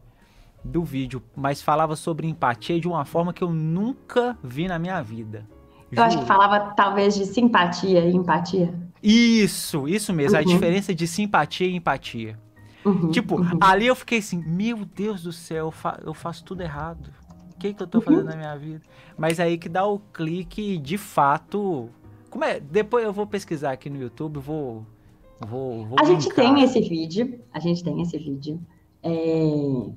do 0.64 0.82
vídeo, 0.82 1.22
mas 1.36 1.62
falava 1.62 1.94
sobre 1.96 2.26
empatia 2.26 2.80
de 2.80 2.88
uma 2.88 3.04
forma 3.04 3.32
que 3.32 3.42
eu 3.44 3.50
nunca 3.52 4.36
vi 4.42 4.66
na 4.66 4.78
minha 4.78 5.00
vida. 5.02 5.46
Eu 5.90 6.02
acho 6.02 6.16
que 6.18 6.22
Juro. 6.24 6.26
falava 6.26 6.72
talvez 6.74 7.14
de 7.14 7.24
simpatia 7.26 8.00
e 8.06 8.14
empatia. 8.14 8.74
Isso, 9.02 9.88
isso 9.88 10.12
mesmo, 10.12 10.36
a 10.36 10.40
Uhum. 10.40 10.46
diferença 10.46 10.94
de 10.94 11.06
simpatia 11.06 11.66
e 11.66 11.74
empatia. 11.76 12.38
Uhum, 12.84 13.10
Tipo, 13.10 13.40
uhum. 13.40 13.58
ali 13.60 13.86
eu 13.86 13.94
fiquei 13.96 14.18
assim, 14.18 14.42
meu 14.46 14.84
Deus 14.84 15.22
do 15.22 15.32
céu, 15.32 15.66
eu, 15.66 15.70
fa- 15.70 15.98
eu 16.04 16.12
faço 16.14 16.44
tudo 16.44 16.62
errado. 16.62 17.10
O 17.54 17.58
que, 17.58 17.72
que 17.74 17.82
eu 17.82 17.86
tô 17.86 18.00
fazendo 18.00 18.24
na 18.24 18.36
minha 18.36 18.56
vida? 18.56 18.82
Mas 19.16 19.40
aí 19.40 19.58
que 19.58 19.68
dá 19.68 19.84
o 19.84 19.98
clique, 19.98 20.78
de 20.78 20.96
fato. 20.96 21.88
Como 22.30 22.44
é? 22.44 22.60
Depois 22.60 23.04
eu 23.04 23.12
vou 23.12 23.26
pesquisar 23.26 23.72
aqui 23.72 23.88
no 23.90 24.00
YouTube, 24.00 24.38
vou. 24.38 24.86
Vou, 25.40 25.86
vou 25.86 25.96
A 26.00 26.04
gente 26.04 26.28
tem 26.30 26.62
esse 26.62 26.80
vídeo, 26.80 27.40
a 27.52 27.60
gente 27.60 27.84
tem 27.84 28.00
esse 28.02 28.18
vídeo. 28.18 28.60
É... 29.02 29.90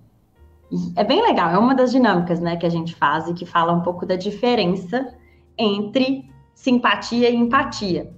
é 0.95 1.03
bem 1.03 1.21
legal, 1.21 1.49
é 1.49 1.57
uma 1.57 1.73
das 1.73 1.91
dinâmicas 1.91 2.39
né, 2.39 2.55
que 2.57 2.65
a 2.65 2.69
gente 2.69 2.93
faz 2.95 3.27
e 3.27 3.33
que 3.33 3.45
fala 3.45 3.73
um 3.73 3.81
pouco 3.81 4.05
da 4.05 4.15
diferença 4.15 5.13
entre 5.57 6.29
simpatia 6.53 7.29
e 7.29 7.35
empatia. 7.35 8.13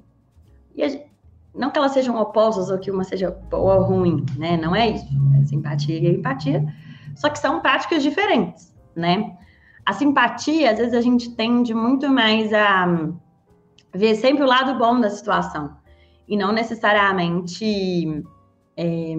E 0.75 0.83
a 0.83 0.89
gen- 0.89 1.05
não 1.55 1.69
que 1.69 1.77
elas 1.77 1.91
sejam 1.91 2.19
opostas 2.19 2.69
ou 2.69 2.79
que 2.79 2.91
uma 2.91 3.03
seja 3.03 3.31
boa 3.49 3.75
ou 3.75 3.83
ruim, 3.83 4.25
né? 4.37 4.57
Não 4.57 4.75
é 4.75 4.89
isso. 4.89 5.07
É 5.39 5.45
simpatia 5.45 5.99
e 5.99 6.15
empatia, 6.17 6.65
só 7.15 7.29
que 7.29 7.37
são 7.37 7.61
práticas 7.61 8.01
diferentes, 8.01 8.75
né? 8.95 9.37
A 9.85 9.93
simpatia, 9.93 10.71
às 10.71 10.77
vezes 10.77 10.93
a 10.93 11.01
gente 11.01 11.29
tende 11.35 11.73
muito 11.73 12.09
mais 12.09 12.51
a 12.53 13.11
ver 13.93 14.15
sempre 14.15 14.43
o 14.43 14.47
lado 14.47 14.77
bom 14.79 14.99
da 14.99 15.09
situação 15.09 15.82
e 16.27 16.37
não 16.37 16.51
necessariamente 16.51 18.23
é, 18.77 19.15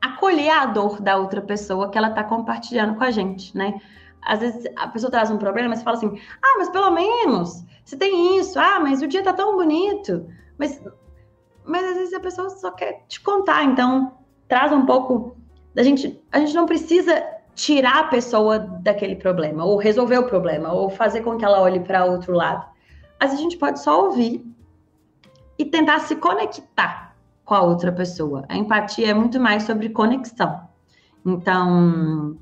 acolher 0.00 0.50
a 0.50 0.66
dor 0.66 1.00
da 1.00 1.16
outra 1.16 1.40
pessoa 1.40 1.90
que 1.90 1.98
ela 1.98 2.08
está 2.08 2.24
compartilhando 2.24 2.96
com 2.96 3.04
a 3.04 3.10
gente, 3.10 3.56
né? 3.56 3.80
Às 4.22 4.40
vezes 4.40 4.64
a 4.76 4.88
pessoa 4.88 5.10
traz 5.10 5.30
um 5.30 5.38
problema 5.38 5.74
e 5.74 5.76
você 5.76 5.84
fala 5.84 5.96
assim: 5.96 6.18
ah, 6.42 6.54
mas 6.58 6.68
pelo 6.70 6.90
menos 6.90 7.64
você 7.84 7.96
tem 7.96 8.38
isso, 8.38 8.58
ah, 8.58 8.80
mas 8.80 9.02
o 9.02 9.06
dia 9.06 9.22
tá 9.22 9.32
tão 9.32 9.56
bonito, 9.56 10.26
mas, 10.58 10.82
mas 11.64 11.84
às 11.84 11.96
vezes 11.96 12.14
a 12.14 12.20
pessoa 12.20 12.50
só 12.50 12.70
quer 12.72 13.04
te 13.06 13.20
contar, 13.20 13.64
então 13.64 14.16
traz 14.48 14.72
um 14.72 14.84
pouco 14.84 15.36
da 15.74 15.82
gente. 15.82 16.20
A 16.32 16.38
gente 16.40 16.54
não 16.54 16.66
precisa 16.66 17.24
tirar 17.54 18.00
a 18.00 18.08
pessoa 18.08 18.58
daquele 18.58 19.16
problema, 19.16 19.64
ou 19.64 19.76
resolver 19.76 20.18
o 20.18 20.26
problema, 20.26 20.72
ou 20.72 20.90
fazer 20.90 21.22
com 21.22 21.36
que 21.36 21.44
ela 21.44 21.60
olhe 21.60 21.80
para 21.80 22.04
outro 22.04 22.32
lado. 22.34 22.66
Mas 23.20 23.32
a 23.32 23.36
gente 23.36 23.56
pode 23.56 23.80
só 23.80 24.04
ouvir 24.04 24.44
e 25.58 25.64
tentar 25.64 26.00
se 26.00 26.16
conectar 26.16 27.14
com 27.44 27.54
a 27.54 27.62
outra 27.62 27.92
pessoa. 27.92 28.44
A 28.48 28.56
empatia 28.56 29.10
é 29.10 29.14
muito 29.14 29.40
mais 29.40 29.62
sobre 29.62 29.88
conexão. 29.90 30.68
Então, 31.24 32.36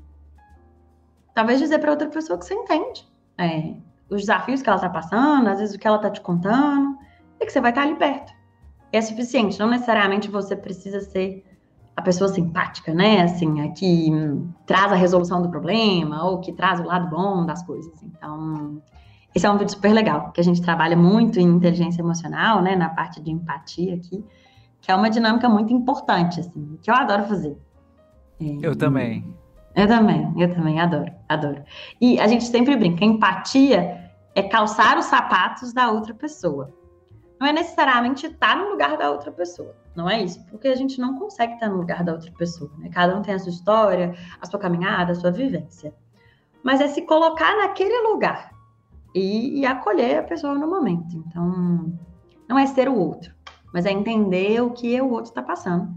talvez 1.33 1.59
dizer 1.59 1.79
para 1.79 1.91
outra 1.91 2.07
pessoa 2.09 2.37
que 2.37 2.45
você 2.45 2.53
entende 2.53 3.07
é, 3.37 3.73
os 4.09 4.21
desafios 4.21 4.61
que 4.61 4.69
ela 4.69 4.77
está 4.77 4.89
passando, 4.89 5.47
às 5.47 5.59
vezes 5.59 5.75
o 5.75 5.79
que 5.79 5.87
ela 5.87 5.97
está 5.97 6.09
te 6.09 6.21
contando, 6.21 6.97
e 7.39 7.45
que 7.45 7.51
você 7.51 7.59
vai 7.59 7.71
estar 7.71 7.83
ali 7.83 7.95
perto. 7.95 8.33
É 8.91 9.01
suficiente. 9.01 9.59
Não 9.59 9.69
necessariamente 9.69 10.29
você 10.29 10.55
precisa 10.55 11.01
ser 11.01 11.43
a 11.95 12.01
pessoa 12.01 12.29
simpática, 12.29 12.93
né? 12.93 13.21
Assim, 13.21 13.61
a 13.61 13.71
que 13.71 14.09
hum, 14.11 14.51
traz 14.65 14.91
a 14.91 14.95
resolução 14.95 15.41
do 15.41 15.49
problema 15.49 16.23
ou 16.25 16.39
que 16.39 16.53
traz 16.53 16.79
o 16.79 16.83
lado 16.83 17.09
bom 17.09 17.45
das 17.45 17.63
coisas. 17.63 17.91
Então, 18.03 18.81
esse 19.35 19.45
é 19.45 19.51
um 19.51 19.57
vídeo 19.57 19.73
super 19.73 19.91
legal, 19.91 20.31
que 20.31 20.39
a 20.39 20.43
gente 20.43 20.61
trabalha 20.61 20.95
muito 20.95 21.37
em 21.41 21.43
inteligência 21.43 22.01
emocional, 22.01 22.61
né? 22.61 22.73
Na 22.73 22.87
parte 22.87 23.21
de 23.21 23.29
empatia 23.29 23.95
aqui, 23.95 24.23
que 24.79 24.89
é 24.89 24.95
uma 24.95 25.09
dinâmica 25.09 25.49
muito 25.49 25.73
importante, 25.73 26.39
assim, 26.39 26.79
que 26.81 26.89
eu 26.89 26.95
adoro 26.95 27.25
fazer. 27.25 27.57
É, 28.39 28.45
Eu 28.61 28.77
também. 28.77 29.35
eu 29.75 29.87
também, 29.87 30.33
eu 30.37 30.55
também 30.55 30.79
adoro, 30.79 31.11
adoro. 31.27 31.61
E 31.99 32.17
a 32.17 32.27
gente 32.27 32.45
sempre 32.45 32.77
brinca, 32.77 33.03
empatia 33.03 34.09
é 34.33 34.41
calçar 34.41 34.97
os 34.97 35.05
sapatos 35.05 35.73
da 35.73 35.91
outra 35.91 36.13
pessoa. 36.13 36.73
Não 37.37 37.45
é 37.45 37.51
necessariamente 37.51 38.27
estar 38.27 38.55
no 38.55 38.69
lugar 38.69 38.97
da 38.97 39.11
outra 39.11 39.33
pessoa, 39.33 39.75
não 39.93 40.09
é 40.09 40.23
isso, 40.23 40.41
porque 40.45 40.69
a 40.69 40.75
gente 40.75 40.97
não 40.97 41.19
consegue 41.19 41.55
estar 41.55 41.67
no 41.67 41.75
lugar 41.75 42.05
da 42.05 42.13
outra 42.13 42.31
pessoa, 42.31 42.71
né? 42.77 42.89
Cada 42.89 43.17
um 43.17 43.21
tem 43.21 43.33
a 43.33 43.39
sua 43.39 43.51
história, 43.51 44.15
a 44.41 44.45
sua 44.45 44.61
caminhada, 44.61 45.11
a 45.11 45.15
sua 45.15 45.29
vivência. 45.31 45.93
Mas 46.63 46.79
é 46.79 46.87
se 46.87 47.01
colocar 47.01 47.57
naquele 47.57 47.99
lugar 48.07 48.54
e, 49.15 49.61
e 49.61 49.65
acolher 49.65 50.19
a 50.19 50.23
pessoa 50.23 50.53
no 50.53 50.67
momento. 50.67 51.15
Então, 51.27 51.97
não 52.47 52.59
é 52.59 52.67
ser 52.67 52.89
o 52.89 52.95
outro, 52.95 53.33
mas 53.73 53.85
é 53.85 53.91
entender 53.91 54.61
o 54.61 54.71
que 54.71 54.99
o 55.01 55.09
outro 55.09 55.31
está 55.31 55.41
passando 55.41 55.89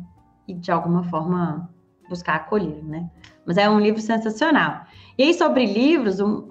e 0.46 0.54
de 0.54 0.70
alguma 0.70 1.02
forma 1.04 1.68
buscar 2.08 2.36
acolher, 2.36 2.82
né? 2.84 3.10
Mas 3.44 3.58
é 3.58 3.68
um 3.68 3.80
livro 3.80 4.00
sensacional. 4.00 4.84
E 5.18 5.24
aí, 5.24 5.34
sobre 5.34 5.66
livros, 5.66 6.20
um, 6.20 6.48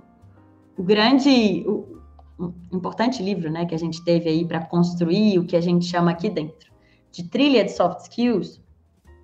o 0.77 0.83
grande, 0.83 1.63
o, 1.65 1.97
um 2.39 2.53
importante 2.71 3.23
livro 3.23 3.49
né, 3.49 3.65
que 3.65 3.73
a 3.73 3.79
gente 3.79 4.03
teve 4.03 4.29
aí 4.29 4.45
para 4.45 4.59
construir 4.65 5.39
o 5.39 5.45
que 5.45 5.55
a 5.55 5.61
gente 5.61 5.85
chama 5.85 6.11
aqui 6.11 6.29
dentro 6.29 6.67
de 7.11 7.23
trilha 7.23 7.63
de 7.63 7.71
soft 7.71 8.01
skills, 8.01 8.61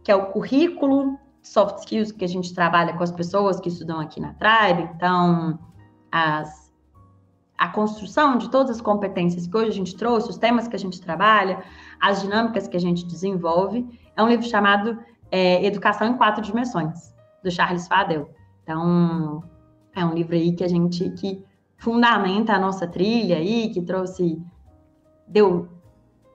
que 0.03 0.11
é 0.11 0.15
o 0.15 0.27
currículo 0.27 1.19
de 1.41 1.47
soft 1.47 1.79
skills 1.79 2.11
que 2.11 2.25
a 2.25 2.27
gente 2.27 2.53
trabalha 2.53 2.93
com 2.93 3.03
as 3.03 3.11
pessoas 3.11 3.59
que 3.59 3.69
estudam 3.69 3.99
aqui 3.99 4.19
na 4.19 4.33
Tribe. 4.33 4.89
Então, 4.95 5.59
as, 6.11 6.62
a 7.63 7.69
construção 7.69 8.37
de 8.37 8.49
todas 8.49 8.71
as 8.71 8.81
competências 8.81 9.47
que 9.47 9.55
hoje 9.55 9.69
a 9.69 9.73
gente 9.73 9.95
trouxe, 9.95 10.29
os 10.29 10.37
temas 10.37 10.67
que 10.67 10.75
a 10.75 10.79
gente 10.79 10.99
trabalha, 10.99 11.63
as 11.97 12.21
dinâmicas 12.21 12.67
que 12.67 12.75
a 12.75 12.79
gente 12.79 13.05
desenvolve, 13.05 13.87
é 14.17 14.21
um 14.21 14.27
livro 14.27 14.45
chamado 14.45 14.99
é, 15.31 15.65
Educação 15.65 16.09
em 16.09 16.17
Quatro 16.17 16.43
Dimensões, 16.43 17.15
do 17.41 17.49
Charles 17.49 17.87
Fadel. 17.87 18.29
Então, 18.61 19.41
é 19.95 20.03
um 20.03 20.13
livro 20.13 20.35
aí 20.35 20.51
que 20.51 20.61
a 20.61 20.67
gente 20.67 21.09
que 21.11 21.41
fundamenta 21.77 22.51
a 22.51 22.59
nossa 22.59 22.85
trilha 22.85 23.37
aí, 23.37 23.69
que 23.69 23.81
trouxe 23.81 24.43
deu 25.25 25.69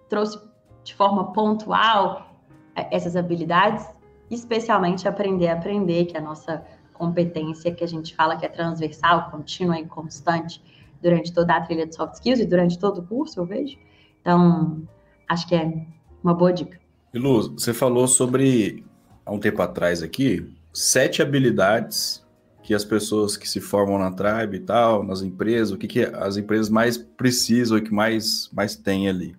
trouxe 0.09 0.41
de 0.83 0.95
forma 0.95 1.31
pontual 1.35 2.39
é, 2.75 2.97
essas 2.97 3.17
habilidades, 3.17 3.87
especialmente 4.31 5.07
aprender 5.07 5.49
a 5.49 5.53
aprender, 5.53 6.07
que 6.07 6.17
é 6.17 6.21
a 6.21 6.23
nossa 6.23 6.65
competência 6.95 7.71
que 7.71 7.85
a 7.85 7.87
gente 7.87 8.17
fala 8.17 8.35
que 8.35 8.47
é 8.47 8.49
transversal, 8.49 9.31
contínua 9.31 9.79
e 9.79 9.85
constante 9.85 10.78
durante 11.03 11.33
toda 11.33 11.57
a 11.57 11.61
trilha 11.61 11.87
de 11.87 11.95
soft 11.95 12.15
skills 12.15 12.41
e 12.41 12.47
durante 12.47 12.79
todo 12.79 12.99
o 12.99 13.07
curso, 13.07 13.41
eu 13.41 13.45
vejo. 13.45 13.77
Então, 14.21 14.83
acho 15.29 15.47
que 15.47 15.55
é 15.55 15.87
uma 16.23 16.35
boa 16.35 16.53
dica. 16.53 16.79
E 17.13 17.19
Lu, 17.19 17.53
você 17.53 17.73
falou 17.73 18.07
sobre, 18.07 18.85
há 19.25 19.33
um 19.33 19.39
tempo 19.39 19.63
atrás 19.63 20.03
aqui, 20.03 20.47
sete 20.73 21.23
habilidades 21.23 22.27
que 22.63 22.75
as 22.75 22.85
pessoas 22.85 23.35
que 23.35 23.49
se 23.49 23.63
formam 23.63 23.99
na 23.99 24.13
Tribe 24.13 24.59
e 24.59 24.61
tal, 24.61 25.03
nas 25.03 25.23
empresas, 25.23 25.71
o 25.71 25.79
que, 25.79 25.87
que 25.87 26.03
as 26.03 26.37
empresas 26.37 26.69
mais 26.69 26.99
precisam 26.99 27.79
e 27.79 27.83
que 27.83 27.93
mais, 27.93 28.51
mais 28.53 28.77
tem 28.77 29.09
ali. 29.09 29.35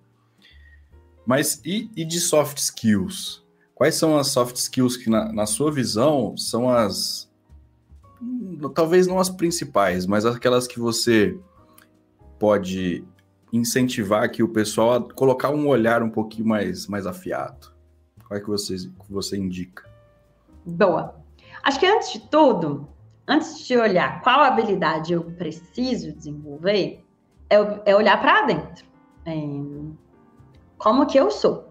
Mas 1.24 1.60
e, 1.64 1.88
e, 1.94 2.04
de 2.04 2.18
soft 2.18 2.58
skills? 2.58 3.44
Quais 3.72 3.94
são 3.94 4.18
as 4.18 4.26
soft 4.28 4.56
skills 4.56 4.96
que, 4.96 5.08
na, 5.08 5.32
na 5.32 5.46
sua 5.46 5.70
visão, 5.70 6.36
são 6.36 6.68
as. 6.68 7.30
Talvez 8.74 9.06
não 9.06 9.20
as 9.20 9.30
principais, 9.30 10.06
mas 10.06 10.26
aquelas 10.26 10.66
que 10.66 10.80
você 10.80 11.38
pode 12.40 13.04
incentivar 13.52 14.24
aqui 14.24 14.42
o 14.42 14.48
pessoal 14.48 14.94
a 14.94 15.12
colocar 15.14 15.50
um 15.50 15.68
olhar 15.68 16.02
um 16.02 16.10
pouquinho 16.10 16.48
mais, 16.48 16.88
mais 16.88 17.06
afiado? 17.06 17.72
Qual 18.26 18.36
é 18.36 18.40
que 18.40 18.48
você, 18.48 18.76
que 18.76 19.12
você 19.12 19.36
indica? 19.36 19.88
Boa. 20.66 21.14
Acho 21.62 21.78
que 21.78 21.86
antes 21.86 22.12
de 22.12 22.20
tudo, 22.28 22.88
antes 23.28 23.64
de 23.66 23.76
olhar 23.76 24.22
qual 24.22 24.40
habilidade 24.40 25.12
eu 25.12 25.22
preciso 25.22 26.12
desenvolver, 26.12 27.04
é, 27.48 27.56
é 27.84 27.94
olhar 27.94 28.20
para 28.20 28.46
dentro. 28.46 28.84
É, 29.26 29.32
como 30.78 31.06
que 31.06 31.18
eu 31.18 31.30
sou? 31.30 31.68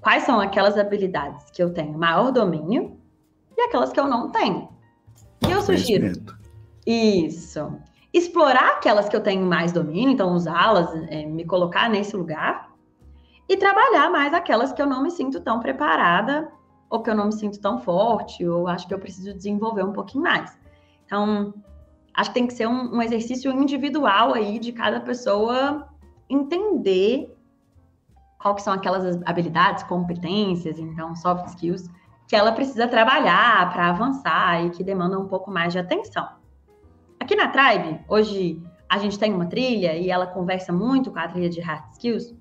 Quais 0.00 0.24
são 0.24 0.40
aquelas 0.40 0.78
habilidades 0.78 1.50
que 1.50 1.62
eu 1.62 1.72
tenho 1.72 1.96
maior 1.96 2.32
domínio 2.32 2.98
aquelas 3.64 3.92
que 3.92 4.00
eu 4.00 4.06
não 4.06 4.30
tenho. 4.30 4.68
E 5.46 5.50
eu 5.50 5.62
sugiro. 5.62 6.12
Isso. 6.86 7.72
Explorar 8.12 8.76
aquelas 8.76 9.08
que 9.08 9.14
eu 9.14 9.22
tenho 9.22 9.46
mais 9.46 9.72
domínio, 9.72 10.10
então 10.10 10.34
usá-las, 10.34 10.92
é, 11.08 11.24
me 11.26 11.44
colocar 11.44 11.88
nesse 11.88 12.16
lugar. 12.16 12.70
E 13.48 13.56
trabalhar 13.56 14.10
mais 14.10 14.32
aquelas 14.34 14.72
que 14.72 14.80
eu 14.80 14.86
não 14.86 15.02
me 15.02 15.10
sinto 15.10 15.40
tão 15.40 15.60
preparada, 15.60 16.50
ou 16.88 17.02
que 17.02 17.10
eu 17.10 17.14
não 17.14 17.26
me 17.26 17.32
sinto 17.32 17.60
tão 17.60 17.78
forte, 17.78 18.46
ou 18.46 18.66
acho 18.66 18.86
que 18.86 18.94
eu 18.94 18.98
preciso 18.98 19.32
desenvolver 19.32 19.84
um 19.84 19.92
pouquinho 19.92 20.24
mais. 20.24 20.58
Então, 21.06 21.54
acho 22.14 22.30
que 22.30 22.34
tem 22.34 22.46
que 22.46 22.54
ser 22.54 22.66
um, 22.66 22.96
um 22.96 23.02
exercício 23.02 23.50
individual 23.52 24.34
aí 24.34 24.58
de 24.58 24.72
cada 24.72 25.00
pessoa 25.00 25.88
entender 26.28 27.36
qual 28.38 28.54
que 28.54 28.62
são 28.62 28.72
aquelas 28.72 29.20
habilidades, 29.26 29.82
competências, 29.84 30.78
então 30.78 31.14
soft 31.14 31.46
skills 31.48 31.88
que 32.26 32.36
ela 32.36 32.52
precisa 32.52 32.86
trabalhar 32.86 33.72
para 33.72 33.88
avançar 33.88 34.64
e 34.64 34.70
que 34.70 34.84
demandam 34.84 35.22
um 35.22 35.26
pouco 35.26 35.50
mais 35.50 35.72
de 35.72 35.80
atenção. 35.80 36.28
Aqui 37.20 37.36
na 37.36 37.48
Tribe, 37.48 38.00
hoje 38.08 38.62
a 38.88 38.96
gente 38.96 39.18
tem 39.18 39.32
uma 39.34 39.44
trilha 39.44 39.94
e 39.94 40.08
ela 40.10 40.26
conversa 40.26 40.72
muito 40.72 41.12
com 41.12 41.18
a 41.18 41.28
trilha 41.28 41.50
de 41.50 41.60
hard 41.60 41.84
skills. 41.92 42.34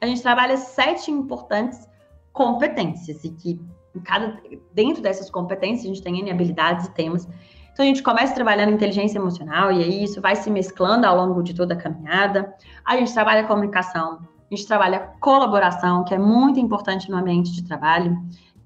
A 0.00 0.06
gente 0.06 0.22
trabalha 0.22 0.56
sete 0.56 1.10
importantes 1.10 1.90
competências 2.32 3.24
e 3.24 3.30
que 3.30 3.60
cada, 4.04 4.40
dentro 4.72 5.02
dessas 5.02 5.28
competências 5.28 5.84
a 5.84 5.88
gente 5.88 6.02
tem 6.02 6.20
N 6.20 6.30
habilidades 6.30 6.86
e 6.86 6.92
temas. 6.92 7.28
Então 7.72 7.84
a 7.84 7.88
gente 7.88 8.00
começa 8.00 8.32
trabalhando 8.32 8.70
inteligência 8.70 9.18
emocional 9.18 9.72
e 9.72 9.82
aí 9.82 10.04
isso 10.04 10.20
vai 10.20 10.36
se 10.36 10.48
mesclando 10.48 11.04
ao 11.04 11.16
longo 11.16 11.42
de 11.42 11.52
toda 11.52 11.74
a 11.74 11.76
caminhada. 11.76 12.54
A 12.84 12.96
gente 12.96 13.12
trabalha 13.12 13.44
comunicação, 13.48 14.20
a 14.20 14.54
gente 14.54 14.68
trabalha 14.68 15.00
colaboração, 15.20 16.04
que 16.04 16.14
é 16.14 16.18
muito 16.18 16.60
importante 16.60 17.10
no 17.10 17.16
ambiente 17.16 17.50
de 17.50 17.64
trabalho, 17.64 18.16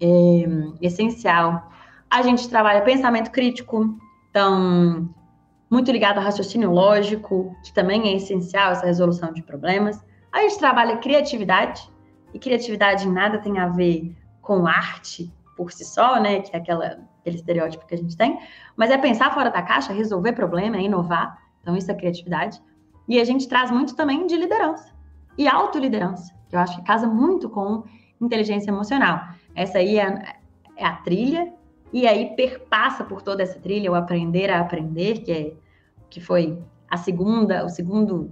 é 0.02 0.44
essencial. 0.82 1.70
A 2.10 2.20
gente 2.20 2.46
trabalha 2.46 2.82
pensamento 2.82 3.30
crítico, 3.30 3.96
então, 4.30 5.08
muito 5.70 5.90
ligado 5.90 6.18
ao 6.18 6.24
raciocínio 6.24 6.70
lógico, 6.70 7.54
que 7.64 7.72
também 7.72 8.08
é 8.08 8.16
essencial 8.16 8.72
essa 8.72 8.86
resolução 8.86 9.32
de 9.32 9.42
problemas. 9.42 10.04
A 10.32 10.40
gente 10.40 10.58
trabalha 10.58 10.96
criatividade, 10.98 11.90
e 12.32 12.38
criatividade 12.38 13.08
nada 13.08 13.38
tem 13.38 13.58
a 13.58 13.68
ver 13.68 14.14
com 14.42 14.66
arte 14.66 15.32
por 15.56 15.72
si 15.72 15.84
só, 15.84 16.20
né? 16.20 16.40
Que 16.40 16.54
é 16.54 16.58
aquela, 16.58 16.98
aquele 17.20 17.36
estereótipo 17.36 17.86
que 17.86 17.94
a 17.94 17.98
gente 17.98 18.16
tem, 18.16 18.38
mas 18.76 18.90
é 18.90 18.98
pensar 18.98 19.32
fora 19.32 19.50
da 19.50 19.62
caixa, 19.62 19.92
resolver 19.92 20.32
problema, 20.32 20.76
é 20.76 20.82
inovar. 20.82 21.38
Então, 21.62 21.76
isso 21.76 21.90
é 21.90 21.94
criatividade. 21.94 22.60
E 23.08 23.20
a 23.20 23.24
gente 23.24 23.48
traz 23.48 23.70
muito 23.70 23.96
também 23.96 24.26
de 24.26 24.36
liderança 24.36 24.92
e 25.38 25.46
autoliderança, 25.48 26.34
que 26.48 26.56
eu 26.56 26.60
acho 26.60 26.76
que 26.76 26.84
casa 26.84 27.06
muito 27.06 27.48
com 27.48 27.84
inteligência 28.20 28.70
emocional. 28.70 29.20
Essa 29.54 29.78
aí 29.78 29.98
é, 29.98 30.36
é 30.76 30.84
a 30.84 30.96
trilha, 30.96 31.52
e 31.96 32.06
aí 32.06 32.36
perpassa 32.36 33.04
por 33.04 33.22
toda 33.22 33.42
essa 33.42 33.58
trilha 33.58 33.90
o 33.90 33.94
aprender 33.94 34.50
a 34.50 34.60
aprender, 34.60 35.20
que, 35.20 35.32
é, 35.32 35.54
que 36.10 36.20
foi 36.20 36.62
a 36.90 36.98
segunda, 36.98 37.64
o 37.64 37.70
segundo 37.70 38.30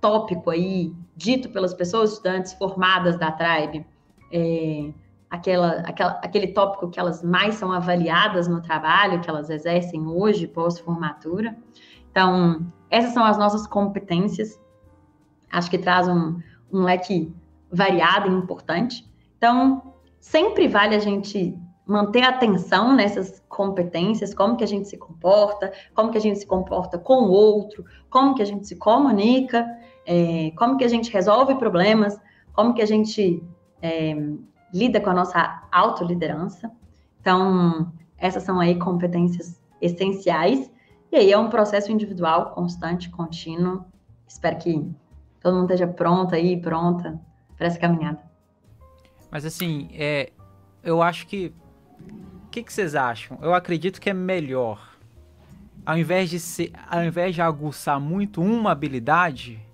tópico 0.00 0.48
aí 0.48 0.94
dito 1.16 1.48
pelas 1.48 1.74
pessoas 1.74 2.12
estudantes 2.12 2.52
formadas 2.52 3.18
da 3.18 3.32
Tribe, 3.32 3.84
é, 4.32 4.92
aquela, 5.28 5.80
aquela, 5.80 6.12
aquele 6.22 6.46
tópico 6.52 6.88
que 6.88 7.00
elas 7.00 7.20
mais 7.20 7.56
são 7.56 7.72
avaliadas 7.72 8.46
no 8.46 8.62
trabalho, 8.62 9.20
que 9.20 9.28
elas 9.28 9.50
exercem 9.50 10.06
hoje, 10.06 10.46
pós-formatura. 10.46 11.56
Então, 12.12 12.64
essas 12.88 13.12
são 13.12 13.24
as 13.24 13.36
nossas 13.36 13.66
competências 13.66 14.56
acho 15.50 15.68
que 15.68 15.78
traz 15.78 16.06
um, 16.06 16.40
um 16.72 16.84
leque 16.84 17.34
variado 17.72 18.28
e 18.28 18.32
importante. 18.32 19.04
Então, 19.36 19.94
sempre 20.20 20.68
vale 20.68 20.94
a 20.94 21.00
gente 21.00 21.58
manter 21.86 22.22
atenção 22.22 22.94
nessas 22.94 23.42
competências, 23.48 24.32
como 24.32 24.56
que 24.56 24.64
a 24.64 24.66
gente 24.66 24.88
se 24.88 24.96
comporta, 24.96 25.72
como 25.94 26.10
que 26.10 26.18
a 26.18 26.20
gente 26.20 26.38
se 26.38 26.46
comporta 26.46 26.98
com 26.98 27.24
o 27.24 27.30
outro, 27.30 27.84
como 28.08 28.34
que 28.34 28.42
a 28.42 28.44
gente 28.44 28.66
se 28.66 28.76
comunica, 28.76 29.66
é, 30.06 30.52
como 30.56 30.76
que 30.76 30.84
a 30.84 30.88
gente 30.88 31.10
resolve 31.10 31.54
problemas, 31.56 32.18
como 32.52 32.74
que 32.74 32.82
a 32.82 32.86
gente 32.86 33.42
é, 33.82 34.14
lida 34.72 35.00
com 35.00 35.10
a 35.10 35.14
nossa 35.14 35.62
autoliderança. 35.72 36.70
Então, 37.20 37.92
essas 38.16 38.42
são 38.42 38.60
aí 38.60 38.78
competências 38.78 39.60
essenciais. 39.80 40.70
E 41.10 41.16
aí 41.16 41.32
é 41.32 41.38
um 41.38 41.48
processo 41.48 41.90
individual, 41.90 42.50
constante, 42.54 43.10
contínuo. 43.10 43.84
Espero 44.28 44.58
que 44.58 44.90
todo 45.40 45.54
mundo 45.54 45.72
esteja 45.72 45.88
pronto 45.88 46.34
aí, 46.34 46.60
pronta 46.60 47.20
para 47.56 47.66
essa 47.66 47.78
caminhada. 47.78 48.22
Mas 49.30 49.44
assim, 49.44 49.88
é, 49.92 50.32
eu 50.82 51.02
acho 51.02 51.26
que. 51.26 51.52
O 52.50 52.52
que, 52.52 52.64
que 52.64 52.72
vocês 52.72 52.96
acham? 52.96 53.38
Eu 53.40 53.54
acredito 53.54 54.00
que 54.00 54.10
é 54.10 54.12
melhor, 54.12 54.98
ao 55.86 55.96
invés 55.96 56.28
de 56.28 56.40
ser, 56.40 56.72
ao 56.90 57.04
invés 57.04 57.32
de 57.32 57.40
aguçar 57.40 58.00
muito 58.00 58.42
uma 58.42 58.72
habilidade 58.72 59.64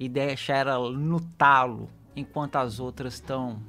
e 0.00 0.08
deixar 0.08 0.66
ela 0.66 0.90
no 0.90 1.20
talo, 1.20 1.90
enquanto 2.16 2.56
as 2.56 2.80
outras 2.80 3.12
estão 3.12 3.60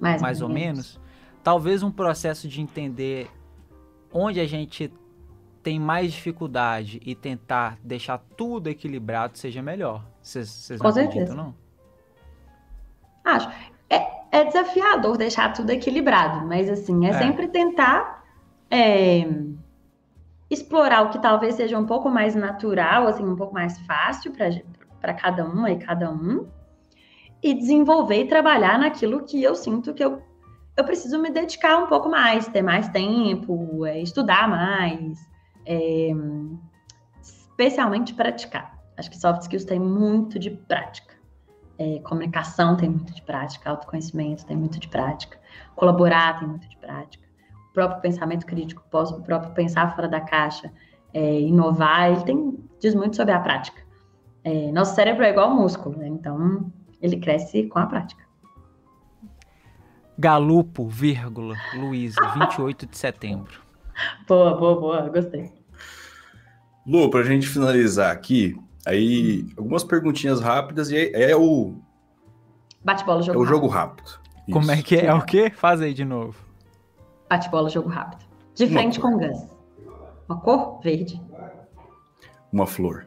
mais, 0.00 0.22
mais 0.22 0.40
ou 0.40 0.48
menos. 0.48 0.96
menos, 0.96 1.00
talvez 1.44 1.82
um 1.82 1.90
processo 1.90 2.48
de 2.48 2.62
entender 2.62 3.30
onde 4.10 4.40
a 4.40 4.46
gente 4.46 4.90
tem 5.62 5.78
mais 5.78 6.14
dificuldade 6.14 6.98
e 7.04 7.14
tentar 7.14 7.78
deixar 7.84 8.16
tudo 8.38 8.70
equilibrado 8.70 9.36
seja 9.36 9.60
melhor. 9.60 10.02
Vocês 10.22 10.80
não 10.80 10.88
acreditam, 10.88 11.36
não? 11.36 11.54
Acho. 13.22 13.50
É, 13.90 14.17
é, 14.30 14.44
desafiador 14.44 15.16
deixar 15.16 15.52
tudo 15.52 15.70
equilibrado, 15.70 16.46
mas 16.46 16.68
assim, 16.68 17.06
é, 17.06 17.10
é. 17.10 17.12
sempre 17.14 17.48
tentar 17.48 18.24
é, 18.70 19.26
explorar 20.50 21.02
o 21.02 21.10
que 21.10 21.18
talvez 21.18 21.54
seja 21.54 21.78
um 21.78 21.86
pouco 21.86 22.08
mais 22.08 22.34
natural, 22.34 23.06
assim, 23.06 23.24
um 23.24 23.36
pouco 23.36 23.54
mais 23.54 23.78
fácil 23.80 24.32
para 25.00 25.14
cada 25.14 25.44
uma 25.44 25.70
e 25.70 25.78
cada 25.78 26.10
um, 26.10 26.46
e 27.42 27.54
desenvolver 27.54 28.24
e 28.24 28.28
trabalhar 28.28 28.78
naquilo 28.78 29.24
que 29.24 29.42
eu 29.42 29.54
sinto 29.54 29.94
que 29.94 30.04
eu, 30.04 30.22
eu 30.76 30.84
preciso 30.84 31.18
me 31.18 31.30
dedicar 31.30 31.78
um 31.78 31.86
pouco 31.86 32.08
mais, 32.08 32.48
ter 32.48 32.62
mais 32.62 32.88
tempo, 32.88 33.86
é, 33.86 34.00
estudar 34.00 34.48
mais, 34.48 35.18
é, 35.64 36.10
especialmente 37.22 38.14
praticar. 38.14 38.78
Acho 38.96 39.10
que 39.10 39.18
soft 39.18 39.42
skills 39.42 39.64
tem 39.64 39.78
muito 39.78 40.38
de 40.38 40.50
prática. 40.50 41.17
É, 41.78 42.00
comunicação 42.00 42.76
tem 42.76 42.88
muito 42.88 43.14
de 43.14 43.22
prática, 43.22 43.70
autoconhecimento 43.70 44.44
tem 44.44 44.56
muito 44.56 44.80
de 44.80 44.88
prática, 44.88 45.38
colaborar 45.76 46.38
tem 46.38 46.48
muito 46.48 46.68
de 46.68 46.76
prática, 46.76 47.24
o 47.70 47.72
próprio 47.72 48.00
pensamento 48.00 48.44
crítico, 48.44 48.82
o 48.84 49.20
próprio 49.22 49.52
pensar 49.52 49.94
fora 49.94 50.08
da 50.08 50.20
caixa, 50.20 50.72
é, 51.14 51.40
inovar, 51.40 52.10
ele 52.10 52.24
tem, 52.24 52.58
diz 52.80 52.94
muito 52.94 53.14
sobre 53.14 53.32
a 53.32 53.40
prática. 53.40 53.80
É, 54.42 54.72
nosso 54.72 54.94
cérebro 54.94 55.24
é 55.24 55.30
igual 55.30 55.54
músculo, 55.54 55.96
né? 55.98 56.08
então 56.08 56.72
ele 57.00 57.18
cresce 57.18 57.64
com 57.64 57.78
a 57.78 57.86
prática. 57.86 58.26
Galupo, 60.18 60.88
vírgula, 60.88 61.54
Luísa, 61.74 62.20
28 62.34 62.86
de 62.86 62.98
setembro. 62.98 63.60
Boa, 64.26 64.56
boa, 64.56 64.80
boa, 64.80 65.08
gostei. 65.08 65.52
Lu, 66.86 67.10
para 67.10 67.20
a 67.20 67.24
gente 67.24 67.46
finalizar 67.46 68.10
aqui, 68.10 68.58
aí 68.88 69.46
algumas 69.56 69.84
perguntinhas 69.84 70.40
rápidas 70.40 70.90
e 70.90 70.96
é, 70.96 71.30
é 71.30 71.36
o. 71.36 71.74
Bate-bola, 72.84 73.22
jogo 73.22 73.38
É 73.38 73.42
o 73.42 73.46
jogo 73.46 73.66
rápido. 73.66 74.06
rápido. 74.08 74.52
Como 74.52 74.70
é 74.70 74.82
que 74.82 74.96
é? 74.96 75.06
É 75.06 75.14
o 75.14 75.22
quê? 75.24 75.50
Faz 75.50 75.80
aí 75.80 75.92
de 75.92 76.04
novo. 76.04 76.36
Bate-bola, 77.28 77.68
jogo 77.68 77.88
rápido. 77.88 78.24
De 78.54 78.66
frente 78.66 78.98
com 78.98 79.18
Gus. 79.18 79.46
Uma 80.28 80.40
cor 80.40 80.80
verde. 80.80 81.20
Uma 82.52 82.66
flor. 82.66 83.06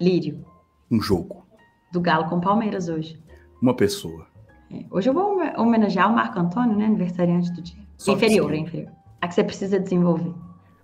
Lírio. 0.00 0.44
Um 0.90 1.00
jogo. 1.00 1.46
Do 1.92 2.00
Galo 2.00 2.28
com 2.28 2.40
Palmeiras 2.40 2.88
hoje. 2.88 3.20
Uma 3.60 3.74
pessoa. 3.74 4.26
É, 4.70 4.84
hoje 4.90 5.08
eu 5.08 5.14
vou 5.14 5.38
homenagear 5.56 6.10
o 6.10 6.14
Marco 6.14 6.38
Antônio, 6.38 6.76
né? 6.76 6.86
Aniversariante 6.86 7.50
do 7.52 7.62
dia. 7.62 7.82
Só 7.96 8.12
inferior, 8.12 8.52
é 8.52 8.56
inferior. 8.58 8.92
A 9.20 9.28
que 9.28 9.34
você 9.34 9.42
precisa 9.44 9.80
desenvolver. 9.80 10.34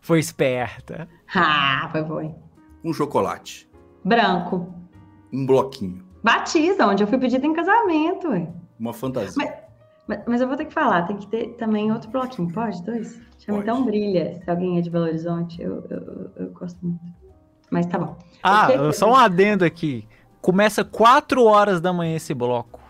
Foi 0.01 0.19
esperta. 0.19 1.07
Ah, 1.35 1.89
foi, 1.93 2.05
foi. 2.05 2.35
Um 2.83 2.93
chocolate. 2.93 3.69
Branco. 4.05 4.73
Um 5.33 5.47
bloquinho. 5.47 6.05
Batiza, 6.23 6.87
onde 6.87 7.03
eu 7.03 7.07
fui 7.07 7.19
pedida 7.19 7.47
em 7.47 7.53
casamento. 7.53 8.29
Ué. 8.29 8.49
Uma 8.79 8.93
fantasia. 8.93 9.33
Mas, 9.37 9.53
mas, 10.07 10.21
mas, 10.27 10.41
eu 10.41 10.49
vou 10.49 10.57
ter 10.57 10.67
que 10.67 10.73
falar, 10.73 11.03
tem 11.03 11.17
que 11.17 11.27
ter 11.27 11.55
também 11.57 11.93
outro 11.93 12.11
bloquinho, 12.11 12.53
pode? 12.53 12.83
Dois? 12.83 13.21
Chama 13.39 13.59
pode. 13.59 13.71
então 13.71 13.85
Brilha, 13.85 14.41
se 14.43 14.51
alguém 14.51 14.79
é 14.79 14.81
de 14.81 14.91
Belo 14.91 15.05
Horizonte, 15.05 15.61
eu, 15.61 15.85
eu, 15.89 16.31
eu 16.37 16.51
gosto 16.53 16.79
muito. 16.83 17.01
Mas 17.71 17.87
tá 17.87 17.99
bom. 17.99 18.17
Ah, 18.43 18.69
que... 18.69 18.93
só 18.93 19.11
um 19.11 19.17
adendo 19.17 19.65
aqui. 19.65 20.07
Começa 20.41 20.85
4 20.85 21.45
horas 21.45 21.81
da 21.81 21.93
manhã 21.93 22.17
esse 22.17 22.35
bloco. 22.35 22.81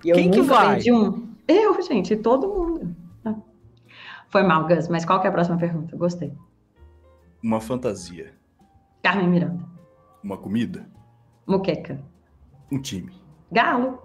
Quem 0.00 0.30
que 0.30 0.40
vai? 0.40 0.80
Um. 0.90 1.34
Eu, 1.48 1.80
gente, 1.82 2.16
todo 2.16 2.48
mundo. 2.48 2.96
Foi 4.28 4.42
mal, 4.42 4.66
Gus, 4.66 4.88
mas 4.88 5.04
qual 5.04 5.20
que 5.20 5.26
é 5.26 5.30
a 5.30 5.32
próxima 5.32 5.56
pergunta? 5.56 5.96
Gostei. 5.96 6.32
Uma 7.42 7.60
fantasia. 7.60 8.34
Carmen 9.02 9.28
Miranda. 9.28 9.75
Uma 10.26 10.36
comida. 10.36 10.88
Muqueca. 11.46 12.02
Um 12.72 12.80
time. 12.80 13.12
Galo. 13.52 14.02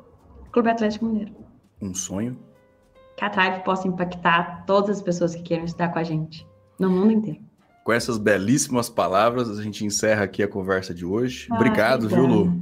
Clube 0.51 0.69
Atlético 0.69 1.05
Mineiro. 1.05 1.33
Um 1.81 1.95
sonho. 1.95 2.37
que 3.17 3.25
a 3.25 3.29
Tribe 3.29 3.63
possa 3.63 3.87
impactar 3.87 4.63
todas 4.67 4.97
as 4.97 5.01
pessoas 5.01 5.33
que 5.35 5.41
queiram 5.41 5.65
estudar 5.65 5.89
com 5.89 5.97
a 5.99 6.03
gente, 6.03 6.47
no 6.79 6.89
mundo 6.91 7.11
inteiro. 7.11 7.39
Com 7.83 7.91
essas 7.91 8.19
belíssimas 8.19 8.87
palavras, 8.89 9.49
a 9.57 9.63
gente 9.63 9.83
encerra 9.83 10.23
aqui 10.23 10.43
a 10.43 10.47
conversa 10.47 10.93
de 10.93 11.03
hoje. 11.03 11.47
Ah, 11.49 11.55
obrigado, 11.55 12.07
viu, 12.07 12.25
Lu? 12.27 12.53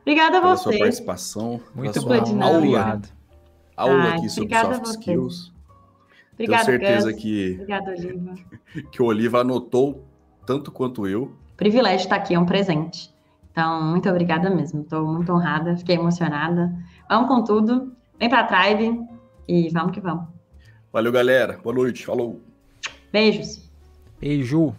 Obrigada 0.00 0.38
a 0.38 0.40
pela 0.40 0.56
você. 0.56 0.62
sua 0.62 0.78
participação. 0.78 1.60
Muito 1.74 2.00
sua 2.00 2.20
bom. 2.20 2.42
Aula, 2.42 2.56
Obrigado. 2.58 3.08
aula 3.76 4.02
Ai, 4.04 4.12
aqui 4.18 4.28
sobre 4.30 4.58
soft 4.58 4.86
skills. 4.86 5.52
Obrigada, 6.32 6.64
Tenho 6.64 6.78
certeza 6.80 7.12
Gus. 7.12 7.22
que, 7.22 7.52
Obrigada, 7.54 7.90
Oliva. 7.90 8.34
que 8.90 9.02
o 9.02 9.04
Oliva 9.06 9.40
anotou 9.42 10.02
tanto 10.46 10.72
quanto 10.72 11.06
eu. 11.06 11.32
Privilégio 11.56 12.04
estar 12.04 12.16
aqui, 12.16 12.34
é 12.34 12.38
um 12.38 12.46
presente. 12.46 13.12
Então, 13.50 13.82
muito 13.82 14.08
obrigada 14.08 14.48
mesmo. 14.48 14.80
Estou 14.80 15.06
muito 15.06 15.32
honrada, 15.32 15.76
fiquei 15.76 15.96
emocionada. 15.96 16.72
Vamos 17.08 17.28
com 17.28 17.44
tudo. 17.44 17.92
Vem 18.18 18.28
para 18.28 18.40
a 18.40 18.44
Tribe 18.44 18.98
e 19.46 19.68
vamos 19.70 19.92
que 19.92 20.00
vamos. 20.00 20.26
Valeu, 20.92 21.12
galera. 21.12 21.58
Boa 21.62 21.74
noite. 21.74 22.06
Falou. 22.06 22.40
Beijos. 23.12 23.70
Beijo. 24.20 24.74